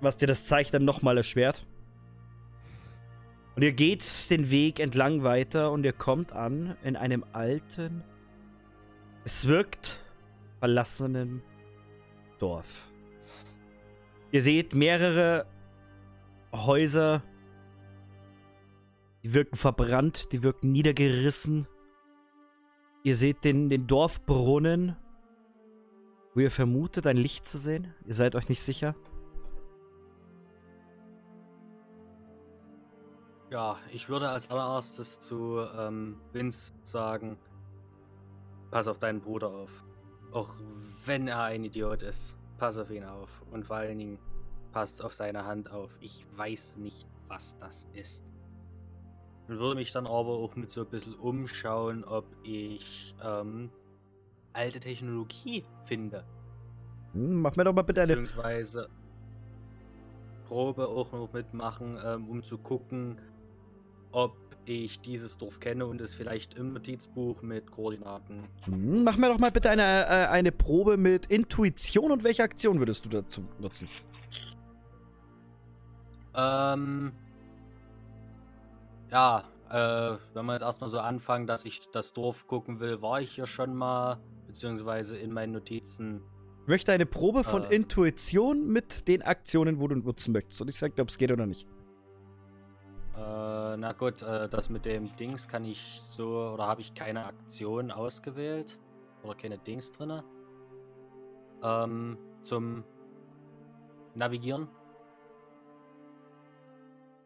Was 0.00 0.16
dir 0.16 0.26
das 0.26 0.46
Zeichnen 0.46 0.84
nochmal 0.86 1.18
erschwert. 1.18 1.66
Und 3.56 3.62
ihr 3.62 3.72
geht 3.72 4.30
den 4.30 4.50
Weg 4.50 4.80
entlang 4.80 5.22
weiter 5.22 5.70
und 5.70 5.84
ihr 5.84 5.92
kommt 5.92 6.32
an 6.32 6.76
in 6.82 6.96
einem 6.96 7.24
alten, 7.32 8.02
es 9.24 9.46
wirkt 9.46 9.98
verlassenen 10.60 11.42
Dorf. 12.38 12.86
Ihr 14.32 14.40
seht 14.40 14.74
mehrere 14.74 15.44
Häuser, 16.54 17.22
die 19.22 19.34
wirken 19.34 19.56
verbrannt, 19.56 20.32
die 20.32 20.42
wirken 20.42 20.72
niedergerissen. 20.72 21.66
Ihr 23.02 23.16
seht 23.16 23.44
den, 23.44 23.70
den 23.70 23.86
Dorfbrunnen, 23.86 24.96
wo 26.34 26.40
ihr 26.40 26.50
vermutet, 26.50 27.06
ein 27.06 27.16
Licht 27.16 27.46
zu 27.46 27.58
sehen. 27.58 27.94
Ihr 28.04 28.14
seid 28.14 28.36
euch 28.36 28.48
nicht 28.48 28.62
sicher. 28.62 28.94
Ja, 33.50 33.78
ich 33.92 34.08
würde 34.08 34.28
als 34.28 34.50
allererstes 34.50 35.18
zu 35.18 35.58
ähm, 35.76 36.20
Vince 36.32 36.72
sagen, 36.82 37.36
pass 38.70 38.86
auf 38.86 38.98
deinen 38.98 39.20
Bruder 39.20 39.48
auf. 39.48 39.84
Auch 40.30 40.54
wenn 41.04 41.26
er 41.26 41.42
ein 41.42 41.64
Idiot 41.64 42.02
ist, 42.02 42.36
pass 42.58 42.78
auf 42.78 42.90
ihn 42.90 43.04
auf. 43.04 43.42
Und 43.50 43.64
vor 43.64 43.76
allen 43.76 43.98
Dingen, 43.98 44.18
passt 44.72 45.02
auf 45.02 45.14
seine 45.14 45.44
Hand 45.44 45.70
auf. 45.70 45.90
Ich 46.00 46.24
weiß 46.36 46.76
nicht, 46.76 47.08
was 47.28 47.56
das 47.58 47.88
ist. 47.92 48.29
Und 49.50 49.58
würde 49.58 49.74
mich 49.74 49.90
dann 49.90 50.06
aber 50.06 50.28
auch 50.28 50.54
mit 50.54 50.70
so 50.70 50.82
ein 50.82 50.86
bisschen 50.86 51.14
umschauen, 51.14 52.04
ob 52.04 52.24
ich 52.44 53.16
ähm, 53.20 53.68
alte 54.52 54.78
Technologie 54.78 55.64
finde. 55.86 56.22
Hm, 57.14 57.42
mach 57.42 57.56
mir 57.56 57.64
doch 57.64 57.72
mal 57.72 57.82
bitte 57.82 58.02
eine. 58.02 58.14
Beziehungsweise 58.14 58.88
Probe 60.46 60.86
auch 60.86 61.10
noch 61.10 61.32
mitmachen, 61.32 61.98
ähm, 62.00 62.28
um 62.28 62.44
zu 62.44 62.58
gucken, 62.58 63.18
ob 64.12 64.36
ich 64.66 65.00
dieses 65.00 65.36
Dorf 65.36 65.58
kenne 65.58 65.84
und 65.84 66.00
es 66.00 66.14
vielleicht 66.14 66.54
im 66.54 66.72
Notizbuch 66.72 67.42
mit 67.42 67.72
Koordinaten. 67.72 68.44
Hm, 68.66 69.02
Mach 69.02 69.16
mir 69.16 69.30
doch 69.30 69.40
mal 69.40 69.50
bitte 69.50 69.68
eine, 69.68 69.82
äh, 69.82 70.26
eine 70.28 70.52
Probe 70.52 70.96
mit 70.96 71.26
Intuition 71.26 72.12
und 72.12 72.22
welche 72.22 72.44
Aktion 72.44 72.78
würdest 72.78 73.04
du 73.04 73.08
dazu 73.08 73.42
nutzen? 73.58 73.88
Ähm. 76.36 77.10
Ja, 79.10 79.44
äh, 79.70 80.16
wenn 80.34 80.46
wir 80.46 80.52
jetzt 80.54 80.62
erstmal 80.62 80.90
so 80.90 80.98
anfangen, 81.00 81.46
dass 81.46 81.64
ich 81.64 81.90
das 81.90 82.12
Dorf 82.12 82.46
gucken 82.46 82.80
will, 82.80 83.02
war 83.02 83.20
ich 83.20 83.32
hier 83.32 83.46
schon 83.46 83.74
mal, 83.74 84.20
beziehungsweise 84.46 85.16
in 85.16 85.32
meinen 85.32 85.52
Notizen. 85.52 86.22
Ich 86.62 86.68
möchte 86.68 86.92
eine 86.92 87.06
Probe 87.06 87.42
von 87.42 87.64
Äh. 87.64 87.74
Intuition 87.74 88.68
mit 88.68 89.08
den 89.08 89.22
Aktionen, 89.22 89.80
wo 89.80 89.88
du 89.88 89.96
nutzen 89.96 90.32
möchtest. 90.32 90.60
Und 90.60 90.68
ich 90.68 90.76
sag 90.76 90.94
dir, 90.94 91.02
ob 91.02 91.08
es 91.08 91.18
geht 91.18 91.32
oder 91.32 91.46
nicht. 91.46 91.66
Äh, 93.16 93.76
na 93.76 93.92
gut, 93.98 94.22
äh, 94.22 94.48
das 94.48 94.70
mit 94.70 94.84
dem 94.84 95.14
Dings 95.16 95.48
kann 95.48 95.64
ich 95.64 96.00
so, 96.06 96.52
oder 96.54 96.66
habe 96.66 96.80
ich 96.80 96.94
keine 96.94 97.26
Aktion 97.26 97.90
ausgewählt? 97.90 98.78
Oder 99.24 99.34
keine 99.34 99.58
Dings 99.58 99.90
drinne? 99.92 100.24
Ähm, 101.62 102.16
zum 102.44 102.84
Navigieren. 104.14 104.68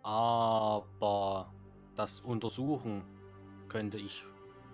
Aber 0.02 1.43
das 2.04 2.20
Untersuchen 2.20 3.02
könnte 3.68 3.96
ich 3.96 4.24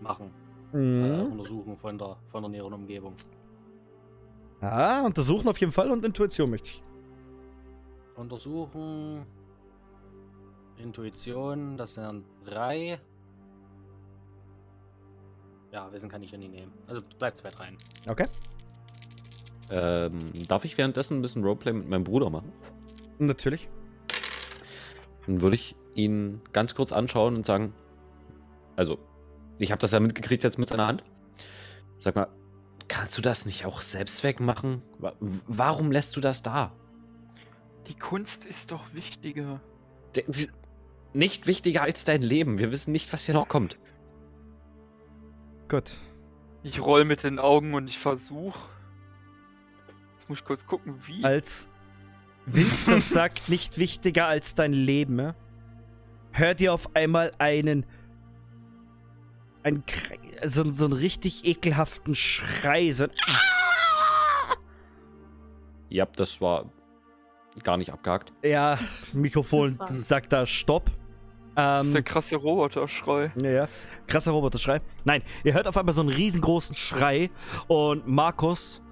machen. 0.01 0.32
Äh, 0.73 0.77
Mhm. 0.77 1.32
Untersuchen 1.32 1.77
von 1.77 1.97
der, 1.97 2.16
von 2.32 2.43
der 2.43 2.51
näheren 2.51 2.73
Umgebung. 2.73 3.15
Ja, 4.61 5.02
untersuchen 5.07 5.48
auf 5.48 5.59
jeden 5.59 5.73
Fall 5.73 5.90
und 5.93 6.05
Intuition 6.05 6.51
möchte 6.51 6.70
ich. 6.70 6.82
Untersuchen. 8.16 9.24
Intuition, 10.77 11.77
das 11.77 11.97
wären 11.97 12.24
drei. 12.44 13.01
Ja, 15.73 15.93
Wissen 15.93 16.09
kann 16.09 16.23
ich 16.24 16.32
ja 16.32 16.39
nie 16.39 16.48
nehmen. 16.48 16.73
Also 16.89 17.01
bleibt 17.19 17.43
bei 17.44 17.51
dreien. 17.51 17.77
Okay. 18.09 18.27
Ähm, 19.70 20.19
darf 20.48 20.65
ich 20.65 20.77
währenddessen 20.77 21.19
ein 21.19 21.23
bisschen 21.23 21.44
Roleplay 21.44 21.73
mit 21.73 21.89
meinem 21.89 22.02
Bruder 22.02 22.28
machen? 22.28 22.52
Natürlich. 23.19 23.69
Dann 25.31 25.43
würde 25.43 25.55
ich 25.55 25.77
ihn 25.94 26.40
ganz 26.52 26.74
kurz 26.74 26.90
anschauen 26.90 27.36
und 27.36 27.47
sagen, 27.47 27.73
also, 28.74 28.98
ich 29.61 29.70
habe 29.70 29.78
das 29.81 29.93
ja 29.93 30.01
mitgekriegt 30.01 30.43
jetzt 30.43 30.59
mit 30.59 30.69
seiner 30.69 30.89
Hand. 30.89 31.05
Sag 32.01 32.16
mal, 32.16 32.27
kannst 32.89 33.16
du 33.16 33.23
das 33.23 33.47
nicht 33.47 33.65
auch 33.65 33.81
selbst 33.81 34.24
wegmachen? 34.24 34.82
Wa- 34.98 35.15
Warum 35.20 35.93
lässt 35.93 36.16
du 36.16 36.20
das 36.20 36.43
da? 36.43 36.73
Die 37.86 37.94
Kunst 37.94 38.44
ist 38.44 38.73
doch 38.73 38.93
wichtiger. 38.93 39.61
De- 40.16 40.24
sie- 40.27 40.51
Nicht 41.12 41.47
wichtiger 41.47 41.82
als 41.82 42.02
dein 42.05 42.23
Leben. 42.23 42.59
Wir 42.59 42.73
wissen 42.73 42.90
nicht, 42.90 43.12
was 43.12 43.24
hier 43.27 43.35
noch 43.35 43.47
kommt. 43.47 43.78
Gut. 45.69 45.93
Ich 46.65 46.81
roll 46.81 47.05
mit 47.05 47.23
den 47.23 47.39
Augen 47.39 47.74
und 47.74 47.86
ich 47.89 47.98
versuch. 47.98 48.57
Jetzt 50.12 50.28
muss 50.28 50.39
ich 50.39 50.44
kurz 50.44 50.66
gucken, 50.66 51.01
wie. 51.07 51.23
Als 51.23 51.69
Vince 52.53 52.91
das 52.91 53.09
sagt, 53.11 53.49
nicht 53.49 53.79
wichtiger 53.79 54.27
als 54.27 54.55
dein 54.55 54.73
Leben, 54.73 55.33
hört 56.33 56.61
ihr 56.61 56.73
auf 56.75 56.95
einmal 56.95 57.33
einen. 57.39 57.87
Ein, 59.63 59.85
so, 60.47 60.69
so 60.71 60.87
einen 60.87 60.95
richtig 60.95 61.45
ekelhaften 61.45 62.15
Schrei. 62.15 62.91
So 62.93 63.05
ein 63.05 63.11
Ja, 65.91 66.07
das 66.07 66.41
war 66.41 66.65
gar 67.63 67.77
nicht 67.77 67.93
abgehakt. 67.93 68.33
Ja, 68.43 68.79
Mikrofon 69.13 69.77
sagt 70.01 70.33
da 70.33 70.47
Stopp. 70.47 70.91
das 71.55 71.87
ist 71.87 71.93
der 71.93 71.99
Ähm, 71.99 72.05
krasse 72.05 72.37
Roboterschrei. 72.37 73.33
ja, 73.43 73.51
ja. 73.51 73.69
Krasser 74.07 74.31
Roboterschrei. 74.33 74.81
Nein, 75.05 75.23
ihr 75.45 75.53
hört 75.55 75.67
auf 75.69 75.77
einmal 75.77 75.95
so 75.95 76.01
einen 76.01 76.11
riesengroßen 76.11 76.75
Schrei 76.75 77.31
und 77.69 78.07
Markus. 78.09 78.83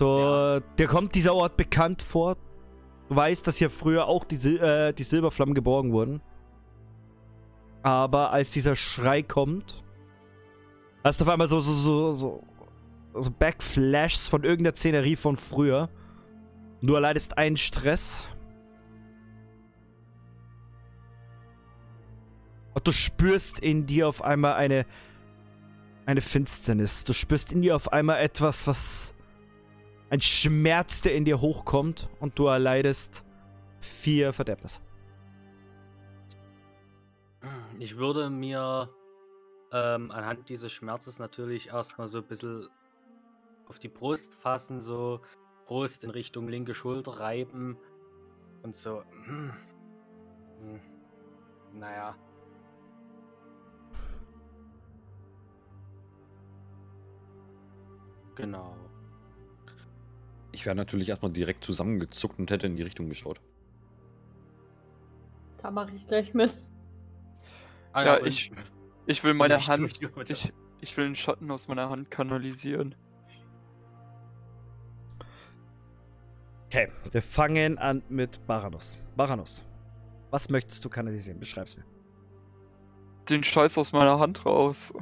So, 0.00 0.60
der 0.78 0.86
kommt 0.86 1.14
dieser 1.14 1.34
Ort 1.34 1.58
bekannt 1.58 2.00
vor. 2.00 2.38
Du 3.10 3.16
weißt, 3.16 3.46
dass 3.46 3.58
hier 3.58 3.68
früher 3.68 4.06
auch 4.06 4.24
die, 4.24 4.38
Sil 4.40 4.56
äh, 4.56 4.94
die 4.94 5.02
Silberflammen 5.02 5.54
geborgen 5.54 5.92
wurden. 5.92 6.22
Aber 7.82 8.30
als 8.30 8.50
dieser 8.50 8.76
Schrei 8.76 9.22
kommt, 9.22 9.84
hast 11.04 11.20
du 11.20 11.26
auf 11.26 11.28
einmal 11.28 11.48
so, 11.48 11.60
so, 11.60 11.74
so, 11.74 12.12
so, 12.14 12.42
so 13.12 13.30
Backflashs 13.30 14.26
von 14.26 14.42
irgendeiner 14.42 14.74
Szenerie 14.74 15.16
von 15.16 15.36
früher. 15.36 15.90
Du 16.80 16.94
erleidest 16.94 17.36
einen 17.36 17.58
Stress. 17.58 18.24
Und 22.72 22.86
du 22.86 22.92
spürst 22.92 23.58
in 23.58 23.84
dir 23.84 24.08
auf 24.08 24.24
einmal 24.24 24.54
eine, 24.54 24.86
eine 26.06 26.22
Finsternis. 26.22 27.04
Du 27.04 27.12
spürst 27.12 27.52
in 27.52 27.60
dir 27.60 27.76
auf 27.76 27.92
einmal 27.92 28.22
etwas, 28.22 28.66
was. 28.66 29.14
Ein 30.10 30.20
Schmerz, 30.20 31.02
der 31.02 31.14
in 31.14 31.24
dir 31.24 31.40
hochkommt. 31.40 32.08
Und 32.18 32.38
du 32.38 32.46
erleidest 32.46 33.24
vier 33.78 34.32
Verderbnis. 34.32 34.80
Ich 37.78 37.96
würde 37.96 38.28
mir 38.28 38.90
ähm, 39.72 40.10
anhand 40.10 40.48
dieses 40.48 40.72
Schmerzes 40.72 41.18
natürlich 41.18 41.68
erstmal 41.68 42.08
so 42.08 42.18
ein 42.18 42.26
bisschen 42.26 42.68
auf 43.68 43.78
die 43.78 43.88
Brust 43.88 44.34
fassen, 44.34 44.80
so 44.80 45.20
Brust 45.66 46.02
in 46.02 46.10
Richtung 46.10 46.48
linke 46.48 46.74
Schulter 46.74 47.12
reiben 47.20 47.78
und 48.62 48.74
so. 48.74 49.04
hm, 49.24 49.52
hm, 50.60 50.80
Naja. 51.72 52.16
Genau. 58.34 58.89
Ich 60.52 60.66
wäre 60.66 60.74
natürlich 60.76 61.08
erstmal 61.08 61.30
direkt 61.32 61.64
zusammengezuckt 61.64 62.38
und 62.38 62.50
hätte 62.50 62.66
in 62.66 62.76
die 62.76 62.82
Richtung 62.82 63.08
geschaut. 63.08 63.40
Da 65.58 65.70
mache 65.70 65.94
ich 65.94 66.06
gleich 66.06 66.34
mit. 66.34 66.56
Ah, 67.92 68.04
Ja, 68.04 68.16
und- 68.18 68.26
ich- 68.26 68.50
Ich 69.06 69.22
will 69.24 69.34
meine 69.34 69.58
Hand. 69.66 70.00
durch. 70.02 70.30
Ich, 70.30 70.52
ich 70.80 70.96
will 70.96 71.04
den 71.04 71.16
Schatten 71.16 71.50
aus 71.50 71.68
meiner 71.68 71.90
Hand 71.90 72.10
kanalisieren. 72.10 72.94
Okay, 76.66 76.90
wir 77.10 77.22
fangen 77.22 77.78
an 77.78 78.02
mit 78.08 78.46
Baranus. 78.46 78.96
Baranus, 79.16 79.62
was 80.30 80.48
möchtest 80.50 80.84
du 80.84 80.88
kanalisieren? 80.88 81.40
Beschreib's 81.40 81.76
mir. 81.76 81.84
Den 83.28 83.42
Scheiß 83.42 83.76
aus 83.78 83.92
meiner 83.92 84.18
Hand 84.20 84.46
raus. 84.46 84.92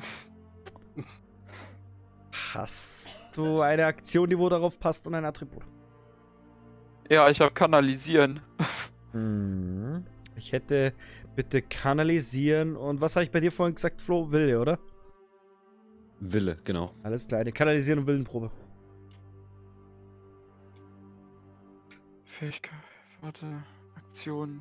Hast 2.55 3.15
du 3.39 3.60
eine 3.60 3.86
Aktion, 3.86 4.28
die 4.28 4.39
wo 4.39 4.48
darauf 4.48 4.78
passt 4.78 5.06
und 5.06 5.15
ein 5.15 5.24
Attribut? 5.24 5.62
Ja, 7.09 7.28
ich 7.28 7.40
habe 7.40 7.52
kanalisieren. 7.52 8.40
Hm. 9.12 10.05
Ich 10.36 10.52
hätte 10.52 10.93
bitte 11.35 11.62
kanalisieren 11.62 12.77
und 12.77 13.01
was 13.01 13.16
habe 13.16 13.24
ich 13.24 13.31
bei 13.31 13.40
dir 13.40 13.51
vorhin 13.51 13.74
gesagt, 13.74 14.02
Flo? 14.02 14.31
Wille, 14.31 14.60
oder? 14.60 14.78
Wille, 16.20 16.59
genau. 16.62 16.93
Alles 17.02 17.27
klar, 17.27 17.40
eine 17.40 17.51
kanalisieren 17.51 18.01
und 18.01 18.06
Willenprobe. 18.06 18.51
Fähigkeit. 22.27 22.74
Warte. 23.23 23.47
Aktion. 23.97 24.60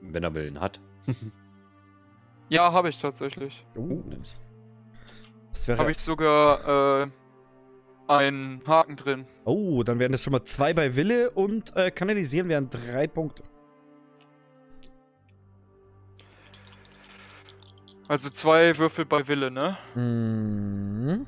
Wenn 0.00 0.24
er 0.24 0.34
Willen 0.34 0.60
hat. 0.60 0.80
Ja, 2.50 2.72
habe 2.72 2.88
ich 2.88 2.98
tatsächlich. 2.98 3.66
Oh, 3.76 4.02
nice. 4.08 4.40
Das 5.52 5.68
wäre. 5.68 5.78
Habe 5.78 5.90
ich 5.90 5.98
sogar 5.98 7.02
äh, 7.02 7.10
einen 8.08 8.62
Haken 8.66 8.96
drin. 8.96 9.26
Oh, 9.44 9.82
dann 9.82 9.98
wären 9.98 10.12
das 10.12 10.22
schon 10.22 10.32
mal 10.32 10.44
zwei 10.44 10.72
bei 10.72 10.96
Wille 10.96 11.30
und 11.30 11.76
äh, 11.76 11.90
kanalisieren 11.90 12.48
wären 12.48 12.70
drei 12.70 13.06
Punkte. 13.06 13.44
Also 18.08 18.30
zwei 18.30 18.76
Würfel 18.78 19.04
bei 19.04 19.28
Wille, 19.28 19.50
ne? 19.50 19.76
Mhm. 19.94 21.26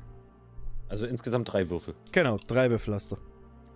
Also 0.89 1.05
insgesamt 1.05 1.53
drei 1.53 1.69
Würfel. 1.69 1.93
Genau, 2.11 2.37
drei 2.47 2.69
Würfel 2.71 2.95
hast 2.95 3.11
du. 3.11 3.17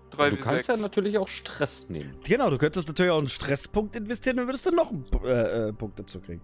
Drei 0.09 0.31
du 0.31 0.37
kannst 0.37 0.65
sechs. 0.65 0.79
ja 0.79 0.83
natürlich 0.83 1.17
auch 1.17 1.27
Stress 1.27 1.89
nehmen. 1.89 2.17
Genau, 2.25 2.49
du 2.49 2.57
könntest 2.57 2.87
natürlich 2.87 3.11
auch 3.11 3.19
einen 3.19 3.29
Stresspunkt 3.29 3.95
investieren, 3.95 4.37
dann 4.37 4.47
würdest 4.47 4.65
du 4.65 4.71
noch 4.71 4.91
einen 4.91 5.05
äh, 5.23 5.69
äh, 5.69 5.73
Punkt 5.73 5.99
dazu 5.99 6.19
kriegen. 6.19 6.41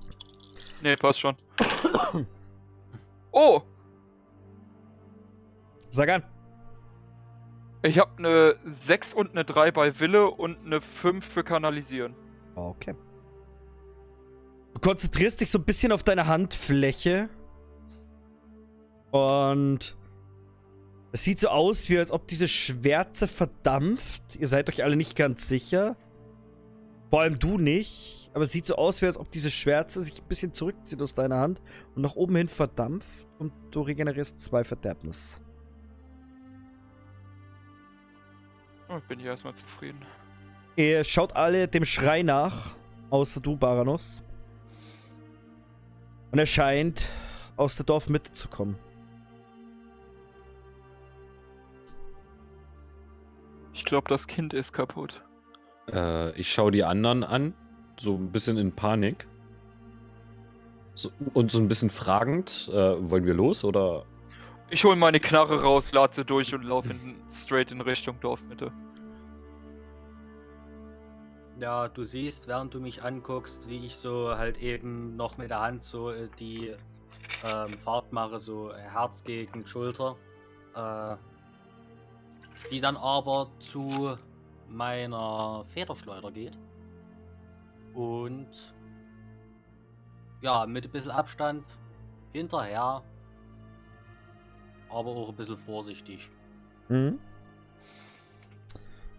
Nee, 0.81 0.95
passt 0.95 1.19
schon. 1.19 1.35
oh! 3.31 3.61
Sag 5.89 6.09
an. 6.09 6.23
Ich 7.83 7.97
habe 7.97 8.11
eine 8.17 8.55
6 8.65 9.13
und 9.13 9.31
eine 9.31 9.43
3 9.43 9.71
bei 9.71 9.99
Wille 9.99 10.29
und 10.29 10.57
eine 10.65 10.81
5 10.81 11.25
für 11.25 11.43
Kanalisieren. 11.43 12.13
Okay. 12.55 12.95
Du 14.73 14.79
konzentrierst 14.79 15.41
dich 15.41 15.49
so 15.49 15.57
ein 15.57 15.63
bisschen 15.65 15.91
auf 15.91 16.03
deine 16.03 16.27
Handfläche. 16.27 17.29
Und 19.11 19.97
Es 21.13 21.25
sieht 21.25 21.39
so 21.39 21.49
aus, 21.49 21.89
wie 21.89 21.97
als 21.99 22.11
ob 22.11 22.27
diese 22.27 22.47
Schwärze 22.47 23.27
verdampft. 23.27 24.37
Ihr 24.37 24.47
seid 24.47 24.69
euch 24.69 24.83
alle 24.83 24.95
nicht 24.95 25.15
ganz 25.17 25.47
sicher. 25.47 25.97
Vor 27.09 27.21
allem 27.21 27.37
du 27.37 27.57
nicht. 27.57 28.31
Aber 28.33 28.45
es 28.45 28.51
sieht 28.53 28.65
so 28.65 28.75
aus, 28.75 29.01
wie 29.01 29.07
als 29.07 29.17
ob 29.17 29.29
diese 29.29 29.51
Schwärze 29.51 30.01
sich 30.01 30.21
ein 30.21 30.27
bisschen 30.29 30.53
zurückzieht 30.53 31.01
aus 31.01 31.13
deiner 31.13 31.39
Hand 31.39 31.61
und 31.95 32.01
nach 32.01 32.15
oben 32.15 32.37
hin 32.37 32.47
verdampft 32.47 33.27
und 33.39 33.51
du 33.71 33.81
regenerierst 33.81 34.39
zwei 34.39 34.63
Verderbnis. 34.63 35.41
Bin 39.07 39.19
ich 39.19 39.25
erstmal 39.25 39.55
zufrieden. 39.55 39.99
Ihr 40.75 41.03
schaut 41.03 41.35
alle 41.35 41.67
dem 41.67 41.85
Schrei 41.85 42.23
nach, 42.23 42.75
außer 43.09 43.41
du, 43.41 43.55
Baranos. 43.55 44.23
Und 46.31 46.39
er 46.39 46.45
scheint 46.45 47.07
aus 47.57 47.75
der 47.75 47.85
Dorfmitte 47.85 48.31
zu 48.33 48.47
kommen. 48.47 48.77
Ich 53.73 53.85
glaube, 53.85 54.07
das 54.09 54.27
Kind 54.27 54.53
ist 54.53 54.73
kaputt. 54.73 55.23
Äh, 55.91 56.31
ich 56.39 56.51
schaue 56.51 56.71
die 56.71 56.83
anderen 56.83 57.23
an, 57.23 57.53
so 57.97 58.15
ein 58.15 58.31
bisschen 58.31 58.57
in 58.57 58.73
Panik. 58.73 59.27
So, 60.93 61.11
und 61.33 61.51
so 61.51 61.59
ein 61.59 61.67
bisschen 61.67 61.89
fragend, 61.89 62.69
äh, 62.71 63.09
wollen 63.09 63.25
wir 63.25 63.33
los 63.33 63.63
oder? 63.63 64.05
Ich 64.71 64.85
hole 64.85 64.95
meine 64.95 65.19
Knarre 65.19 65.61
raus, 65.61 65.91
lade 65.91 66.15
sie 66.15 66.23
durch 66.23 66.55
und 66.55 66.63
laufe 66.63 66.95
straight 67.29 67.71
in 67.71 67.81
Richtung 67.81 68.17
Dorfmitte. 68.21 68.71
Ja, 71.59 71.89
du 71.89 72.05
siehst, 72.05 72.47
während 72.47 72.73
du 72.73 72.79
mich 72.79 73.03
anguckst, 73.03 73.67
wie 73.67 73.85
ich 73.85 73.97
so 73.97 74.37
halt 74.37 74.57
eben 74.59 75.17
noch 75.17 75.37
mit 75.37 75.49
der 75.49 75.59
Hand 75.59 75.83
so 75.83 76.09
äh, 76.09 76.29
die 76.39 76.73
ähm, 77.43 77.77
Fahrt 77.77 78.13
mache, 78.13 78.39
so 78.39 78.73
Herz 78.73 79.25
gegen 79.25 79.67
Schulter. 79.67 80.15
Äh, 80.73 81.17
die 82.71 82.79
dann 82.79 82.95
aber 82.95 83.49
zu 83.59 84.15
meiner 84.69 85.65
Federschleuder 85.73 86.31
geht. 86.31 86.57
Und 87.93 88.73
ja, 90.41 90.65
mit 90.65 90.85
ein 90.85 90.91
bisschen 90.91 91.11
Abstand 91.11 91.65
hinterher, 92.31 93.03
aber 94.91 95.09
auch 95.11 95.29
ein 95.29 95.35
bisschen 95.35 95.57
vorsichtig. 95.57 96.29
Mhm. 96.89 97.19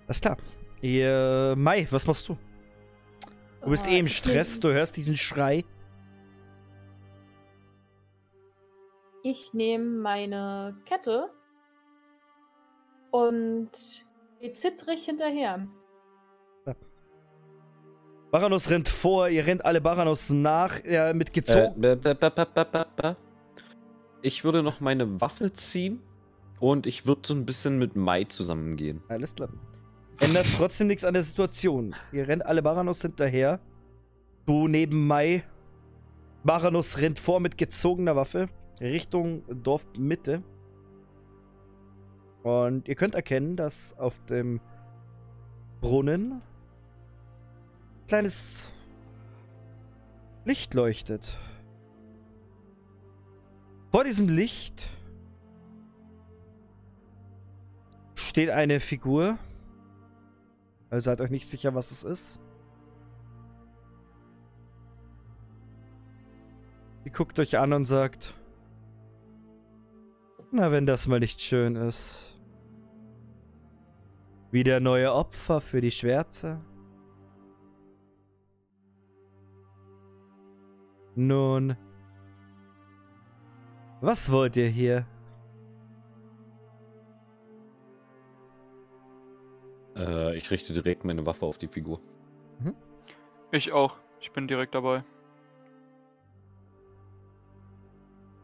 Alles 0.06 0.20
klar. 0.20 0.36
Ihr, 0.80 1.54
Mai, 1.56 1.86
was 1.90 2.06
machst 2.06 2.28
du? 2.28 2.36
Du 3.62 3.70
bist 3.70 3.86
Ah, 3.86 3.90
eh 3.90 3.98
im 4.00 4.08
Stress, 4.08 4.58
du 4.60 4.72
hörst 4.72 4.96
diesen 4.96 5.16
Schrei. 5.16 5.64
Ich 9.22 9.52
nehme 9.54 9.84
meine 10.00 10.76
Kette 10.84 11.30
und 13.12 13.70
gehe 14.40 14.52
zittrig 14.52 15.04
hinterher. 15.04 15.66
Baranos 18.32 18.70
rennt 18.70 18.88
vor, 18.88 19.28
ihr 19.28 19.46
rennt 19.46 19.64
alle 19.64 19.80
Baranos 19.80 20.30
nach, 20.30 20.80
er 20.82 21.12
mit 21.14 21.28
Äh, 21.28 21.32
gezogen. 21.32 21.80
ba- 21.80 23.16
ich 24.22 24.44
würde 24.44 24.62
noch 24.62 24.80
meine 24.80 25.20
Waffe 25.20 25.52
ziehen 25.52 26.00
und 26.60 26.86
ich 26.86 27.06
würde 27.06 27.22
so 27.24 27.34
ein 27.34 27.44
bisschen 27.44 27.78
mit 27.78 27.96
Mai 27.96 28.24
zusammengehen. 28.24 29.02
Alles 29.08 29.34
klar. 29.34 29.50
Ändert 30.20 30.46
trotzdem 30.56 30.86
nichts 30.86 31.04
an 31.04 31.14
der 31.14 31.22
Situation. 31.22 31.94
Ihr 32.12 32.28
rennt 32.28 32.46
alle 32.46 32.62
Baranos 32.62 33.02
hinterher. 33.02 33.60
Du 34.46 34.68
neben 34.68 35.06
Mai. 35.06 35.42
Baranos 36.44 36.98
rennt 36.98 37.18
vor 37.18 37.40
mit 37.40 37.58
gezogener 37.58 38.16
Waffe 38.16 38.48
Richtung 38.80 39.42
Dorfmitte. 39.62 40.42
Und 42.42 42.88
ihr 42.88 42.94
könnt 42.94 43.14
erkennen, 43.14 43.56
dass 43.56 43.96
auf 43.98 44.18
dem 44.26 44.60
Brunnen 45.80 46.42
kleines 48.08 48.68
Licht 50.44 50.74
leuchtet. 50.74 51.36
Vor 53.92 54.04
diesem 54.04 54.26
Licht 54.26 54.88
steht 58.14 58.48
eine 58.48 58.80
Figur. 58.80 59.36
Ihr 60.90 61.00
seid 61.02 61.20
euch 61.20 61.28
nicht 61.28 61.46
sicher, 61.46 61.74
was 61.74 61.90
es 61.90 62.02
ist. 62.02 62.40
Die 67.04 67.10
guckt 67.10 67.38
euch 67.38 67.58
an 67.58 67.74
und 67.74 67.84
sagt: 67.84 68.34
Na, 70.52 70.72
wenn 70.72 70.86
das 70.86 71.06
mal 71.06 71.20
nicht 71.20 71.42
schön 71.42 71.76
ist. 71.76 72.40
Wieder 74.50 74.80
neue 74.80 75.12
Opfer 75.12 75.60
für 75.60 75.82
die 75.82 75.90
Schwärze. 75.90 76.64
Nun. 81.14 81.76
Was 84.02 84.32
wollt 84.32 84.56
ihr 84.56 84.66
hier? 84.66 85.06
Äh, 89.94 90.36
ich 90.36 90.50
richte 90.50 90.72
direkt 90.72 91.04
meine 91.04 91.24
Waffe 91.24 91.46
auf 91.46 91.56
die 91.56 91.68
Figur. 91.68 92.00
Ich 93.52 93.70
auch. 93.70 93.96
Ich 94.18 94.32
bin 94.32 94.48
direkt 94.48 94.74
dabei. 94.74 95.04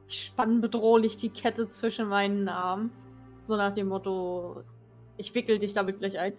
Ich 0.07 0.27
spann 0.27 0.61
bedrohlich 0.61 1.17
die 1.17 1.31
Kette 1.31 1.67
zwischen 1.67 2.07
meinen 2.07 2.49
Armen. 2.49 2.93
So 3.43 3.57
nach 3.57 3.75
dem 3.75 3.89
Motto, 3.89 4.63
ich 5.17 5.35
wickel 5.35 5.59
dich 5.59 5.73
damit 5.73 5.99
gleich 5.99 6.21
ein. 6.21 6.35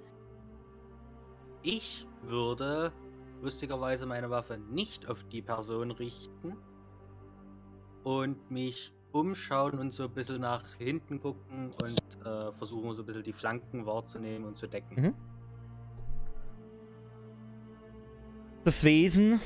Ich 1.61 2.07
würde 2.21 2.93
lustigerweise 3.41 4.05
meine 4.05 4.29
Waffe 4.29 4.57
nicht 4.57 5.09
auf 5.09 5.25
die 5.25 5.41
Person 5.41 5.91
richten 5.91 6.55
und 8.03 8.49
mich 8.49 8.93
umschauen 9.11 9.79
und 9.79 9.93
so 9.93 10.03
ein 10.03 10.11
bisschen 10.11 10.41
nach 10.41 10.63
hinten 10.75 11.19
gucken 11.19 11.71
und 11.81 12.25
äh, 12.25 12.51
versuchen 12.53 12.95
so 12.95 13.01
ein 13.01 13.05
bisschen 13.05 13.23
die 13.23 13.33
Flanken 13.33 13.85
wahrzunehmen 13.85 14.47
und 14.47 14.57
zu 14.57 14.67
decken. 14.67 15.01
Mhm. 15.01 15.13
Das 18.63 18.83
Wesen 18.83 19.39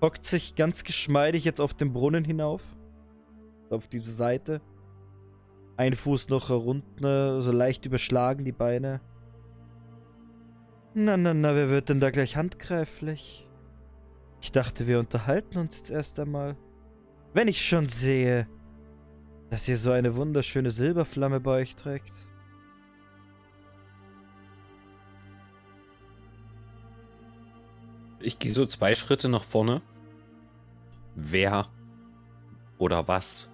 hockt 0.00 0.26
sich 0.26 0.54
ganz 0.54 0.84
geschmeidig 0.84 1.44
jetzt 1.44 1.60
auf 1.60 1.74
den 1.74 1.92
Brunnen 1.92 2.24
hinauf. 2.24 2.62
Auf 3.70 3.88
diese 3.88 4.12
Seite. 4.12 4.60
Ein 5.76 5.94
Fuß 5.94 6.28
noch 6.28 6.48
herunter, 6.48 7.42
so 7.42 7.52
leicht 7.52 7.84
überschlagen 7.84 8.44
die 8.44 8.52
Beine. 8.52 9.00
Na, 10.94 11.16
na, 11.16 11.34
na, 11.34 11.54
wer 11.54 11.68
wird 11.68 11.90
denn 11.90 12.00
da 12.00 12.10
gleich 12.10 12.36
handgreiflich? 12.36 13.45
Ich 14.40 14.52
dachte, 14.52 14.86
wir 14.86 14.98
unterhalten 14.98 15.58
uns 15.58 15.76
jetzt 15.76 15.90
erst 15.90 16.20
einmal. 16.20 16.56
Wenn 17.32 17.48
ich 17.48 17.66
schon 17.66 17.86
sehe, 17.86 18.46
dass 19.50 19.68
ihr 19.68 19.78
so 19.78 19.90
eine 19.90 20.16
wunderschöne 20.16 20.70
Silberflamme 20.70 21.40
bei 21.40 21.62
euch 21.62 21.76
trägt. 21.76 22.14
Ich 28.20 28.38
gehe 28.38 28.52
so 28.52 28.66
zwei 28.66 28.94
Schritte 28.94 29.28
nach 29.28 29.44
vorne. 29.44 29.82
Wer 31.14 31.68
oder 32.78 33.06
was 33.08 33.48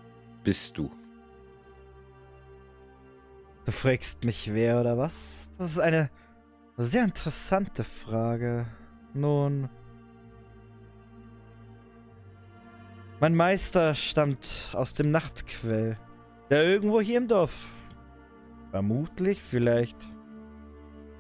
bist 0.45 0.79
du? 0.79 0.91
Du 3.65 3.71
fragst 3.71 4.25
mich, 4.25 4.53
wer 4.53 4.81
oder 4.81 4.99
was? 4.99 5.51
Das 5.59 5.73
ist 5.73 5.79
eine 5.79 6.11
sehr 6.77 7.05
interessante 7.05 7.85
Frage. 7.85 8.67
Nun. 9.15 9.69
Mein 13.23 13.37
Meister 13.37 13.95
stammt 13.95 14.73
aus 14.73 14.95
dem 14.95 15.13
Nachtquell, 15.13 15.97
der 16.51 16.65
irgendwo 16.65 17.01
hier 17.01 17.19
im 17.19 17.29
Dorf 17.29 17.53
vermutlich 18.73 19.41
vielleicht 19.41 19.97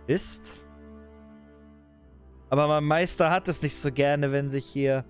ist. 0.08 0.64
Aber 2.50 2.66
mein 2.66 2.82
Meister 2.82 3.30
hat 3.30 3.46
es 3.46 3.62
nicht 3.62 3.76
so 3.76 3.92
gerne, 3.92 4.32
wenn 4.32 4.50
sich 4.50 4.66
hier 4.66 5.04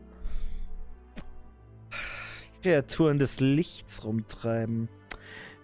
Kreaturen 2.62 3.19
des 3.19 3.40
Lichts 3.40 4.05
rumtreiben. 4.05 4.90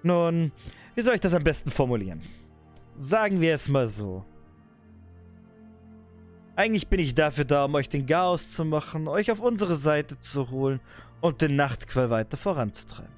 Nun, 0.02 0.50
wie 0.94 1.02
soll 1.02 1.16
ich 1.16 1.20
das 1.20 1.34
am 1.34 1.44
besten 1.44 1.70
formulieren? 1.70 2.22
Sagen 2.96 3.42
wir 3.42 3.52
es 3.52 3.68
mal 3.68 3.86
so. 3.86 4.24
Eigentlich 6.56 6.88
bin 6.88 7.00
ich 7.00 7.14
dafür 7.14 7.44
da, 7.44 7.66
um 7.66 7.74
euch 7.74 7.90
den 7.90 8.06
Chaos 8.06 8.50
zu 8.50 8.64
machen, 8.64 9.08
euch 9.08 9.30
auf 9.30 9.40
unsere 9.40 9.76
Seite 9.76 10.18
zu 10.20 10.50
holen 10.50 10.80
und 11.20 11.42
den 11.42 11.56
Nachtquell 11.56 12.10
weiter 12.10 12.36
voranzutreiben. 12.36 13.12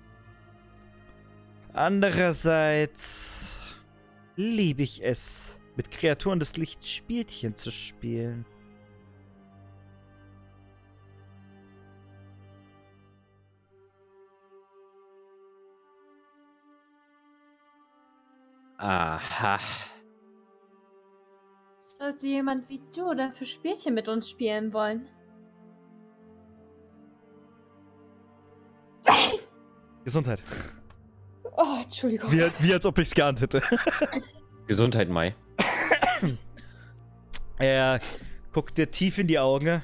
Andererseits 1.73 3.59
liebe 4.37 4.83
ich 4.83 5.03
es, 5.05 5.61
mit 5.77 5.91
Kreaturen 5.91 6.41
des 6.41 6.57
Lichts 6.57 6.91
Spielchen 6.91 7.55
zu 7.57 7.71
spielen. 7.71 8.45
Aha. 18.79 19.59
Sollte 21.81 22.27
jemand 22.27 22.69
wie 22.71 22.81
du 22.97 23.15
dafür 23.15 23.47
Spielchen 23.47 23.93
mit 23.93 24.09
uns 24.09 24.31
spielen 24.31 24.73
wollen? 24.73 25.07
Gesundheit. 30.05 30.43
Oh, 31.57 31.83
Entschuldigung. 31.83 32.31
Wie, 32.33 32.51
wie 32.61 32.73
als 32.73 32.87
ob 32.87 32.99
ich's 32.99 33.15
geahnt 33.15 33.41
hätte. 33.41 33.63
Gesundheit, 34.67 35.09
Mai. 35.09 35.35
Er 37.59 37.99
guckt 38.53 38.79
dir 38.79 38.91
tief 38.91 39.19
in 39.19 39.27
die 39.27 39.39
Augen. 39.39 39.83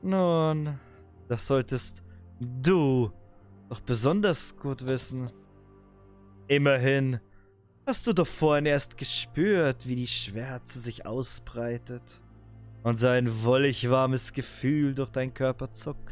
Nun, 0.00 0.78
das 1.26 1.48
solltest 1.48 2.04
du 2.38 3.10
doch 3.68 3.80
besonders 3.80 4.56
gut 4.56 4.86
wissen. 4.86 5.32
Immerhin 6.46 7.18
hast 7.86 8.06
du 8.06 8.12
doch 8.12 8.26
vorhin 8.26 8.66
erst 8.66 8.96
gespürt, 8.96 9.88
wie 9.88 9.96
die 9.96 10.06
Schwärze 10.06 10.78
sich 10.78 11.04
ausbreitet 11.04 12.02
und 12.82 12.96
so 12.96 13.08
ein 13.08 13.42
wollig 13.42 13.88
warmes 13.90 14.32
Gefühl 14.32 14.94
durch 14.94 15.10
deinen 15.10 15.34
Körper 15.34 15.72
zuckt. 15.72 16.11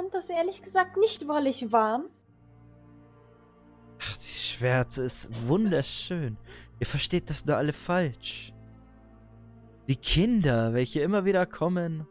Fand 0.00 0.14
das 0.14 0.30
ehrlich 0.30 0.62
gesagt 0.62 0.96
nicht 0.96 1.28
wollig 1.28 1.72
warm. 1.72 2.06
Ach, 4.00 4.16
die 4.16 4.24
Schwärze 4.24 5.04
ist 5.04 5.28
wunderschön. 5.46 6.38
Ihr 6.78 6.86
versteht 6.86 7.28
das 7.28 7.44
nur 7.44 7.58
alle 7.58 7.74
falsch. 7.74 8.54
Die 9.88 9.96
Kinder, 9.96 10.72
welche 10.72 11.00
immer 11.00 11.26
wieder 11.26 11.44
kommen 11.44 12.06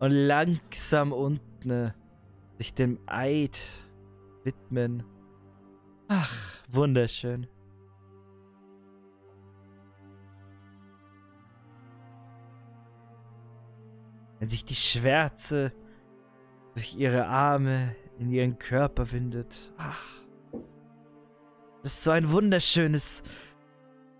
und 0.00 0.10
langsam 0.10 1.12
unten 1.12 1.70
äh, 1.70 1.92
sich 2.58 2.74
dem 2.74 2.98
Eid 3.06 3.58
widmen. 4.44 5.02
Ach, 6.08 6.62
wunderschön. 6.68 7.46
Wenn 14.38 14.48
sich 14.48 14.66
die 14.66 14.74
Schwärze 14.74 15.72
durch 16.76 16.94
ihre 16.94 17.26
Arme 17.26 17.96
in 18.18 18.30
ihren 18.30 18.58
Körper 18.58 19.10
windet. 19.10 19.72
Ach. 19.78 19.98
Das 21.82 21.94
ist 21.94 22.04
so 22.04 22.10
ein 22.10 22.30
wunderschönes, 22.30 23.22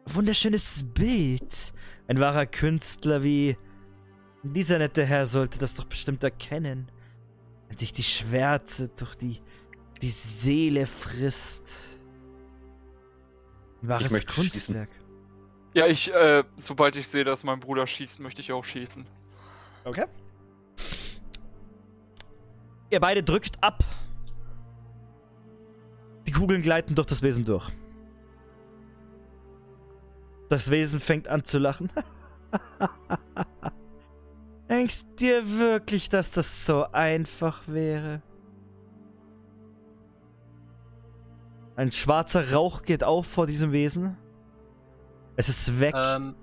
wunderschönes 0.06 0.86
Bild. 0.94 1.74
Ein 2.08 2.18
wahrer 2.18 2.46
Künstler 2.46 3.22
wie 3.22 3.58
dieser 4.42 4.78
nette 4.78 5.04
Herr 5.04 5.26
sollte 5.26 5.58
das 5.58 5.74
doch 5.74 5.84
bestimmt 5.84 6.24
erkennen. 6.24 6.90
Wenn 7.68 7.76
sich 7.76 7.92
die 7.92 8.02
Schwärze 8.02 8.88
durch 8.88 9.16
die, 9.16 9.42
die 10.00 10.08
Seele 10.08 10.86
frisst. 10.86 11.74
Ein 13.82 13.88
wahres 13.88 14.12
möchte 14.12 14.32
schießen. 14.32 14.74
Kunstwerk. 14.76 14.90
Ja, 15.74 15.86
ich, 15.88 16.10
äh, 16.10 16.42
sobald 16.56 16.96
ich 16.96 17.08
sehe, 17.08 17.24
dass 17.24 17.44
mein 17.44 17.60
Bruder 17.60 17.86
schießt, 17.86 18.18
möchte 18.18 18.40
ich 18.40 18.50
auch 18.50 18.64
schießen. 18.64 19.06
Okay. 19.84 20.06
Ihr 22.90 23.00
beide 23.00 23.22
drückt 23.22 23.62
ab. 23.62 23.82
Die 26.26 26.32
Kugeln 26.32 26.62
gleiten 26.62 26.94
durch 26.94 27.06
das 27.06 27.22
Wesen 27.22 27.44
durch. 27.44 27.70
Das 30.48 30.70
Wesen 30.70 31.00
fängt 31.00 31.28
an 31.28 31.44
zu 31.44 31.58
lachen. 31.58 31.90
Denkst 34.68 35.04
dir 35.18 35.58
wirklich, 35.58 36.08
dass 36.08 36.30
das 36.30 36.66
so 36.66 36.86
einfach 36.92 37.62
wäre? 37.66 38.22
Ein 41.76 41.92
schwarzer 41.92 42.52
Rauch 42.52 42.82
geht 42.82 43.04
auf 43.04 43.26
vor 43.26 43.46
diesem 43.46 43.72
Wesen. 43.72 44.16
Es 45.36 45.48
ist 45.48 45.78
weg. 45.78 45.94
Ähm, 45.96 46.34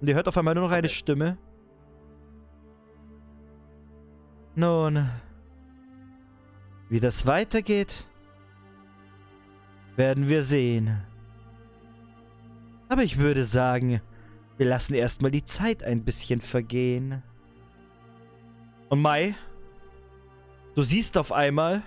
Und 0.00 0.08
ihr 0.08 0.14
hört 0.14 0.28
auf 0.28 0.36
einmal 0.36 0.54
nur 0.54 0.64
noch 0.64 0.70
eine 0.70 0.86
okay. 0.86 0.94
Stimme. 0.94 1.38
Nun, 4.54 5.08
wie 6.88 7.00
das 7.00 7.26
weitergeht, 7.26 8.06
werden 9.96 10.28
wir 10.28 10.42
sehen. 10.42 11.02
Aber 12.88 13.02
ich 13.02 13.18
würde 13.18 13.44
sagen, 13.44 14.00
wir 14.56 14.66
lassen 14.66 14.94
erstmal 14.94 15.30
die 15.30 15.44
Zeit 15.44 15.82
ein 15.82 16.04
bisschen 16.04 16.40
vergehen. 16.40 17.22
Und 18.88 19.02
Mai, 19.02 19.34
du 20.74 20.82
siehst 20.82 21.18
auf 21.18 21.32
einmal, 21.32 21.82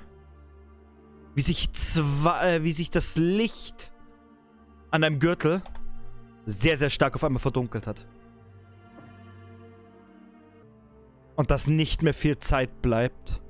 wie 1.34 1.42
sich, 1.42 1.72
zwei, 1.74 2.56
äh, 2.56 2.64
wie 2.64 2.72
sich 2.72 2.92
das 2.92 3.16
Licht 3.16 3.94
an 4.92 5.02
deinem 5.02 5.20
Gürtel 5.20 5.64
sehr, 6.46 6.78
sehr 6.78 6.90
stark 6.90 7.16
auf 7.16 7.24
einmal 7.24 7.40
verdunkelt 7.40 7.88
hat. 7.88 8.06
Und 11.36 11.50
dass 11.50 11.68
nicht 11.68 12.04
mehr 12.04 12.14
viel 12.14 12.38
Zeit 12.38 12.82
bleibt, 12.82 13.42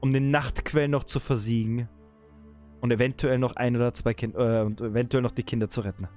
um 0.00 0.12
den 0.12 0.30
Nachtquell 0.30 0.88
noch 0.88 1.04
zu 1.04 1.20
versiegen. 1.20 1.88
Und 2.80 2.90
eventuell 2.90 3.38
noch 3.38 3.56
ein 3.56 3.76
oder 3.76 3.92
zwei 3.92 4.14
Kinder, 4.14 4.62
äh, 4.62 4.64
und 4.64 4.80
eventuell 4.80 5.22
noch 5.22 5.32
die 5.32 5.42
Kinder 5.42 5.68
zu 5.68 5.82
retten. 5.82 6.08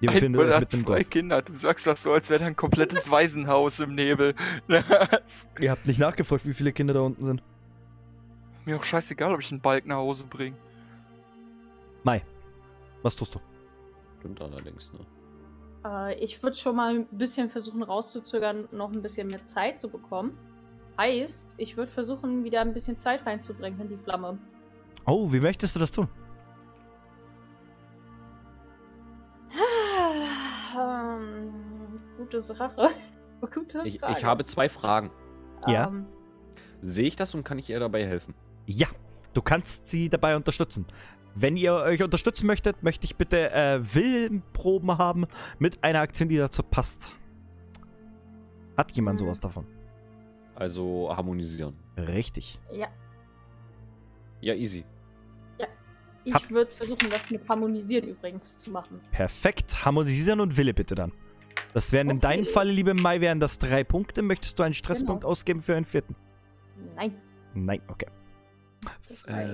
Die 0.00 0.08
Ein 0.08 0.36
oder 0.36 0.62
im 0.62 0.68
zwei 0.68 0.98
Dorf. 0.98 1.10
Kinder, 1.10 1.42
du 1.42 1.54
sagst 1.54 1.86
das 1.86 2.02
so, 2.02 2.12
als 2.12 2.30
wäre 2.30 2.40
da 2.40 2.46
ein 2.46 2.56
komplettes 2.56 3.10
Waisenhaus 3.10 3.80
im 3.80 3.94
Nebel. 3.94 4.34
Ihr 5.60 5.70
habt 5.70 5.86
nicht 5.86 5.98
nachgefragt, 5.98 6.46
wie 6.46 6.54
viele 6.54 6.72
Kinder 6.72 6.94
da 6.94 7.00
unten 7.00 7.24
sind. 7.24 7.42
Mir 8.64 8.76
auch 8.76 8.84
scheißegal, 8.84 9.34
ob 9.34 9.40
ich 9.40 9.50
einen 9.50 9.60
Balk 9.60 9.86
nach 9.86 9.96
Hause 9.96 10.26
bringe. 10.28 10.56
Mai, 12.04 12.22
was 13.02 13.16
tust 13.16 13.34
du? 13.34 13.40
Stimmt 14.20 14.40
allerdings, 14.40 14.92
ne? 14.92 15.00
Äh, 15.84 16.14
ich 16.22 16.42
würde 16.42 16.56
schon 16.56 16.76
mal 16.76 16.94
ein 16.94 17.06
bisschen 17.10 17.50
versuchen 17.50 17.82
rauszuzögern, 17.82 18.68
noch 18.72 18.92
ein 18.92 19.02
bisschen 19.02 19.28
mehr 19.28 19.46
Zeit 19.46 19.80
zu 19.80 19.88
bekommen. 19.88 20.36
Heißt, 20.98 21.54
ich 21.58 21.76
würde 21.76 21.90
versuchen, 21.92 22.42
wieder 22.44 22.60
ein 22.60 22.74
bisschen 22.74 22.98
Zeit 22.98 23.24
reinzubringen 23.24 23.80
in 23.80 23.88
die 23.88 23.96
Flamme. 23.96 24.36
Oh, 25.06 25.32
wie 25.32 25.40
möchtest 25.40 25.76
du 25.76 25.80
das 25.80 25.92
tun? 25.92 26.08
Ähm, 30.76 31.52
gute 32.16 32.42
Sache. 32.42 32.90
Gute 33.54 33.82
Ich, 33.84 34.02
ich 34.02 34.24
habe 34.24 34.44
zwei 34.44 34.68
Fragen. 34.68 35.10
Ja. 35.68 35.86
Ähm, 35.86 36.06
Sehe 36.80 37.06
ich 37.06 37.14
das 37.16 37.34
und 37.34 37.44
kann 37.44 37.58
ich 37.58 37.70
ihr 37.70 37.78
dabei 37.78 38.04
helfen? 38.04 38.34
Ja, 38.66 38.88
du 39.34 39.42
kannst 39.42 39.86
sie 39.86 40.08
dabei 40.08 40.34
unterstützen. 40.36 40.86
Wenn 41.36 41.56
ihr 41.56 41.74
euch 41.74 42.02
unterstützen 42.02 42.46
möchtet, 42.48 42.82
möchte 42.82 43.04
ich 43.04 43.14
bitte 43.16 43.50
äh, 43.52 43.80
Willenproben 43.94 44.98
haben 44.98 45.26
mit 45.60 45.84
einer 45.84 46.00
Aktion, 46.00 46.28
die 46.28 46.36
dazu 46.36 46.64
passt. 46.64 47.12
Hat 48.76 48.90
jemand 48.96 49.20
Hm. 49.20 49.26
sowas 49.26 49.38
davon? 49.40 49.66
Also 50.58 51.08
harmonisieren. 51.16 51.76
Richtig. 51.96 52.56
ja, 52.72 52.88
Ja, 54.40 54.54
easy. 54.54 54.84
ich 56.24 56.34
Hab- 56.34 56.50
würde 56.50 56.70
versuchen, 56.72 57.08
das 57.10 57.30
mit 57.30 57.48
harmonisieren 57.48 58.08
übrigens 58.08 58.58
zu 58.58 58.70
machen. 58.70 59.00
Perfekt. 59.12 59.84
Harmonisieren 59.84 60.40
und 60.40 60.56
Wille 60.56 60.74
bitte 60.74 60.94
dann. 60.96 61.12
Das 61.74 61.92
wären 61.92 62.10
in 62.10 62.16
Okay. 62.18 62.26
deinem 62.26 62.44
Fall, 62.44 62.68
liebe 62.68 62.92
Mai, 62.92 63.20
wären 63.20 63.40
das 63.40 63.58
drei 63.58 63.84
Punkte. 63.84 64.20
Möchtest 64.22 64.58
du 64.58 64.62
einen 64.64 64.74
Stresspunkt 64.74 65.22
Genau. 65.22 65.30
ausgeben 65.30 65.62
für 65.62 65.76
einen 65.76 65.84
vierten? 65.86 66.16
Nein. 66.96 67.14
Nein, 67.54 67.80
okay. 67.88 68.06
Äh, 69.26 69.46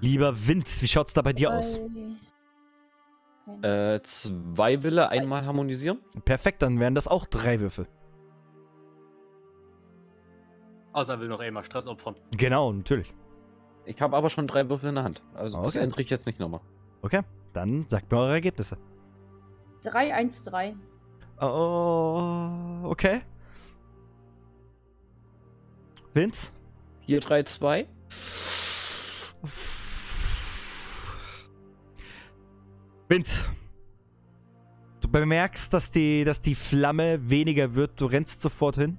Lieber 0.00 0.46
Vince, 0.46 0.82
wie 0.82 0.88
schaut's 0.88 1.12
da 1.12 1.22
bei 1.22 1.32
dir 1.32 1.52
aus? 1.52 1.78
Äh, 3.62 4.00
zwei 4.02 4.82
Wille 4.82 5.08
einmal 5.08 5.44
harmonisieren? 5.44 5.98
Perfekt, 6.24 6.62
dann 6.62 6.78
wären 6.80 6.94
das 6.94 7.08
auch 7.08 7.26
drei 7.26 7.58
Würfel. 7.60 7.86
Außer 10.92 11.14
er 11.14 11.20
will 11.20 11.28
noch 11.28 11.40
einmal 11.40 11.64
Stress 11.64 11.86
opfern. 11.86 12.16
Genau, 12.36 12.72
natürlich. 12.72 13.14
Ich 13.84 14.00
habe 14.00 14.16
aber 14.16 14.28
schon 14.30 14.46
drei 14.46 14.68
Würfel 14.68 14.90
in 14.90 14.94
der 14.96 15.04
Hand. 15.04 15.22
Also 15.34 15.62
das 15.62 15.74
Okay. 15.76 15.84
ändere 15.84 16.02
ich 16.02 16.10
jetzt 16.10 16.26
nicht 16.26 16.38
nochmal. 16.38 16.60
Okay, 17.02 17.22
dann 17.52 17.88
sagt 17.88 18.10
mir 18.12 18.18
eure 18.18 18.34
Ergebnisse. 18.34 18.76
3, 19.82 20.14
1, 20.14 20.42
3. 20.44 20.76
Oh, 21.40 22.50
okay. 22.84 23.22
Vince? 26.12 26.52
Hier 27.00 27.20
3, 27.20 27.42
2. 27.44 27.86
Vince, 33.08 33.44
du 35.00 35.08
bemerkst, 35.08 35.72
dass 35.72 35.90
die, 35.90 36.24
dass 36.24 36.40
die 36.42 36.54
Flamme 36.54 37.28
weniger 37.28 37.74
wird. 37.74 38.00
Du 38.00 38.06
rennst 38.06 38.40
sofort 38.40 38.76
hin. 38.76 38.98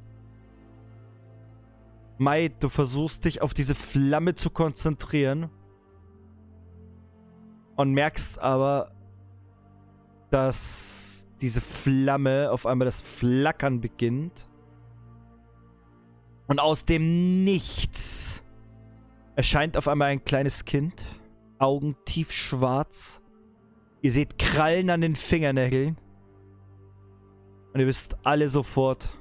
Mai, 2.22 2.49
du 2.49 2.69
versuchst 2.69 3.26
dich 3.26 3.41
auf 3.41 3.56
diese 3.56 3.73
Flamme 3.73 4.35
zu 4.35 4.52
konzentrieren. 4.52 5.49
Und 7.76 7.93
merkst 7.93 8.38
aber, 8.38 8.91
dass 10.30 11.26
diese 11.41 11.61
Flamme 11.61 12.52
auf 12.52 12.68
einmal 12.68 12.85
das 12.85 13.02
Flackern 13.02 13.81
beginnt. 13.81 14.48
Und 16.45 16.60
aus 16.60 16.85
dem 16.85 17.43
Nichts 17.43 18.43
erscheint 19.35 19.76
auf 19.76 19.88
einmal 19.88 20.10
ein 20.10 20.23
kleines 20.23 20.64
Kind. 20.64 21.03
Augen 21.57 21.95
tiefschwarz. 22.06 23.23
Ihr 24.03 24.11
seht 24.11 24.38
Krallen 24.38 24.91
an 24.91 25.02
den 25.02 25.15
Fingernägeln. 25.15 25.98
Und 27.73 27.80
ihr 27.80 27.88
wisst 27.88 28.15
alle 28.23 28.48
sofort, 28.48 29.18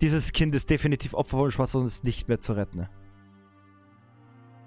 dieses 0.00 0.32
Kind 0.32 0.54
ist 0.54 0.70
definitiv 0.70 1.14
Opfer 1.14 1.38
von 1.38 1.50
Schwarz 1.50 1.74
und 1.74 1.86
ist 1.86 2.04
nicht 2.04 2.28
mehr 2.28 2.40
zu 2.40 2.52
retten. 2.52 2.88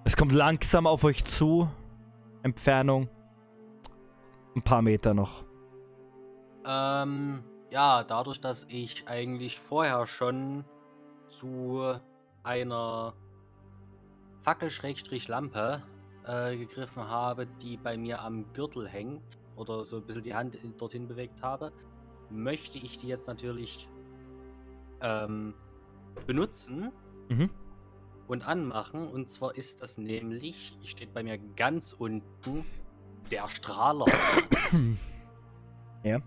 Es 0.03 0.17
kommt 0.17 0.33
langsam 0.33 0.87
auf 0.87 1.03
euch 1.03 1.23
zu. 1.25 1.69
Entfernung. 2.41 3.09
Ein 4.55 4.61
paar 4.61 4.81
Meter 4.81 5.13
noch. 5.13 5.43
Ähm, 6.65 7.43
ja, 7.69 8.03
dadurch, 8.03 8.41
dass 8.41 8.65
ich 8.69 9.07
eigentlich 9.07 9.59
vorher 9.59 10.07
schon 10.07 10.65
zu 11.27 11.99
einer 12.43 13.13
Fackel-Lampe 14.43 15.83
äh, 16.25 16.57
gegriffen 16.57 17.07
habe, 17.07 17.45
die 17.61 17.77
bei 17.77 17.97
mir 17.97 18.21
am 18.21 18.51
Gürtel 18.53 18.87
hängt 18.87 19.37
oder 19.55 19.83
so 19.83 19.97
ein 19.97 20.05
bisschen 20.05 20.23
die 20.23 20.33
Hand 20.33 20.57
dorthin 20.77 21.07
bewegt 21.07 21.41
habe, 21.41 21.71
möchte 22.29 22.79
ich 22.79 22.97
die 22.97 23.07
jetzt 23.07 23.27
natürlich 23.27 23.89
ähm, 25.01 25.53
benutzen 26.27 26.91
Mhm. 27.29 27.49
und 28.27 28.41
anmachen. 28.47 29.07
Und 29.07 29.29
zwar 29.29 29.55
ist 29.55 29.81
das 29.81 29.97
nämlich, 29.97 30.77
steht 30.83 31.13
bei 31.13 31.23
mir 31.23 31.37
ganz 31.55 31.93
unten, 31.93 32.65
der 33.31 33.47
Strahler. 33.49 34.05
Ja. 36.03 36.19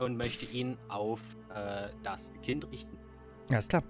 Und 0.00 0.16
möchte 0.16 0.46
ihn 0.46 0.76
auf 0.88 1.20
äh, 1.54 1.88
das 2.02 2.32
Kind 2.42 2.68
richten. 2.72 2.98
Ja, 3.48 3.58
ist 3.58 3.70
klar. 3.70 3.84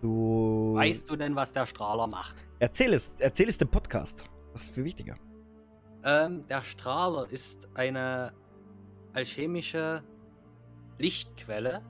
Du. 0.00 0.72
Weißt 0.74 1.10
du 1.10 1.16
denn, 1.16 1.36
was 1.36 1.52
der 1.52 1.66
Strahler 1.66 2.06
macht? 2.06 2.42
Erzähl 2.58 2.94
es, 2.94 3.16
erzähl 3.18 3.48
es 3.50 3.58
dem 3.58 3.68
Podcast. 3.68 4.28
Das 4.54 4.62
ist 4.62 4.74
viel 4.74 4.84
wichtiger. 4.84 5.16
Ähm, 6.02 6.46
der 6.48 6.62
Strahler 6.62 7.30
ist 7.30 7.68
eine 7.74 8.32
alchemische 9.12 10.02
Lichtquelle, 10.98 11.82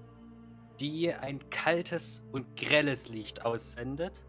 die 0.81 1.12
ein 1.12 1.40
kaltes 1.51 2.23
und 2.32 2.57
grelles 2.57 3.09
Licht 3.09 3.44
aussendet. 3.44 4.24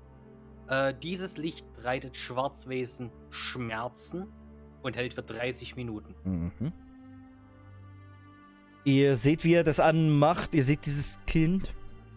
Äh, 0.67 0.93
dieses 1.01 1.37
Licht 1.37 1.65
bereitet 1.75 2.15
Schwarzwesen 2.15 3.11
Schmerzen 3.29 4.27
und 4.81 4.95
hält 4.95 5.13
für 5.13 5.23
30 5.23 5.75
Minuten. 5.75 6.15
Mhm. 6.23 6.73
Ihr 8.83 9.15
seht, 9.15 9.43
wie 9.43 9.53
er 9.53 9.63
das 9.63 9.79
anmacht. 9.79 10.53
Ihr 10.53 10.63
seht 10.63 10.85
dieses 10.85 11.19
Kind, 11.25 11.73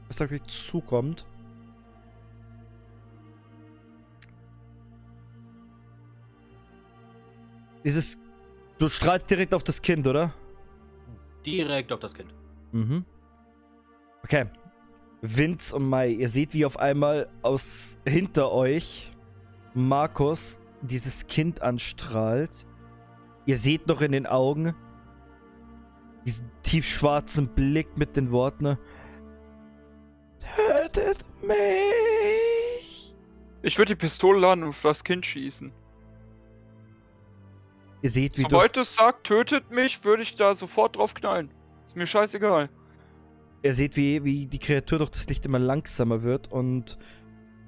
das 0.08 0.22
auf 0.22 0.30
euch 0.30 0.42
zukommt. 0.44 1.26
Dieses. 7.84 8.18
Du 8.78 8.88
strahlst 8.88 9.28
direkt 9.30 9.52
auf 9.52 9.62
das 9.62 9.82
Kind, 9.82 10.06
oder? 10.06 10.32
Direkt 11.44 11.92
auf 11.92 12.00
das 12.00 12.14
Kind. 12.14 12.32
Mhm. 12.72 13.04
Okay. 14.24 14.46
Vince 15.22 15.76
und 15.76 15.88
Mai, 15.88 16.08
ihr 16.08 16.28
seht, 16.28 16.54
wie 16.54 16.64
auf 16.64 16.78
einmal 16.78 17.28
aus 17.42 17.98
hinter 18.06 18.52
euch 18.52 19.12
Markus 19.74 20.58
dieses 20.82 21.26
Kind 21.26 21.60
anstrahlt. 21.62 22.66
Ihr 23.44 23.58
seht 23.58 23.86
noch 23.86 24.00
in 24.00 24.12
den 24.12 24.26
Augen 24.26 24.74
diesen 26.24 26.50
tiefschwarzen 26.62 27.48
Blick 27.48 27.96
mit 27.96 28.16
den 28.16 28.30
Worten: 28.30 28.78
Tötet 30.56 31.24
mich! 31.42 33.14
Ich 33.62 33.76
würde 33.76 33.94
die 33.94 34.00
Pistole 34.00 34.40
laden 34.40 34.64
und 34.64 34.70
auf 34.70 34.82
das 34.82 35.04
Kind 35.04 35.26
schießen. 35.26 35.70
Ihr 38.02 38.10
seht, 38.10 38.38
wie 38.38 38.44
du. 38.44 38.50
Sobald 38.50 38.76
es 38.78 38.94
sagt, 38.94 39.26
tötet 39.26 39.70
mich, 39.70 40.02
würde 40.04 40.22
ich 40.22 40.36
da 40.36 40.54
sofort 40.54 40.96
drauf 40.96 41.12
knallen. 41.12 41.50
Ist 41.84 41.96
mir 41.96 42.06
scheißegal. 42.06 42.70
Ihr 43.62 43.74
seht, 43.74 43.96
wie, 43.96 44.24
wie 44.24 44.46
die 44.46 44.58
Kreatur 44.58 44.98
durch 44.98 45.10
das 45.10 45.28
Licht 45.28 45.44
immer 45.44 45.58
langsamer 45.58 46.22
wird 46.22 46.50
und 46.50 46.98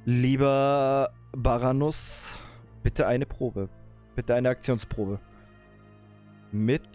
lieber 0.06 1.12
Baranus, 1.32 2.39
bitte 2.82 3.06
eine 3.06 3.27
Probe. 3.27 3.69
Bitte 4.14 4.35
eine 4.35 4.48
Aktionsprobe. 4.48 5.20
Mit. 6.51 6.89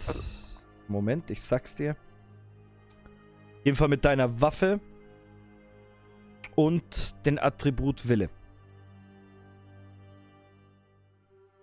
Moment, 0.87 1.29
ich 1.29 1.41
sag's 1.41 1.75
dir. 1.75 1.91
Auf 1.91 3.65
jeden 3.65 3.77
Fall 3.77 3.89
mit 3.89 4.05
deiner 4.05 4.41
Waffe 4.41 4.79
und 6.55 7.15
den 7.25 7.37
Attribut 7.37 8.07
Wille. 8.07 8.29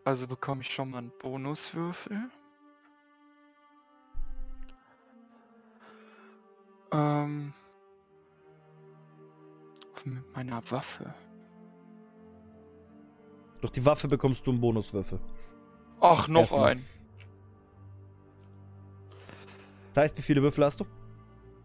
Also 0.04 0.26
bekomme 0.28 0.60
ich 0.60 0.70
schon 0.70 0.90
mal 0.90 0.98
einen 0.98 1.12
Bonuswürfel. 1.18 2.30
Ähm. 6.94 7.52
Mit 10.04 10.36
meiner 10.36 10.62
Waffe. 10.70 11.14
Durch 13.60 13.72
die 13.72 13.84
Waffe 13.84 14.06
bekommst 14.06 14.46
du 14.46 14.50
einen 14.50 14.60
Bonuswürfel. 14.60 15.18
Ach, 16.00 16.28
noch 16.28 16.40
Erstmal. 16.42 16.72
ein. 16.72 16.86
Das 19.92 20.04
heißt, 20.04 20.18
wie 20.18 20.22
viele 20.22 20.42
Würfel 20.42 20.64
hast 20.64 20.80
du? 20.80 20.86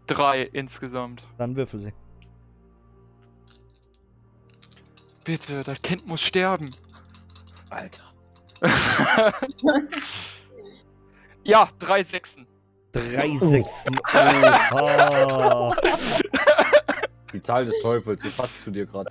Drei 0.06 0.42
insgesamt. 0.44 1.22
Dann 1.36 1.54
würfel 1.54 1.82
sie. 1.82 1.92
Bitte, 5.24 5.62
das 5.62 5.82
Kind 5.82 6.08
muss 6.08 6.22
sterben. 6.22 6.70
Alter. 7.68 8.04
ja, 11.44 11.68
drei 11.78 12.02
Sechsen. 12.02 12.46
Drei 12.92 13.36
Sechsen. 13.38 13.98
Oha. 14.72 15.76
Die 17.32 17.40
Zahl 17.40 17.64
des 17.64 17.78
Teufels, 17.80 18.22
die 18.22 18.28
passt 18.30 18.62
zu 18.62 18.70
dir 18.72 18.86
gerade. 18.86 19.08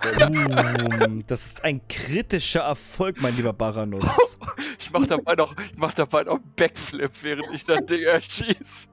Das 1.26 1.46
ist 1.46 1.64
ein 1.64 1.80
kritischer 1.88 2.60
Erfolg, 2.60 3.20
mein 3.20 3.36
lieber 3.36 3.52
Baranus. 3.52 4.04
Ich 4.82 4.90
mach 4.92 5.06
dabei 5.06 5.34
noch, 5.34 5.54
ich 5.58 5.76
mach 5.76 5.92
dabei 5.94 6.24
noch 6.24 6.36
einen 6.36 6.52
Backflip, 6.56 7.12
während 7.20 7.46
ich 7.52 7.64
das 7.64 7.84
Ding 7.84 8.02
erschieß. 8.02 8.88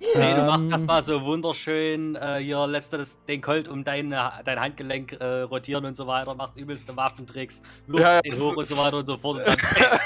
Nee, 0.00 0.34
du 0.34 0.42
machst 0.42 0.64
Ähm. 0.64 0.72
erstmal 0.72 1.02
so 1.02 1.22
wunderschön, 1.22 2.16
äh, 2.16 2.38
hier 2.38 2.66
lässt 2.66 2.92
du 2.92 2.96
das, 2.96 3.22
den 3.26 3.42
Colt 3.42 3.68
um 3.68 3.84
dein, 3.84 4.10
dein 4.10 4.60
Handgelenk 4.60 5.12
äh, 5.12 5.42
rotieren 5.42 5.84
und 5.84 5.94
so 5.94 6.06
weiter, 6.06 6.34
machst 6.34 6.56
übelste 6.56 6.96
Waffentricks, 6.96 7.62
lupfst 7.86 8.02
Ja, 8.04 8.14
ja, 8.16 8.22
den 8.22 8.32
das 8.32 8.40
hoch 8.40 8.56
und 8.56 8.66
so 8.66 8.76
weiter 8.76 8.96
und 8.96 9.06
so 9.06 9.16
fort. 9.18 9.38
Und 9.38 9.46
dann, 9.46 9.56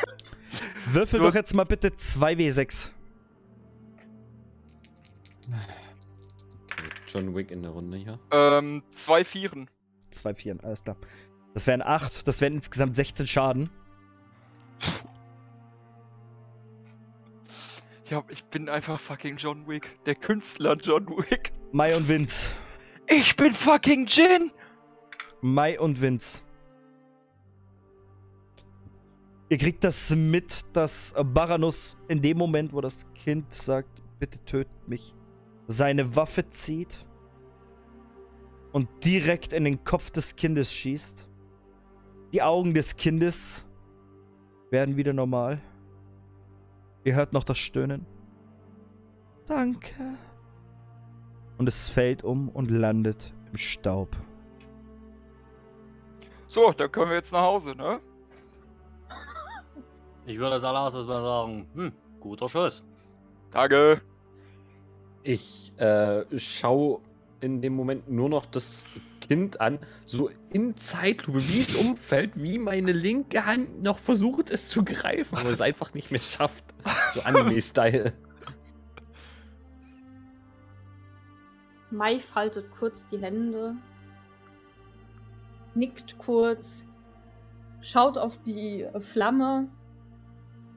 Würfel 0.86 1.20
So. 1.20 1.26
doch 1.26 1.34
jetzt 1.34 1.54
mal 1.54 1.64
bitte 1.64 1.88
2W6. 1.88 2.88
Okay, 5.52 6.88
John 7.06 7.34
Wick 7.34 7.50
in 7.50 7.62
der 7.62 7.72
Runde 7.72 7.96
hier. 7.96 8.18
Ähm, 8.30 8.82
zwei 8.94 9.24
Vieren. 9.24 9.68
2 10.10 10.34
Vieren, 10.34 10.60
alles 10.60 10.82
klar. 10.82 10.96
Das 11.54 11.66
wären 11.66 11.82
8, 11.82 12.26
das 12.26 12.40
wären 12.40 12.54
insgesamt 12.54 12.96
16 12.96 13.26
Schaden. 13.26 13.70
Ja, 18.06 18.24
ich 18.28 18.44
bin 18.44 18.68
einfach 18.68 18.98
fucking 18.98 19.36
John 19.36 19.68
Wick. 19.68 20.04
Der 20.04 20.16
Künstler 20.16 20.76
John 20.76 21.06
Wick. 21.08 21.52
Mai 21.72 21.96
und 21.96 22.08
Vince. 22.08 22.48
Ich 23.06 23.36
bin 23.36 23.52
fucking 23.52 24.06
Jin! 24.06 24.50
Mai 25.40 25.78
und 25.78 26.00
Vince. 26.00 26.42
Ihr 29.48 29.58
kriegt 29.58 29.82
das 29.82 30.10
mit, 30.10 30.64
dass 30.72 31.14
Baranus 31.24 31.96
in 32.08 32.20
dem 32.20 32.38
Moment, 32.38 32.72
wo 32.72 32.80
das 32.80 33.06
Kind 33.14 33.52
sagt, 33.52 34.00
bitte 34.18 34.44
tötet 34.44 34.88
mich, 34.88 35.14
seine 35.70 36.16
Waffe 36.16 36.48
zieht 36.50 37.06
und 38.72 38.88
direkt 39.04 39.52
in 39.52 39.62
den 39.62 39.84
Kopf 39.84 40.10
des 40.10 40.34
Kindes 40.34 40.72
schießt. 40.72 41.28
Die 42.32 42.42
Augen 42.42 42.74
des 42.74 42.96
Kindes 42.96 43.64
werden 44.70 44.96
wieder 44.96 45.12
normal. 45.12 45.60
Ihr 47.04 47.14
hört 47.14 47.32
noch 47.32 47.44
das 47.44 47.58
Stöhnen. 47.58 48.04
Danke. 49.46 49.94
Und 51.56 51.68
es 51.68 51.88
fällt 51.88 52.24
um 52.24 52.48
und 52.48 52.68
landet 52.70 53.32
im 53.50 53.56
Staub. 53.56 54.16
So, 56.48 56.72
dann 56.72 56.90
können 56.90 57.10
wir 57.10 57.16
jetzt 57.16 57.32
nach 57.32 57.42
Hause, 57.42 57.76
ne? 57.76 58.00
ich 60.26 60.36
würde 60.36 60.54
als 60.54 60.64
allererstes 60.64 61.06
mal 61.06 61.22
sagen, 61.22 61.68
hm, 61.74 61.92
guter 62.18 62.48
Schuss. 62.48 62.82
Danke. 63.52 64.02
Ich 65.22 65.72
äh, 65.78 66.24
schaue 66.38 67.00
in 67.40 67.62
dem 67.62 67.74
Moment 67.74 68.10
nur 68.10 68.28
noch 68.28 68.46
das 68.46 68.86
Kind 69.20 69.60
an, 69.60 69.78
so 70.06 70.30
in 70.50 70.76
Zeitlupe, 70.76 71.48
wie 71.48 71.60
es 71.60 71.74
umfällt, 71.74 72.32
wie 72.34 72.58
meine 72.58 72.92
linke 72.92 73.46
Hand 73.46 73.82
noch 73.82 73.98
versucht, 73.98 74.50
es 74.50 74.68
zu 74.68 74.84
greifen, 74.84 75.38
aber 75.38 75.50
es 75.50 75.60
einfach 75.60 75.94
nicht 75.94 76.10
mehr 76.10 76.20
schafft. 76.20 76.64
So 77.14 77.20
Anime-Style. 77.24 78.12
Mai 81.90 82.18
faltet 82.18 82.70
kurz 82.78 83.06
die 83.06 83.18
Hände 83.18 83.76
nickt 85.74 86.18
kurz, 86.18 86.86
schaut 87.80 88.18
auf 88.18 88.38
die 88.42 88.86
Flamme. 89.00 89.68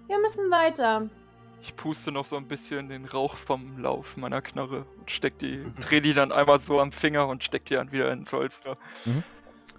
Wir 0.07 0.20
müssen 0.20 0.49
weiter. 0.52 1.10
Ich 1.64 1.77
puste 1.77 2.11
noch 2.11 2.26
so 2.26 2.35
ein 2.35 2.45
bisschen 2.45 2.90
den 2.90 3.06
Rauch 3.06 3.38
vom 3.38 3.80
Lauf 3.80 4.18
meiner 4.18 4.41
Knarre 4.41 4.85
und 4.99 5.10
steck 5.10 5.40
die, 5.40 5.64
dreh 5.80 6.02
die 6.02 6.14
dann 6.14 6.34
einmal 6.34 6.60
so 6.60 6.81
am 6.81 6.91
Finger 6.91 7.30
und 7.30 7.41
steck 7.41 7.64
die 7.64 7.76
dann 7.76 7.94
wieder 7.94 8.11
ins 8.11 8.34
Holster. 8.34 8.77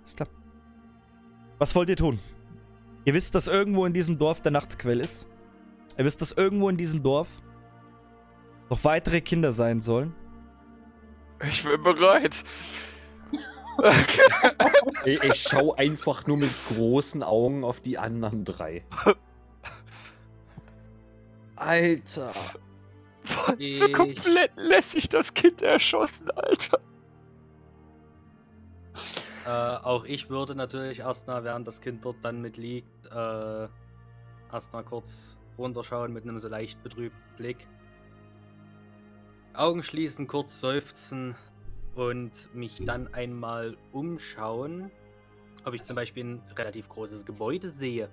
Ist 0.03 0.17
klar. 0.17 0.31
Was 1.59 1.75
wollt 1.75 1.91
ihr 1.91 1.97
tun? 1.97 2.21
Ihr 3.05 3.13
wisst, 3.13 3.35
dass 3.35 3.49
irgendwo 3.49 3.85
in 3.85 3.93
diesem 3.93 4.19
Dorf 4.19 4.41
der 4.41 4.51
Nachtquell 4.51 4.99
ist. 4.99 5.27
Ihr 5.99 6.07
wisst, 6.07 6.23
dass 6.23 6.33
irgendwo 6.33 6.71
in 6.71 6.79
diesem 6.79 7.03
Dorf 7.03 7.29
noch 8.71 8.83
weitere 8.85 9.21
Kinder 9.21 9.53
sein 9.53 9.83
sollen. 9.83 10.15
Ich 11.47 11.65
bin 11.65 11.83
bereit. 11.83 12.45
Ich, 15.05 15.23
ich 15.23 15.43
schau 15.43 15.75
einfach 15.75 16.27
nur 16.27 16.39
mit 16.39 16.51
großen 16.69 17.23
Augen 17.23 17.63
auf 17.63 17.81
die 17.81 17.99
anderen 17.99 18.47
drei. 18.47 18.87
Alter. 21.57 22.33
so 23.25 23.55
Ich- 23.59 23.93
komplett 23.93 24.53
lässig 24.57 25.09
das 25.09 25.33
Kind 25.33 25.63
erschossen, 25.63 26.31
Alter. 26.33 26.81
Äh, 29.47 29.49
auch 29.85 30.05
ich 30.05 30.31
würde 30.31 30.55
natürlich 30.55 31.01
erstmal, 31.01 31.45
während 31.45 31.67
das 31.69 31.81
Kind 31.81 32.05
dort 32.05 32.17
dann 32.23 32.41
mit 32.41 32.57
liegt, 32.57 33.07
äh, 33.07 33.69
erstmal 34.53 34.85
kurz 34.85 35.37
runterschauen 35.59 36.13
mit 36.13 36.25
einem 36.25 36.39
so 36.39 36.49
leicht 36.49 36.83
betrübten 36.83 37.21
Blick. 37.37 37.67
Augen 39.53 39.83
schließen, 39.83 40.27
kurz 40.27 40.61
seufzen 40.61 41.35
und 41.95 42.53
mich 42.55 42.85
dann 42.85 43.13
einmal 43.15 43.77
umschauen, 43.93 44.91
ob 45.65 45.75
ich 45.75 45.85
zum 45.85 45.95
Beispiel 45.95 46.25
ein 46.25 46.43
relativ 46.57 46.89
großes 46.89 47.25
Gebäude 47.25 47.69
sehe. 47.71 48.09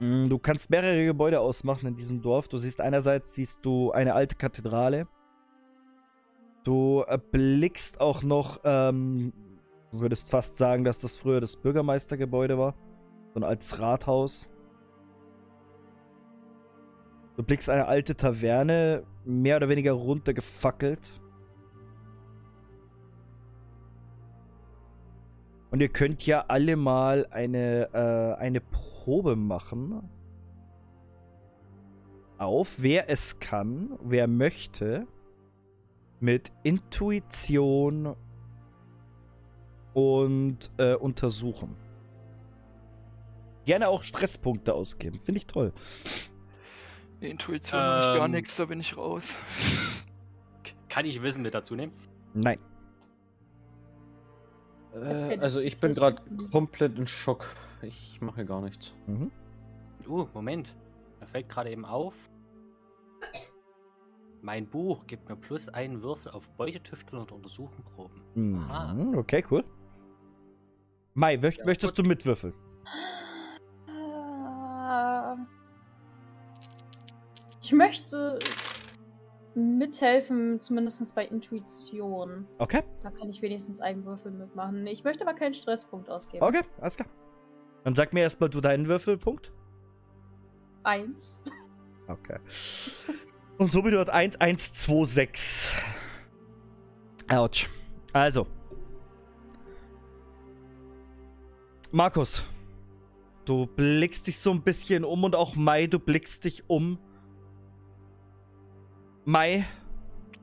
Mm, 0.00 0.28
Du 0.28 0.38
kannst 0.38 0.70
mehrere 0.70 1.04
Gebäude 1.04 1.40
ausmachen 1.40 1.86
in 1.86 1.96
diesem 1.96 2.22
Dorf. 2.22 2.48
Du 2.48 2.58
siehst 2.58 2.80
einerseits 2.80 3.34
siehst 3.34 3.64
du 3.64 3.92
eine 3.92 4.14
alte 4.14 4.34
Kathedrale. 4.36 5.06
Du 6.64 7.00
erblickst 7.06 8.00
auch 8.00 8.22
noch, 8.22 8.60
ähm, 8.64 9.32
du 9.92 10.00
würdest 10.00 10.30
fast 10.30 10.56
sagen, 10.56 10.84
dass 10.84 11.00
das 11.00 11.16
früher 11.16 11.40
das 11.40 11.56
Bürgermeistergebäude 11.56 12.58
war. 12.58 12.74
So 13.32 13.40
ein 13.40 13.44
altes 13.44 13.78
Rathaus. 13.78 14.46
Du 17.36 17.42
blickst 17.42 17.70
eine 17.70 17.86
alte 17.86 18.16
Taverne, 18.16 19.04
mehr 19.24 19.56
oder 19.56 19.68
weniger 19.68 19.92
runtergefackelt. 19.92 21.19
Und 25.70 25.80
ihr 25.80 25.88
könnt 25.88 26.26
ja 26.26 26.44
alle 26.48 26.76
mal 26.76 27.26
eine, 27.30 27.90
äh, 27.92 28.40
eine 28.40 28.60
Probe 28.60 29.36
machen. 29.36 30.08
Auf, 32.38 32.76
wer 32.78 33.08
es 33.08 33.38
kann, 33.38 33.98
wer 34.02 34.26
möchte, 34.26 35.06
mit 36.18 36.50
Intuition 36.62 38.16
und 39.92 40.70
äh, 40.78 40.94
untersuchen. 40.94 41.76
Gerne 43.64 43.88
auch 43.88 44.02
Stresspunkte 44.02 44.74
ausgeben. 44.74 45.20
Finde 45.20 45.38
ich 45.38 45.46
toll. 45.46 45.72
Die 47.20 47.28
Intuition 47.28 47.78
mach 47.78 48.00
ich 48.00 48.18
gar 48.18 48.24
Ähm. 48.24 48.32
nichts, 48.32 48.56
da 48.56 48.64
bin 48.64 48.80
ich 48.80 48.96
raus. 48.96 49.34
Kann 50.88 51.04
ich 51.04 51.22
Wissen 51.22 51.42
mit 51.42 51.54
dazu 51.54 51.76
nehmen? 51.76 51.92
Nein. 52.34 52.58
Äh, 54.94 55.38
also 55.38 55.60
ich 55.60 55.76
bin 55.78 55.94
gerade 55.94 56.22
komplett 56.50 56.98
in 56.98 57.06
Schock. 57.06 57.46
Ich 57.82 58.20
mache 58.20 58.44
gar 58.44 58.60
nichts. 58.60 58.92
Mhm. 59.06 59.30
Uh, 60.08 60.26
Moment. 60.34 60.74
Mir 61.20 61.26
fällt 61.26 61.48
gerade 61.48 61.70
eben 61.70 61.84
auf. 61.84 62.14
Mein 64.42 64.66
Buch 64.66 65.06
gibt 65.06 65.28
mir 65.28 65.36
plus 65.36 65.68
einen 65.68 66.02
Würfel 66.02 66.32
auf 66.32 66.48
Beutetüfteln 66.56 67.20
und 67.20 67.30
Untersuchenproben. 67.30 68.56
Aha. 68.58 68.94
Mhm, 68.94 69.18
okay, 69.18 69.44
cool. 69.50 69.64
Mai, 71.14 71.36
möcht, 71.36 71.58
Ja, 71.58 71.66
möchtest 71.66 71.98
du 71.98 72.02
mitwürfeln? 72.02 72.54
Äh, 73.86 75.36
Ich 77.62 77.72
möchte 77.72 78.38
mithelfen, 79.78 80.60
zumindest 80.60 81.14
bei 81.14 81.26
Intuition. 81.26 82.46
Okay, 82.58 82.82
Da 83.02 83.10
kann 83.10 83.30
ich 83.30 83.42
wenigstens 83.42 83.80
einen 83.80 84.04
Würfel 84.04 84.32
mitmachen. 84.32 84.86
Ich 84.86 85.04
möchte 85.04 85.26
aber 85.26 85.34
keinen 85.36 85.54
Stresspunkt 85.54 86.08
ausgeben. 86.08 86.44
okay, 86.44 86.62
alles 86.80 86.96
klar. 86.96 87.08
Dann 87.84 87.94
sag 87.94 88.12
mir 88.12 88.20
erstmal 88.20 88.50
du 88.50 88.60
deinen 88.60 88.88
Würfelpunkt. 88.88 89.52
Eins. 90.82 91.42
Okay. 92.08 92.38
Und 93.58 93.72
somit 93.72 93.92
wird 93.92 94.10
1, 94.10 94.40
1, 94.40 94.72
2, 94.72 95.04
6. 95.04 95.72
Autsch. 97.28 97.68
Also. 98.12 98.46
Markus, 101.92 102.44
du 103.44 103.66
blickst 103.66 104.26
dich 104.26 104.38
so 104.38 104.50
ein 104.50 104.62
bisschen 104.62 105.04
um 105.04 105.24
und 105.24 105.34
auch 105.34 105.56
Mai, 105.56 105.86
du 105.88 105.98
blickst 105.98 106.44
dich 106.44 106.64
um. 106.68 106.98
Mai, 109.30 109.64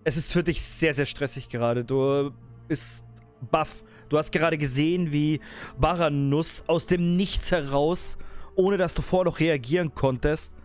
es 0.06 0.16
ist 0.16 0.32
für 0.32 0.44
dich 0.44 0.62
sehr, 0.62 0.94
sehr 0.94 1.06
stressig 1.06 1.50
gerade. 1.50 1.84
Du 1.84 2.32
bist 2.70 3.06
baff. 3.52 3.84
Du 4.08 4.18
hast 4.18 4.32
gerade 4.32 4.58
gesehen, 4.58 5.12
wie 5.12 5.42
Baranus 5.78 6.64
aus 6.68 6.88
dem 6.88 7.18
Nichts 7.18 7.52
heraus, 7.52 8.18
ohne 8.56 8.78
dass 8.78 8.94
du 8.94 9.02
vorher 9.02 9.26
noch 9.26 9.42
reagieren 9.42 9.94
konntest, 9.94 10.56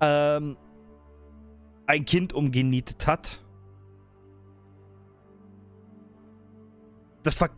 ähm, 0.00 0.56
ein 1.86 2.04
Kind 2.04 2.32
umgenietet 2.32 3.06
hat. 3.06 3.40
Das 7.22 7.40
war. 7.40 7.50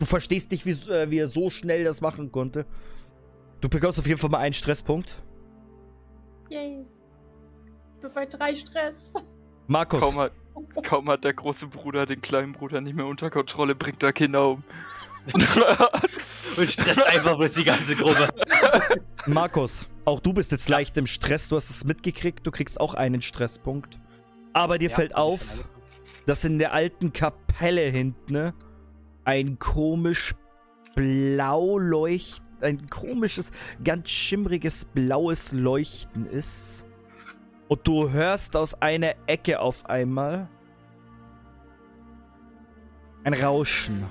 Du 0.00 0.06
verstehst 0.06 0.50
nicht, 0.50 0.66
wie, 0.66 0.72
äh, 0.90 1.08
wie 1.08 1.18
er 1.18 1.28
so 1.28 1.50
schnell 1.50 1.84
das 1.84 2.00
machen 2.00 2.32
konnte. 2.32 2.66
Du 3.60 3.68
bekommst 3.68 4.00
auf 4.00 4.08
jeden 4.08 4.18
Fall 4.18 4.30
mal 4.30 4.38
einen 4.38 4.54
Stresspunkt. 4.54 5.22
Yay. 6.48 6.84
Ich 7.98 8.02
bin 8.02 8.12
bei 8.14 8.26
drei 8.26 8.54
Stress. 8.54 9.14
Markus, 9.66 9.98
Kaum 9.98 10.18
hat, 10.18 10.32
kaum 10.84 11.10
hat 11.10 11.24
der 11.24 11.34
große 11.34 11.66
Bruder 11.66 12.06
den 12.06 12.20
kleinen 12.20 12.52
Bruder 12.52 12.80
nicht 12.80 12.94
mehr 12.94 13.06
unter 13.06 13.28
Kontrolle, 13.28 13.74
bringt 13.74 14.04
er 14.04 14.12
Kinder 14.12 14.50
um. 14.50 14.62
Und 15.34 16.68
stresst 16.68 17.02
einfach 17.02 17.36
bloß 17.36 17.54
die 17.54 17.64
ganze 17.64 17.96
Gruppe. 17.96 18.28
Markus, 19.26 19.88
auch 20.04 20.20
du 20.20 20.32
bist 20.32 20.52
jetzt 20.52 20.68
leicht 20.68 20.96
im 20.96 21.08
Stress. 21.08 21.48
Du 21.48 21.56
hast 21.56 21.70
es 21.70 21.82
mitgekriegt. 21.82 22.46
Du 22.46 22.52
kriegst 22.52 22.80
auch 22.80 22.94
einen 22.94 23.20
Stresspunkt. 23.20 23.98
Aber 24.52 24.78
dir 24.78 24.90
Ja, 24.90 24.94
fällt 24.94 25.16
auf, 25.16 25.68
dass 26.24 26.44
in 26.44 26.60
der 26.60 26.72
alten 26.72 27.12
Kapelle 27.12 27.82
hinten 27.82 28.32
ne, 28.32 28.54
ein 29.24 29.58
komisch 29.58 30.36
blau 30.94 31.78
leucht, 31.78 32.42
ein 32.60 32.88
komisches, 32.88 33.50
ganz 33.82 34.08
schimmriges 34.08 34.84
blaues 34.84 35.50
Leuchten 35.50 36.26
ist. 36.26 36.84
Und 37.68 37.86
du 37.86 38.10
hörst 38.10 38.56
aus 38.56 38.74
einer 38.80 39.14
Ecke 39.26 39.60
auf 39.60 39.84
einmal 39.86 40.48
ein 43.24 43.34
Rauschen. 43.34 44.04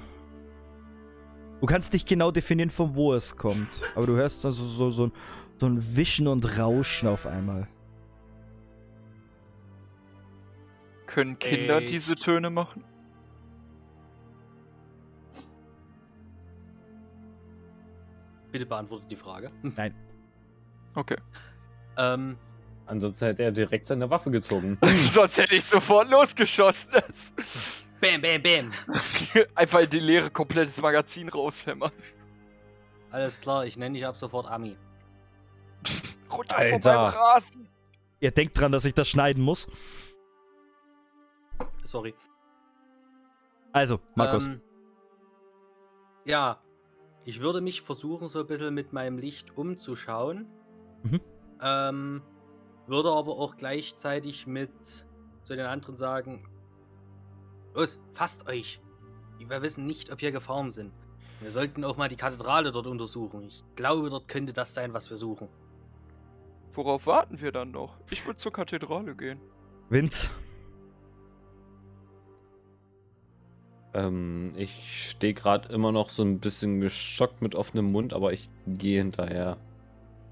Du 1.60 1.66
kannst 1.66 1.92
nicht 1.94 2.08
genau 2.08 2.30
definieren, 2.30 2.70
von 2.70 2.94
wo 2.96 3.14
es 3.14 3.36
kommt. 3.36 3.68
Aber 3.96 4.06
du 4.06 4.16
hörst 4.16 4.46
also 4.46 4.64
so, 4.64 4.92
so, 4.92 5.08
ein- 5.08 5.12
so 5.58 5.66
ein 5.66 5.96
Wischen 5.96 6.28
und 6.28 6.60
Rauschen 6.60 7.10
auf 7.10 7.26
einmal. 7.26 7.68
Können 11.08 11.40
Kinder 11.40 11.78
Echt? 11.80 11.90
diese 11.90 12.16
Töne 12.16 12.52
machen? 12.52 12.84
Bitte 18.52 18.66
beantwortet 18.66 19.12
die 19.12 19.16
Frage. 19.16 19.52
Nein. 19.62 19.94
Okay. 20.96 21.18
Ähm, 22.00 22.38
Ansonsten 22.88 23.26
hätte 23.26 23.44
er 23.44 23.52
direkt 23.52 23.88
seine 23.88 24.10
Waffe 24.10 24.32
gezogen. 24.32 24.78
Sonst 25.12 25.38
hätte 25.38 25.56
ich 25.56 25.66
sofort 25.66 26.10
losgeschossen. 26.10 26.94
Bam, 28.00 28.22
bam, 28.22 28.42
bam. 28.42 28.72
Einfach 29.56 29.82
in 29.82 29.90
die 29.90 30.00
Leere 30.00 30.30
komplettes 30.30 30.82
Magazin 30.82 31.30
raushämmern. 31.30 31.92
Alles 33.12 33.42
klar, 33.42 33.66
ich 33.66 33.78
nenne 33.78 33.96
dich 33.96 34.06
ab 34.06 34.18
sofort 34.18 34.48
Ami. 34.48 34.78
Runter 36.32 36.58
Alter. 36.58 37.12
vom 37.12 37.20
Rasen. 37.20 37.70
Ihr 38.20 38.32
denkt 38.32 38.58
dran, 38.58 38.72
dass 38.72 38.86
ich 38.86 38.94
das 38.94 39.08
schneiden 39.08 39.44
muss. 39.44 39.70
Sorry. 41.84 42.14
Also, 43.74 44.00
Markus. 44.16 44.46
Ähm, 44.46 44.62
ja, 46.26 46.62
ich 47.26 47.42
würde 47.42 47.62
mich 47.62 47.82
versuchen, 47.82 48.30
so 48.30 48.40
ein 48.40 48.48
bisschen 48.48 48.74
mit 48.74 48.94
meinem 48.94 49.18
Licht 49.18 49.58
umzuschauen. 49.58 50.48
Mhm. 51.04 51.22
Ähm, 51.62 52.22
würde 52.88 53.12
aber 53.12 53.34
auch 53.38 53.58
gleichzeitig 53.58 54.48
mit 54.48 54.72
zu 55.44 55.56
den 55.56 55.66
anderen 55.66 55.96
sagen: 55.96 56.48
Los, 57.74 58.00
fasst 58.14 58.48
euch! 58.48 58.82
Wir 59.40 59.62
wissen 59.62 59.86
nicht, 59.86 60.12
ob 60.12 60.20
hier 60.20 60.32
Gefahren 60.32 60.72
sind. 60.72 60.92
Wir 61.42 61.52
sollten 61.52 61.84
auch 61.84 61.98
mal 61.98 62.10
die 62.10 62.16
Kathedrale 62.16 62.72
dort 62.72 62.88
untersuchen. 62.88 63.44
Ich 63.44 63.64
glaube, 63.76 64.10
dort 64.10 64.28
könnte 64.28 64.52
das 64.52 64.74
sein, 64.74 64.94
was 64.94 65.10
wir 65.10 65.18
suchen. 65.18 65.48
Worauf 66.74 67.06
warten 67.06 67.40
wir 67.40 67.52
dann 67.52 67.72
noch? 67.72 68.00
Ich 68.10 68.26
würde 68.26 68.38
zur 68.38 68.52
Kathedrale 68.52 69.16
gehen. 69.16 69.40
Vince, 69.90 70.32
Ähm, 73.98 74.52
ich 74.56 75.10
stehe 75.10 75.34
gerade 75.34 75.74
immer 75.74 75.92
noch 75.92 76.12
so 76.12 76.24
ein 76.24 76.40
bisschen 76.40 76.80
geschockt 76.82 77.42
mit 77.42 77.56
offenem 77.56 77.92
Mund, 77.92 78.14
aber 78.14 78.32
ich 78.32 78.48
gehe 78.68 79.00
hinterher. 79.00 79.58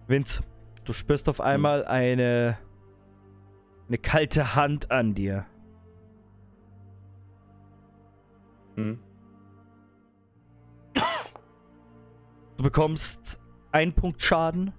Vince, 0.07 0.44
du 0.86 0.94
spürst 0.94 1.28
auf 1.28 1.41
einmal 1.41 1.86
eine. 1.86 2.57
eine 3.88 3.98
kalte 3.98 4.56
Hand 4.56 4.91
an 4.91 5.14
dir. 5.14 5.45
Hm? 8.76 8.99
Du 12.57 12.64
bekommst 12.64 13.40
einen 13.72 13.94
Punkt 13.94 14.22
Schaden 14.22 14.74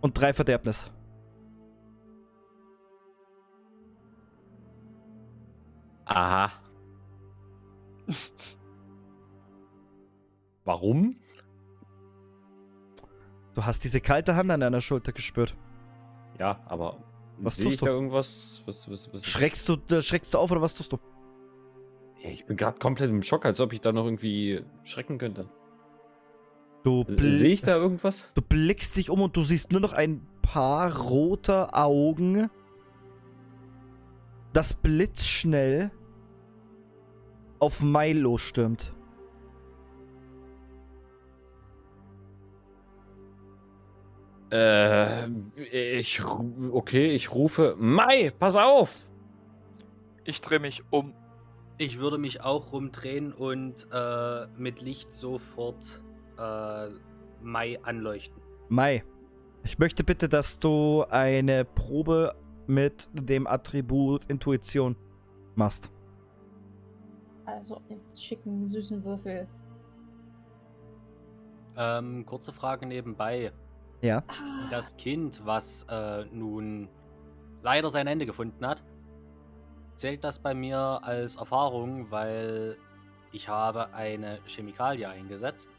und 0.00 0.18
drei 0.18 0.32
Verderbnis. 0.32 0.90
Aha. 6.06 6.50
Warum? 10.64 11.14
Du 13.54 13.64
hast 13.64 13.84
diese 13.84 14.00
kalte 14.00 14.34
Hand 14.36 14.50
an 14.50 14.60
deiner 14.60 14.80
Schulter 14.80 15.12
gespürt. 15.12 15.56
Ja, 16.38 16.60
aber 16.66 16.98
Was 17.38 17.56
sehe 17.56 17.64
tust 17.64 17.74
ich 17.74 17.80
du? 17.80 17.86
da 17.86 17.92
irgendwas? 17.92 18.62
Was, 18.66 18.90
was, 18.90 19.12
was 19.12 19.26
Schreckst 19.26 19.68
du, 19.68 19.76
äh, 19.94 20.00
schreckst 20.02 20.32
du 20.34 20.38
auf 20.38 20.50
oder 20.50 20.62
was 20.62 20.74
tust 20.74 20.92
du? 20.92 20.98
Ja, 22.22 22.30
ich 22.30 22.46
bin 22.46 22.56
gerade 22.56 22.78
komplett 22.78 23.10
im 23.10 23.22
Schock, 23.22 23.44
als 23.44 23.60
ob 23.60 23.72
ich 23.72 23.80
da 23.80 23.92
noch 23.92 24.04
irgendwie 24.04 24.62
schrecken 24.84 25.18
könnte. 25.18 25.48
Du, 26.84 27.04
Sehe 27.08 27.52
ich 27.52 27.62
da 27.62 27.76
irgendwas? 27.76 28.28
du 28.34 28.42
blickst 28.42 28.96
dich 28.96 29.08
um 29.10 29.20
und 29.20 29.36
du 29.36 29.42
siehst 29.42 29.70
nur 29.70 29.80
noch 29.80 29.92
ein 29.92 30.26
paar 30.40 30.96
rote 31.00 31.74
Augen, 31.74 32.50
das 34.52 34.74
blitzschnell 34.74 35.90
auf 37.60 37.82
Milo 37.82 38.36
stürmt. 38.38 38.92
Äh, 44.52 45.28
ich, 45.98 46.22
okay, 46.24 47.10
ich 47.12 47.32
rufe, 47.32 47.74
Mai, 47.78 48.32
pass 48.38 48.56
auf! 48.56 49.08
Ich 50.24 50.42
drehe 50.42 50.60
mich 50.60 50.82
um. 50.90 51.14
Ich 51.78 51.98
würde 51.98 52.18
mich 52.18 52.42
auch 52.42 52.72
rumdrehen 52.72 53.32
und 53.32 53.88
äh, 53.92 54.46
mit 54.58 54.82
Licht 54.82 55.10
sofort 55.10 56.02
äh, 56.38 56.88
Mai 57.40 57.80
anleuchten. 57.82 58.40
Mai, 58.68 59.04
ich 59.64 59.78
möchte 59.78 60.04
bitte, 60.04 60.28
dass 60.28 60.58
du 60.58 61.04
eine 61.08 61.64
Probe 61.64 62.34
mit 62.66 63.08
dem 63.14 63.46
Attribut 63.46 64.26
Intuition 64.26 64.96
machst. 65.54 65.90
Also 67.46 67.80
einen 67.88 68.00
schicken, 68.14 68.68
süßen 68.68 69.02
Würfel. 69.02 69.48
Ähm, 71.76 72.26
kurze 72.26 72.52
Frage 72.52 72.86
nebenbei. 72.86 73.50
Ja. 74.02 74.22
Das 74.70 74.96
Kind, 74.96 75.40
was 75.44 75.86
äh, 75.88 76.24
nun 76.32 76.88
leider 77.62 77.88
sein 77.88 78.06
Ende 78.06 78.26
gefunden 78.26 78.66
hat, 78.66 78.82
zählt 79.96 80.24
das 80.24 80.38
bei 80.40 80.54
mir 80.54 81.00
als 81.02 81.36
Erfahrung, 81.36 82.10
weil 82.10 82.76
ich 83.30 83.48
habe 83.48 83.94
eine 83.94 84.40
Chemikalie 84.46 85.08
eingesetzt. 85.08 85.70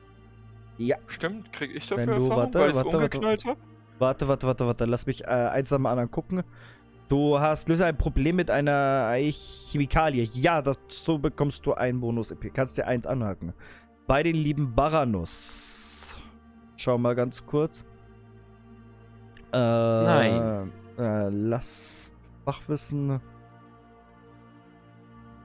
Ja. 0.77 0.97
Stimmt, 1.07 1.51
krieg 1.53 1.71
ich 1.75 1.89
Wenn 1.91 2.07
dafür 2.07 2.15
du- 2.15 2.23
Erfahrung, 2.23 2.37
warte, 2.43 2.59
weil 2.59 2.69
ich 2.71 2.75
warte, 2.77 2.85
warte. 2.87 2.97
umgeknallt 2.97 3.45
habe? 3.45 3.59
Warte, 3.99 4.27
warte, 4.27 4.47
warte, 4.47 4.65
warte. 4.67 4.85
Lass 4.85 5.05
mich 5.05 5.23
äh, 5.23 5.27
eins 5.27 5.69
nach 5.69 5.77
dem 5.77 5.85
anderen 5.85 6.09
gucken. 6.09 6.43
Du 7.09 7.39
hast 7.39 7.69
löse 7.69 7.85
ein 7.85 7.97
Problem 7.97 8.37
mit 8.37 8.49
einer 8.49 9.13
Chemikalie. 9.19 10.23
Ja, 10.33 10.61
dazu 10.61 11.19
bekommst 11.19 11.65
du 11.65 11.73
einen 11.73 11.99
Bonus-EP. 11.99 12.51
Kannst 12.53 12.77
dir 12.77 12.87
eins 12.87 13.05
anhaken. 13.05 13.53
Bei 14.07 14.23
den 14.23 14.35
lieben 14.35 14.73
Baranus. 14.73 16.17
Schau 16.77 16.97
mal 16.97 17.13
ganz 17.13 17.45
kurz. 17.45 17.85
Äh, 19.53 19.57
Nein. 19.57 20.71
Äh, 20.97 21.29
Last 21.29 22.15
Fachwissen. 22.43 23.21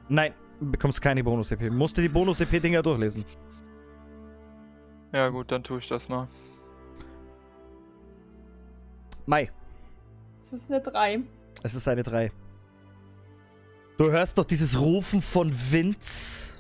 Nein, 0.09 0.33
du 0.59 0.71
bekommst 0.71 1.03
keine 1.03 1.23
Bonus-EP. 1.23 1.71
Musst 1.71 1.97
du 1.99 2.03
die 2.03 2.09
Bonus-EP-Dinger 2.09 2.83
durchlesen. 2.83 3.25
Ja 5.13 5.29
gut, 5.29 5.53
dann 5.53 5.63
tue 5.63 5.79
ich 5.79 5.89
das 5.89 6.09
mal. 6.09 6.27
Mai. 9.27 9.51
das 10.39 10.55
ist 10.55 10.71
eine 10.71 10.81
3. 10.81 11.21
Es 11.63 11.75
ist 11.75 11.87
eine 11.87 12.03
3. 12.03 12.33
Du 13.99 14.11
hörst 14.11 14.39
doch 14.39 14.45
dieses 14.45 14.81
Rufen 14.81 15.21
von 15.21 15.53
Vince. 15.53 16.53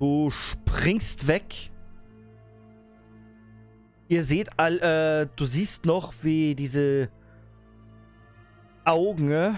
Du 0.00 0.30
springst 0.30 1.28
weg. 1.28 1.70
Ihr 4.08 4.24
seht 4.24 4.58
all, 4.58 4.78
äh, 4.78 5.28
du 5.36 5.44
siehst 5.44 5.84
noch, 5.84 6.14
wie 6.22 6.54
diese 6.54 7.10
Augen 8.84 9.30
äh, 9.30 9.52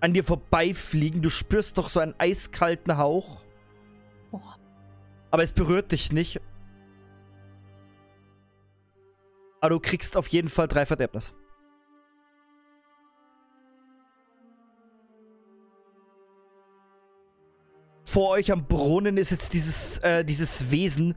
an 0.00 0.12
dir 0.12 0.24
vorbeifliegen. 0.24 1.22
Du 1.22 1.30
spürst 1.30 1.78
doch 1.78 1.88
so 1.88 2.00
einen 2.00 2.14
eiskalten 2.18 2.96
Hauch. 2.98 3.40
Aber 5.30 5.42
es 5.44 5.52
berührt 5.52 5.92
dich 5.92 6.12
nicht. 6.12 6.40
Aber 9.60 9.70
du 9.70 9.80
kriegst 9.80 10.16
auf 10.16 10.26
jeden 10.26 10.48
Fall 10.48 10.66
drei 10.66 10.84
Verderbnis. 10.86 11.32
Vor 18.12 18.28
euch 18.28 18.52
am 18.52 18.66
Brunnen 18.66 19.16
ist 19.16 19.30
jetzt 19.30 19.54
dieses, 19.54 19.96
äh, 20.00 20.22
dieses 20.22 20.70
Wesen. 20.70 21.14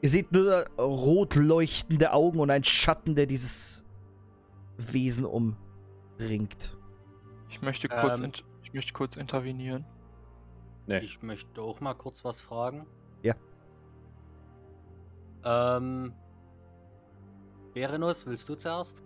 Ihr 0.00 0.08
seht 0.08 0.32
nur 0.32 0.64
rot 0.78 1.34
leuchtende 1.34 2.14
Augen 2.14 2.40
und 2.40 2.50
einen 2.50 2.64
Schatten, 2.64 3.14
der 3.14 3.26
dieses 3.26 3.84
Wesen 4.78 5.26
umringt. 5.26 6.74
Ich 7.50 7.60
möchte 7.60 7.90
kurz, 7.90 8.20
Ähm. 8.20 8.32
ich 8.62 8.72
möchte 8.72 8.94
kurz 8.94 9.16
intervenieren. 9.16 9.84
Nee. 10.86 11.00
Ich 11.00 11.20
möchte 11.20 11.60
auch 11.60 11.78
mal 11.80 11.92
kurz 11.92 12.24
was 12.24 12.40
fragen. 12.40 12.86
Ja. 13.22 13.34
Ähm. 15.44 16.14
Berenus, 17.74 18.24
willst 18.24 18.48
du 18.48 18.54
zuerst? 18.54 19.02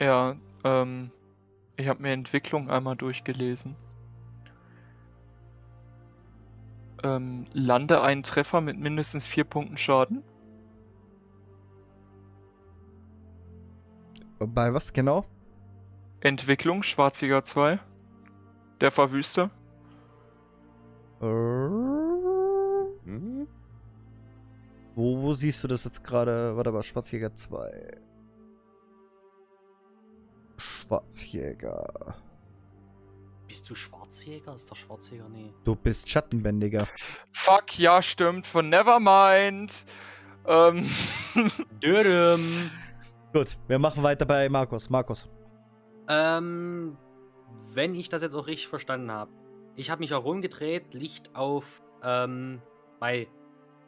Ja, 0.00 0.34
ähm, 0.64 1.12
ich 1.76 1.86
habe 1.86 2.02
mir 2.02 2.10
Entwicklung 2.10 2.68
einmal 2.68 2.96
durchgelesen. 2.96 3.76
Ähm, 7.04 7.46
lande 7.52 8.00
einen 8.00 8.22
Treffer 8.22 8.60
mit 8.60 8.78
mindestens 8.78 9.26
vier 9.26 9.44
Punkten 9.44 9.76
Schaden. 9.76 10.24
Bei 14.38 14.74
was 14.74 14.92
genau? 14.92 15.24
Entwicklung, 16.20 16.82
Schwarziger 16.82 17.44
2. 17.44 17.78
Der 18.80 18.90
Verwüster. 18.90 19.50
Äh, 21.20 21.26
Hm? 23.04 23.46
Wo, 24.94 25.22
wo 25.22 25.34
siehst 25.34 25.62
du 25.62 25.68
das 25.68 25.84
jetzt 25.84 26.04
gerade? 26.04 26.56
Warte 26.56 26.72
mal, 26.72 26.82
Schwarzjäger 26.82 27.34
2. 27.34 27.98
Schwarzjäger. 30.56 32.14
Bist 33.46 33.68
du 33.68 33.74
Schwarzjäger? 33.74 34.54
Ist 34.54 34.70
der 34.70 34.74
Schwarzjäger? 34.76 35.28
Nee. 35.28 35.52
Du 35.64 35.74
bist 35.74 36.08
Schattenbändiger. 36.08 36.88
Fuck, 37.32 37.78
ja, 37.78 38.02
stimmt, 38.02 38.46
von 38.46 38.68
Nevermind. 38.68 39.84
Ähm, 40.46 40.88
Dödem. 41.82 42.70
Gut, 43.32 43.56
wir 43.68 43.78
machen 43.78 44.02
weiter 44.02 44.24
bei 44.24 44.48
Markus. 44.48 44.88
Markus. 44.90 45.28
Ähm, 46.08 46.96
wenn 47.72 47.94
ich 47.94 48.08
das 48.08 48.22
jetzt 48.22 48.34
auch 48.34 48.46
richtig 48.46 48.68
verstanden 48.68 49.10
habe. 49.10 49.30
Ich 49.76 49.90
habe 49.90 50.00
mich 50.00 50.10
herumgedreht, 50.10 50.94
Licht 50.94 51.34
auf 51.34 51.82
ähm, 52.02 52.62
Mai 53.00 53.26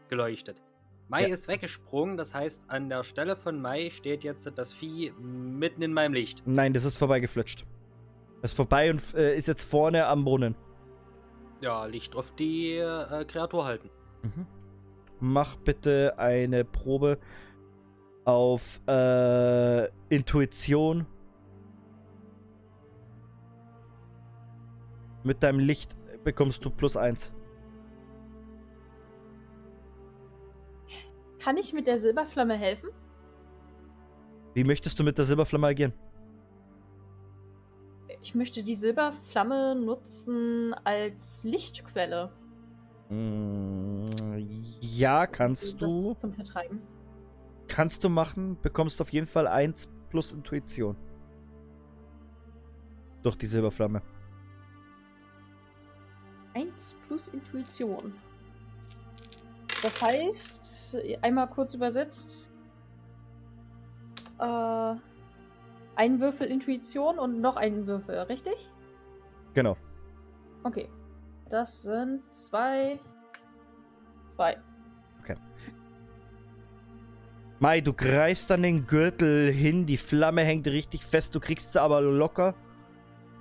geleuchtet. 0.09 0.61
Mai 1.09 1.23
Ja. 1.29 1.35
ist 1.35 1.47
weggesprungen, 1.47 2.17
das 2.17 2.35
heißt, 2.35 2.63
an 2.67 2.89
der 2.89 3.05
Stelle 3.05 3.37
von 3.37 3.63
Mai 3.63 3.91
steht 3.91 4.25
jetzt 4.25 4.51
das 4.57 4.73
Vieh 4.75 5.13
mitten 5.21 5.83
in 5.83 5.93
meinem 5.93 6.13
Licht. 6.13 6.43
Nein, 6.47 6.73
das 6.73 6.85
ist 6.85 6.97
vorbeigeflutscht. 6.97 7.65
Das 8.43 8.53
ist 8.53 8.57
vorbei 8.57 8.91
und 8.91 9.15
äh, 9.15 9.37
ist 9.37 9.49
jetzt 9.49 9.65
vorne 9.65 10.07
am 10.07 10.25
Brunnen. 10.25 10.55
Ja, 11.61 11.87
Licht 11.87 12.15
auf 12.17 12.35
die 12.35 12.77
äh, 12.77 13.25
Kreatur 13.25 13.65
halten. 13.65 13.91
Mhm. 14.23 14.47
Mach 15.21 15.57
bitte 15.57 16.15
eine 16.19 16.65
Probe 16.65 17.19
auf 18.25 18.81
äh, 18.87 19.87
Intuition. 20.09 21.07
Mit 25.25 25.43
deinem 25.43 25.59
Licht 25.59 25.97
bekommst 26.23 26.65
du 26.65 26.71
plus 26.71 26.97
eins. 26.97 27.33
Kann 31.39 31.57
ich 31.57 31.73
mit 31.73 31.87
der 31.87 31.99
Silberflamme 31.99 32.55
helfen? 32.55 32.91
Wie 34.55 34.65
möchtest 34.65 34.99
du 34.99 35.05
mit 35.05 35.17
der 35.17 35.25
Silberflamme 35.25 35.69
agieren? 35.69 35.93
Ich 38.27 38.35
möchte 38.35 38.65
die 38.65 38.75
Silberflamme 38.75 39.77
nutzen 39.77 40.75
als 40.83 41.45
Lichtquelle. 41.45 42.33
Mm, 43.09 44.09
Ja, 44.81 45.29
kannst 45.29 45.81
du. 45.81 46.13
Zum 46.15 46.35
Vertreiben. 46.35 46.83
Kannst 47.69 48.03
du 48.03 48.09
machen. 48.09 48.59
Bekommst 48.61 49.01
auf 49.01 49.11
jeden 49.11 49.29
Fall 49.29 49.47
1 49.47 49.89
plus 50.11 50.33
Intuition. 50.33 50.97
Durch 53.23 53.37
die 53.37 53.47
Silberflamme. 53.47 54.03
1 56.55 56.97
plus 57.07 57.29
Intuition. 57.29 58.13
Das 59.85 60.03
heißt, 60.03 60.99
einmal 61.23 61.49
kurz 61.49 61.75
übersetzt, 61.75 62.51
äh, 64.41 64.95
ein 65.97 66.21
Würfel 66.21 66.49
Intuition 66.49 67.19
und 67.19 67.41
noch 67.41 67.57
einen 67.57 67.87
Würfel, 67.87 68.19
richtig? 68.21 68.71
Genau. 69.55 69.77
Okay. 70.63 70.89
Das 71.49 71.83
sind 71.83 72.23
zwei. 72.33 72.99
Zwei. 74.31 74.59
Mai, 77.59 77.81
du 77.81 77.95
greifst 77.95 78.53
an 78.53 78.63
den 78.63 78.87
Gürtel 78.87 79.51
hin, 79.51 79.87
die 79.87 79.97
Flamme 79.97 80.43
hängt 80.43 80.67
richtig 80.67 81.03
fest, 81.03 81.35
du 81.35 81.41
kriegst 81.41 81.73
sie 81.73 81.81
aber 81.81 82.03
locker. 82.03 82.55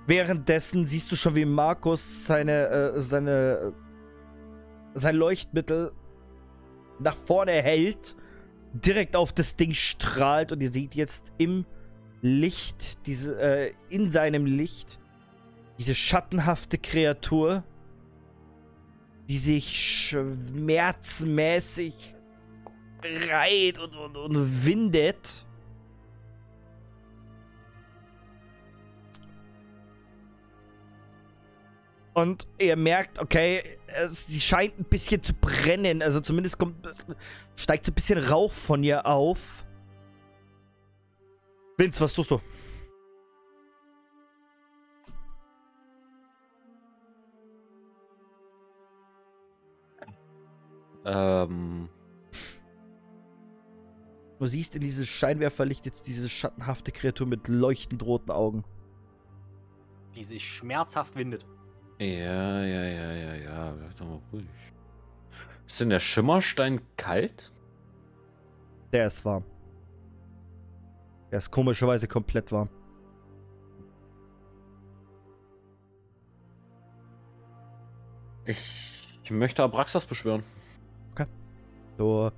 Währenddessen 0.06 0.86
siehst 0.86 1.12
du 1.12 1.16
schon, 1.16 1.34
wie 1.34 1.44
Markus 1.44 2.24
seine, 2.24 2.68
äh, 2.68 3.00
seine, 3.00 3.74
sein 4.94 5.16
Leuchtmittel 5.16 5.92
nach 6.98 7.16
vorne 7.26 7.52
hält, 7.52 8.16
direkt 8.72 9.16
auf 9.16 9.34
das 9.34 9.56
Ding 9.56 9.74
strahlt 9.74 10.50
und 10.50 10.62
ihr 10.62 10.72
seht 10.72 10.94
jetzt 10.94 11.34
im 11.36 11.66
Licht, 12.22 13.06
diese, 13.06 13.40
äh, 13.40 13.72
in 13.88 14.10
seinem 14.12 14.46
Licht, 14.46 14.98
diese 15.78 15.94
schattenhafte 15.94 16.78
Kreatur, 16.78 17.62
die 19.28 19.38
sich 19.38 20.08
schmerzmäßig 20.08 21.94
reiht 23.28 23.78
und, 23.78 23.94
und, 23.96 24.16
und 24.16 24.64
windet. 24.64 25.44
Und 32.14 32.46
ihr 32.58 32.76
merkt, 32.76 33.18
okay, 33.18 33.78
sie 34.08 34.40
scheint 34.40 34.78
ein 34.80 34.84
bisschen 34.84 35.22
zu 35.22 35.34
brennen. 35.34 36.00
Also 36.00 36.20
zumindest 36.20 36.56
kommt, 36.58 36.76
steigt 37.56 37.84
so 37.84 37.92
ein 37.92 37.94
bisschen 37.94 38.18
Rauch 38.18 38.52
von 38.52 38.82
ihr 38.82 39.04
auf. 39.04 39.65
Vince, 41.76 42.00
was 42.00 42.14
tust 42.14 42.30
du? 42.30 42.40
Ähm, 51.04 51.88
Du 54.38 54.46
siehst 54.46 54.74
in 54.74 54.82
dieses 54.82 55.08
Scheinwerferlicht 55.08 55.86
jetzt 55.86 56.06
diese 56.06 56.28
schattenhafte 56.28 56.92
Kreatur 56.92 57.26
mit 57.26 57.48
leuchtend 57.48 58.02
roten 58.04 58.30
Augen. 58.30 58.64
Die 60.14 60.24
sich 60.24 60.46
schmerzhaft 60.46 61.16
windet. 61.16 61.46
ja, 61.98 62.62
ja, 62.64 62.84
ja, 62.84 63.12
ja, 63.12 63.34
ja. 63.34 63.80
Werd 63.80 64.00
doch 64.00 64.06
mal 64.06 64.20
ruhig. 64.32 64.46
Ist 65.66 65.80
denn 65.80 65.90
der 65.90 66.00
Schimmerstein 66.00 66.80
kalt? 66.96 67.52
Der 68.92 69.06
ist 69.06 69.24
warm. 69.24 69.44
Der 71.30 71.38
ist 71.38 71.50
komischerweise 71.50 72.06
komplett 72.08 72.52
warm. 72.52 72.68
Ich, 78.44 79.18
ich 79.24 79.30
möchte 79.30 79.62
Abraxas 79.62 80.06
beschwören. 80.06 80.42
Du. 81.96 82.30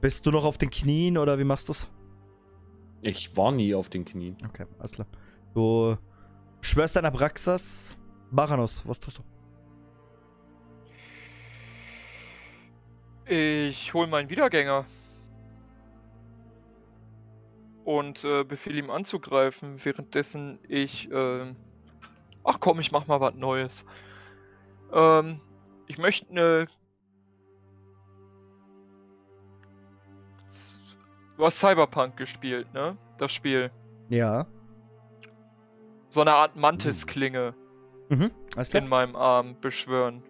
Bist 0.00 0.24
du 0.26 0.30
noch 0.30 0.44
auf 0.44 0.58
den 0.58 0.70
Knien 0.70 1.18
oder 1.18 1.38
wie 1.38 1.44
machst 1.44 1.68
du's? 1.68 1.88
Ich 3.02 3.36
war 3.36 3.52
nie 3.52 3.74
auf 3.74 3.88
den 3.88 4.04
Knien. 4.04 4.36
Okay, 4.46 4.66
alles 4.78 4.92
klar. 4.92 5.06
Du 5.54 5.96
schwörst 6.60 6.96
dein 6.96 7.04
Abraxas. 7.04 7.96
Baranos, 8.30 8.86
was 8.86 9.00
tust 9.00 9.18
du? 9.18 9.22
Ich 13.32 13.92
hol 13.94 14.06
meinen 14.06 14.28
Wiedergänger. 14.28 14.84
Und 17.90 18.22
äh, 18.22 18.44
befehle 18.44 18.78
ihm 18.78 18.88
anzugreifen, 18.88 19.84
währenddessen 19.84 20.60
ich. 20.68 21.08
ähm, 21.12 21.56
ach 22.44 22.60
komm, 22.60 22.78
ich 22.78 22.92
mach 22.92 23.08
mal 23.08 23.20
was 23.20 23.34
Neues. 23.34 23.84
Ähm, 24.92 25.40
ich 25.88 25.98
möchte 25.98 26.30
eine. 26.30 26.68
Du 31.36 31.44
hast 31.44 31.58
Cyberpunk 31.58 32.16
gespielt, 32.16 32.72
ne? 32.72 32.96
Das 33.18 33.32
Spiel. 33.32 33.72
Ja. 34.08 34.46
So 36.06 36.20
eine 36.20 36.34
Art 36.34 36.54
Mantis-Klinge 36.54 37.54
Mhm, 38.08 38.30
alles 38.54 38.72
in 38.72 38.88
meinem 38.88 39.16
Arm 39.16 39.60
beschwören. 39.60 40.22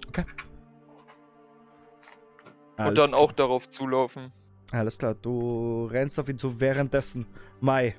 Alles 2.76 2.88
und 2.88 2.98
dann 2.98 3.10
klar. 3.10 3.20
auch 3.20 3.32
darauf 3.32 3.68
zulaufen. 3.68 4.32
Alles 4.72 4.98
klar, 4.98 5.14
du 5.14 5.86
rennst 5.90 6.18
auf 6.20 6.28
ihn 6.28 6.38
zu 6.38 6.60
währenddessen. 6.60 7.26
Mai. 7.60 7.97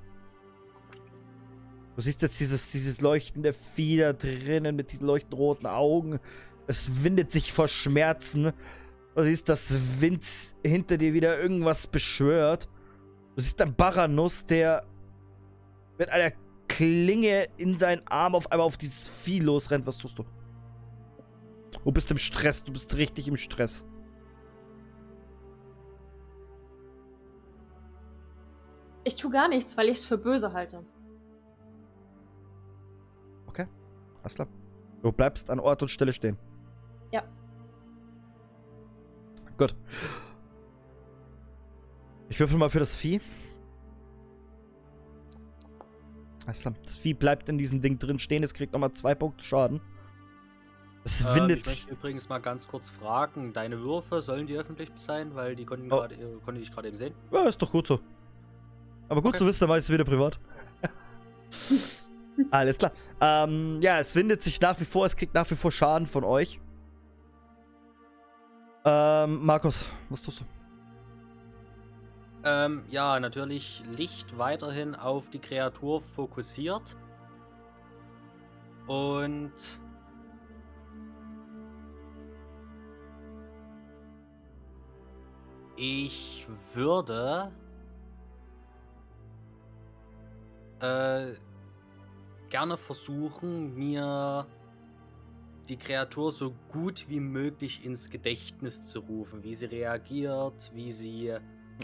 Du 1.96 2.02
siehst 2.02 2.22
jetzt 2.22 2.40
dieses, 2.40 2.72
dieses 2.72 3.02
leuchtende 3.02 3.54
Vieh 3.54 3.98
da 3.98 4.14
drinnen 4.14 4.76
mit 4.76 4.92
diesen 4.92 5.06
leuchtend 5.06 5.34
roten 5.34 5.68
Augen. 5.68 6.20
Es 6.68 7.04
windet 7.04 7.32
sich 7.32 7.52
vor 7.52 7.68
Schmerzen. 7.68 8.54
Du 9.16 9.24
siehst, 9.24 9.50
dass 9.50 9.76
Vince 10.00 10.56
hinter 10.66 10.98
dir 10.98 11.14
wieder 11.14 11.40
irgendwas 11.40 11.88
beschwört. 11.88 12.70
Du 13.36 13.42
siehst 13.42 13.62
einen 13.62 13.76
Baranus, 13.76 14.46
der 14.46 14.86
mit 15.98 16.10
einer 16.10 16.32
Klinge 16.70 17.50
in 17.58 17.76
seinen 17.76 18.08
Arm 18.08 18.34
auf 18.34 18.50
einmal 18.50 18.66
auf 18.66 18.78
dieses 18.78 19.10
Vieh 19.10 19.40
losrennt. 19.40 19.86
Was 19.86 19.98
tust 19.98 20.18
du? 20.18 20.24
Du 21.84 21.92
bist 21.92 22.10
im 22.12 22.18
Stress, 22.18 22.64
du 22.64 22.72
bist 22.72 22.96
richtig 22.96 23.28
im 23.28 23.36
Stress. 23.36 23.86
Ich 29.04 29.16
tue 29.16 29.32
gar 29.32 29.48
nichts, 29.48 29.76
weil 29.78 29.88
ich 29.90 29.98
es 30.00 30.06
für 30.06 30.18
böse 30.18 30.54
halte. 30.54 30.84
Alles 34.24 34.36
klar. 34.36 34.48
Du 35.02 35.12
bleibst 35.12 35.50
an 35.50 35.60
Ort 35.60 35.82
und 35.82 35.88
Stelle 35.90 36.14
stehen. 36.14 36.38
Ja. 37.12 37.24
Gut. 39.58 39.76
Ich 42.30 42.40
würfel 42.40 42.60
mal 42.60 42.70
für 42.70 42.78
das 42.78 42.94
Vieh. 42.94 43.20
Alles 46.46 46.62
klar. 46.62 46.76
Das 46.84 46.98
Vieh 46.98 47.16
bleibt 47.16 47.50
in 47.50 47.58
diesem 47.58 47.82
Ding 47.82 47.98
drin 47.98 48.20
stehen. 48.20 48.44
Es 48.44 48.54
kriegt 48.54 48.74
nochmal 48.74 48.92
zwei 48.92 49.16
Punkte 49.16 49.44
Schaden. 49.44 49.82
Es 51.04 51.26
Ähm, 51.26 51.36
windet 51.36 51.58
ich 51.62 51.66
sich. 51.66 51.76
möchte 51.80 51.94
übrigens 51.94 52.30
mal 52.30 52.38
ganz 52.40 52.68
kurz 52.68 52.92
fragen, 52.92 53.54
deine 53.54 53.80
Würfe, 53.82 54.22
sollen 54.22 54.46
die 54.46 54.56
öffentlich 54.56 54.92
sein? 54.98 55.34
Weil 55.34 55.56
die 55.56 55.66
konnten 55.66 55.92
Oh. 55.92 56.04
äh, 56.04 56.16
konnte 56.46 56.62
ich 56.62 56.72
gerade 56.72 56.90
eben 56.90 56.98
sehen. 56.98 57.16
Ja, 57.32 57.48
ist 57.48 57.60
doch 57.60 57.72
gut 57.72 57.88
so. 57.88 58.00
Aber 59.12 59.22
gut 59.22 59.32
Okay. 59.32 59.40
zu 59.40 59.46
wissen, 59.46 59.60
dann 59.60 59.70
weiß 59.72 59.84
ich 59.84 59.90
es 59.90 59.94
wieder 59.94 60.06
privat. 60.06 60.40
Alles 62.50 62.78
klar. 62.78 62.94
Ähm, 63.20 63.82
ja, 63.82 64.00
es 64.00 64.16
windet 64.16 64.42
sich 64.42 64.62
nach 64.62 64.80
wie 64.80 64.86
vor. 64.86 65.06
Es 65.06 65.18
kriegt 65.18 65.34
nach 65.34 65.52
wie 65.52 65.56
vor 65.56 65.70
Schaden 65.70 66.08
von 66.08 66.24
euch. 66.24 66.62
Ähm, 68.86 69.46
Markus, 69.46 69.86
was 70.08 70.22
tust 70.22 70.40
du? 70.40 70.46
Ähm, 72.46 72.86
ja, 72.90 73.20
natürlich 73.20 73.84
Licht 73.98 74.38
weiterhin 74.38 74.96
auf 74.96 75.30
die 75.30 75.40
Kreatur 75.40 76.02
fokussiert. 76.02 76.96
Und 78.88 79.52
ich 85.76 86.48
würde 86.74 87.52
äh, 90.82 91.34
gerne 92.50 92.78
versuchen, 92.78 93.76
mir 93.76 94.46
die 95.68 95.78
Kreatur 95.78 96.32
so 96.32 96.54
gut 96.72 97.06
wie 97.08 97.20
möglich 97.20 97.86
ins 97.86 98.10
Gedächtnis 98.10 98.88
zu 98.88 99.00
rufen, 99.00 99.44
wie 99.44 99.56
sie 99.56 99.66
reagiert, 99.66 100.72
wie 100.74 100.92
sie 100.92 101.34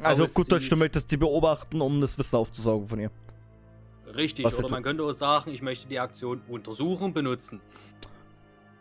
Also 0.01 0.25
auf 0.25 0.33
gut 0.33 0.51
Deutsch, 0.51 0.69
du 0.69 0.75
möchtest 0.75 1.09
sie 1.09 1.17
beobachten, 1.17 1.79
um 1.79 2.01
das 2.01 2.17
Wissen 2.17 2.35
aufzusaugen 2.35 2.87
von 2.87 2.99
ihr. 2.99 3.11
Richtig, 4.15 4.45
Was 4.45 4.57
oder 4.59 4.69
man 4.69 4.83
könnte 4.83 5.03
auch 5.03 5.13
sagen, 5.13 5.51
ich 5.51 5.61
möchte 5.61 5.87
die 5.87 5.99
Aktion 5.99 6.41
untersuchen 6.47 7.13
benutzen. 7.13 7.61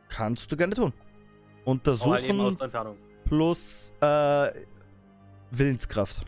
Kannst 0.09 0.51
du 0.51 0.57
gerne 0.57 0.75
tun. 0.75 0.93
Halt 0.93 1.67
Untersuchen 1.67 2.61
Entfernung. 2.61 2.97
plus 3.25 3.93
äh, 4.01 4.51
Willenskraft. 5.51 6.25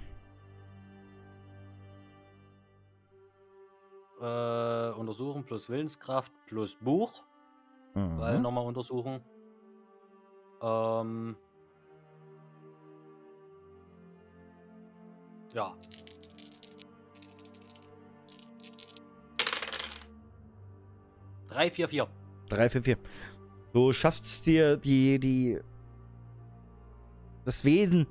Äh, 4.20 4.90
untersuchen 4.98 5.44
plus 5.44 5.68
Willenskraft 5.70 6.32
plus 6.46 6.76
Buch. 6.76 7.22
Weil 7.94 8.36
Mhm. 8.36 8.42
nochmal 8.42 8.66
untersuchen. 8.66 9.20
Ähm. 10.60 11.36
Ja. 15.54 15.74
Drei, 21.48 21.70
vier, 21.70 21.88
vier. 21.88 22.08
3, 22.50 22.68
4, 22.70 22.82
4. 22.82 22.98
Du 23.72 23.92
schaffst 23.92 24.46
dir 24.46 24.76
die, 24.76 25.18
die, 25.18 25.58
das 27.44 27.64
Wesen 27.64 28.06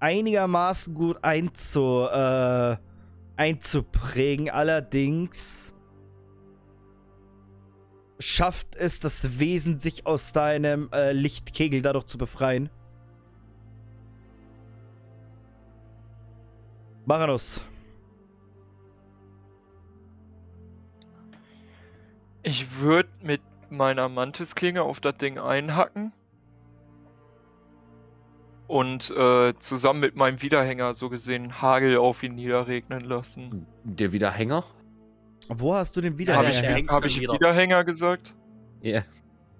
einigermaßen 0.00 0.94
gut 0.94 1.22
einzu, 1.22 2.08
äh, 2.10 2.76
einzuprägen. 3.42 4.50
Allerdings 4.50 5.74
schafft 8.20 8.76
es 8.76 9.00
das 9.00 9.40
Wesen, 9.40 9.78
sich 9.78 10.06
aus 10.06 10.32
deinem 10.32 10.88
äh, 10.92 11.10
Lichtkegel 11.10 11.82
dadurch 11.82 12.06
zu 12.06 12.18
befreien. 12.18 12.70
Maranus. 17.04 17.60
Ich 22.44 22.78
würde 22.78 23.08
mit 23.22 23.40
meiner 23.70 24.08
Mantisklinge 24.08 24.82
auf 24.82 25.00
das 25.00 25.16
Ding 25.16 25.38
einhacken. 25.38 26.12
Und 28.72 29.10
äh, 29.10 29.52
zusammen 29.58 30.00
mit 30.00 30.16
meinem 30.16 30.40
Wiederhänger 30.40 30.94
so 30.94 31.10
gesehen 31.10 31.60
Hagel 31.60 31.98
auf 31.98 32.22
ihn 32.22 32.36
niederregnen 32.36 33.04
lassen. 33.04 33.66
Der 33.84 34.12
Wiederhänger? 34.12 34.64
Wo 35.50 35.74
hast 35.74 35.94
du 35.94 36.00
den 36.00 36.14
Habe 36.14 36.18
Wiedergänger 36.18 36.78
ich, 36.78 36.88
hab 36.88 37.04
ich 37.04 37.20
wieder. 37.20 37.34
Wiederhänger 37.34 37.84
gesagt? 37.84 38.34
Ja. 38.80 39.02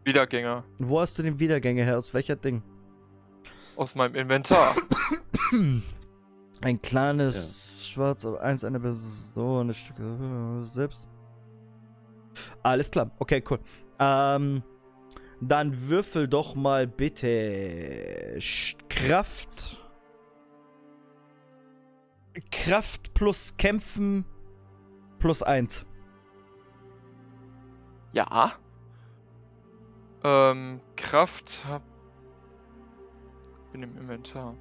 Wiedergänger. 0.04 0.64
Wo 0.78 0.98
hast 0.98 1.18
du 1.18 1.22
den 1.22 1.38
Wiedergänger 1.38 1.84
her? 1.84 1.98
Aus 1.98 2.14
welcher 2.14 2.36
Ding? 2.36 2.62
Aus 3.76 3.94
meinem 3.94 4.14
Inventar. 4.14 4.74
Ein 6.62 6.80
kleines 6.80 7.86
Schwarz, 7.86 8.24
aber 8.24 8.40
eins 8.40 8.64
eine 8.64 8.80
Person, 8.80 9.68
ein 9.68 9.74
Stück 9.74 9.98
äh, 9.98 10.64
selbst. 10.64 11.06
Alles 12.62 12.90
klar, 12.90 13.10
okay, 13.18 13.44
cool. 13.50 13.58
Ähm, 13.98 14.62
dann 15.42 15.88
würfel 15.88 16.28
doch 16.28 16.54
mal 16.54 16.86
bitte 16.86 18.38
Kraft. 18.88 19.78
Kraft 22.50 23.12
plus 23.12 23.56
Kämpfen 23.56 24.24
plus 25.18 25.42
eins. 25.42 25.84
ja. 28.12 28.52
Ähm, 30.24 30.80
Kraft 30.96 31.64
hab. 31.66 31.82
Bin 33.72 33.82
im 33.82 33.96
Inventar. 33.96 34.54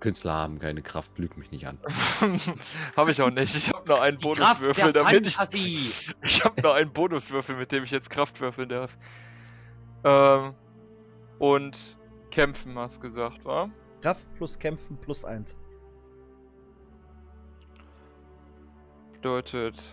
Künstler 0.00 0.34
haben 0.34 0.58
keine 0.58 0.82
Kraft, 0.82 1.18
lügt 1.18 1.36
mich 1.36 1.50
nicht 1.50 1.66
an. 1.66 1.78
habe 2.96 3.10
ich 3.10 3.22
auch 3.22 3.30
nicht. 3.30 3.54
Ich 3.54 3.70
habe 3.72 3.88
nur 3.88 4.02
einen 4.02 4.18
Die 4.18 4.28
Kraft 4.28 4.60
Bonuswürfel, 4.60 4.92
der 4.92 5.04
damit 5.04 5.26
ich. 5.26 5.34
Fantasie. 5.36 5.92
Ich 6.22 6.44
habe 6.44 6.60
nur 6.60 6.74
einen 6.74 6.92
Bonuswürfel, 6.92 7.56
mit 7.56 7.72
dem 7.72 7.84
ich 7.84 7.90
jetzt 7.90 8.10
Kraft 8.10 8.40
würfeln 8.40 8.68
darf. 8.68 8.96
Ähm, 10.04 10.54
und 11.38 11.96
kämpfen, 12.30 12.78
hast 12.78 13.00
gesagt, 13.00 13.44
wa? 13.44 13.70
Kraft 14.02 14.26
plus 14.34 14.58
Kämpfen 14.58 14.98
plus 15.00 15.24
eins. 15.24 15.56
Bedeutet 19.12 19.92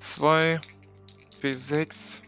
2 0.00 0.60
W6 1.42 2.20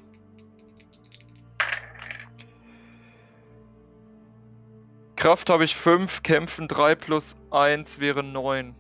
Kraft 5.21 5.51
habe 5.51 5.65
ich 5.65 5.77
5, 5.77 6.23
Kämpfen 6.23 6.67
3 6.67 6.95
plus 6.95 7.37
1 7.51 8.01
wäre 8.01 8.23
9. 8.23 8.75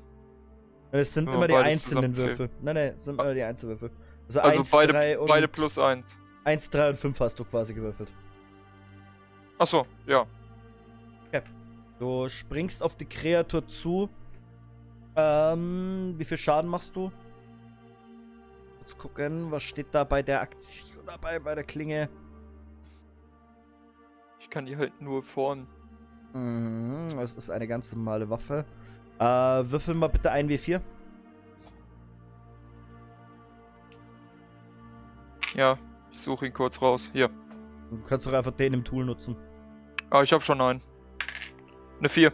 Es 0.91 1.13
sind 1.13 1.29
immer 1.29 1.47
die 1.47 1.55
einzelnen. 1.55 2.17
Würfel. 2.17 2.49
Nein, 2.63 2.77
nein, 2.77 2.95
es 2.97 3.05
sind 3.05 3.21
immer 3.21 3.35
die 3.35 3.43
Einzelwürfel. 3.43 3.91
Also, 4.27 4.41
Also 4.41 4.59
1, 4.61 4.71
beide, 4.71 4.93
3 4.95 5.19
und 5.19 5.27
beide 5.29 5.49
plus 5.49 5.79
1. 5.79 6.17
1, 6.45 6.71
3 6.71 6.89
und 6.89 6.99
5 6.99 7.21
hast 7.21 7.39
du 7.39 7.45
quasi 7.45 7.75
gewürfelt. 7.75 8.11
Achso, 9.59 9.87
ja. 10.07 10.27
Du 11.99 12.31
springst 12.31 12.83
auf 12.83 12.97
die 12.97 13.05
Kreatur 13.05 13.69
zu. 13.69 14.09
Ähm, 15.17 16.15
wie 16.17 16.25
viel 16.25 16.39
Schaden 16.39 16.71
machst 16.71 16.97
du? 16.97 17.13
Kurz 18.79 18.97
gucken, 18.97 19.51
was 19.51 19.63
steht 19.63 19.89
da 19.93 20.05
bei 20.05 20.23
der 20.23 20.41
Aktion 20.41 21.05
dabei, 21.05 21.39
bei 21.39 21.55
der 21.55 21.65
Klinge? 21.65 22.09
Ich 24.39 24.49
kann 24.49 24.65
die 24.65 24.79
halt 24.79 24.99
nur 25.03 25.23
vorn. 25.23 25.67
Mhm, 26.33 27.09
das 27.17 27.35
ist 27.35 27.51
eine 27.51 27.67
ganz 27.67 27.95
normale 27.95 28.29
Waffe. 28.31 28.65
Äh, 29.19 29.25
würfel 29.25 29.95
mal 29.95 30.09
bitte 30.09 30.31
ein 30.31 30.49
W4. 30.49 30.81
Ja, 35.55 35.79
ich 36.13 36.21
suche 36.21 36.47
ihn 36.47 36.53
kurz 36.53 36.81
raus. 36.81 37.11
Hier. 37.13 37.29
Du 37.91 38.01
kannst 38.07 38.27
doch 38.27 38.33
einfach 38.33 38.53
den 38.53 38.73
im 38.73 38.85
Tool 38.85 39.05
nutzen. 39.05 39.37
Ah, 40.11 40.23
ich 40.23 40.33
habe 40.33 40.43
schon 40.43 40.61
einen. 40.61 40.81
Eine 41.99 42.09
4. 42.09 42.33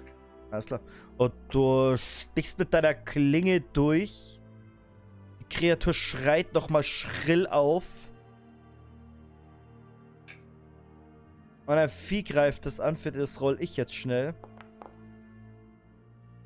Alles 0.50 0.66
klar. 0.66 0.80
Und 1.16 1.32
du 1.50 1.96
stichst 1.96 2.58
mit 2.58 2.72
deiner 2.74 2.94
Klinge 2.94 3.60
durch. 3.60 4.40
Die 5.40 5.44
Kreatur 5.48 5.94
schreit 5.94 6.52
nochmal 6.52 6.82
schrill 6.82 7.46
auf. 7.46 7.84
Und 11.66 11.74
ein 11.74 11.88
Vieh 11.88 12.22
greift 12.22 12.64
es 12.66 12.78
an, 12.78 12.96
für 12.96 13.10
das 13.10 13.40
roll 13.40 13.56
ich 13.60 13.76
jetzt 13.76 13.94
schnell. 13.94 14.34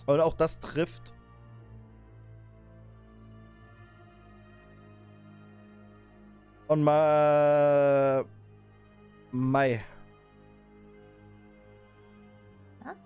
Und 0.06 0.20
auch 0.20 0.34
das 0.34 0.58
trifft. 0.58 1.12
Und 6.66 6.82
mal. 6.82 8.24
Mai. 9.32 9.84
Ja? 12.84 12.96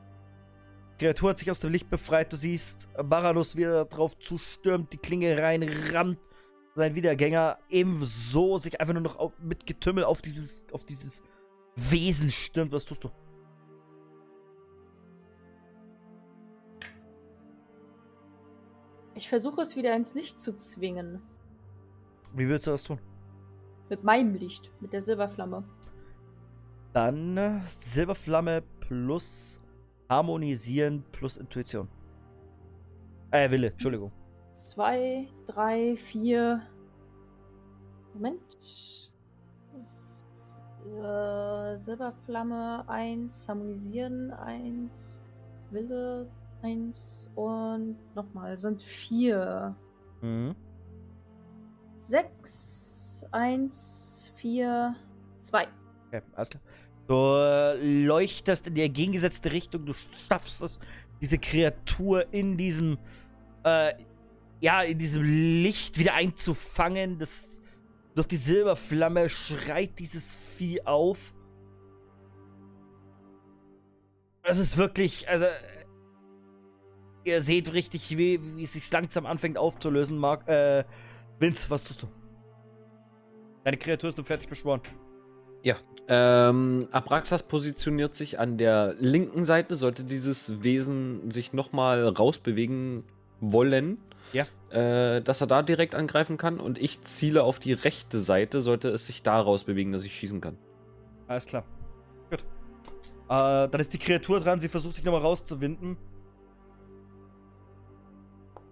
Kreatur 0.99 1.31
hat 1.31 1.39
sich 1.39 1.51
aus 1.51 1.61
dem 1.61 1.73
Licht 1.73 1.91
befreit. 1.91 2.33
Du 2.33 2.37
siehst 2.37 2.89
Baranus, 2.95 3.57
wie 3.57 3.65
er 3.65 3.87
drauf 3.87 4.19
zustürmt, 4.19 4.93
die 4.93 4.99
Klinge 4.99 5.37
reinrammt. 5.39 6.21
Sein 6.77 6.95
Wiedergänger 6.95 7.59
ebenso 7.69 8.59
sich 8.59 8.81
einfach 8.81 8.95
nur 8.95 9.03
noch 9.03 9.17
auf, 9.17 9.33
mit 9.41 9.67
Getümmel 9.67 10.05
auf 10.05 10.23
dieses, 10.23 10.65
auf 10.73 10.85
dieses 10.85 11.23
Wesen 11.77 12.31
stürmt. 12.31 12.73
Was 12.73 12.85
tust 12.85 13.05
du? 13.05 13.11
Ich 19.17 19.29
versuche 19.29 19.63
es 19.63 19.77
wieder 19.77 19.95
ins 19.95 20.15
Licht 20.15 20.41
zu 20.41 20.57
zwingen. 20.57 21.23
Wie 22.33 22.49
willst 22.49 22.67
du 22.67 22.73
das 22.73 22.83
tun? 22.83 22.99
Mit 23.89 24.03
meinem 24.03 24.35
Licht, 24.35 24.73
mit 24.81 24.93
der 24.93 25.03
Silberflamme. 25.03 25.63
Dann 26.93 27.37
äh, 27.37 27.61
Silberflamme 27.65 28.63
plus 28.81 29.61
Harmonisieren 30.09 31.05
plus 31.13 31.37
Intuition. 31.37 31.89
Äh, 33.31 33.51
Wille, 33.51 33.69
Entschuldigung. 33.69 34.13
Zwei, 34.53 35.29
drei, 35.47 35.97
vier. 35.97 36.63
Moment. 38.15 39.11
Äh, 40.85 41.79
Silberflamme 41.79 42.85
1, 42.89 43.49
Harmonisieren 43.49 44.31
1, 44.33 45.23
Wille 45.71 46.29
1 46.63 47.33
und 47.37 47.97
nochmal 48.15 48.59
sind 48.59 48.83
vier. 48.83 49.75
Mhm. 50.21 50.55
Sechs, 51.99 53.25
eins, 53.31 54.33
vier, 54.37 54.95
zwei. 55.41 55.69
Okay, 56.09 56.23
alles 56.35 56.51
klar. 56.51 56.63
Du 57.07 57.15
äh, 57.15 58.05
leuchtest 58.05 58.67
in 58.67 58.75
die 58.75 58.83
entgegengesetzte 58.83 59.53
Richtung, 59.53 59.87
du 59.87 59.95
schaffst 60.29 60.63
es, 60.63 60.79
diese 61.21 61.39
Kreatur 61.39 62.33
in 62.33 62.57
diesem, 62.57 62.99
äh, 63.65 63.95
ja, 64.61 64.83
in 64.83 64.99
diesem 64.99 65.23
Licht 65.23 65.99
wieder 65.99 66.15
einzufangen. 66.15 67.19
Das, 67.19 67.63
durch 68.15 68.29
die 68.29 68.37
Silberflamme 68.37 69.29
schreit 69.29 69.99
dieses 69.99 70.35
Vieh 70.57 70.85
auf. 70.87 71.35
Es 74.43 74.59
ist 74.59 74.77
wirklich, 74.77 75.29
also, 75.29 75.47
ihr 77.25 77.41
seht 77.41 77.73
richtig, 77.73 78.17
wie, 78.17 78.41
wie 78.57 78.65
es 78.65 78.75
sich 78.75 78.91
langsam 78.93 79.27
anfängt 79.27 79.59
aufzulösen, 79.59 80.19
Mark. 80.19 80.47
Äh, 80.49 80.85
Vince, 81.39 81.71
was 81.71 81.85
tust 81.85 82.03
du? 82.03 82.09
Deine 83.65 83.79
Kreatur 83.79 84.11
ist 84.11 84.19
nur 84.19 84.27
fertig 84.27 84.49
beschworen. 84.49 84.83
Ähm, 86.07 86.89
Abraxas 86.93 87.43
positioniert 87.43 88.15
sich 88.15 88.39
an 88.39 88.59
der 88.59 88.95
linken 88.99 89.45
Seite, 89.45 89.75
sollte 89.75 90.05
dieses 90.05 90.63
Wesen 90.63 91.31
sich 91.31 91.55
nochmal 91.55 92.07
rausbewegen 92.07 93.05
wollen. 93.41 93.99
Ja. 94.33 94.47
Äh, 94.71 95.23
dass 95.23 95.41
er 95.41 95.47
da 95.47 95.63
direkt 95.63 95.95
angreifen 95.95 96.37
kann 96.37 96.59
und 96.59 96.79
ich 96.79 97.03
ziele 97.03 97.45
auf 97.45 97.59
die 97.59 97.73
rechte 97.73 98.19
Seite, 98.19 98.61
sollte 98.61 98.89
es 98.89 99.07
sich 99.07 99.23
da 99.23 99.41
rausbewegen, 99.41 99.93
dass 99.93 100.03
ich 100.03 100.13
schießen 100.15 100.41
kann. 100.41 100.57
Alles 101.29 101.47
klar. 101.47 101.65
Gut. 102.31 102.41
Äh, 103.29 103.69
dann 103.69 103.81
ist 103.81 103.93
die 103.93 103.99
Kreatur 103.99 104.41
dran, 104.41 104.59
sie 104.59 104.69
versucht 104.69 104.97
sich 104.97 105.05
nochmal 105.05 105.21
rauszuwinden. 105.21 105.97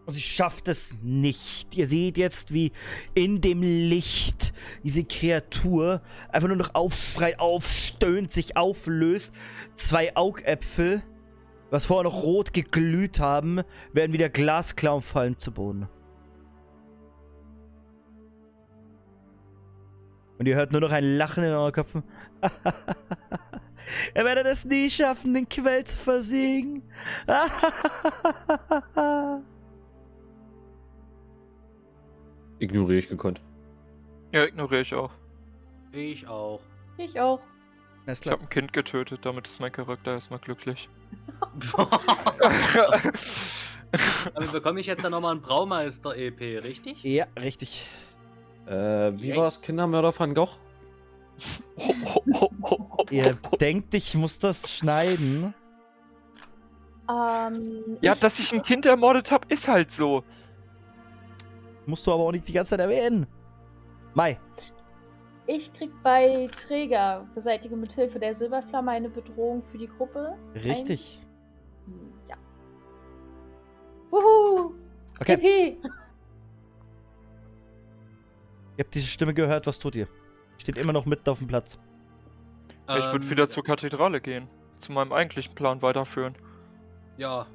Und 0.05 0.14
sie 0.14 0.20
schafft 0.20 0.66
es 0.66 0.98
nicht. 1.01 1.76
Ihr 1.76 1.86
seht 1.86 2.18
jetzt, 2.18 2.52
wie 2.52 2.72
in 3.14 3.40
dem 3.40 3.62
Licht 3.62 4.52
diese 4.82 5.05
Kreatur 5.05 6.02
einfach 6.28 6.48
nur 6.48 6.56
noch 6.56 6.74
aufschreit, 6.74 7.39
aufstöhnt, 7.39 8.32
sich 8.32 8.56
auflöst. 8.56 9.32
Zwei 9.76 10.16
Augäpfel, 10.16 11.05
was 11.73 11.86
vorher 11.86 12.05
noch 12.05 12.23
rot 12.23 12.53
geglüht 12.53 13.19
haben, 13.19 13.62
werden 13.94 14.12
wieder 14.12 14.28
glasklar 14.28 14.97
und 14.97 15.03
fallen 15.03 15.39
zu 15.39 15.53
Boden. 15.53 15.89
Und 20.39 20.47
ihr 20.47 20.55
hört 20.55 20.73
nur 20.73 20.82
noch 20.82 20.93
ein 20.93 21.16
Lachen 21.16 21.44
in 21.44 21.51
euren 21.51 21.73
Köpfen. 21.73 22.03
er 24.15 24.24
werde 24.24 24.47
es 24.51 24.66
nie 24.66 24.90
schaffen, 24.90 25.32
den 25.32 25.49
Quell 25.49 25.85
zu 25.85 25.97
versiegen. 25.97 26.82
Ignoriere 32.59 32.99
ich 32.99 33.09
gekonnt. 33.09 33.40
Ja, 34.32 34.44
ignoriere 34.44 34.82
ich 34.82 34.94
auch. 34.94 35.12
Ich 35.93 36.28
auch. 36.28 36.61
Ich 36.99 37.19
auch. 37.19 37.40
Ich 38.07 38.27
habe 38.27 38.43
ein 38.43 38.51
Kind 38.51 38.74
getötet, 38.74 39.24
damit 39.24 39.47
ist 39.47 39.59
mein 39.59 39.73
Charakter 39.73 40.12
erstmal 40.12 40.40
glücklich. 40.40 40.90
Damit 44.34 44.52
bekomme 44.52 44.80
ich 44.80 44.86
jetzt 44.86 45.05
ja 45.05 45.10
nochmal 45.10 45.34
ein 45.34 45.43
Braumeister-EP, 45.43 46.62
richtig? 46.64 47.02
Ja, 47.02 47.26
richtig. 47.39 47.86
Äh, 48.66 49.12
wie 49.16 49.36
war 49.36 49.47
es, 49.47 49.60
Kindermörder 49.60 50.18
van 50.18 50.34
Gogh? 50.34 50.59
Ihr 53.10 53.36
denkt, 53.60 53.94
ich 53.94 54.14
muss 54.14 54.39
das 54.39 54.72
schneiden. 54.72 55.54
Ähm, 57.11 57.98
ja, 58.01 58.12
ich, 58.12 58.20
dass 58.20 58.38
ich 58.38 58.53
ein 58.53 58.62
Kind 58.62 58.87
ermordet 58.87 59.30
habe, 59.30 59.46
ist 59.48 59.69
halt 59.69 59.93
so. 59.93 60.22
Musst 61.87 62.06
du 62.06 62.12
aber 62.12 62.22
auch 62.22 62.32
nicht 62.32 62.46
die 62.46 62.53
ganze 62.53 62.70
Zeit 62.70 62.80
erwähnen. 62.80 63.27
Mai. 64.14 64.38
Ich 65.46 65.72
krieg 65.72 65.90
bei 66.03 66.48
Träger 66.66 67.27
beseitige 67.35 67.77
mit 67.77 67.93
Hilfe 67.93 68.19
der 68.19 68.35
Silberflamme 68.35 68.90
eine 68.93 69.09
Bedrohung 69.09 69.62
für 69.71 69.79
die 69.79 69.88
Gruppe. 69.88 70.37
Richtig. 70.54 71.21
Hm, 71.87 72.12
Ja. 72.29 72.37
Wuhu! 74.11 74.74
Okay. 75.21 75.37
PP! 75.37 75.77
Ihr 78.77 78.85
habt 78.85 78.95
diese 78.95 79.06
Stimme 79.06 79.35
gehört, 79.35 79.66
was 79.66 79.79
tut 79.79 79.95
ihr? 79.96 80.09
Steht 80.59 80.79
immer 80.79 80.93
noch 80.93 81.06
mitten 81.06 81.29
auf 81.29 81.38
dem 81.38 81.48
Platz. 81.48 81.79
ich 82.88 83.04
würde 83.12 83.24
Ähm, 83.24 83.30
wieder 83.30 83.48
zur 83.48 83.64
Kathedrale 83.64 84.21
gehen. 84.21 84.48
Zu 84.79 84.93
meinem 84.93 85.12
eigentlichen 85.12 85.54
Plan 85.54 85.82
weiterführen. 85.82 86.35
Ja, 87.16 87.46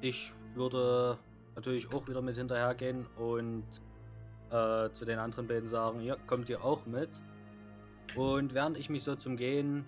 ich 0.00 0.32
würde 0.54 1.18
natürlich 1.56 1.92
auch 1.92 2.06
wieder 2.06 2.22
mit 2.22 2.36
hinterhergehen 2.36 3.06
und 3.16 3.64
äh, 4.50 4.90
zu 4.92 5.04
den 5.04 5.18
anderen 5.18 5.46
beiden 5.48 5.68
sagen, 5.68 6.00
ja, 6.02 6.16
kommt 6.26 6.48
ihr 6.48 6.64
auch 6.64 6.84
mit. 6.86 7.08
Und 8.16 8.54
während 8.54 8.78
ich 8.78 8.90
mich 8.90 9.02
so 9.02 9.14
zum 9.16 9.36
Gehen 9.36 9.84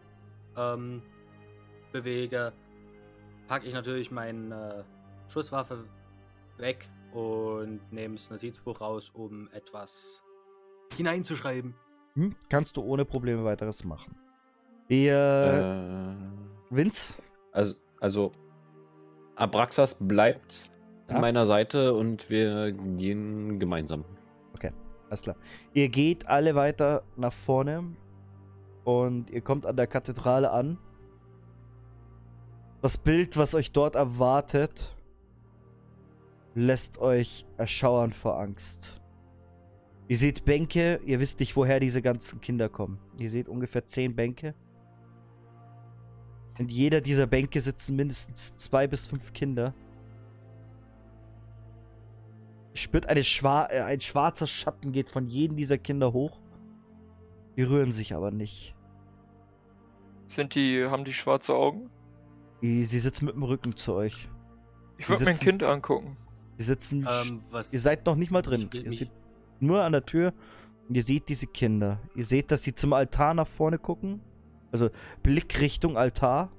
ähm, 0.56 1.02
bewege, 1.92 2.52
packe 3.48 3.66
ich 3.66 3.74
natürlich 3.74 4.10
meine 4.10 4.84
Schusswaffe 5.28 5.84
weg 6.58 6.88
und 7.12 7.80
nehme 7.92 8.14
das 8.14 8.30
Notizbuch 8.30 8.80
raus, 8.80 9.10
um 9.14 9.48
etwas 9.52 10.22
hineinzuschreiben. 10.96 11.74
Hm? 12.14 12.34
Kannst 12.48 12.76
du 12.76 12.82
ohne 12.82 13.04
Probleme 13.04 13.44
weiteres 13.44 13.84
machen. 13.84 14.16
Ihr. 14.88 16.16
Äh, 16.70 16.74
Vince? 16.74 17.14
also, 17.52 17.74
also, 18.00 18.32
Abraxas 19.36 19.96
bleibt 20.00 20.70
Ja. 21.08 21.16
an 21.16 21.20
meiner 21.20 21.46
Seite 21.46 21.94
und 21.94 22.28
wir 22.30 22.72
gehen 22.72 23.58
gemeinsam. 23.58 24.04
Alles 25.08 25.22
klar. 25.22 25.34
Ihr 25.74 25.88
geht 25.88 26.28
alle 26.28 26.54
weiter 26.54 27.02
nach 27.16 27.32
vorne 27.32 27.82
und 28.90 29.30
ihr 29.30 29.40
kommt 29.40 29.66
an 29.66 29.76
der 29.76 29.86
Kathedrale 29.86 30.50
an. 30.50 30.78
Das 32.82 32.98
Bild, 32.98 33.36
was 33.36 33.54
euch 33.54 33.72
dort 33.72 33.94
erwartet, 33.94 34.96
lässt 36.54 36.98
euch 36.98 37.46
erschauern 37.56 38.12
vor 38.12 38.38
Angst. 38.40 39.00
Ihr 40.08 40.16
seht 40.16 40.44
Bänke, 40.44 41.00
ihr 41.04 41.20
wisst 41.20 41.38
nicht, 41.40 41.54
woher 41.56 41.78
diese 41.78 42.02
ganzen 42.02 42.40
Kinder 42.40 42.68
kommen. 42.68 42.98
Ihr 43.18 43.30
seht 43.30 43.48
ungefähr 43.48 43.86
zehn 43.86 44.16
Bänke. 44.16 44.54
In 46.58 46.68
jeder 46.68 47.00
dieser 47.00 47.26
Bänke 47.26 47.60
sitzen 47.60 47.96
mindestens 47.96 48.56
zwei 48.56 48.86
bis 48.86 49.06
fünf 49.06 49.32
Kinder. 49.32 49.72
Ihr 52.72 52.78
spürt 52.78 53.06
eine 53.06 53.24
schwa 53.24 53.66
äh, 53.66 53.82
ein 53.82 54.00
schwarzer 54.00 54.46
Schatten 54.46 54.92
geht 54.92 55.10
von 55.10 55.26
jedem 55.26 55.56
dieser 55.56 55.78
Kinder 55.78 56.12
hoch. 56.12 56.40
Die 57.56 57.62
rühren 57.62 57.92
sich 57.92 58.14
aber 58.14 58.30
nicht. 58.30 58.74
Sind 60.30 60.54
die, 60.54 60.84
haben 60.86 61.04
die 61.04 61.12
schwarze 61.12 61.52
Augen? 61.54 61.90
Die, 62.62 62.84
sie 62.84 63.00
sitzen 63.00 63.24
mit 63.24 63.34
dem 63.34 63.42
Rücken 63.42 63.74
zu 63.74 63.94
euch. 63.94 64.28
Ich 64.96 65.08
würde 65.08 65.24
mir 65.24 65.30
ein 65.30 65.34
sitzen- 65.34 65.44
Kind 65.44 65.62
angucken. 65.64 66.16
Sie 66.56 66.64
sitzen. 66.66 67.04
Ähm, 67.10 67.42
was 67.50 67.72
ihr 67.72 67.80
seid 67.80 68.06
noch 68.06 68.14
nicht 68.14 68.30
mal 68.30 68.40
drin. 68.42 68.70
Ihr 68.72 68.92
seht 68.92 69.10
nur 69.58 69.82
an 69.82 69.90
der 69.90 70.06
Tür 70.06 70.32
und 70.88 70.94
ihr 70.94 71.02
seht 71.02 71.28
diese 71.28 71.48
Kinder. 71.48 71.98
Ihr 72.14 72.24
seht, 72.24 72.52
dass 72.52 72.62
sie 72.62 72.74
zum 72.76 72.92
Altar 72.92 73.34
nach 73.34 73.46
vorne 73.48 73.78
gucken. 73.78 74.20
Also 74.70 74.90
Blick 75.24 75.60
Richtung 75.60 75.96
Altar. 75.96 76.52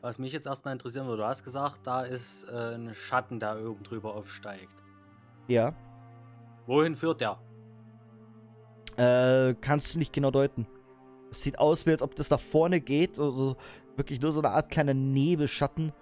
Was 0.00 0.18
mich 0.18 0.32
jetzt 0.32 0.46
erstmal 0.46 0.72
interessieren 0.72 1.06
würde, 1.06 1.22
du 1.22 1.28
hast 1.28 1.44
gesagt, 1.44 1.80
da 1.86 2.00
ist 2.02 2.44
äh, 2.44 2.76
ein 2.76 2.94
Schatten, 2.94 3.40
der 3.40 3.62
oben 3.68 3.82
drüber 3.82 4.14
aufsteigt. 4.14 4.72
Ja. 5.48 5.74
Wohin 6.66 6.94
führt 6.96 7.20
der? 7.20 7.38
Äh, 8.96 9.54
kannst 9.60 9.94
du 9.94 9.98
nicht 9.98 10.14
genau 10.14 10.30
deuten. 10.30 10.66
Sieht 11.42 11.58
aus, 11.58 11.86
wie 11.86 11.90
als 11.90 12.02
ob 12.02 12.14
das 12.16 12.30
nach 12.30 12.40
vorne 12.40 12.80
geht. 12.80 13.18
Also 13.18 13.56
wirklich 13.96 14.20
nur 14.20 14.32
so 14.32 14.40
eine 14.40 14.50
Art 14.50 14.70
kleiner 14.70 14.94
Nebelschatten, 14.94 15.92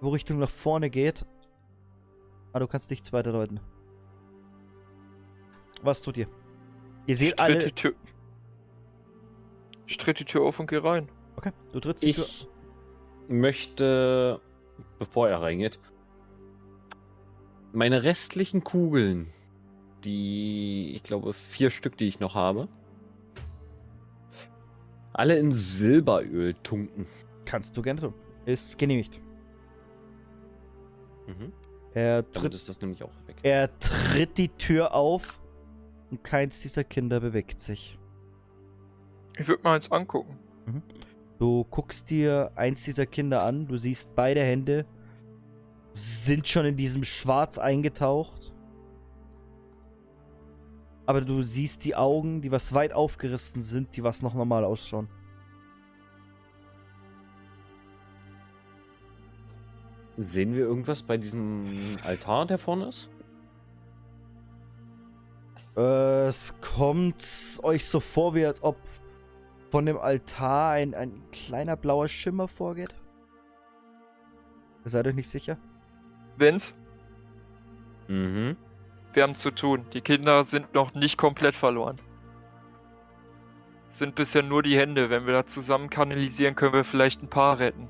wo 0.00 0.10
Richtung 0.10 0.38
nach 0.38 0.50
vorne 0.50 0.90
geht. 0.90 1.24
Aber 2.52 2.60
du 2.60 2.66
kannst 2.68 2.90
nichts 2.90 3.12
weiter 3.12 3.32
deuten. 3.32 3.60
Was 5.82 6.02
tut 6.02 6.16
ihr? 6.16 6.26
Ihr 7.06 7.12
Ich 7.12 7.18
seht 7.18 7.30
tritt 7.36 7.40
alle. 7.40 7.58
die 7.64 7.72
Tür. 7.72 7.94
Ich 9.86 9.96
tritt 9.98 10.18
die 10.20 10.24
Tür 10.24 10.42
auf 10.42 10.58
und 10.60 10.68
geh 10.68 10.78
rein. 10.78 11.08
Okay, 11.36 11.52
du 11.72 11.80
trittst 11.80 12.02
die 12.02 12.12
Tür. 12.12 12.24
Ich 12.24 12.48
möchte, 13.28 14.40
bevor 14.98 15.28
er 15.28 15.42
reingeht, 15.42 15.78
meine 17.72 18.02
restlichen 18.02 18.62
Kugeln, 18.64 19.32
die, 20.04 20.94
ich 20.94 21.02
glaube, 21.02 21.32
vier 21.32 21.70
Stück, 21.70 21.96
die 21.96 22.06
ich 22.06 22.20
noch 22.20 22.34
habe, 22.34 22.68
alle 25.14 25.38
in 25.38 25.52
Silberöl 25.52 26.54
tunken. 26.62 27.06
Kannst 27.44 27.76
du 27.76 27.82
gerne 27.82 28.00
tun. 28.00 28.14
Ist 28.44 28.78
genehmigt. 28.78 29.20
Mhm. 31.26 31.52
Er 31.94 32.22
Damit 32.22 32.34
tritt, 32.34 32.54
ist 32.54 32.68
das 32.68 32.80
nämlich 32.80 33.02
auch 33.02 33.12
weg. 33.26 33.36
er 33.42 33.78
tritt 33.78 34.36
die 34.36 34.48
Tür 34.48 34.94
auf 34.94 35.40
und 36.10 36.22
keins 36.24 36.60
dieser 36.60 36.84
Kinder 36.84 37.20
bewegt 37.20 37.60
sich. 37.60 37.98
Ich 39.38 39.48
würde 39.48 39.62
mal 39.62 39.76
eins 39.76 39.90
angucken. 39.90 40.36
Du 41.38 41.64
guckst 41.70 42.10
dir 42.10 42.50
eins 42.56 42.84
dieser 42.84 43.06
Kinder 43.06 43.42
an, 43.44 43.66
du 43.66 43.76
siehst 43.76 44.14
beide 44.14 44.40
Hände 44.40 44.86
sind 45.92 46.48
schon 46.48 46.66
in 46.66 46.76
diesem 46.76 47.04
Schwarz 47.04 47.56
eingetaucht. 47.56 48.43
Aber 51.06 51.20
du 51.20 51.42
siehst 51.42 51.84
die 51.84 51.96
Augen, 51.96 52.40
die 52.40 52.50
was 52.50 52.72
weit 52.72 52.92
aufgerissen 52.92 53.60
sind, 53.60 53.96
die 53.96 54.02
was 54.02 54.22
noch 54.22 54.34
normal 54.34 54.64
ausschauen. 54.64 55.08
Sehen 60.16 60.54
wir 60.54 60.60
irgendwas 60.60 61.02
bei 61.02 61.16
diesem 61.16 61.98
Altar, 62.04 62.46
der 62.46 62.58
vorne 62.58 62.86
ist? 62.86 63.10
Äh, 65.76 66.28
es 66.28 66.54
kommt 66.60 67.60
euch 67.62 67.84
so 67.86 67.98
vor, 68.00 68.34
wie 68.34 68.46
als 68.46 68.62
ob 68.62 68.76
von 69.70 69.86
dem 69.86 69.98
Altar 69.98 70.70
ein, 70.70 70.94
ein 70.94 71.20
kleiner 71.32 71.76
blauer 71.76 72.06
Schimmer 72.06 72.46
vorgeht. 72.46 72.94
Ihr 74.84 74.90
seid 74.90 75.06
euch 75.06 75.14
nicht 75.14 75.28
sicher? 75.28 75.58
Vince, 76.36 76.72
Mhm. 78.08 78.56
Wir 79.14 79.22
haben 79.22 79.34
zu 79.34 79.50
tun. 79.50 79.86
Die 79.92 80.00
Kinder 80.00 80.44
sind 80.44 80.74
noch 80.74 80.94
nicht 80.94 81.16
komplett 81.16 81.54
verloren. 81.54 81.98
Es 83.88 83.98
sind 83.98 84.14
bisher 84.14 84.42
nur 84.42 84.62
die 84.62 84.76
Hände. 84.76 85.10
Wenn 85.10 85.26
wir 85.26 85.32
da 85.32 85.46
zusammen 85.46 85.88
kanalisieren, 85.88 86.56
können 86.56 86.72
wir 86.72 86.84
vielleicht 86.84 87.22
ein 87.22 87.28
paar 87.28 87.58
retten. 87.58 87.88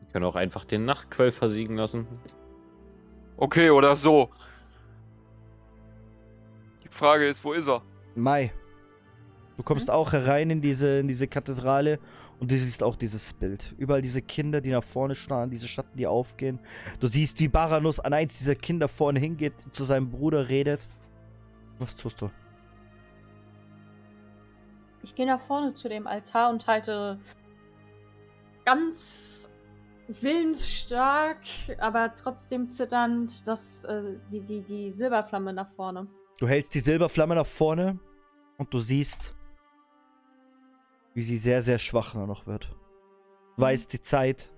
Wir 0.00 0.08
können 0.12 0.24
auch 0.24 0.36
einfach 0.36 0.64
den 0.64 0.84
Nachtquell 0.84 1.30
versiegen 1.30 1.76
lassen. 1.76 2.06
Okay, 3.36 3.70
oder 3.70 3.96
so. 3.96 4.30
Die 6.82 6.88
Frage 6.88 7.28
ist, 7.28 7.44
wo 7.44 7.52
ist 7.52 7.68
er? 7.68 7.82
Mai. 8.14 8.52
Du 9.56 9.62
kommst 9.62 9.90
auch 9.90 10.12
herein 10.12 10.50
in 10.50 10.60
diese, 10.60 10.98
in 10.98 11.08
diese 11.08 11.28
Kathedrale 11.28 11.98
und 12.38 12.50
du 12.50 12.58
siehst 12.58 12.82
auch 12.82 12.96
dieses 12.96 13.32
Bild. 13.32 13.74
Überall 13.78 14.02
diese 14.02 14.22
Kinder, 14.22 14.60
die 14.60 14.70
nach 14.70 14.84
vorne 14.84 15.14
starren, 15.14 15.50
diese 15.50 15.68
Schatten, 15.68 15.96
die 15.96 16.06
aufgehen. 16.06 16.60
Du 17.00 17.06
siehst, 17.06 17.40
wie 17.40 17.48
Baranus 17.48 18.00
an 18.00 18.12
eins 18.12 18.38
dieser 18.38 18.54
Kinder 18.54 18.88
vorne 18.88 19.20
hingeht, 19.20 19.54
zu 19.72 19.84
seinem 19.84 20.10
Bruder 20.10 20.48
redet. 20.48 20.88
Was 21.78 21.96
tust 21.96 22.20
du? 22.20 22.30
Ich 25.02 25.14
gehe 25.14 25.26
nach 25.26 25.40
vorne 25.40 25.72
zu 25.72 25.88
dem 25.88 26.06
Altar 26.06 26.50
und 26.50 26.66
halte 26.66 27.18
ganz 28.64 29.52
willensstark, 30.08 31.38
aber 31.78 32.14
trotzdem 32.14 32.68
zitternd 32.70 33.46
das, 33.46 33.84
äh, 33.84 34.02
die, 34.30 34.40
die, 34.40 34.62
die 34.62 34.92
Silberflamme 34.92 35.52
nach 35.52 35.70
vorne. 35.70 36.06
Du 36.38 36.48
hältst 36.48 36.74
die 36.74 36.80
Silberflamme 36.80 37.34
nach 37.34 37.46
vorne 37.46 37.98
und 38.58 38.74
du 38.74 38.78
siehst, 38.78 39.35
wie 41.16 41.22
sie 41.22 41.38
sehr, 41.38 41.62
sehr 41.62 41.78
schwach 41.78 42.12
nur 42.12 42.26
noch 42.26 42.46
wird. 42.46 42.68
Du 43.56 43.62
weißt, 43.62 43.90
die 43.90 44.02
Zeit 44.02 44.52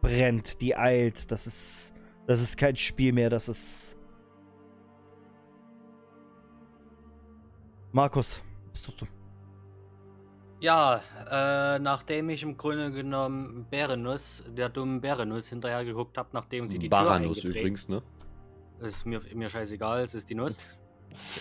brennt, 0.00 0.60
die 0.60 0.76
eilt. 0.76 1.30
Das 1.30 1.46
ist, 1.46 1.94
das 2.26 2.42
ist 2.42 2.58
kein 2.58 2.74
Spiel 2.74 3.12
mehr, 3.12 3.30
das 3.30 3.48
ist. 3.48 3.96
Markus, 7.92 8.42
was 8.72 8.82
tust 8.82 9.02
du? 9.02 9.06
Ja, 10.58 11.00
äh, 11.30 11.78
nachdem 11.78 12.28
ich 12.30 12.42
im 12.42 12.56
Grunde 12.56 12.90
genommen 12.90 13.64
Berenus, 13.70 14.42
der 14.48 14.68
dummen 14.70 15.00
Berenus 15.00 15.46
hinterher 15.46 15.84
geguckt 15.84 16.18
habe, 16.18 16.30
nachdem 16.32 16.66
sie 16.66 16.80
die 16.80 16.88
Tür 16.88 16.98
Baranus 16.98 17.38
eingetreten 17.38 17.56
übrigens, 17.56 17.88
ne? 17.88 18.02
Ist 18.80 19.06
mir, 19.06 19.20
mir 19.32 19.48
scheißegal, 19.48 20.02
es 20.02 20.14
ist 20.14 20.28
die 20.28 20.34
Nuss. 20.34 20.76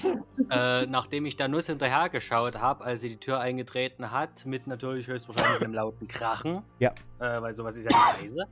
äh, 0.50 0.86
nachdem 0.86 1.26
ich 1.26 1.38
der 1.38 1.48
Nuss 1.48 1.68
hinterher 1.68 2.10
geschaut 2.10 2.56
habe, 2.56 2.84
als 2.84 3.02
sie 3.02 3.10
die 3.10 3.18
Tür 3.18 3.40
eingetreten 3.40 4.12
hat, 4.12 4.46
mit 4.46 4.68
natürlich 4.68 5.08
höchstwahrscheinlich 5.08 5.62
einem 5.62 5.74
lauten 5.74 6.08
Krachen. 6.08 6.64
Ja. 6.80 6.92
Äh, 7.20 7.42
weil 7.42 7.54
sowas 7.54 7.76
ist 7.76 7.92
ja 7.92 8.20
nicht 8.20 8.36
leise. 8.36 8.48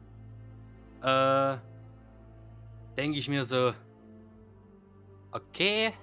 Äh, 1.02 1.58
denke 2.98 3.20
ich 3.20 3.30
mir 3.30 3.46
so, 3.46 3.74
okay, 5.32 5.94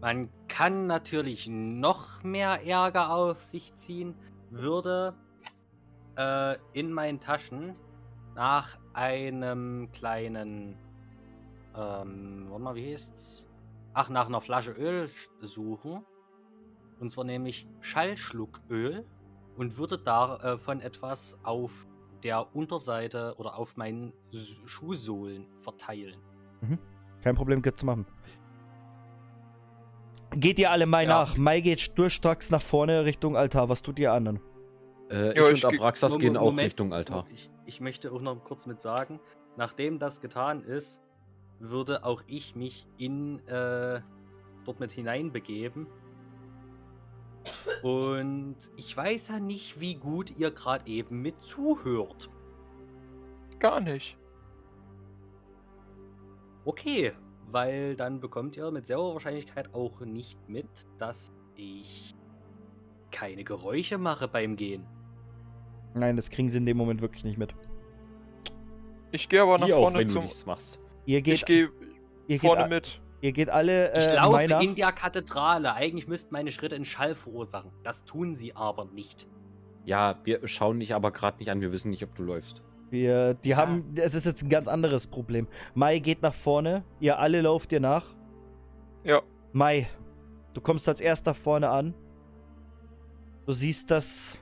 man 0.00 0.30
kann 0.48 0.86
natürlich 0.86 1.46
noch 1.48 2.22
mehr 2.22 2.66
Ärger 2.66 3.12
auf 3.14 3.40
sich 3.42 3.74
ziehen, 3.76 4.14
würde 4.50 5.14
äh, 6.16 6.56
in 6.72 6.92
meinen 6.92 7.20
Taschen 7.20 7.74
nach 8.34 8.78
einem 8.94 9.90
kleinen, 9.92 10.76
ähm, 11.76 12.46
warte 12.48 12.62
mal, 12.62 12.74
wie 12.74 12.92
heißt's? 12.92 13.46
Ach, 13.94 14.08
nach 14.08 14.26
einer 14.26 14.40
Flasche 14.40 14.72
Öl 14.72 15.10
suchen. 15.40 16.04
Und 17.00 17.10
zwar 17.10 17.24
nämlich 17.24 17.66
Schallschlucköl 17.80 19.04
und 19.56 19.76
würde 19.76 19.98
davon 19.98 20.80
etwas 20.80 21.38
auf 21.42 21.86
der 22.22 22.54
Unterseite 22.54 23.34
oder 23.38 23.58
auf 23.58 23.76
meinen 23.76 24.12
Schuhsohlen 24.66 25.46
verteilen. 25.58 26.16
Kein 27.22 27.34
Problem, 27.34 27.60
geht 27.60 27.78
zu 27.78 27.86
machen. 27.86 28.06
Geht 30.34 30.58
ihr 30.58 30.70
alle 30.70 30.86
Mai 30.86 31.02
Ja. 31.04 31.08
nach? 31.08 31.36
Mai 31.36 31.60
geht 31.60 31.96
durchstracks 31.98 32.50
nach 32.50 32.62
vorne 32.62 33.04
Richtung 33.04 33.36
Altar. 33.36 33.68
Was 33.68 33.82
tut 33.82 33.98
ihr 33.98 34.12
anderen? 34.12 34.40
Äh, 35.10 35.36
Ja, 35.36 35.48
ich 35.50 35.58
ich 35.58 35.64
und 35.66 35.74
Abraxas 35.74 36.18
gehen 36.18 36.36
auch 36.36 36.46
Moment. 36.46 36.66
Richtung 36.66 36.92
Altar. 36.94 37.26
Ich, 37.30 37.50
ich 37.66 37.80
möchte 37.80 38.10
auch 38.12 38.20
noch 38.22 38.42
kurz 38.44 38.64
mit 38.66 38.80
sagen, 38.80 39.20
nachdem 39.56 39.98
das 39.98 40.20
getan 40.22 40.62
ist, 40.64 41.02
würde 41.62 42.04
auch 42.04 42.22
ich 42.26 42.56
mich 42.56 42.86
in 42.98 43.38
äh, 43.46 44.00
dort 44.64 44.80
mit 44.80 44.90
hineinbegeben. 44.90 45.86
Und 47.82 48.56
ich 48.76 48.96
weiß 48.96 49.28
ja 49.28 49.40
nicht, 49.40 49.80
wie 49.80 49.94
gut 49.94 50.36
ihr 50.38 50.50
gerade 50.50 50.86
eben 50.86 51.22
mit 51.22 51.40
zuhört. 51.40 52.30
Gar 53.58 53.80
nicht. 53.80 54.16
Okay, 56.64 57.12
weil 57.50 57.96
dann 57.96 58.20
bekommt 58.20 58.56
ihr 58.56 58.70
mit 58.70 58.86
sehr 58.86 58.98
hoher 58.98 59.14
Wahrscheinlichkeit 59.14 59.74
auch 59.74 60.00
nicht 60.00 60.38
mit, 60.48 60.68
dass 60.98 61.32
ich 61.56 62.14
keine 63.10 63.44
Geräusche 63.44 63.98
mache 63.98 64.28
beim 64.28 64.56
Gehen. 64.56 64.86
Nein, 65.94 66.16
das 66.16 66.30
kriegen 66.30 66.48
sie 66.48 66.58
in 66.58 66.66
dem 66.66 66.76
Moment 66.76 67.02
wirklich 67.02 67.24
nicht 67.24 67.38
mit. 67.38 67.54
Ich 69.10 69.28
gehe 69.28 69.42
aber 69.42 69.58
nach 69.58 69.66
Wie 69.66 69.74
auch, 69.74 69.82
vorne 69.82 69.98
wenn 69.98 70.06
du 70.06 70.12
zum. 70.14 70.22
nichts 70.24 70.46
machst. 70.46 70.80
Ihr 71.06 71.18
Ich 71.18 71.24
geht, 71.24 71.46
gehe 71.46 71.70
ihr 72.28 72.38
geht, 72.38 72.40
vorne 72.40 72.64
a- 72.64 72.68
mit. 72.68 73.00
ihr 73.20 73.32
geht 73.32 73.50
alle 73.50 73.92
Ich 73.96 74.08
äh, 74.08 74.14
laufe 74.16 74.32
Mai 74.32 74.46
nach. 74.46 74.60
in 74.62 74.74
der 74.74 74.92
Kathedrale. 74.92 75.74
Eigentlich 75.74 76.06
müssten 76.08 76.32
meine 76.32 76.52
Schritte 76.52 76.74
einen 76.76 76.84
Schall 76.84 77.14
verursachen. 77.14 77.70
Das 77.82 78.04
tun 78.04 78.34
sie 78.34 78.54
aber 78.54 78.84
nicht. 78.86 79.26
Ja, 79.84 80.18
wir 80.24 80.46
schauen 80.46 80.78
dich 80.80 80.94
aber 80.94 81.10
gerade 81.10 81.38
nicht 81.38 81.50
an. 81.50 81.60
Wir 81.60 81.72
wissen 81.72 81.90
nicht, 81.90 82.04
ob 82.04 82.14
du 82.14 82.22
läufst. 82.22 82.62
Wir, 82.90 83.34
die 83.34 83.56
haben, 83.56 83.94
es 83.96 84.14
ist 84.14 84.26
jetzt 84.26 84.42
ein 84.42 84.48
ganz 84.50 84.68
anderes 84.68 85.06
Problem. 85.06 85.48
Mai 85.74 85.98
geht 85.98 86.20
nach 86.22 86.34
vorne, 86.34 86.84
ihr 87.00 87.18
alle 87.18 87.40
lauft 87.40 87.72
ihr 87.72 87.80
nach. 87.80 88.04
Ja. 89.02 89.22
Mai, 89.52 89.88
du 90.54 90.60
kommst 90.60 90.86
als 90.88 91.00
erster 91.00 91.34
vorne 91.34 91.70
an. 91.70 91.94
Du 93.46 93.52
siehst, 93.52 93.90
dass 93.90 94.38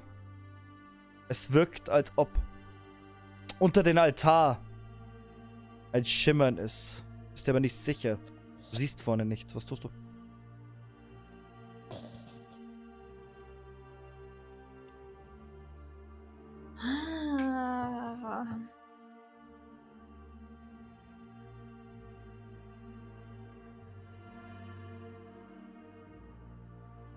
es 1.29 1.53
wirkt, 1.53 1.89
als 1.89 2.13
ob 2.17 2.29
unter 3.61 3.83
den 3.83 3.99
Altar 3.99 4.61
ein 5.93 6.05
Schimmern 6.05 6.59
ist. 6.59 7.05
Bist 7.33 7.47
dir 7.47 7.53
aber 7.53 7.61
nicht 7.61 7.75
sicher. 7.75 8.19
Du 8.71 8.77
siehst 8.77 9.01
vorne 9.01 9.25
nichts. 9.25 9.55
Was 9.55 9.67
tust 9.67 9.85
du? 9.85 9.91
Ah. 16.83 18.47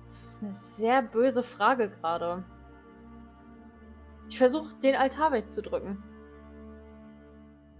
Das 0.06 0.26
ist 0.26 0.43
eine 0.43 0.52
sehr 0.52 1.02
böse 1.02 1.43
Frage 1.43 1.90
gerade. 1.90 2.43
Ich 4.30 4.38
versuche, 4.38 4.74
den 4.82 4.95
Altar 4.95 5.32
wegzudrücken. 5.32 6.03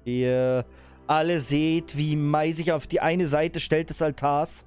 Ihr 0.06 0.66
alle 1.08 1.40
seht, 1.40 1.98
wie 1.98 2.16
Mai 2.16 2.52
sich 2.52 2.72
auf 2.72 2.88
die 2.88 3.02
eine 3.02 3.28
Seite 3.28 3.60
stellt 3.60 3.90
des 3.90 4.02
Altars 4.02 4.66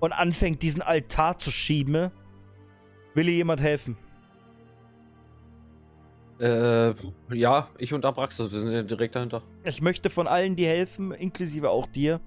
und 0.00 0.12
anfängt, 0.12 0.62
diesen 0.62 0.82
Altar 0.82 1.38
zu 1.38 1.50
schieben. 1.50 2.10
Will 3.14 3.28
ihr 3.28 3.34
jemand 3.34 3.62
helfen? 3.62 3.96
Äh, 6.40 6.94
ja, 7.30 7.68
ich 7.78 7.92
und 7.92 8.04
Abraxas, 8.04 8.52
wir 8.52 8.60
sind 8.60 8.72
ja 8.72 8.82
direkt 8.82 9.16
dahinter. 9.16 9.42
Ich 9.64 9.82
möchte 9.82 10.08
von 10.08 10.28
allen, 10.28 10.54
die 10.54 10.66
helfen, 10.66 11.10
inklusive 11.12 11.70
auch 11.70 11.86
dir, 11.86 12.20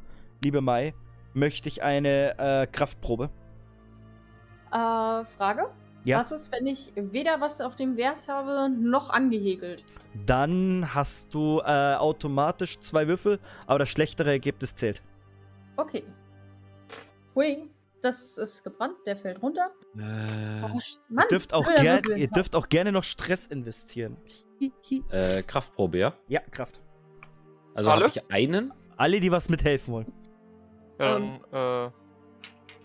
liebe 0.43 0.59
Mai, 0.59 0.93
möchte 1.33 1.69
ich 1.69 1.81
eine 1.81 2.37
äh, 2.37 2.67
Kraftprobe. 2.67 3.29
Äh, 4.71 5.23
Frage? 5.37 5.69
Ja. 6.03 6.19
Was 6.19 6.31
ist, 6.31 6.51
wenn 6.51 6.65
ich 6.65 6.91
weder 6.95 7.39
was 7.41 7.61
auf 7.61 7.75
dem 7.75 7.95
Wert 7.95 8.27
habe, 8.27 8.69
noch 8.69 9.11
angehegelt? 9.11 9.83
Dann 10.25 10.93
hast 10.93 11.33
du 11.33 11.59
äh, 11.59 11.95
automatisch 11.95 12.79
zwei 12.79 13.07
Würfel, 13.07 13.39
aber 13.67 13.79
das 13.79 13.89
schlechtere 13.89 14.31
Ergebnis 14.31 14.75
zählt. 14.75 15.01
Okay. 15.77 16.03
Hui, 17.35 17.69
das 18.01 18.37
ist 18.37 18.63
gebrannt, 18.63 18.95
der 19.05 19.15
fällt 19.15 19.41
runter. 19.41 19.69
Äh, 19.97 19.99
Oh, 20.63 20.79
Mann, 21.09 21.25
Ihr 21.25 21.27
dürft, 21.29 21.53
auch 21.53 21.65
gern, 21.75 22.01
ihr 22.15 22.27
dürft 22.29 22.55
auch 22.55 22.67
gerne 22.69 22.91
noch 22.91 23.03
Stress 23.03 23.47
investieren. 23.47 24.17
Äh, 25.09 25.41
Kraftprobe, 25.41 25.97
ja? 25.97 26.13
Ja, 26.27 26.39
Kraft. 26.51 26.83
Also 27.73 27.89
Alle? 27.89 28.05
habe 28.05 28.13
ich 28.15 28.31
einen. 28.31 28.71
Alle, 28.95 29.19
die 29.19 29.31
was 29.31 29.49
mithelfen 29.49 29.91
wollen. 29.91 30.13
Ja, 30.99 31.17
Ähm. 31.17 31.39
dann, 31.51 31.87
äh, 31.87 31.91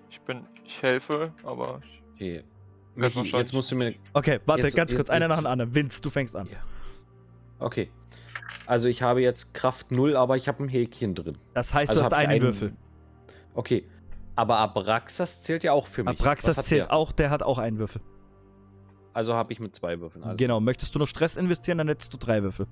ich 0.08 0.18
bin, 0.22 0.46
ich 0.64 0.80
helfe, 0.80 1.34
aber 1.44 1.80
ich, 1.82 2.02
Okay. 2.14 2.44
Michi, 2.96 3.36
jetzt 3.36 3.52
musst 3.52 3.70
du 3.70 3.76
mir. 3.76 3.94
Okay, 4.12 4.40
warte, 4.46 4.62
Jetzt- 4.62 4.74
ganz 4.74 4.90
kurz, 4.90 5.08
jetzt- 5.08 5.10
einer 5.10 5.28
nach 5.28 5.36
dem 5.36 5.46
anderen. 5.46 5.74
Vince, 5.74 6.00
du 6.00 6.10
fängst 6.10 6.34
an. 6.34 6.46
Ja. 6.46 6.58
Okay. 7.58 7.90
Also 8.66 8.88
ich 8.88 9.02
habe 9.02 9.20
jetzt 9.22 9.54
Kraft 9.54 9.90
0, 9.92 10.16
aber 10.16 10.36
ich 10.36 10.48
habe 10.48 10.62
ein 10.64 10.68
Häkchen 10.68 11.14
drin. 11.14 11.38
Das 11.54 11.72
heißt, 11.74 11.90
Also 11.90 12.02
du 12.02 12.10
hast 12.10 12.12
ich 12.22 12.28
einen 12.28 12.42
Würfel. 12.42 12.72
Okay. 13.54 13.86
Aber 14.34 14.58
Abraxas 14.58 15.40
zählt 15.40 15.64
ja 15.64 15.72
auch 15.72 15.86
für 15.86 16.04
mich. 16.04 16.18
Abraxas 16.20 16.56
zählt 16.66 16.82
der? 16.86 16.92
auch, 16.92 17.12
der 17.12 17.30
hat 17.30 17.42
auch 17.42 17.58
einen 17.58 17.78
Würfel. 17.78 18.02
also 19.14 19.32
habe 19.34 19.50
ich 19.52 19.60
mit 19.60 19.74
zwei 19.74 19.98
Würfeln. 19.98 20.24
Alles 20.24 20.36
Genau, 20.36 20.60
möchtest 20.60 20.94
du 20.94 20.98
noch 20.98 21.08
Stress 21.08 21.36
investieren, 21.36 21.78
dann 21.78 21.88
hättest 21.88 22.12
du 22.12 22.18
drei 22.18 22.42
Würfel. 22.42 22.66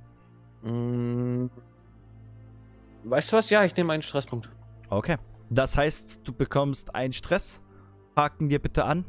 Mm, 0.63 1.47
Weißt 3.05 3.33
du 3.33 3.37
was? 3.37 3.49
Ja, 3.51 3.65
ich 3.65 3.75
nehme 3.77 3.93
einen 3.93 4.03
Stresspunkt. 4.03 4.49
Okay. 4.91 5.17
Das 5.51 5.77
heißt, 5.77 6.21
du 6.25 6.33
bekommst 6.33 6.95
einen 6.95 7.13
Stress. 7.13 7.63
Haken 8.17 8.49
dir 8.49 8.59
bitte 8.59 8.85
an. 8.85 9.05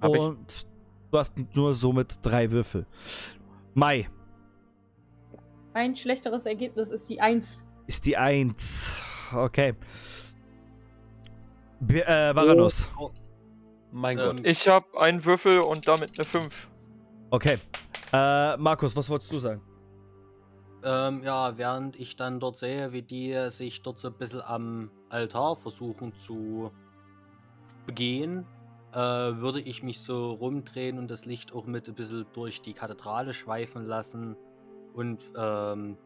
Hab 0.00 0.14
ich. 0.14 0.20
und 0.20 0.66
du 1.10 1.18
hast 1.18 1.34
nur 1.54 1.74
somit 1.74 2.18
drei 2.22 2.50
Würfel. 2.50 2.86
Mai 3.74 4.08
Ein 5.74 5.96
schlechteres 5.96 6.46
Ergebnis 6.46 6.90
ist 6.90 7.08
die 7.08 7.20
1. 7.20 7.66
ist 7.86 8.06
die 8.06 8.16
Eins. 8.16 8.94
Okay. 9.34 9.74
B 11.80 12.00
äh, 12.00 12.34
Varanus. 12.34 12.88
Oh, 12.98 13.10
Mein 13.92 14.18
Ähm, 14.18 14.36
Gott. 14.36 14.46
Ich 14.46 14.68
habe 14.68 14.86
einen 15.00 15.24
Würfel 15.24 15.60
und 15.60 15.86
damit 15.88 16.18
eine 16.18 16.24
5. 16.26 16.68
Okay. 17.30 17.58
Äh, 18.12 18.56
Markus, 18.56 18.94
was 18.96 19.08
wolltest 19.08 19.32
du 19.32 19.38
sagen? 19.38 19.62
Ähm, 20.82 21.22
ja, 21.22 21.56
während 21.58 21.94
ich 21.96 22.16
dann 22.16 22.40
dort 22.40 22.58
sehe, 22.58 22.92
wie 22.92 23.02
die 23.02 23.36
sich 23.50 23.82
dort 23.82 23.98
so 23.98 24.08
ein 24.08 24.14
bisschen 24.14 24.40
am 24.42 24.90
Altar 25.10 25.56
versuchen 25.56 26.12
zu 26.16 26.70
begehen, 27.86 28.46
äh, 28.92 28.96
würde 28.96 29.60
ich 29.60 29.82
mich 29.82 30.00
so 30.00 30.32
rumdrehen 30.32 30.98
und 30.98 31.08
das 31.10 31.24
Licht 31.24 31.52
auch 31.54 31.66
mit 31.66 31.88
ein 31.88 31.94
bisschen 31.94 32.26
durch 32.32 32.62
die 32.62 32.74
Kathedrale 32.74 33.32
schweifen 33.34 33.84
lassen 33.84 34.36
und 34.94 35.22
ähm, 35.36 35.96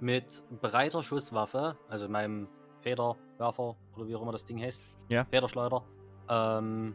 mit 0.00 0.42
breiter 0.60 1.02
Schusswaffe, 1.02 1.76
also 1.88 2.08
meinem 2.08 2.48
Federwerfer 2.80 3.76
oder 3.96 4.06
wie 4.08 4.14
auch 4.16 4.22
immer 4.22 4.32
das 4.32 4.44
Ding 4.44 4.60
heißt, 4.60 4.80
Ja. 5.08 5.24
Federschleuder, 5.24 5.84
ähm, 6.28 6.94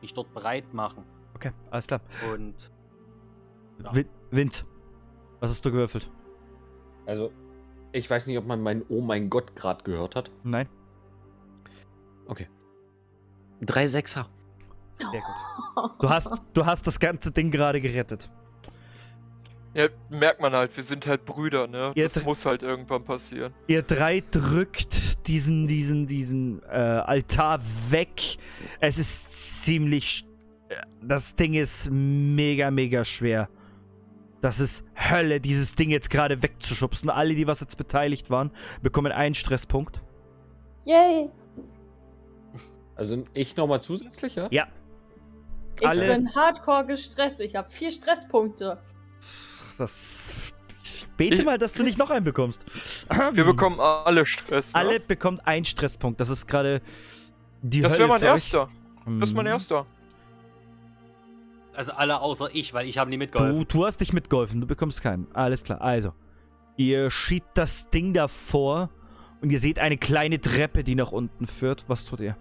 mich 0.00 0.12
dort 0.12 0.32
bereit 0.34 0.72
machen. 0.74 1.04
Okay, 1.34 1.52
alles 1.70 1.86
klar. 1.86 2.00
Und 2.32 2.70
Ja. 3.82 3.94
Win 3.94 4.08
Wind. 4.30 4.64
Was 5.40 5.50
hast 5.50 5.64
du 5.64 5.70
gewürfelt? 5.70 6.10
Also, 7.06 7.32
ich 7.92 8.08
weiß 8.08 8.26
nicht, 8.26 8.38
ob 8.38 8.46
man 8.46 8.62
meinen 8.62 8.84
Oh 8.88 9.00
mein 9.00 9.28
Gott 9.28 9.56
gerade 9.56 9.82
gehört 9.82 10.14
hat. 10.16 10.30
Nein? 10.44 10.68
Drei 13.62 13.86
Sechser. 13.86 14.28
Sehr 14.94 15.08
gut. 15.08 15.90
Du 16.00 16.10
hast, 16.10 16.28
du 16.52 16.66
hast 16.66 16.86
das 16.86 16.98
ganze 17.00 17.30
Ding 17.32 17.50
gerade 17.50 17.80
gerettet. 17.80 18.28
Ja, 19.74 19.88
merkt 20.10 20.40
man 20.40 20.52
halt, 20.52 20.76
wir 20.76 20.82
sind 20.82 21.06
halt 21.06 21.24
Brüder, 21.24 21.66
ne? 21.66 21.92
Ihr 21.94 22.08
Das 22.08 22.22
muss 22.24 22.44
halt 22.44 22.62
irgendwann 22.62 23.04
passieren. 23.04 23.54
Ihr 23.68 23.80
drei 23.82 24.22
drückt 24.30 25.26
diesen, 25.26 25.66
diesen, 25.66 26.06
diesen 26.06 26.62
äh, 26.64 26.74
Altar 26.76 27.60
weg. 27.88 28.36
Es 28.80 28.98
ist 28.98 29.64
ziemlich. 29.64 30.26
äh, 30.68 30.74
Das 31.00 31.36
Ding 31.36 31.54
ist 31.54 31.88
mega, 31.90 32.70
mega 32.70 33.04
schwer. 33.06 33.48
Das 34.42 34.60
ist 34.60 34.84
Hölle, 34.94 35.40
dieses 35.40 35.74
Ding 35.74 35.88
jetzt 35.88 36.10
gerade 36.10 36.42
wegzuschubsen. 36.42 37.08
Alle, 37.08 37.34
die 37.34 37.46
was 37.46 37.60
jetzt 37.60 37.76
beteiligt 37.78 38.28
waren, 38.28 38.50
bekommen 38.82 39.12
einen 39.12 39.34
Stresspunkt. 39.34 40.02
Yay! 40.84 41.30
Also 43.02 43.24
ich 43.34 43.56
nochmal 43.56 43.82
zusätzlich, 43.82 44.36
ja? 44.36 44.46
Ja. 44.52 44.68
Ich 45.80 45.88
Alle- 45.88 46.06
bin 46.06 46.32
hardcore 46.34 46.86
gestresst. 46.86 47.40
Ich 47.40 47.56
habe 47.56 47.68
vier 47.68 47.90
Stresspunkte. 47.90 48.78
Das. 49.76 50.34
Ich 50.84 51.08
bete 51.16 51.34
Ich- 51.34 51.44
mal, 51.44 51.58
dass 51.58 51.72
du 51.72 51.82
nicht 51.82 51.98
noch 51.98 52.10
einen 52.10 52.24
bekommst. 52.24 52.64
Wir 53.32 53.44
bekommen 53.44 53.80
alle 53.80 54.24
Stress. 54.24 54.72
Ne? 54.72 54.78
Alle 54.78 55.00
bekommt 55.00 55.44
einen 55.46 55.64
Stresspunkt. 55.64 56.20
Das 56.20 56.28
ist 56.28 56.46
gerade 56.46 56.80
die 57.62 57.80
Das 57.80 57.98
wäre 57.98 58.06
mein 58.08 58.22
erster. 58.22 58.68
Das 59.18 59.30
ist 59.30 59.34
mein 59.34 59.46
Mhm. 59.46 59.52
erster. 59.52 59.84
also 61.74 61.92
alle 61.92 62.20
außer 62.20 62.50
ich, 62.54 62.72
weil 62.74 62.86
ich 62.86 62.98
habe 62.98 63.10
nie 63.10 63.16
mitgeholfen. 63.16 63.58
Du, 63.58 63.64
du 63.64 63.84
hast 63.86 63.98
nicht 63.98 64.12
mitgeholfen, 64.12 64.60
du 64.60 64.66
bekommst 64.68 65.02
keinen. 65.02 65.26
Alles 65.34 65.64
klar. 65.64 65.80
Also, 65.80 66.12
ihr 66.76 67.10
schiebt 67.10 67.48
das 67.54 67.90
Ding 67.90 68.12
davor 68.12 68.90
und 69.40 69.50
ihr 69.50 69.58
seht 69.58 69.78
eine 69.80 69.96
kleine 69.96 70.40
Treppe, 70.40 70.84
die 70.84 70.94
nach 70.94 71.10
unten 71.12 71.46
führt. 71.46 71.84
Was 71.88 72.04
tut 72.04 72.20
ihr? 72.20 72.36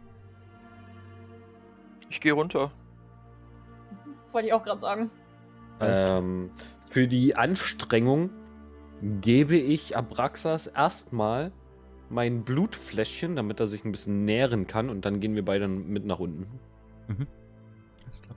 Ich 2.12 2.20
gehe 2.20 2.34
runter. 2.34 2.72
Wollte 4.34 4.50
ich 4.50 4.54
auch 4.54 4.64
gerade 4.64 4.82
sagen. 4.82 5.12
Ähm, 5.80 6.52
für 6.92 7.08
die 7.08 7.38
Anstrengung 7.38 8.30
gebe 9.22 9.56
ich 9.56 9.96
Abraxas 9.96 10.68
erstmal 10.68 11.54
mein 12.10 12.44
Blutfläschchen, 12.44 13.38
damit 13.38 13.62
er 13.62 13.66
sich 13.66 13.86
ein 13.86 13.94
bisschen 13.94 14.26
nähren 14.26 14.68
kann 14.68 14.90
und 14.90 15.06
dann 15.06 15.22
gehen 15.22 15.36
wir 15.36 15.46
beide 15.46 15.70
mit 15.70 16.06
nach 16.06 16.20
unten. 16.20 16.60
Alles 18.04 18.22
klar. 18.22 18.36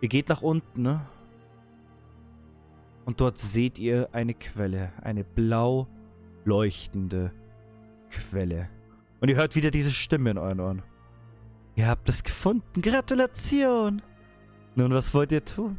Ihr 0.00 0.08
geht 0.08 0.30
nach 0.30 0.40
unten, 0.40 0.80
ne? 0.80 1.06
Und 3.04 3.20
dort 3.20 3.36
seht 3.36 3.78
ihr 3.78 4.08
eine 4.12 4.32
Quelle. 4.32 4.94
Eine 5.02 5.24
blau 5.24 5.88
leuchtende 6.46 7.32
Quelle. 8.08 8.70
Und 9.20 9.28
ihr 9.28 9.36
hört 9.36 9.56
wieder 9.56 9.70
diese 9.70 9.92
Stimme 9.92 10.30
in 10.30 10.38
euren 10.38 10.60
Ohren. 10.60 10.82
Ihr 11.76 11.88
habt 11.88 12.08
es 12.08 12.22
gefunden. 12.22 12.82
Gratulation. 12.82 14.02
Nun, 14.76 14.92
was 14.92 15.12
wollt 15.12 15.32
ihr 15.32 15.44
tun? 15.44 15.78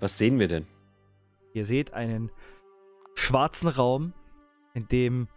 Was 0.00 0.16
sehen 0.16 0.38
wir 0.38 0.48
denn? 0.48 0.66
Ihr 1.52 1.66
seht 1.66 1.92
einen 1.92 2.30
schwarzen 3.14 3.68
Raum, 3.68 4.14
in 4.72 4.88
dem 4.88 5.28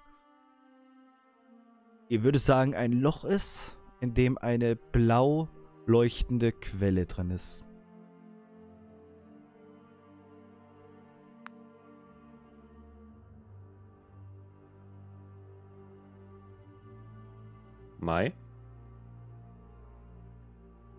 ihr 2.08 2.24
würdet 2.24 2.42
sagen 2.42 2.74
ein 2.76 2.94
Loch 2.94 3.26
ist, 3.26 3.78
in 4.00 4.14
dem 4.14 4.38
eine 4.38 4.76
blau 4.76 5.50
leuchtende 5.86 6.52
Quelle 6.53 7.06
drin 7.06 7.32
ist. 7.32 7.66
Mai? 18.03 18.33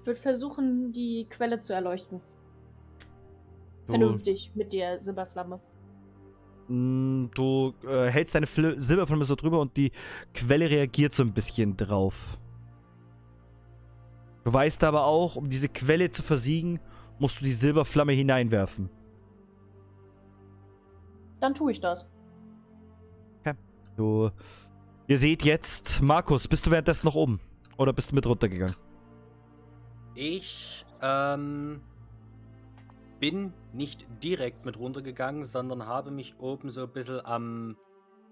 Ich 0.00 0.06
würde 0.06 0.20
versuchen, 0.20 0.92
die 0.92 1.26
Quelle 1.30 1.60
zu 1.60 1.72
erleuchten. 1.72 2.20
Du, 3.86 3.92
Vernünftig 3.92 4.52
mit 4.54 4.72
der 4.72 5.00
Silberflamme. 5.00 5.60
Mm, 6.68 7.26
Du 7.34 7.74
äh, 7.86 8.08
hältst 8.10 8.34
deine 8.34 8.46
Fl 8.46 8.78
Silberflamme 8.78 9.24
so 9.24 9.34
drüber 9.34 9.60
und 9.60 9.76
die 9.76 9.92
Quelle 10.34 10.70
reagiert 10.70 11.12
so 11.12 11.22
ein 11.22 11.32
bisschen 11.32 11.76
drauf. 11.76 12.38
Du 14.44 14.52
weißt 14.52 14.84
aber 14.84 15.04
auch, 15.04 15.36
um 15.36 15.48
diese 15.48 15.68
Quelle 15.68 16.10
zu 16.10 16.22
versiegen, 16.22 16.80
musst 17.18 17.40
du 17.40 17.44
die 17.44 17.52
Silberflamme 17.52 18.12
hineinwerfen. 18.12 18.90
Dann 21.40 21.54
tue 21.54 21.72
ich 21.72 21.80
das. 21.80 22.06
Du, 23.96 24.30
ihr 25.06 25.18
seht 25.18 25.42
jetzt, 25.42 26.00
Markus, 26.02 26.48
bist 26.48 26.66
du 26.66 26.70
währenddessen 26.70 27.06
noch 27.06 27.14
oben? 27.14 27.40
Oder 27.76 27.92
bist 27.92 28.10
du 28.10 28.14
mit 28.14 28.26
runtergegangen? 28.26 28.76
Ich 30.14 30.84
ähm, 31.02 31.80
bin 33.18 33.52
nicht 33.72 34.06
direkt 34.22 34.64
mit 34.64 34.78
runtergegangen, 34.78 35.44
sondern 35.44 35.86
habe 35.86 36.10
mich 36.10 36.38
oben 36.38 36.70
so 36.70 36.82
ein 36.82 36.92
bisschen 36.92 37.24
am 37.24 37.76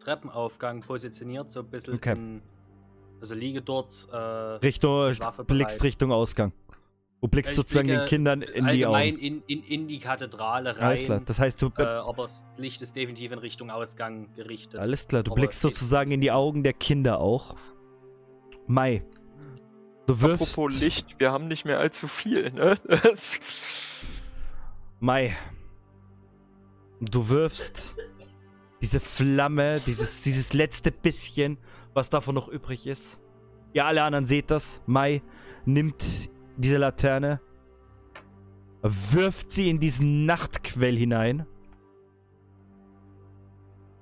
Treppenaufgang 0.01 0.81
positioniert, 0.81 1.51
so 1.51 1.61
ein 1.61 1.67
bisschen 1.67 1.95
Okay. 1.95 2.13
in, 2.13 2.43
also 3.21 3.35
liege 3.35 3.63
dort 3.63 4.09
äh, 4.13 4.17
Richtung, 4.17 5.13
blickst. 5.47 5.83
Richtung 5.83 6.13
Ausgang. 6.13 6.53
Du 7.23 7.29
blickst 7.29 7.53
Ich 7.53 7.57
sozusagen 7.57 7.87
den 7.87 8.05
Kindern 8.07 8.43
in 8.43 8.65
die 8.65 8.85
allgemein 8.85 9.15
Augen. 9.15 9.23
in, 9.23 9.43
in, 9.47 9.63
in 9.63 9.87
die 9.87 10.01
Kathedrale 10.01 10.77
rein. 10.77 10.83
Alles 10.83 11.05
klar, 11.05 11.23
das 11.25 11.39
heißt, 11.39 11.63
du, 11.63 11.71
äh, 11.79 11.83
aber 11.85 12.25
das 12.25 12.45
Licht 12.57 12.83
ist 12.83 12.97
definitiv 12.97 13.31
in 13.31 13.39
Richtung 13.39 13.71
Ausgang 13.71 14.35
gerichtet. 14.35 14.81
alles 14.81 15.07
klar, 15.07 15.23
du 15.23 15.31
aber 15.31 15.41
blickst 15.41 15.61
sozusagen 15.61 16.11
in 16.11 16.21
die 16.21 16.33
Augen 16.33 16.65
der 16.65 16.73
Kinder 16.73 17.21
auch. 17.21 17.55
Mai, 18.67 19.05
du 20.07 20.21
wirfst... 20.21 20.59
Apropos 20.59 20.81
Licht, 20.81 21.21
wir 21.21 21.31
haben 21.31 21.47
nicht 21.47 21.65
mehr 21.65 21.79
allzu 21.79 22.09
viel, 22.09 22.51
ne? 22.51 22.77
Mai, 24.99 25.37
du 27.01 27.29
wirfst 27.29 27.95
diese 28.81 28.99
Flamme, 28.99 29.81
dieses, 29.87 30.25
dieses 30.25 30.55
letzte 30.55 30.91
bisschen, 30.91 31.59
was 31.95 32.11
davon 32.11 32.35
noch 32.35 32.49
übrig 32.49 32.89
ist. 32.89 33.21
Ihr 33.75 33.85
alle 33.85 34.03
anderen 34.03 34.27
seht 34.27 34.51
das. 34.51 34.83
Mai 34.87 35.23
nimmt 35.65 36.31
diese 36.57 36.79
Laterne, 36.79 37.41
wirft 38.83 39.53
sie 39.53 39.71
in 39.71 39.79
diesen 39.79 40.27
Nachtquell 40.27 40.97
hinein. 40.97 41.47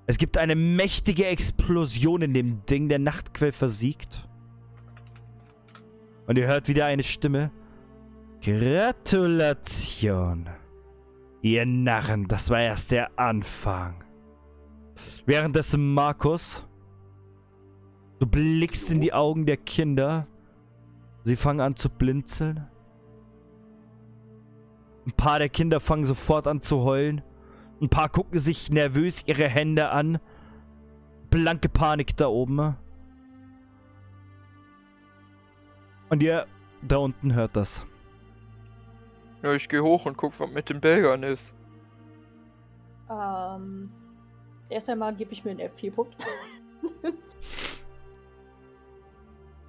Es 0.07 0.19
gibt 0.19 0.39
eine 0.39 0.57
mächtige 0.57 1.27
Explosion 1.27 2.23
in 2.23 2.35
dem 2.35 2.65
Ding, 2.67 2.89
der 2.89 2.99
Nachtquell 2.99 3.53
versiegt. 3.53 4.29
Und 6.27 6.37
ihr 6.37 6.47
hört 6.47 6.69
wieder 6.69 6.87
eine 6.87 7.03
Stimme. 7.03 7.51
Gratulation. 8.43 10.49
Ihr 11.43 11.67
Narren, 11.67 12.29
das 12.29 12.51
war 12.51 12.61
erst 12.61 12.91
der 12.91 13.19
Anfang. 13.19 14.05
Währenddessen 15.27 15.95
Markus, 15.95 16.67
du 18.19 18.27
blickst 18.27 18.91
in 18.91 19.01
die 19.01 19.13
Augen 19.13 19.47
der 19.47 19.57
Kinder. 19.57 20.27
Sie 21.25 21.37
fangen 21.37 21.61
an 21.61 21.77
zu 21.77 21.91
blinzeln. 21.91 22.67
Ein 25.07 25.13
paar 25.13 25.39
der 25.39 25.49
Kinder 25.49 25.81
fangen 25.81 26.07
sofort 26.07 26.47
an 26.47 26.61
zu 26.61 26.83
heulen. 26.83 27.23
Ein 27.81 27.89
paar 27.89 28.09
gucken 28.09 28.39
sich 28.39 28.71
nervös 28.71 29.23
ihre 29.27 29.49
Hände 29.49 29.91
an. 29.91 30.19
Blanke 31.31 31.69
Panik 31.69 32.17
da 32.17 32.29
oben. 32.29 32.77
Und 36.11 36.23
ihr 36.23 36.47
da 36.83 36.97
unten 36.97 37.35
hört 37.35 37.57
das. 37.57 37.87
Ja, 39.43 39.53
ich 39.55 39.69
gehe 39.69 39.83
hoch 39.83 40.07
und 40.07 40.17
guck, 40.17 40.39
was 40.39 40.51
mit 40.51 40.69
den 40.69 40.81
Belgern 40.81 41.23
ist. 41.23 41.55
Ähm, 43.11 43.91
erst 44.69 44.91
einmal 44.91 45.15
gebe 45.15 45.33
ich 45.33 45.45
mir 45.45 45.53
einen 45.53 45.61
FP-Punkt. 45.61 46.17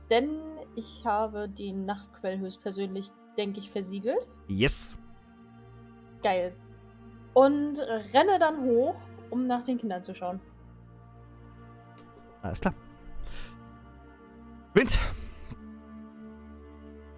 Denn 0.09 0.50
ich 0.75 1.03
habe 1.05 1.49
die 1.49 1.73
Nachtquell 1.73 2.39
höchstpersönlich, 2.39 3.11
denke 3.37 3.59
ich, 3.59 3.71
versiegelt. 3.71 4.29
Yes. 4.47 4.97
Geil. 6.23 6.53
Und 7.33 7.79
renne 8.13 8.39
dann 8.39 8.63
hoch, 8.63 8.95
um 9.29 9.47
nach 9.47 9.63
den 9.63 9.77
Kindern 9.77 10.03
zu 10.03 10.13
schauen. 10.13 10.39
Alles 12.41 12.59
klar. 12.59 12.73
Wind. 14.73 14.97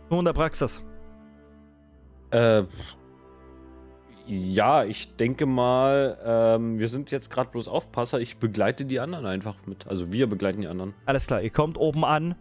Nun 0.09 0.25
der 0.25 0.33
Praxis. 0.33 0.83
Äh, 2.32 2.64
ja, 4.25 4.83
ich 4.85 5.15
denke 5.17 5.45
mal, 5.45 6.17
ähm, 6.23 6.80
wir 6.80 6.88
sind 6.88 7.11
jetzt 7.11 7.30
gerade 7.30 7.49
bloß 7.51 7.67
Aufpasser. 7.67 8.19
Ich 8.19 8.38
begleite 8.38 8.85
die 8.85 8.99
anderen 8.99 9.25
einfach 9.25 9.56
mit. 9.65 9.88
Also 9.88 10.11
wir 10.11 10.27
begleiten 10.27 10.61
die 10.61 10.67
anderen. 10.67 10.93
Alles 11.06 11.27
klar, 11.27 11.41
ihr 11.41 11.49
kommt 11.49 11.77
oben 11.77 12.06
an. 12.06 12.35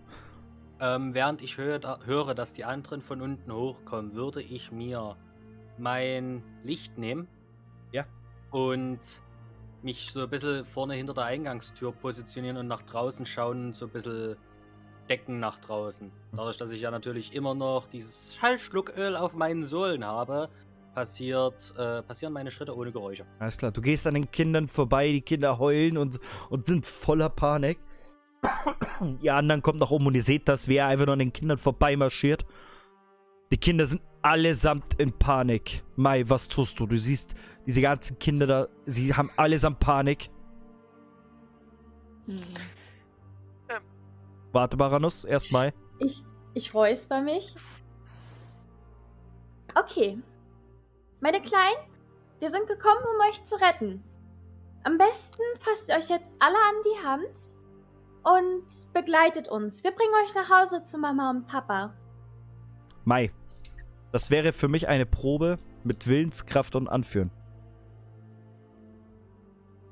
Ähm, 0.83 1.15
während 1.15 1.43
ich 1.43 1.59
höre, 1.59 2.01
höre, 2.05 2.35
dass 2.35 2.53
die 2.53 2.65
anderen 2.65 3.03
von 3.03 3.23
unten 3.23 3.53
hochkommen, 3.53 4.15
würde 4.15 4.43
ich 4.43 4.73
mir 4.73 5.17
mein 5.79 6.43
Licht 6.65 6.99
nehmen. 6.99 7.29
Ja. 7.93 8.05
Und 8.51 8.99
mich 9.83 10.11
so 10.11 10.23
ein 10.23 10.29
bisschen 10.29 10.65
vorne 10.65 10.95
hinter 10.95 11.15
der 11.15 11.27
Eingangstür 11.27 11.93
positionieren 11.93 12.57
und 12.57 12.67
nach 12.67 12.83
draußen 12.83 13.25
schauen 13.27 13.67
und 13.67 13.77
so 13.77 13.87
ein 13.87 13.93
bisschen 13.93 14.37
decken 15.09 15.39
nach 15.39 15.59
draußen. 15.59 16.11
Dadurch, 16.33 16.57
dass 16.57 16.73
ich 16.73 16.81
ja 16.81 16.91
natürlich 16.91 17.33
immer 17.33 17.55
noch 17.55 17.87
dieses 17.87 18.35
Schallschlucköl 18.35 19.15
auf 19.15 19.35
meinen 19.35 19.63
Sohlen 19.63 20.05
habe, 20.05 20.49
passiert, 20.95 21.73
äh, 21.79 22.03
passieren 22.03 22.33
meine 22.33 22.51
Schritte 22.51 22.77
ohne 22.77 22.91
Geräusche. 22.91 23.25
Alles 23.39 23.57
klar, 23.57 23.71
du 23.71 23.81
gehst 23.81 24.05
an 24.09 24.15
den 24.15 24.31
Kindern 24.33 24.67
vorbei, 24.67 25.13
die 25.13 25.23
Kinder 25.23 25.61
heulen 25.61 25.97
und, 25.97 26.19
und 26.51 26.67
sind 26.67 26.85
voller 26.85 27.29
Panik. 27.29 27.79
Ihr 29.21 29.35
anderen 29.35 29.63
kommt 29.63 29.81
nach 29.81 29.91
oben 29.91 30.07
und 30.07 30.15
ihr 30.15 30.23
seht 30.23 30.49
das, 30.49 30.69
wer 30.69 30.87
einfach 30.87 31.07
nur 31.07 31.15
an 31.15 31.19
den 31.19 31.33
Kindern 31.33 31.59
vorbeimarschiert. 31.59 32.45
Die 33.51 33.57
Kinder 33.57 33.87
sind 33.87 34.03
allesamt 34.23 34.95
in 34.99 35.13
Panik. 35.13 35.83
Mai, 35.97 36.29
was 36.29 36.49
tust 36.49 36.79
du? 36.81 36.87
Du 36.87 36.97
siehst 36.97 37.35
diese 37.67 37.81
ganzen 37.81 38.19
Kinder 38.19 38.47
da, 38.47 38.69
sie 38.87 39.15
haben 39.15 39.31
allesamt 39.37 39.81
Panik. 39.81 40.31
Hm. 42.27 42.43
Warte, 44.53 44.77
Baranus, 44.77 45.25
erstmal. 45.25 45.73
Ich, 45.99 46.25
ich 46.55 46.75
räusper 46.75 47.23
mich. 47.23 47.57
Okay. 49.75 50.19
Meine 51.21 51.41
Kleinen, 51.41 51.89
wir 52.39 52.51
sind 52.51 52.67
gekommen, 52.67 53.01
um 53.15 53.29
euch 53.29 53.43
zu 53.45 53.57
retten. 53.57 54.03
Am 54.85 54.99
besten 54.99 55.41
fasst 55.61 55.89
ihr 55.89 55.97
euch 55.97 56.11
jetzt 56.11 56.33
alle 56.39 56.57
an 56.57 56.75
die 56.85 57.07
Hand 57.07 57.62
und 58.25 58.93
begleitet 58.93 59.49
uns. 59.49 59.83
Wir 59.85 59.91
bringen 59.93 60.13
euch 60.25 60.35
nach 60.35 60.51
Hause 60.51 60.83
zu 60.83 60.99
Mama 60.99 61.31
und 61.31 61.47
Papa. 61.47 61.95
Mai, 63.05 63.33
das 64.13 64.31
wäre 64.31 64.53
für 64.53 64.69
mich 64.69 64.89
eine 64.89 65.07
Probe 65.07 65.57
mit 65.85 66.07
Willenskraft 66.07 66.77
und 66.77 66.89
Anführen. 66.89 67.31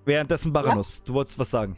Währenddessen 0.05 0.52
Baranus, 0.52 1.02
du 1.05 1.12
wolltest 1.15 1.39
was 1.39 1.50
sagen. 1.50 1.76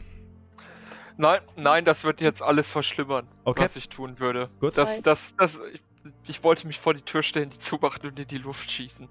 Nein, 1.17 1.41
nein, 1.55 1.85
das 1.85 2.03
wird 2.03 2.21
jetzt 2.21 2.41
alles 2.41 2.71
verschlimmern, 2.71 3.27
Okay. 3.43 3.63
was 3.63 3.75
ich 3.75 3.89
tun 3.89 4.19
würde. 4.19 4.49
Gut. 4.59 4.77
Das, 4.77 5.01
das, 5.03 5.35
das, 5.37 5.59
ich, 5.71 5.83
ich 6.25 6.43
wollte 6.43 6.65
mich 6.65 6.79
vor 6.79 6.93
die 6.95 7.03
Tür 7.03 7.21
stellen, 7.21 7.49
die 7.51 7.59
zumachen 7.59 8.09
und 8.09 8.19
in 8.19 8.27
die 8.27 8.39
Luft 8.39 8.71
schießen. 8.71 9.07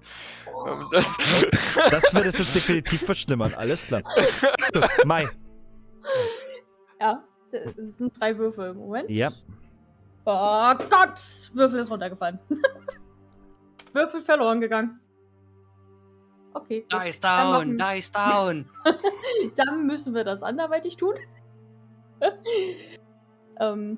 Ähm, 0.67 0.87
das, 0.91 1.05
Das 1.91 2.13
wird 2.13 2.25
es 2.25 2.37
jetzt 2.39 2.55
definitiv 2.55 3.05
verschlimmern, 3.05 3.53
alles 3.53 3.85
klar. 3.87 4.01
Gut, 4.73 4.89
Mai. 5.05 5.29
Ja, 6.99 7.23
das 7.53 7.97
sind 7.97 8.19
drei 8.19 8.37
Würfel 8.37 8.71
im 8.71 8.77
Moment. 8.77 9.09
Ja. 9.09 9.31
Oh 10.25 10.73
Gott! 10.89 11.51
Würfel 11.53 11.79
ist 11.79 11.91
runtergefallen. 11.91 12.39
Würfel 13.93 14.21
verloren 14.21 14.61
gegangen. 14.61 14.99
Okay. 16.53 16.81
gut. 16.81 16.93
Dice 16.93 17.19
Dann 17.19 17.51
down, 17.51 17.75
machen- 17.75 17.95
dice 17.95 18.11
down. 18.11 18.65
Dann 19.55 19.85
müssen 19.85 20.13
wir 20.13 20.23
das 20.23 20.43
anderweitig 20.43 20.97
tun. 20.97 21.15
ähm. 23.59 23.97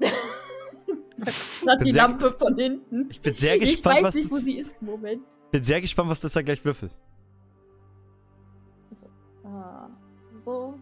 da 0.00 1.72
hat 1.72 1.84
die 1.84 1.92
sehr 1.92 2.02
Lampe 2.02 2.32
von 2.32 2.56
hinten. 2.56 3.08
Ich 3.10 3.20
bin 3.20 3.34
sehr 3.34 3.54
Ich 3.56 3.70
gespannt, 3.72 3.98
weiß 3.98 4.04
was 4.04 4.14
nicht, 4.14 4.30
wo 4.30 4.36
sie 4.36 4.58
ist 4.58 4.80
im 4.80 4.88
Moment. 4.88 5.22
bin 5.50 5.62
sehr 5.62 5.80
gespannt, 5.80 6.10
was 6.10 6.20
das 6.20 6.32
da 6.32 6.42
gleich 6.42 6.64
würfelt. 6.64 6.92
Ah, 9.44 9.88
so. 10.40 10.74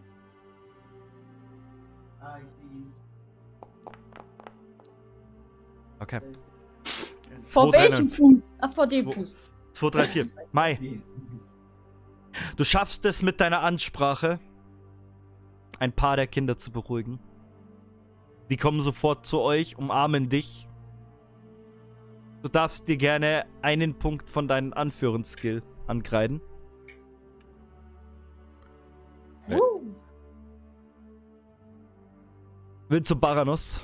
Okay. 6.05 6.21
Vor 7.47 7.71
Zwei, 7.71 7.77
drei, 7.77 7.89
welchem 7.89 8.05
neun. 8.05 8.11
Fuß? 8.11 8.53
Ach, 8.59 8.73
vor 8.73 8.85
dem 8.85 9.05
Zwei- 9.05 9.13
Fuß. 9.13 9.35
2, 9.73 9.89
3, 9.89 10.03
4. 10.03 10.29
Mai. 10.51 11.01
Du 12.57 12.63
schaffst 12.63 13.03
es 13.05 13.23
mit 13.23 13.39
deiner 13.41 13.61
Ansprache, 13.61 14.39
ein 15.79 15.91
paar 15.91 16.15
der 16.15 16.27
Kinder 16.27 16.59
zu 16.59 16.71
beruhigen. 16.71 17.19
Die 18.51 18.57
kommen 18.57 18.81
sofort 18.81 19.25
zu 19.25 19.39
euch, 19.39 19.77
umarmen 19.79 20.29
dich. 20.29 20.67
Du 22.43 22.49
darfst 22.49 22.87
dir 22.87 22.97
gerne 22.97 23.47
einen 23.63 23.95
Punkt 23.95 24.29
von 24.29 24.47
deinem 24.47 24.73
Anführungsskill 24.73 25.63
ankreiden. 25.87 26.39
Ja. 29.47 29.57
Uh, 29.57 29.95
Will 32.89 33.01
zu 33.01 33.19
Baranus. 33.19 33.81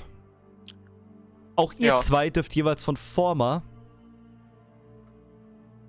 Auch 1.61 1.73
ihr 1.77 1.89
Ja. 1.89 1.97
zwei 1.97 2.31
dürft 2.31 2.55
jeweils 2.55 2.83
von 2.83 2.97
Forma 2.97 3.61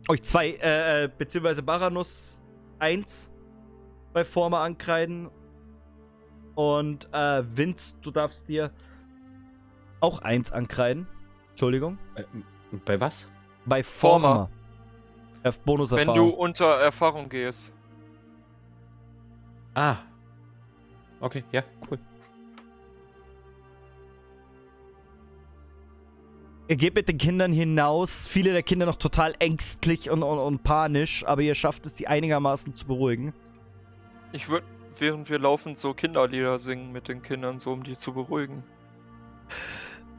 euch 0.08 0.22
zwei, 0.22 0.50
äh, 0.50 1.04
äh, 1.04 1.08
beziehungsweise 1.16 1.62
Baranus 1.62 2.42
1 2.78 3.32
bei 4.12 4.24
Forma 4.24 4.62
ankreiden. 4.62 5.30
Und 6.54 7.08
äh, 7.12 7.42
Vince, 7.56 7.94
du 8.02 8.10
darfst 8.10 8.48
dir 8.48 8.70
auch 10.00 10.18
1 10.18 10.52
ankreiden. 10.52 11.06
Entschuldigung. 11.50 11.98
Äh, 12.16 12.24
bei 12.84 13.00
was? 13.00 13.30
Bei 13.64 13.82
Forma. 13.82 14.28
Forma. 14.28 14.50
F 15.44 15.60
wenn 15.64 16.14
du 16.14 16.28
unter 16.28 16.66
Erfahrung 16.80 17.28
gehst. 17.28 17.72
Ah. 19.74 19.96
Okay, 21.20 21.42
ja, 21.50 21.64
cool. 21.90 21.98
Ihr 26.68 26.76
geht 26.76 26.94
mit 26.94 27.08
den 27.08 27.18
Kindern 27.18 27.52
hinaus. 27.52 28.26
Viele 28.26 28.52
der 28.52 28.62
Kinder 28.62 28.86
noch 28.86 28.96
total 28.96 29.34
ängstlich 29.40 30.10
und, 30.10 30.22
und, 30.22 30.38
und 30.38 30.62
panisch, 30.62 31.24
aber 31.26 31.42
ihr 31.42 31.54
schafft 31.54 31.86
es, 31.86 31.96
sie 31.96 32.06
einigermaßen 32.06 32.74
zu 32.74 32.86
beruhigen. 32.86 33.34
Ich 34.32 34.48
würde, 34.48 34.64
während 34.98 35.28
wir 35.28 35.38
laufen, 35.38 35.76
so 35.76 35.92
Kinderlieder 35.92 36.58
singen 36.58 36.92
mit 36.92 37.08
den 37.08 37.22
Kindern, 37.22 37.58
so 37.58 37.72
um 37.72 37.82
die 37.84 37.96
zu 37.96 38.14
beruhigen. 38.14 38.62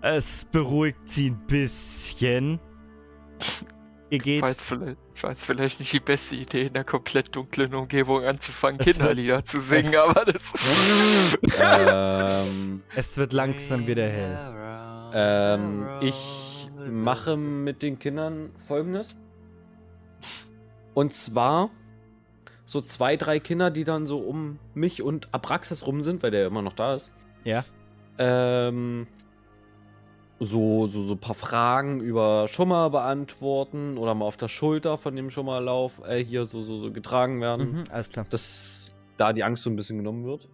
Es 0.02 0.46
beruhigt 0.46 1.10
sie 1.10 1.30
ein 1.32 1.40
bisschen. 1.48 2.60
Ihr 4.10 4.20
geht. 4.20 4.42
War 4.44 4.50
jetzt 4.50 4.62
vielleicht, 4.62 4.98
war 5.24 5.30
jetzt 5.32 5.46
vielleicht 5.46 5.80
nicht 5.80 5.92
die 5.92 6.00
beste 6.00 6.36
Idee, 6.36 6.68
in 6.68 6.76
einer 6.76 6.84
komplett 6.84 7.36
dunklen 7.36 7.74
Umgebung 7.74 8.24
anzufangen, 8.26 8.80
Es 8.80 8.86
wird- 8.86 8.98
Kinderlieder 8.98 9.44
zu 9.44 9.60
singen, 9.60 9.92
es- 9.94 9.98
aber 9.98 10.26
das. 10.26 10.54
ähm, 12.48 12.84
Es 12.96 13.18
wird 13.18 13.34
langsam 13.34 13.88
wieder 13.88 14.08
hell. 14.08 14.36
Ähm, 15.14 15.86
ich 16.02 16.70
mache 16.90 17.38
mit 17.38 17.84
den 17.84 18.00
Kindern 18.00 18.52
folgendes. 18.58 19.16
Und 20.94 21.14
zwar 21.14 21.70
so 22.66 22.82
zwei, 22.82 23.18
drei 23.18 23.40
Kinder, 23.40 23.72
die 23.72 23.84
dann 23.84 24.08
so 24.08 24.20
um 24.20 24.60
mich 24.74 25.02
und 25.02 25.34
Abraxas 25.34 25.86
rum 25.86 26.02
sind, 26.02 26.24
weil 26.24 26.32
der 26.32 26.48
immer 26.48 26.62
noch 26.62 26.74
da 26.74 26.96
ist. 26.96 27.12
Ja. 27.44 27.64
Ähm, 28.18 29.08
so, 30.40 30.88
so, 30.88 31.02
so 31.02 31.14
ein 31.14 31.20
paar 31.20 31.36
Fragen 31.36 32.00
über 32.00 32.48
Schummer 32.48 32.90
beantworten 32.90 33.98
oder 33.98 34.14
mal 34.14 34.26
auf 34.26 34.38
der 34.38 34.48
Schulter 34.48 34.98
von 34.98 35.16
dem 35.16 35.30
Schummerlauf 35.30 36.02
äh, 36.06 36.24
hier 36.24 36.46
so, 36.46 36.62
so, 36.62 36.78
so 36.78 36.92
getragen 36.92 37.42
werden. 37.42 37.72
Mhm, 37.72 37.84
alles 37.92 38.10
klar. 38.10 38.26
Dass 38.30 38.94
da 39.18 39.34
die 39.34 39.44
Angst 39.44 39.64
so 39.64 39.70
ein 39.70 39.76
bisschen 39.76 39.98
genommen 39.98 40.26
wird. 40.26 40.50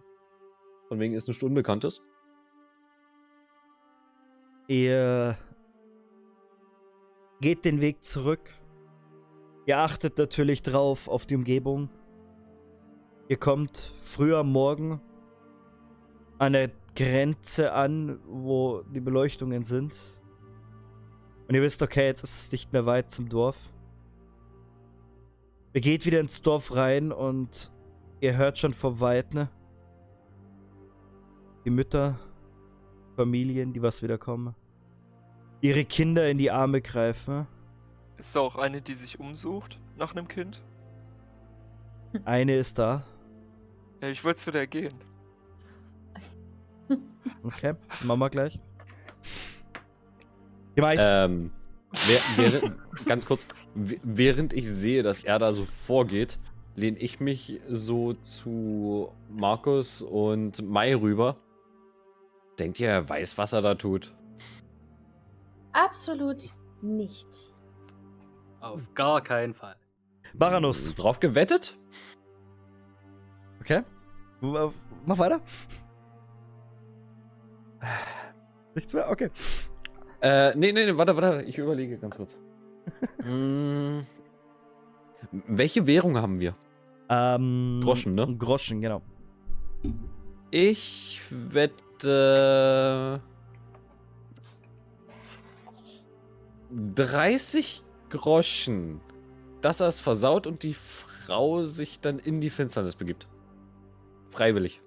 Von 0.88 0.98
wegen 0.98 1.14
ist 1.14 1.28
nichts 1.28 1.42
Unbekanntes. 1.42 2.02
Ihr 4.70 5.36
geht 7.40 7.64
den 7.64 7.80
Weg 7.80 8.04
zurück. 8.04 8.54
Ihr 9.66 9.78
achtet 9.78 10.16
natürlich 10.16 10.62
drauf 10.62 11.08
auf 11.08 11.26
die 11.26 11.34
Umgebung. 11.34 11.88
Ihr 13.26 13.36
kommt 13.36 13.92
früh 14.04 14.32
am 14.32 14.52
Morgen 14.52 15.00
an 16.38 16.52
der 16.52 16.70
Grenze 16.94 17.72
an, 17.72 18.20
wo 18.28 18.82
die 18.82 19.00
Beleuchtungen 19.00 19.64
sind. 19.64 19.92
Und 21.48 21.56
ihr 21.56 21.62
wisst, 21.62 21.82
okay, 21.82 22.06
jetzt 22.06 22.22
ist 22.22 22.40
es 22.40 22.52
nicht 22.52 22.72
mehr 22.72 22.86
weit 22.86 23.10
zum 23.10 23.28
Dorf. 23.28 23.56
Ihr 25.72 25.80
geht 25.80 26.06
wieder 26.06 26.20
ins 26.20 26.42
Dorf 26.42 26.76
rein 26.76 27.10
und 27.10 27.72
ihr 28.20 28.36
hört 28.36 28.56
schon 28.56 28.72
vor 28.72 29.00
Weitem 29.00 29.48
die 31.64 31.70
Mütter, 31.70 32.20
Familien, 33.16 33.72
die 33.72 33.82
was 33.82 34.00
wieder 34.00 34.16
kommen. 34.16 34.54
Ihre 35.60 35.84
Kinder 35.84 36.28
in 36.28 36.38
die 36.38 36.50
Arme 36.50 36.80
greifen. 36.80 37.46
Ist 38.18 38.34
da 38.34 38.40
auch 38.40 38.56
eine, 38.56 38.80
die 38.80 38.94
sich 38.94 39.20
umsucht 39.20 39.78
nach 39.96 40.14
einem 40.14 40.28
Kind? 40.28 40.62
Eine 42.24 42.56
ist 42.56 42.78
da. 42.78 43.02
Ja, 44.00 44.08
ich 44.08 44.24
wollte 44.24 44.40
zu 44.40 44.50
der 44.50 44.66
gehen. 44.66 44.94
Okay, 47.42 47.74
machen 48.02 48.18
wir 48.18 48.28
gleich. 48.30 48.58
Die 50.76 50.80
meisten. 50.80 51.06
Ähm, 51.08 51.50
wer, 52.06 52.20
während, 52.36 53.06
ganz 53.06 53.24
kurz, 53.24 53.46
während 53.74 54.52
ich 54.52 54.68
sehe, 54.70 55.02
dass 55.02 55.22
er 55.22 55.38
da 55.38 55.52
so 55.52 55.64
vorgeht, 55.64 56.38
lehne 56.76 56.98
ich 56.98 57.20
mich 57.20 57.60
so 57.68 58.14
zu 58.14 59.12
Markus 59.30 60.02
und 60.02 60.62
Mai 60.62 60.94
rüber. 60.94 61.36
Denkt 62.58 62.80
ihr, 62.80 62.88
er 62.88 63.08
weiß, 63.08 63.38
was 63.38 63.52
er 63.52 63.62
da 63.62 63.74
tut? 63.74 64.12
Absolut 65.72 66.54
nicht. 66.82 67.52
Auf 68.60 68.92
gar 68.94 69.22
keinen 69.22 69.54
Fall. 69.54 69.76
Baranus. 70.34 70.94
Drauf 70.94 71.20
gewettet? 71.20 71.76
Okay. 73.60 73.82
Mach 74.40 75.18
weiter. 75.18 75.40
Nichts 78.74 78.94
mehr? 78.94 79.10
Okay. 79.10 79.30
Äh, 80.20 80.54
nee, 80.56 80.72
nee, 80.72 80.84
nee, 80.86 80.96
warte, 80.96 81.16
warte, 81.16 81.42
ich 81.42 81.58
überlege 81.58 81.98
ganz 81.98 82.16
kurz. 82.16 82.38
Hm, 83.22 84.04
welche 85.46 85.86
Währung 85.86 86.16
haben 86.16 86.40
wir? 86.40 86.54
Ähm, 87.08 87.80
Groschen, 87.84 88.14
ne? 88.14 88.34
Groschen, 88.36 88.80
genau. 88.80 89.02
Ich 90.50 91.20
wette. 91.30 93.20
30 96.70 97.82
Groschen, 98.10 99.00
dass 99.60 99.80
er 99.80 99.88
es 99.88 100.00
versaut 100.00 100.46
und 100.46 100.62
die 100.62 100.74
Frau 100.74 101.64
sich 101.64 102.00
dann 102.00 102.18
in 102.18 102.40
die 102.40 102.50
Finsternis 102.50 102.96
begibt. 102.96 103.28
Freiwillig. 104.30 104.80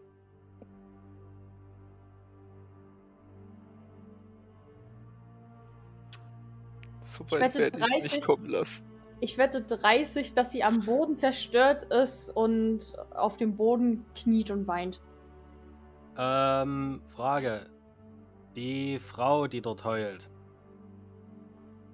So 7.06 7.24
Ich 7.26 7.32
wette 7.34 7.60
werde 7.60 7.78
ich 7.78 7.84
30. 7.84 8.12
nicht 8.14 8.26
kommen 8.26 8.50
lassen. 8.50 8.86
Ich 9.20 9.38
wette 9.38 9.62
30, 9.62 10.34
dass 10.34 10.52
sie 10.52 10.64
am 10.64 10.86
Boden 10.86 11.16
zerstört 11.16 11.84
ist 11.84 12.30
und 12.30 12.98
auf 13.12 13.38
dem 13.38 13.56
Boden 13.56 14.06
kniet 14.16 14.52
und 14.52 14.68
weint. 14.68 15.00
Ähm, 16.18 17.02
Frage. 17.06 17.68
Die 18.56 19.00
Frau, 19.00 19.48
die 19.48 19.62
dort 19.62 19.86
heult. 19.86 20.30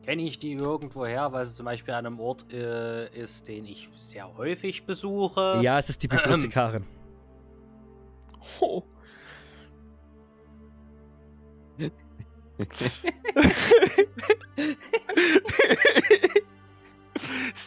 Kenne 0.09 0.23
ich 0.23 0.39
die 0.39 0.53
irgendwo 0.53 1.05
her, 1.05 1.31
weil 1.33 1.45
sie 1.45 1.53
zum 1.53 1.67
Beispiel 1.67 1.93
an 1.93 2.07
einem 2.07 2.19
Ort 2.19 2.51
äh, 2.51 3.15
ist, 3.15 3.47
den 3.47 3.67
ich 3.67 3.87
sehr 3.93 4.35
häufig 4.37 4.83
besuche? 4.83 5.59
Ja, 5.61 5.77
es 5.77 5.91
ist 5.91 6.01
die 6.01 6.07
Bibliothekarin. 6.07 6.83
Oh. 8.59 8.81
ist 11.77 11.91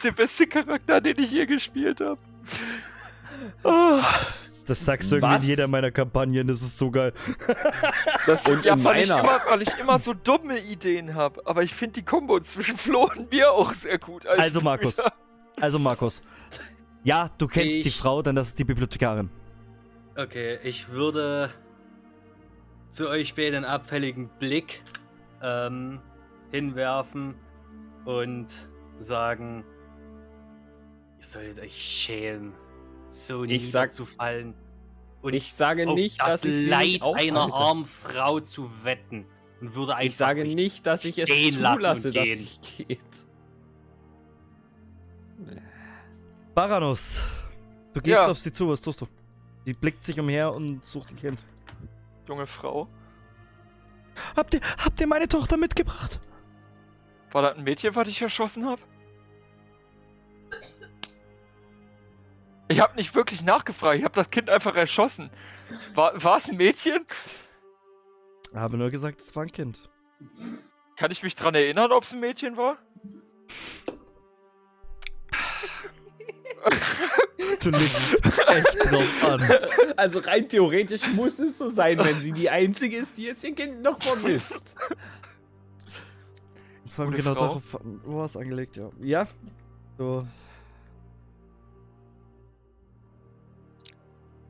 der 0.03 0.11
beste 0.11 0.49
Charakter, 0.49 1.01
den 1.01 1.21
ich 1.21 1.31
je 1.31 1.47
gespielt 1.47 2.01
habe. 2.01 2.19
Oh, 3.63 4.01
Das, 4.69 4.79
das 4.79 4.85
sagst 4.87 5.13
du 5.13 5.17
irgendwie 5.17 5.35
in 5.37 5.43
jeder 5.43 5.67
meiner 5.69 5.91
Kampagnen, 5.91 6.47
das 6.47 6.63
ist 6.63 6.79
so 6.79 6.91
geil. 6.91 7.13
das 8.27 8.47
Und 8.47 8.65
ja, 8.65 8.73
weil, 8.85 9.03
ich 9.03 9.09
meiner. 9.09 9.23
immer, 9.23 9.41
weil 9.49 9.63
ich 9.63 9.79
immer 9.79 9.99
so 9.99 10.15
dumme 10.15 10.59
Ideen 10.61 11.15
habe. 11.15 11.43
Aber 11.47 11.63
ich 11.63 11.75
finde 11.75 11.95
die 11.95 12.03
Kombo 12.05 12.41
zwischen 12.41 12.77
Flo 12.77 13.05
und 13.15 13.31
mir 13.31 13.51
auch 13.53 13.73
sehr 13.73 13.99
gut. 13.99 14.27
als 14.27 14.39
Also, 14.39 14.61
Markus. 14.61 15.01
Also, 15.61 15.79
Markus. 15.79 16.23
Ja, 17.05 17.31
du 17.39 17.47
kennst 17.49 17.77
die 17.77 17.81
Ich- 17.81 17.97
Frau, 17.97 18.23
dann 18.23 18.37
das 18.37 18.49
ist 18.49 18.59
die 18.59 18.65
Bibliothekarin. 18.65 19.31
Okay, 20.17 20.59
ich 20.63 20.91
würde 20.91 21.51
zu 22.91 23.09
euch 23.09 23.35
beiden 23.35 23.57
einen 23.57 23.65
abfälligen 23.65 24.29
Blick 24.39 24.83
ähm, 25.43 26.01
hinwerfen 26.51 27.35
und 28.05 28.47
sagen, 28.99 29.65
ihr 31.19 31.25
solltet 31.25 31.65
euch 31.65 31.75
schämen, 31.75 32.53
so 33.13 33.45
Ich 33.45 33.71
sag- 33.71 33.91
niederzufallen 33.91 34.55
und 35.23 35.35
Ich 35.35 35.53
sage 35.55 35.89
auf 35.89 35.95
nicht, 35.95 36.21
das 36.21 36.27
dass 36.29 36.45
ich 36.47 36.59
sie 36.59 36.69
Leid 36.69 36.87
nicht 36.89 37.05
einer 37.05 37.53
armen 37.55 37.85
Frau 37.85 38.41
zu 38.41 38.71
wetten 38.85 39.27
und 39.61 39.75
würde 39.75 39.93
einfach 39.95 40.05
Ich 40.07 40.17
sage 40.17 40.45
nicht, 40.45 40.87
dass 40.87 41.05
ich 41.05 41.19
es 41.19 41.29
zulasse, 41.55 42.11
dass 42.11 42.25
gehen. 42.25 42.41
ich 42.41 42.87
geht. 42.87 43.01
Baranus, 46.55 47.23
du 47.95 48.01
gehst 48.01 48.17
Ja. 48.17 48.27
auf 48.29 48.39
sie 48.39 48.53
zu, 48.53 48.69
was 48.69 48.81
tust 48.81 49.01
du? 49.01 49.07
Sie 49.65 49.73
blickt 49.73 50.05
sich 50.05 50.19
umher 50.21 50.55
und 50.55 50.85
sucht 50.85 51.11
ein 51.11 51.17
Kind. 51.17 51.43
Junge 52.29 52.47
Frau. 52.47 52.89
Habt 54.37 54.55
ihr, 54.55 54.61
habt 54.79 55.01
ihr 55.01 55.07
meine 55.07 55.29
Tochter 55.29 55.57
mitgebracht? 55.57 56.21
War 57.31 57.43
das 57.43 57.57
ein 57.57 57.65
Mädchen, 57.65 57.95
was 57.97 58.09
ich 58.09 58.21
erschossen 58.21 58.67
habe? 58.67 58.83
Ich 62.73 62.81
habe 62.81 62.97
nicht 62.97 63.15
wirklich 63.15 63.43
nachgefragt. 63.43 63.99
Ich 63.99 64.05
habe 64.05 64.15
das 64.15 64.31
Kind 64.31 64.51
einfach 64.51 64.75
erschossen. 64.75 65.31
War, 65.95 66.23
war 66.23 66.39
es 66.39 66.49
ein 66.49 66.57
Mädchen? 66.57 67.07
Habe 68.55 68.77
nur 68.77 68.91
gesagt, 68.91 69.21
es 69.21 69.35
war 69.35 69.45
ein 69.45 69.53
Kind. 69.53 69.89
Kann 70.97 71.11
ich 71.11 71.23
mich 71.23 71.35
dran 71.35 71.55
erinnern, 71.55 71.93
ob 71.93 72.05
es 72.05 72.13
ein 72.13 72.21
Mädchen 72.21 72.57
war? 72.57 72.79
Du 77.61 77.71
legst 77.71 78.01
es 78.15 78.21
echt 78.49 78.93
drauf 78.93 79.25
an. 79.25 79.43
Also 79.97 80.21
rein 80.21 80.49
theoretisch 80.49 81.07
muss 81.09 81.39
es 81.39 81.59
so 81.59 81.69
sein, 81.69 81.99
wenn 81.99 82.21
sie 82.21 82.33
die 82.33 82.51
Einzige 82.51 82.97
ist, 82.97 83.19
die 83.19 83.25
jetzt 83.25 83.43
ihr 83.45 83.55
Kind 83.55 83.83
noch 83.83 84.01
vermisst. 84.03 84.77
Vor 86.87 87.05
allem 87.05 87.13
Gute 87.13 87.23
genau 87.23 87.35
Frau. 87.35 87.47
darauf 87.47 87.63
war 88.05 88.25
es 88.27 88.37
angelegt, 88.37 88.77
ja. 88.77 88.91
Ja, 89.01 89.27
so. 89.99 90.27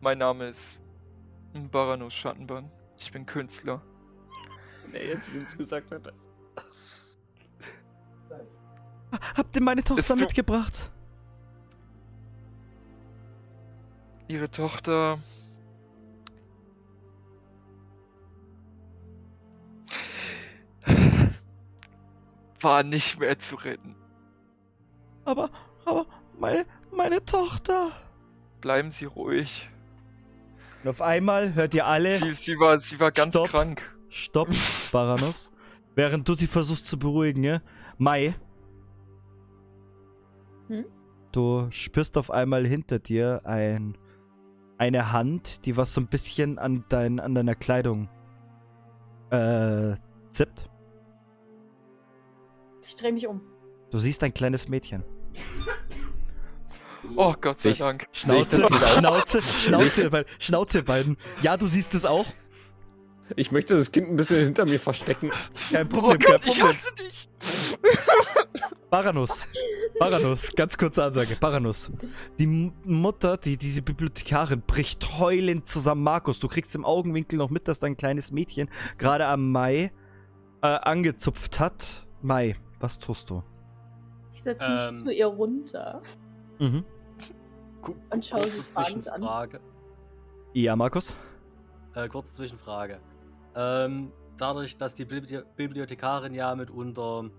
Mein 0.03 0.19
Name 0.19 0.49
ist 0.49 0.79
Baranus 1.71 2.13
Schattenbann. 2.13 2.71
Ich 2.99 3.11
bin 3.13 3.25
Künstler. 3.25 3.81
Nee, 4.91 5.07
jetzt, 5.07 5.33
wenn 5.33 5.43
es 5.43 5.57
gesagt 5.57 5.93
hat. 5.93 6.13
Habt 9.37 9.57
ihr 9.57 9.63
meine 9.63 9.85
Tochter 9.85 10.17
mitgebracht? 10.17 10.91
Ihre 14.27 14.51
Tochter. 14.51 15.19
War 22.61 22.83
nicht 22.83 23.19
mehr 23.21 23.39
zu 23.39 23.57
retten. 23.57 23.95
Aber, 25.25 25.51
aber, 25.85 26.07
meine, 26.39 26.67
meine 26.91 27.25
Tochter. 27.25 27.93
Bleiben 28.61 28.91
Sie 28.91 29.05
ruhig. 29.05 29.69
Und 30.83 30.91
auf 30.91 31.01
einmal 31.01 31.55
hört 31.55 31.75
ihr 31.75 31.86
alle. 31.86 32.19
Sie, 32.19 32.33
sie, 32.33 32.59
war, 32.59 32.78
sie 32.81 32.99
war 32.99 33.12
ganz 33.12 33.35
Stopp. 33.35 33.49
krank. 33.49 33.83
Stopp, 34.09 34.49
Baranus. 34.91 35.52
Während 35.94 36.28
du 36.28 36.35
sie 36.35 36.47
versuchst 36.47 36.86
zu 36.86 36.99
beruhigen, 36.99 37.44
ja? 37.44 37.61
Mai. 37.99 38.35
Hm? 40.69 40.85
Du 41.31 41.69
spürst 41.70 42.19
auf 42.19 42.31
einmal 42.31 42.67
hinter 42.67 42.99
dir 42.99 43.43
ein, 43.44 43.97
eine 44.77 45.12
Hand, 45.12 45.67
die 45.67 45.77
was 45.77 45.94
so 45.94 46.01
ein 46.01 46.09
bisschen 46.09 46.59
an, 46.59 46.85
dein, 46.89 47.20
an 47.20 47.35
deiner 47.35 47.55
Kleidung 47.55 48.09
äh, 49.31 49.94
zippt. 50.31 50.69
Ich 52.86 52.97
drehe 52.97 53.12
mich 53.12 53.27
um. 53.27 53.41
Du 53.91 53.99
siehst 53.99 54.23
ein 54.25 54.35
kleines 54.35 54.69
Mädchen. 54.69 55.05
Oh 57.17 57.35
Gott 57.41 57.61
sei 57.61 57.71
Ich- 57.71 57.79
Dank. 57.79 58.07
Ich 58.13 58.21
Schnauze, 58.21 58.65
auch? 58.65 58.87
Schnauze, 58.99 59.43
Schnauze, 59.43 60.11
beiden. 60.11 60.31
Schnauze, 60.39 60.79
ihr 60.79 60.85
beiden. 60.85 61.17
Ja, 61.43 61.57
du 61.57 61.67
siehst 61.67 61.95
es 61.95 62.05
auch. 62.05 62.27
Ich 63.37 63.51
möchte 63.51 63.75
das 63.77 63.91
Kind 63.93 64.09
ein 64.11 64.17
bisschen 64.17 64.41
hinter 64.41 64.65
mir 64.67 64.79
verstecken. 64.79 65.31
Kein 65.71 65.87
Oh 65.87 65.91
Problem, 66.01 66.19
kein 66.19 66.33
Gott, 66.33 66.47
ich 66.47 66.59
Problem. 66.59 66.77
hasse 66.77 66.95
dich. 66.95 67.29
Baranus. 68.91 69.45
Baranus, 69.99 70.53
ganz 70.55 70.77
kurze 70.77 71.03
Ansage. 71.05 71.37
Baranus. 71.41 71.91
Die 72.39 72.47
Mutter, 72.47 73.37
die, 73.39 73.57
diese 73.57 73.81
Bibliothekarin, 73.81 74.63
bricht 74.67 75.19
heulend 75.19 75.67
zusammen. 75.67 76.03
Markus, 76.03 76.41
du 76.41 76.49
kriegst 76.49 76.75
im 76.75 76.85
Augenwinkel 76.85 77.39
noch 77.39 77.49
mit, 77.51 77.69
dass 77.69 77.81
dein 77.81 77.97
kleines 77.97 78.33
Mädchen 78.33 78.69
gerade 78.99 79.27
am 79.27 79.51
Mai 79.51 79.93
äh, 80.63 80.67
angezupft 80.67 81.59
hat. 81.59 82.07
Mai, 82.21 82.57
was 82.81 82.99
tust 82.99 83.31
du? 83.31 83.43
Ich 84.35 84.43
setze 84.43 84.67
Ähm. 84.67 84.91
mich 84.95 85.05
zu 85.05 85.11
ihr 85.11 85.27
runter. 85.27 86.03
Mhm. 86.63 86.85
Und 88.11 88.25
schau 88.25 88.39
kurze 88.39 88.51
sie 88.53 88.63
fragend 88.63 89.09
an. 89.09 89.15
Zwischenfrage. 89.21 89.61
Ja, 90.55 90.77
Markus? 90.77 91.17
Äh, 91.95 92.09
kurze 92.09 92.33
Zwischenfrage. 92.35 93.01
Ähm, 93.57 94.13
dadurch, 94.37 94.77
dass 94.77 94.95
die 94.95 95.05
Bibli 95.05 95.43
Bibliothekarin 95.57 96.35
ja 96.35 96.55
mitunter 96.55 97.31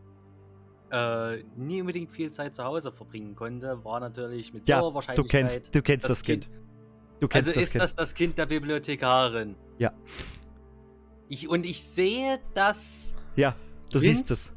äh, 0.91 1.37
nie 1.55 1.79
unbedingt 1.79 2.11
viel 2.11 2.31
Zeit 2.31 2.53
zu 2.53 2.65
Hause 2.65 2.91
verbringen 2.91 3.35
konnte, 3.35 3.83
war 3.85 4.01
natürlich 4.01 4.53
mit 4.53 4.67
Ja, 4.67 4.81
hoher 4.81 4.89
Du 4.89 4.95
Wahrscheinlichkeit 4.95 5.49
kennst, 5.49 5.75
du 5.75 5.81
kennst 5.81 6.09
das, 6.09 6.21
Kind. 6.21 6.49
Du 7.21 7.27
kennst 7.29 7.47
Also 7.47 7.59
das 7.59 7.67
ist 7.67 7.71
Kind. 7.71 7.83
das 7.83 7.95
das 7.95 8.13
Kind 8.13 8.37
der 8.37 8.45
Bibliothekarin? 8.45 9.55
Ja. 9.77 9.93
Ich, 11.29 11.47
und 11.47 11.65
ich 11.65 11.81
sehe, 11.81 12.41
dass 12.53 13.15
ja, 13.37 13.55
du 13.89 14.01
Vince? 14.01 14.15
siehst 14.17 14.31
es. 14.31 14.53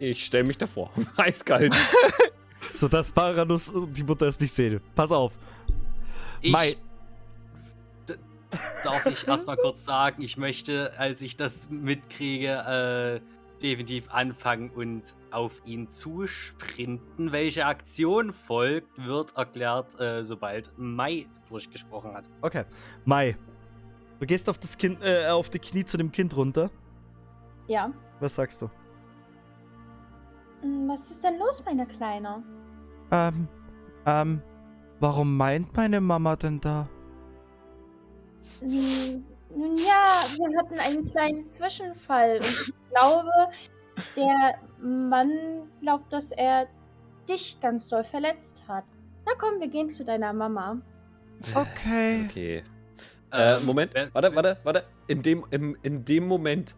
Ich 0.00 0.24
stelle 0.24 0.44
mich 0.44 0.58
davor. 0.58 0.92
Eiskalt. 1.16 1.74
Sodass 2.74 3.10
Baranus 3.10 3.68
und 3.68 3.96
die 3.96 4.02
Mutter 4.02 4.26
es 4.26 4.38
nicht 4.38 4.52
sehen. 4.52 4.80
Pass 4.94 5.12
auf. 5.12 5.38
ich... 6.40 6.52
Mai. 6.52 6.76
Darf 8.82 9.04
ich 9.04 9.28
erstmal 9.28 9.56
kurz 9.56 9.84
sagen, 9.84 10.22
ich 10.22 10.38
möchte, 10.38 10.98
als 10.98 11.20
ich 11.20 11.36
das 11.36 11.68
mitkriege, 11.68 13.20
äh, 13.20 13.20
definitiv 13.60 14.08
anfangen 14.10 14.70
und 14.70 15.02
auf 15.30 15.52
ihn 15.66 15.90
zusprinten. 15.90 17.32
Welche 17.32 17.66
Aktion 17.66 18.32
folgt, 18.32 18.88
wird 18.96 19.36
erklärt, 19.36 20.00
äh, 20.00 20.24
sobald 20.24 20.70
Mai 20.78 21.26
durchgesprochen 21.48 22.14
hat. 22.14 22.30
Okay. 22.40 22.64
Mai. 23.04 23.36
Du 24.20 24.26
gehst 24.26 24.48
auf 24.48 24.58
das 24.58 24.76
Kind, 24.78 24.98
äh, 25.02 25.26
auf 25.28 25.50
die 25.50 25.58
Knie 25.58 25.84
zu 25.84 25.96
dem 25.96 26.10
Kind 26.10 26.36
runter. 26.36 26.70
Ja. 27.66 27.92
Was 28.20 28.34
sagst 28.34 28.62
du? 28.62 28.70
Hm, 30.62 30.88
Was 30.88 31.10
ist 31.10 31.24
denn 31.24 31.38
los, 31.38 31.64
meine 31.64 31.86
Kleine? 31.86 32.42
Ähm, 33.10 33.48
ähm, 34.06 34.42
warum 35.00 35.36
meint 35.36 35.74
meine 35.76 36.00
Mama 36.00 36.36
denn 36.36 36.60
da? 36.60 36.88
Hm, 38.60 39.24
Nun 39.54 39.78
ja, 39.78 40.24
wir 40.36 40.58
hatten 40.58 40.78
einen 40.78 41.04
kleinen 41.04 41.46
Zwischenfall 41.46 42.38
und 42.38 42.46
ich 42.46 42.72
glaube, 42.90 43.30
der 44.16 44.54
Mann 44.80 45.70
glaubt, 45.80 46.12
dass 46.12 46.32
er 46.32 46.66
dich 47.28 47.58
ganz 47.60 47.88
doll 47.88 48.04
verletzt 48.04 48.64
hat. 48.68 48.84
Na 49.26 49.32
komm, 49.38 49.60
wir 49.60 49.68
gehen 49.68 49.90
zu 49.90 50.04
deiner 50.04 50.32
Mama. 50.32 50.80
Okay. 51.54 52.26
Okay. 52.28 52.64
Äh, 53.30 53.56
Ähm, 53.56 53.66
Moment, 53.66 53.92
wer- 53.94 54.12
warte, 54.14 54.34
warte, 54.34 54.58
warte. 54.64 54.84
In 55.06 55.22
dem, 55.22 55.44
im, 55.50 55.76
in 55.82 56.04
dem 56.04 56.26
Moment, 56.26 56.74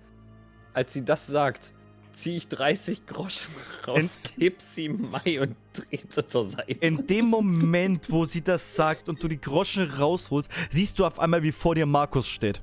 als 0.75 0.92
sie 0.92 1.05
das 1.05 1.26
sagt, 1.26 1.73
ziehe 2.20 2.36
ich 2.36 2.49
30 2.49 3.07
Groschen 3.07 3.55
raus, 3.86 4.18
geb 4.39 4.60
sie 4.60 4.89
Mai 4.89 5.40
und 5.40 5.57
drehe 5.73 6.00
sie 6.08 6.26
zur 6.26 6.44
Seite. 6.44 6.73
In 6.73 7.07
dem 7.07 7.26
Moment, 7.26 8.10
wo 8.10 8.24
sie 8.24 8.42
das 8.42 8.74
sagt 8.74 9.08
und 9.08 9.23
du 9.23 9.28
die 9.28 9.40
Groschen 9.40 9.90
rausholst, 9.90 10.50
siehst 10.70 10.99
du 10.99 11.05
auf 11.07 11.18
einmal, 11.18 11.42
wie 11.42 11.52
vor 11.52 11.74
dir 11.74 11.86
Markus 11.86 12.28
steht. 12.28 12.62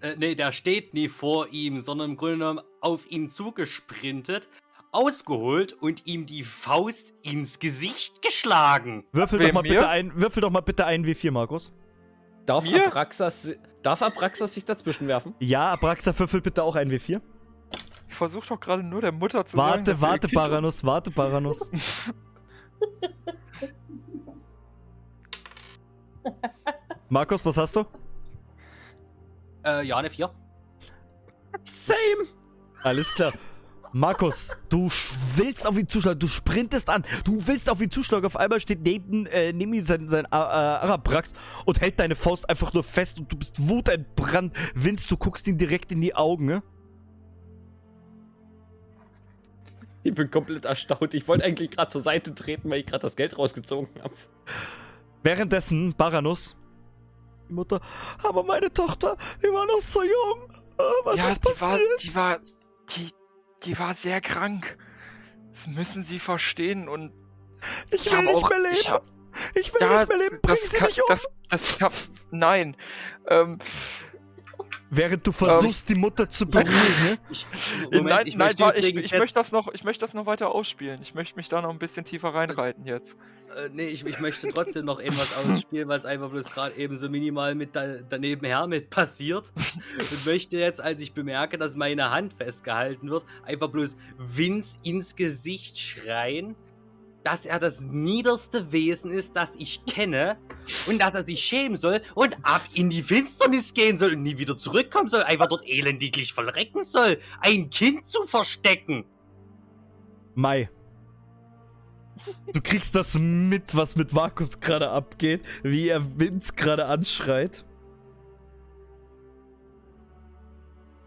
Äh, 0.00 0.16
nee, 0.18 0.34
der 0.34 0.52
steht 0.52 0.92
nie 0.94 1.08
vor 1.08 1.48
ihm, 1.50 1.80
sondern 1.80 2.10
im 2.10 2.16
Grunde 2.16 2.34
genommen 2.38 2.60
auf 2.80 3.10
ihn 3.10 3.30
zugesprintet, 3.30 4.48
ausgeholt 4.92 5.72
und 5.72 6.06
ihm 6.06 6.26
die 6.26 6.42
Faust 6.42 7.14
ins 7.22 7.58
Gesicht 7.58 8.22
geschlagen. 8.22 9.04
Würfel 9.12 9.38
Wem, 9.38 9.48
doch 9.48 9.54
mal 9.54 9.62
mir? 9.62 9.70
bitte 9.70 9.88
ein, 9.88 10.12
würfel 10.14 10.40
doch 10.40 10.50
mal 10.50 10.60
bitte 10.60 10.84
ein 10.86 11.04
W4, 11.04 11.30
Markus. 11.30 11.72
Darf? 12.46 12.66
Abraxas, 12.66 13.52
darf 13.82 14.02
Abraxas 14.02 14.54
sich 14.54 14.64
dazwischen 14.64 15.08
werfen? 15.08 15.34
Ja, 15.40 15.72
Abraxa, 15.72 16.16
würfel 16.18 16.42
bitte 16.42 16.62
auch 16.62 16.76
ein 16.76 16.90
W4. 16.90 17.20
Ich 18.14 18.18
versuche 18.18 18.46
doch 18.46 18.60
gerade 18.60 18.84
nur 18.84 19.00
der 19.00 19.10
Mutter 19.10 19.44
zu 19.44 19.56
sagen. 19.56 19.78
Warte, 19.78 19.96
sie 19.96 20.00
warte, 20.00 20.28
schon- 20.28 20.36
Baranus, 20.36 20.84
warte, 20.84 21.10
Baranus. 21.10 21.68
Markus, 27.08 27.44
was 27.44 27.56
hast 27.56 27.74
du? 27.74 27.84
Äh, 29.64 29.84
ja, 29.84 29.96
eine 29.96 30.10
4. 30.10 30.30
Same! 31.64 31.98
Alles 32.84 33.12
klar. 33.14 33.32
Markus, 33.92 34.52
du 34.68 34.88
willst 35.34 35.66
auf 35.66 35.76
ihn 35.76 35.88
zuschlagen, 35.88 36.20
du 36.20 36.28
sprintest 36.28 36.88
an, 36.88 37.04
du 37.24 37.44
willst 37.48 37.68
auf 37.68 37.82
ihn 37.82 37.90
zuschlagen, 37.90 38.26
auf 38.26 38.36
einmal 38.36 38.60
steht 38.60 38.82
neben, 38.82 39.26
äh, 39.26 39.52
neben 39.52 39.72
ihm 39.74 39.82
sein, 39.82 40.08
sein 40.08 40.24
äh, 40.26 40.28
Arabrax 40.36 41.32
und 41.64 41.80
hält 41.80 41.98
deine 41.98 42.14
Faust 42.14 42.48
einfach 42.48 42.72
nur 42.72 42.84
fest 42.84 43.18
und 43.18 43.32
du 43.32 43.36
bist 43.36 43.68
wutentbrannt. 43.68 44.56
Vince, 44.76 45.08
du 45.08 45.16
guckst 45.16 45.48
ihn 45.48 45.58
direkt 45.58 45.90
in 45.90 46.00
die 46.00 46.14
Augen, 46.14 46.44
ne? 46.44 46.62
Ich 50.04 50.14
bin 50.14 50.30
komplett 50.30 50.66
erstaunt. 50.66 51.14
Ich 51.14 51.26
wollte 51.26 51.44
eigentlich 51.44 51.70
gerade 51.70 51.90
zur 51.90 52.02
Seite 52.02 52.34
treten, 52.34 52.70
weil 52.70 52.80
ich 52.80 52.86
gerade 52.86 53.00
das 53.02 53.16
Geld 53.16 53.36
rausgezogen 53.38 53.88
habe. 54.02 54.14
Währenddessen, 55.22 55.94
Baranus, 55.96 56.56
die 57.48 57.54
Mutter, 57.54 57.80
aber 58.22 58.42
meine 58.44 58.70
Tochter, 58.72 59.16
die 59.42 59.48
war 59.48 59.66
noch 59.66 59.80
so 59.80 60.02
jung. 60.02 60.52
Äh, 60.78 60.82
was 61.04 61.16
ja, 61.18 61.28
ist 61.28 61.42
die 61.42 61.60
war, 61.60 61.70
passiert? 61.70 62.02
die 62.02 62.14
war, 62.14 62.40
die, 62.94 63.10
die 63.64 63.78
war 63.78 63.94
sehr 63.94 64.20
krank. 64.20 64.76
Das 65.50 65.66
müssen 65.68 66.04
Sie 66.04 66.18
verstehen 66.18 66.88
und 66.88 67.12
ich 67.90 68.06
ich 68.06 68.12
will 68.12 68.22
nicht 68.22 68.34
auch, 68.34 68.50
mehr 68.50 68.58
leben. 68.58 68.74
ich 68.74 68.90
hab, 68.90 69.04
Ich 69.54 69.72
will 69.72 69.80
ja, 69.80 69.98
nicht 69.98 70.08
mehr 70.08 70.18
leben. 70.18 70.38
Bring 70.42 70.56
das 70.56 70.70
sie 70.70 70.76
kann, 70.76 70.86
nicht 70.88 71.00
um. 71.00 71.06
das, 71.08 71.26
das 71.48 71.78
kann, 71.78 71.92
nein. 72.30 72.76
Ähm, 73.26 73.58
Während 74.96 75.26
du 75.26 75.32
versuchst, 75.32 75.88
die 75.88 75.94
Mutter 75.94 76.30
zu 76.30 76.46
beruhigen, 76.46 76.70
ne? 76.70 77.18
Ich, 77.30 77.46
nein, 77.90 78.04
nein, 78.04 78.26
ich 78.26 78.36
nein, 78.36 78.46
möchte 78.46 78.62
war, 78.62 78.76
ich, 78.76 78.96
ich 78.96 79.12
möchte 79.12 79.34
das 79.34 79.50
noch, 79.50 79.72
ich 79.72 79.82
möchte 79.82 80.00
das 80.02 80.14
noch 80.14 80.26
weiter 80.26 80.50
ausspielen. 80.52 81.00
Ich 81.02 81.14
möchte 81.14 81.36
mich 81.36 81.48
da 81.48 81.60
noch 81.60 81.70
ein 81.70 81.78
bisschen 81.78 82.04
tiefer 82.04 82.28
reinreiten 82.28 82.86
jetzt. 82.86 83.16
Äh, 83.56 83.70
nee, 83.72 83.88
ich, 83.88 84.06
ich 84.06 84.20
möchte 84.20 84.48
trotzdem 84.48 84.84
noch 84.84 85.00
etwas 85.00 85.36
ausspielen, 85.36 85.88
was 85.88 86.06
einfach 86.06 86.30
bloß 86.30 86.50
gerade 86.50 86.76
eben 86.76 86.96
so 86.96 87.08
minimal 87.08 87.54
mit 87.54 87.74
da, 87.74 87.96
daneben 88.08 88.46
her 88.46 88.66
mit 88.66 88.90
passiert. 88.90 89.52
Und 89.56 90.26
möchte 90.26 90.58
jetzt, 90.58 90.80
als 90.80 91.00
ich 91.00 91.12
bemerke, 91.12 91.58
dass 91.58 91.74
meine 91.74 92.10
Hand 92.10 92.34
festgehalten 92.34 93.10
wird, 93.10 93.24
einfach 93.44 93.68
bloß 93.68 93.96
Vince 94.18 94.78
ins 94.84 95.16
Gesicht 95.16 95.78
schreien, 95.78 96.54
dass 97.24 97.46
er 97.46 97.58
das 97.58 97.80
niederste 97.80 98.70
Wesen 98.70 99.10
ist, 99.10 99.34
das 99.34 99.56
ich 99.56 99.84
kenne 99.86 100.36
und 100.86 101.00
dass 101.00 101.14
er 101.14 101.22
sich 101.22 101.42
schämen 101.42 101.76
soll 101.76 102.02
und 102.14 102.36
ab 102.42 102.62
in 102.74 102.90
die 102.90 103.02
Finsternis 103.02 103.72
gehen 103.72 103.96
soll 103.96 104.12
und 104.12 104.22
nie 104.22 104.38
wieder 104.38 104.56
zurückkommen 104.56 105.08
soll, 105.08 105.22
einfach 105.22 105.48
dort 105.48 105.66
elendiglich 105.66 106.34
verrecken 106.34 106.82
soll, 106.82 107.18
ein 107.40 107.70
Kind 107.70 108.06
zu 108.06 108.26
verstecken. 108.26 109.06
Mai. 110.34 110.68
Du 112.52 112.60
kriegst 112.60 112.94
das 112.94 113.18
mit, 113.18 113.74
was 113.74 113.96
mit 113.96 114.12
Markus 114.12 114.60
gerade 114.60 114.90
abgeht, 114.90 115.42
wie 115.62 115.88
er 115.88 116.18
Vince 116.18 116.52
gerade 116.54 116.86
anschreit. 116.86 117.64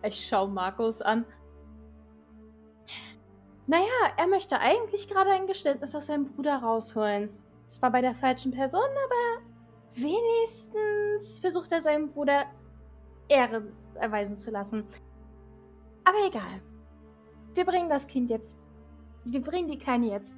Ich 0.04 0.28
schau 0.28 0.48
Markus 0.48 1.02
an. 1.02 1.26
Naja, 3.68 3.84
er 4.16 4.28
möchte 4.28 4.60
eigentlich 4.60 5.08
gerade 5.10 5.32
ein 5.32 5.46
Geständnis 5.46 5.94
aus 5.94 6.08
seinem 6.08 6.26
Bruder 6.26 6.58
rausholen. 6.58 7.30
Zwar 7.68 7.92
bei 7.92 8.02
der 8.02 8.16
falschen 8.16 8.52
Person, 8.52 8.82
aber 8.82 9.44
wenigstens 9.94 11.40
versucht 11.40 11.72
er 11.74 11.82
seinem 11.82 12.10
Bruder 12.10 12.46
Ehre 13.28 13.64
erweisen 13.96 14.40
zu 14.40 14.52
lassen. 14.52 14.86
Aber 16.06 16.18
egal. 16.26 16.62
Wir 17.54 17.66
bringen 17.66 17.90
das 17.90 18.08
Kind 18.08 18.30
jetzt. 18.30 18.56
Wir 19.26 19.42
bringen 19.42 19.68
die 19.68 19.78
Kleine 19.78 20.08
jetzt 20.08 20.36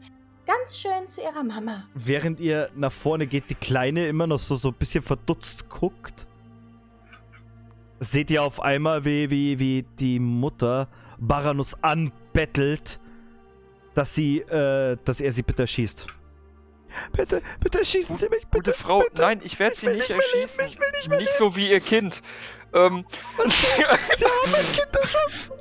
ganz 0.50 0.80
schön 0.80 1.08
zu 1.08 1.22
ihrer 1.22 1.44
Mama. 1.44 1.88
Während 1.94 2.40
ihr 2.40 2.72
nach 2.76 2.92
vorne 2.92 3.28
geht, 3.28 3.52
die 3.52 3.56
Kleine 3.56 4.08
immer 4.08 4.26
noch 4.26 4.40
so, 4.40 4.56
so 4.56 4.70
ein 4.70 4.74
bisschen 4.74 5.04
verdutzt 5.04 5.70
guckt, 5.70 6.26
seht 8.00 8.32
ihr 8.32 8.42
auf 8.42 8.60
einmal, 8.60 9.06
wie, 9.06 9.30
wie, 9.30 9.60
wie 9.60 9.86
die 10.00 10.20
Mutter 10.20 10.88
Baranus 11.20 11.76
anbettelt, 11.84 13.00
dass 13.96 14.14
sie, 14.16 14.40
äh, 14.40 14.98
dass 15.06 15.22
er 15.22 15.32
sie 15.32 15.44
bitte 15.44 15.64
erschießt. 15.64 16.08
Bitte, 17.16 17.42
bitte 17.60 17.86
schießen 17.86 18.18
Sie 18.18 18.30
mich, 18.30 18.44
Gute 18.46 18.72
bitte. 18.72 18.74
Frau, 18.74 19.02
bitte. 19.02 19.22
nein, 19.22 19.42
ich 19.44 19.60
werde 19.60 19.76
Sie 19.78 19.88
nicht 19.88 19.98
nicht 19.98 20.10
leben, 20.10 20.22
erschießen. 20.22 20.66
ich 20.66 20.80
will 20.80 20.92
nicht 20.96 21.10
mehr 21.10 21.20
nicht 21.20 21.34
so 21.34 21.56
wie 21.56 21.70
Ihr 21.70 21.80
Kind. 21.80 22.22
Ähm, 22.74 23.06
Was? 23.38 23.62
Sie 24.18 24.26
haben 24.26 24.52
mein 24.52 24.66
Kind 24.74 24.96
erschossen. 24.96 25.52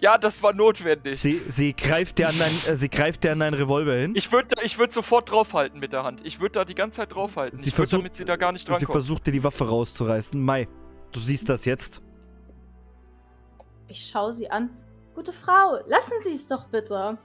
Ja, 0.00 0.16
das 0.16 0.42
war 0.42 0.54
notwendig. 0.54 1.20
Sie, 1.20 1.42
sie 1.48 1.74
greift 1.74 2.18
dir 2.18 2.28
an 2.30 2.38
dein, 2.38 2.52
äh, 2.66 2.74
sie 2.74 2.88
greift 2.88 3.22
dir 3.22 3.32
an 3.32 3.40
deinen 3.40 3.52
Revolver 3.52 3.94
hin. 3.94 4.14
Ich 4.16 4.32
würde 4.32 4.54
ich 4.62 4.78
würd 4.78 4.92
sofort 4.94 5.30
draufhalten 5.30 5.78
mit 5.78 5.92
der 5.92 6.04
Hand. 6.04 6.22
Ich 6.24 6.40
würde 6.40 6.52
da 6.54 6.64
die 6.64 6.74
ganze 6.74 6.96
Zeit 6.96 7.14
draufhalten. 7.14 7.58
Sie 7.58 7.68
ich 7.68 7.74
würd, 7.74 7.88
versucht- 7.88 8.00
damit 8.00 8.14
sie 8.16 8.24
da 8.24 8.36
gar 8.36 8.50
nicht 8.52 8.66
sie 8.66 8.72
drankommt. 8.72 8.90
versucht 8.92 9.26
dir 9.26 9.32
die 9.32 9.44
Waffe 9.44 9.68
rauszureißen. 9.68 10.42
Mai, 10.42 10.68
du 11.12 11.20
siehst 11.20 11.50
das 11.50 11.66
jetzt. 11.66 12.00
Ich 13.88 14.06
schaue 14.08 14.32
sie 14.32 14.50
an. 14.50 14.70
Gute 15.14 15.32
Frau, 15.34 15.80
lassen 15.86 16.14
Sie 16.20 16.30
es 16.30 16.46
doch 16.46 16.66
bitte. 16.68 17.18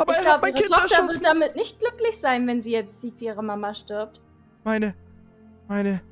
Aber 0.00 0.12
ich 0.12 0.18
er 0.18 0.24
hat 0.24 0.40
glaube, 0.40 0.40
mein 0.42 0.54
Ihre 0.54 0.62
Kind 0.62 0.74
Tochter 0.74 0.94
erschossen. 0.96 1.14
wird 1.14 1.24
damit 1.24 1.56
nicht 1.56 1.78
glücklich 1.80 2.18
sein, 2.18 2.46
wenn 2.46 2.60
sie 2.60 2.72
jetzt 2.72 3.00
sieht, 3.00 3.20
wie 3.20 3.26
ihre 3.26 3.42
Mama 3.42 3.74
stirbt. 3.74 4.20
Meine, 4.64 4.94
meine, 5.68 6.02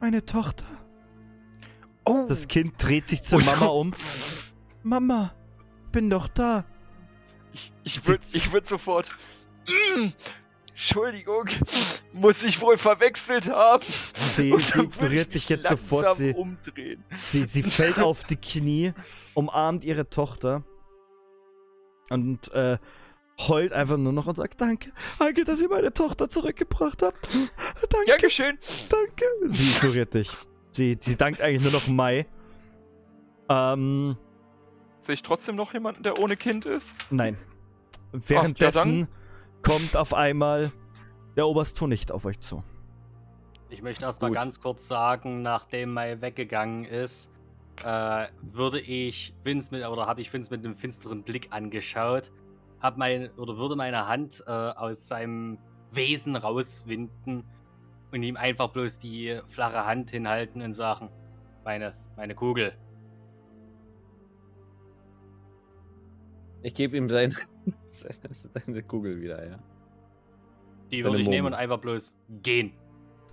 meine 0.00 0.24
Tochter. 0.24 0.64
Oh, 2.04 2.26
Das 2.28 2.46
Kind 2.48 2.74
dreht 2.78 3.06
sich 3.08 3.22
zur 3.22 3.40
Oh. 3.40 3.44
Mama 3.44 3.66
um. 3.66 3.94
Mama, 4.82 5.34
bin 5.92 6.10
doch 6.10 6.28
da. 6.28 6.64
ich, 7.52 7.72
ich 7.84 8.06
würde 8.06 8.24
ich 8.32 8.52
würd 8.52 8.68
sofort. 8.68 9.08
Mm, 9.66 10.08
Entschuldigung, 10.68 11.48
muss 12.12 12.44
ich 12.44 12.60
wohl 12.60 12.76
verwechselt 12.76 13.48
haben. 13.50 13.82
Sie, 14.34 14.54
sie 14.58 14.82
mich 15.08 15.28
dich 15.28 15.48
jetzt 15.48 15.68
sofort. 15.68 16.16
Sie, 16.16 16.32
umdrehen. 16.34 17.02
sie, 17.24 17.44
sie 17.46 17.62
fällt 17.64 17.98
auf 18.00 18.22
die 18.24 18.36
Knie, 18.36 18.92
umarmt 19.34 19.82
ihre 19.84 20.08
Tochter 20.08 20.62
und 22.10 22.52
äh, 22.52 22.78
heult 23.38 23.72
einfach 23.72 23.96
nur 23.96 24.12
noch 24.12 24.26
und 24.26 24.36
sagt, 24.36 24.60
danke, 24.60 24.92
danke, 25.18 25.44
dass 25.44 25.60
ihr 25.60 25.68
meine 25.68 25.92
Tochter 25.92 26.28
zurückgebracht 26.28 27.02
habt. 27.02 27.28
Danke, 27.90 28.22
geschehen. 28.22 28.58
danke. 28.88 29.24
Sie 29.46 29.70
ignoriert 29.70 30.14
dich. 30.14 30.30
Sie, 30.70 30.96
sie 31.00 31.16
dankt 31.16 31.40
eigentlich 31.40 31.62
nur 31.62 31.72
noch 31.72 31.86
Mai. 31.86 32.26
Ähm, 33.48 34.16
Sehe 35.02 35.14
ich 35.14 35.22
trotzdem 35.22 35.56
noch 35.56 35.72
jemanden, 35.72 36.02
der 36.02 36.18
ohne 36.18 36.36
Kind 36.36 36.66
ist? 36.66 36.94
nein. 37.10 37.36
Währenddessen 38.12 39.08
kommt 39.62 39.96
auf 39.96 40.14
einmal 40.14 40.72
der 41.36 41.46
Oberst 41.46 41.80
nicht 41.82 42.10
auf 42.12 42.24
euch 42.24 42.40
zu. 42.40 42.62
Ich 43.68 43.82
möchte 43.82 44.04
erstmal 44.04 44.30
ganz 44.30 44.60
kurz 44.60 44.88
sagen, 44.88 45.42
nachdem 45.42 45.92
Mai 45.92 46.20
weggegangen 46.20 46.84
ist, 46.84 47.30
äh, 47.84 48.26
würde 48.40 48.80
ich 48.80 49.34
Vince 49.44 49.74
mit, 49.74 49.84
oder 49.84 50.06
habe 50.06 50.20
ich 50.20 50.32
Vince 50.32 50.50
mit 50.50 50.64
einem 50.64 50.76
finsteren 50.76 51.24
Blick 51.24 51.48
angeschaut, 51.50 52.30
hab 52.80 52.96
mein, 52.96 53.30
oder 53.36 53.56
würde 53.56 53.76
meine 53.76 54.06
Hand 54.06 54.42
äh, 54.46 54.50
aus 54.50 55.08
seinem 55.08 55.58
Wesen 55.92 56.36
rauswinden 56.36 57.44
und 58.12 58.22
ihm 58.22 58.36
einfach 58.36 58.68
bloß 58.68 58.98
die 58.98 59.40
flache 59.48 59.86
Hand 59.86 60.10
hinhalten 60.10 60.62
und 60.62 60.72
sagen, 60.72 61.10
meine, 61.64 61.94
meine 62.16 62.34
Kugel. 62.34 62.72
Ich 66.62 66.74
gebe 66.74 66.96
ihm 66.96 67.08
sein, 67.08 67.34
seine, 67.90 68.14
seine 68.34 68.82
Kugel 68.82 69.20
wieder, 69.20 69.46
ja. 69.46 69.58
Die 70.90 71.02
würde 71.04 71.18
ich 71.18 71.28
nehmen 71.28 71.48
und 71.48 71.54
einfach 71.54 71.78
bloß 71.78 72.16
gehen. 72.42 72.72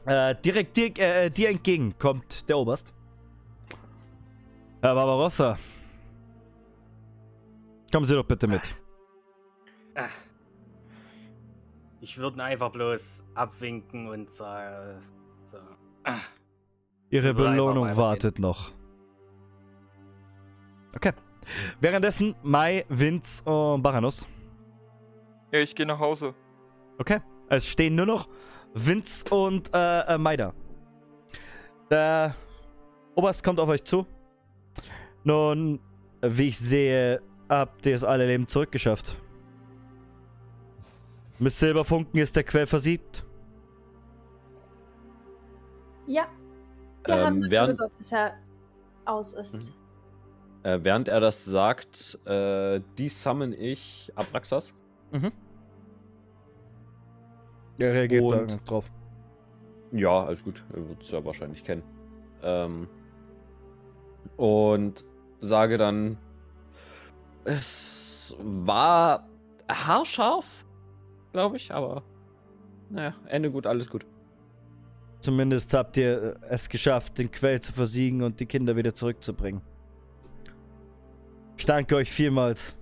Äh, 0.06 0.36
direkt 0.44 0.76
dir, 0.76 0.98
äh, 0.98 1.30
dir 1.30 1.50
entgegen 1.50 1.98
kommt 1.98 2.50
der 2.50 2.58
Oberst. 2.58 2.94
Herr 4.82 4.96
Barbarossa. 4.96 5.58
Kommen 7.92 8.06
Sie 8.06 8.16
doch 8.16 8.26
bitte 8.26 8.48
mit. 8.48 8.83
Ah. 9.96 10.10
Ich 12.02 12.18
würde 12.18 12.44
einfach 12.44 12.72
bloß 12.72 13.26
abwinken 13.34 14.10
und 14.10 14.32
sagen, 14.32 15.02
so. 15.52 15.58
Ah. 16.04 16.20
Ihre 17.10 17.34
Belohnung 17.34 17.96
wartet 17.96 18.40
noch. 18.40 18.72
Okay. 20.96 21.14
Währenddessen 21.80 22.36
Mai, 22.42 22.86
Vince 22.90 23.44
und 23.44 23.82
Baranus. 23.82 24.28
Ja, 25.52 25.60
ich 25.60 25.76
gehe 25.76 25.86
nach 25.86 26.00
Hause. 26.00 26.34
Okay. 26.98 27.20
Es 27.50 27.68
stehen 27.68 27.96
nur 27.96 28.06
noch 28.06 28.28
Vince 28.74 29.24
und 29.34 29.74
äh, 29.74 30.16
äh, 30.16 30.18
Mai 30.18 30.38
da. 30.38 30.54
Der 31.92 32.36
Oberst 33.16 33.44
kommt 33.44 33.60
auf 33.60 33.70
euch 33.70 33.84
zu. 33.84 34.08
Nun, 35.24 35.80
wie 36.22 36.48
ich 36.48 36.58
sehe, 36.58 37.22
habt 37.48 37.86
ihr 37.86 37.96
es 37.96 38.04
alle 38.04 38.26
Leben 38.26 38.48
zurückgeschafft. 38.48 39.18
Mit 41.44 41.52
Silberfunken 41.52 42.22
ist 42.22 42.38
der 42.38 42.46
Quell 42.46 42.66
versiebt. 42.66 43.26
Ja. 46.08 46.28
Wir 47.06 47.16
Ähm, 47.16 47.26
haben 47.26 47.42
dafür 47.42 47.52
während- 47.52 47.70
gesorgt, 47.72 48.00
dass 48.00 48.12
er 48.14 48.34
aus 49.04 49.34
ist. 49.34 49.74
Äh, 50.64 50.80
während 50.84 51.10
er 51.10 51.20
das 51.20 51.44
sagt, 51.44 52.18
äh, 52.26 52.80
desummon 52.98 53.52
ich 53.52 54.10
Abraxas. 54.16 54.74
Mhm. 55.12 55.34
Er 57.78 57.92
reagiert 57.94 58.24
Und- 58.24 58.52
da 58.54 58.56
drauf. 58.66 58.90
Ja, 59.92 60.24
alles 60.24 60.46
gut. 60.46 60.64
Er 60.74 60.88
wird 60.88 61.02
es 61.04 61.12
ja 61.12 61.26
wahrscheinlich 61.26 61.66
kennen. 61.66 61.84
Ähm, 62.42 62.88
und 64.38 65.04
sage 65.42 65.78
dann, 65.78 66.18
es 67.44 68.34
war 68.40 69.28
haarscharf, 69.70 70.66
glaube 71.34 71.58
ich, 71.58 71.74
aber 71.74 72.03
naja, 72.90 73.14
Ende 73.26 73.52
gut, 73.52 73.68
alles 73.68 73.90
gut. 73.90 74.06
Zumindest 75.20 75.74
habt 75.74 75.98
ihr 75.98 76.36
äh, 76.42 76.48
es 76.50 76.70
geschafft, 76.70 77.18
den 77.18 77.32
Quell 77.32 77.60
zu 77.60 77.74
versiegen 77.74 78.22
und 78.22 78.40
die 78.40 78.45
Kinder 78.45 78.76
wieder 78.76 78.94
zurückzubringen. 78.94 79.62
Ich 81.58 81.66
danke 81.66 81.95
euch 81.95 82.12
vielmals 82.12 82.76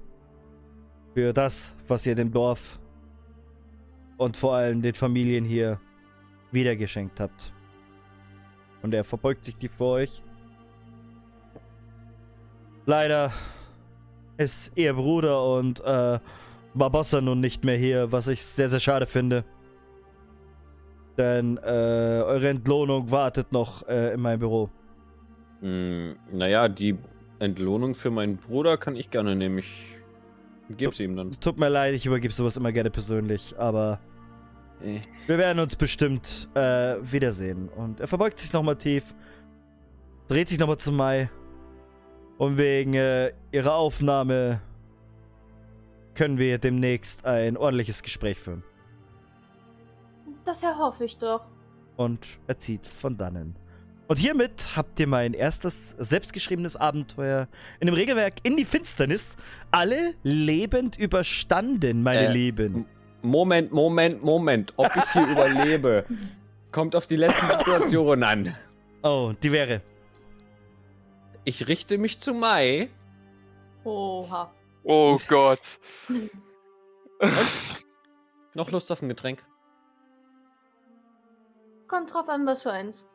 für 1.14 1.34
das, 1.34 1.76
was 1.88 2.06
ihr 2.06 2.16
dem 2.16 2.32
Dorf 2.32 2.80
und 4.18 4.38
vor 4.38 4.56
allem 4.56 4.82
den 4.82 4.94
Familien 4.94 5.46
hier 5.46 5.80
wiedergeschenkt 6.52 7.20
habt. 7.20 7.54
Und 8.82 8.94
er 8.94 9.04
verbeugt 9.04 9.46
sich 9.46 9.56
tief 9.58 9.74
vor 9.74 9.94
euch. 9.94 10.24
Leider 12.86 13.32
ist 14.38 14.72
ihr 14.76 14.94
Bruder 14.94 15.44
und 15.46 15.80
äh, 15.82 16.20
Barbossa 16.74 17.22
nun 17.22 17.40
nicht 17.40 17.64
mehr 17.64 17.77
hier, 17.77 18.11
was 18.11 18.27
ich 18.27 18.43
sehr, 18.43 18.69
sehr 18.69 18.80
schade 18.80 19.06
finde. 19.06 19.43
Denn 21.17 21.58
äh, 21.58 21.61
eure 22.25 22.50
Entlohnung 22.50 23.11
wartet 23.11 23.51
noch 23.51 23.88
äh, 23.88 24.14
in 24.14 24.22
meinem 24.22 24.40
Büro. 24.40 24.69
Mm, 25.61 26.11
naja, 26.32 26.67
die 26.69 26.98
Entlohnung 27.40 27.95
für 27.95 28.09
meinen 28.11 28.38
Bruder 28.38 28.77
kann 28.77 28.95
ich 28.95 29.09
gerne 29.09 29.35
nehmen. 29.35 29.58
Ich 29.58 29.98
gebe 30.77 30.95
sie 30.95 31.03
ihm 31.03 31.16
dann. 31.16 31.27
Es 31.30 31.40
tut 31.40 31.58
mir 31.58 31.69
leid, 31.69 31.93
ich 31.93 32.06
übergebe 32.06 32.33
sowas 32.33 32.56
immer 32.56 32.72
gerne 32.72 32.90
persönlich, 32.90 33.56
aber 33.58 34.00
Äh, 34.83 35.00
wir 35.27 35.38
werden 35.38 35.59
uns 35.59 35.75
bestimmt 35.75 36.50
äh, 36.56 36.95
wiedersehen. 37.01 37.69
Und 37.69 38.00
er 38.00 38.08
verbeugt 38.08 38.40
sich 38.40 38.53
nochmal 38.53 38.75
tief, 38.75 39.03
dreht 40.27 40.50
sich 40.50 40.59
nochmal 40.59 40.77
zu 40.77 40.91
Mai. 40.91 41.30
Und 42.38 42.58
wegen 42.58 42.95
äh, 42.95 43.33
ihrer 43.51 43.75
Aufnahme 43.75 44.61
können 46.16 46.38
wir 46.38 46.58
demnächst 46.58 47.26
ein 47.26 47.58
ordentliches 47.58 48.04
Gespräch 48.04 48.38
führen. 48.40 48.64
Das 50.46 50.64
erhoffe 50.64 51.06
ich 51.06 51.18
doch. 51.18 51.42
Und 51.98 52.26
er 52.48 52.58
zieht 52.58 52.86
von 52.88 53.18
dannen. 53.18 53.56
Und 54.08 54.18
hiermit 54.18 54.76
habt 54.76 55.00
ihr 55.00 55.08
mein 55.08 55.34
erstes 55.34 55.96
selbstgeschriebenes 55.98 56.76
Abenteuer 56.76 57.48
in 57.80 57.86
dem 57.88 57.94
Regelwerk 57.96 58.36
in 58.44 58.58
die 58.58 58.66
Finsternis 58.66 59.38
alle 59.72 60.16
lebend 60.24 60.98
überstanden, 60.98 62.04
meine 62.04 62.28
Äh, 62.28 62.32
Lieben. 62.34 62.86
Moment, 63.22 63.72
Moment, 63.72 64.24
Moment. 64.24 64.74
Ob 64.78 64.94
ich 64.96 65.04
hier 65.14 65.28
überlebe, 65.32 66.06
kommt 66.72 66.96
auf 66.96 67.06
die 67.06 67.16
letzte 67.16 67.46
Situation 67.58 68.24
an. 68.24 68.56
Oh, 69.04 69.32
die 69.42 69.52
wäre. 69.52 69.82
Ich 71.46 71.68
richte 71.68 71.98
mich 71.98 72.20
zu 72.20 72.34
Mai. 72.34 72.90
Oha. 73.84 74.52
Oh 74.84 75.18
Gott. 75.27 75.80
Noch 78.53 78.72
Lust 78.72 78.92
auf 78.92 79.01
ein 79.01 79.10
Getränk? 79.10 79.45
Kommt 81.88 82.14
drauf 82.14 82.30
an, 82.30 82.45
was 82.45 82.64
für 82.64 82.72
eins. 82.72 83.08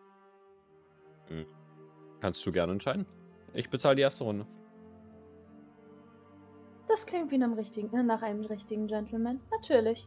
Kannst 2.21 2.45
du 2.47 2.53
gerne 2.53 2.73
entscheiden. 2.73 3.07
Ich 3.55 3.71
bezahle 3.71 3.97
die 3.97 4.03
erste 4.03 4.25
Runde. 4.25 4.47
Das 6.89 7.07
klingt 7.07 7.31
wie 7.31 7.37
einem 7.37 7.55
richtigen, 7.55 8.07
nach 8.07 8.23
einem 8.23 8.45
richtigen 8.45 8.87
Gentleman. 8.87 9.41
Natürlich. 9.51 10.07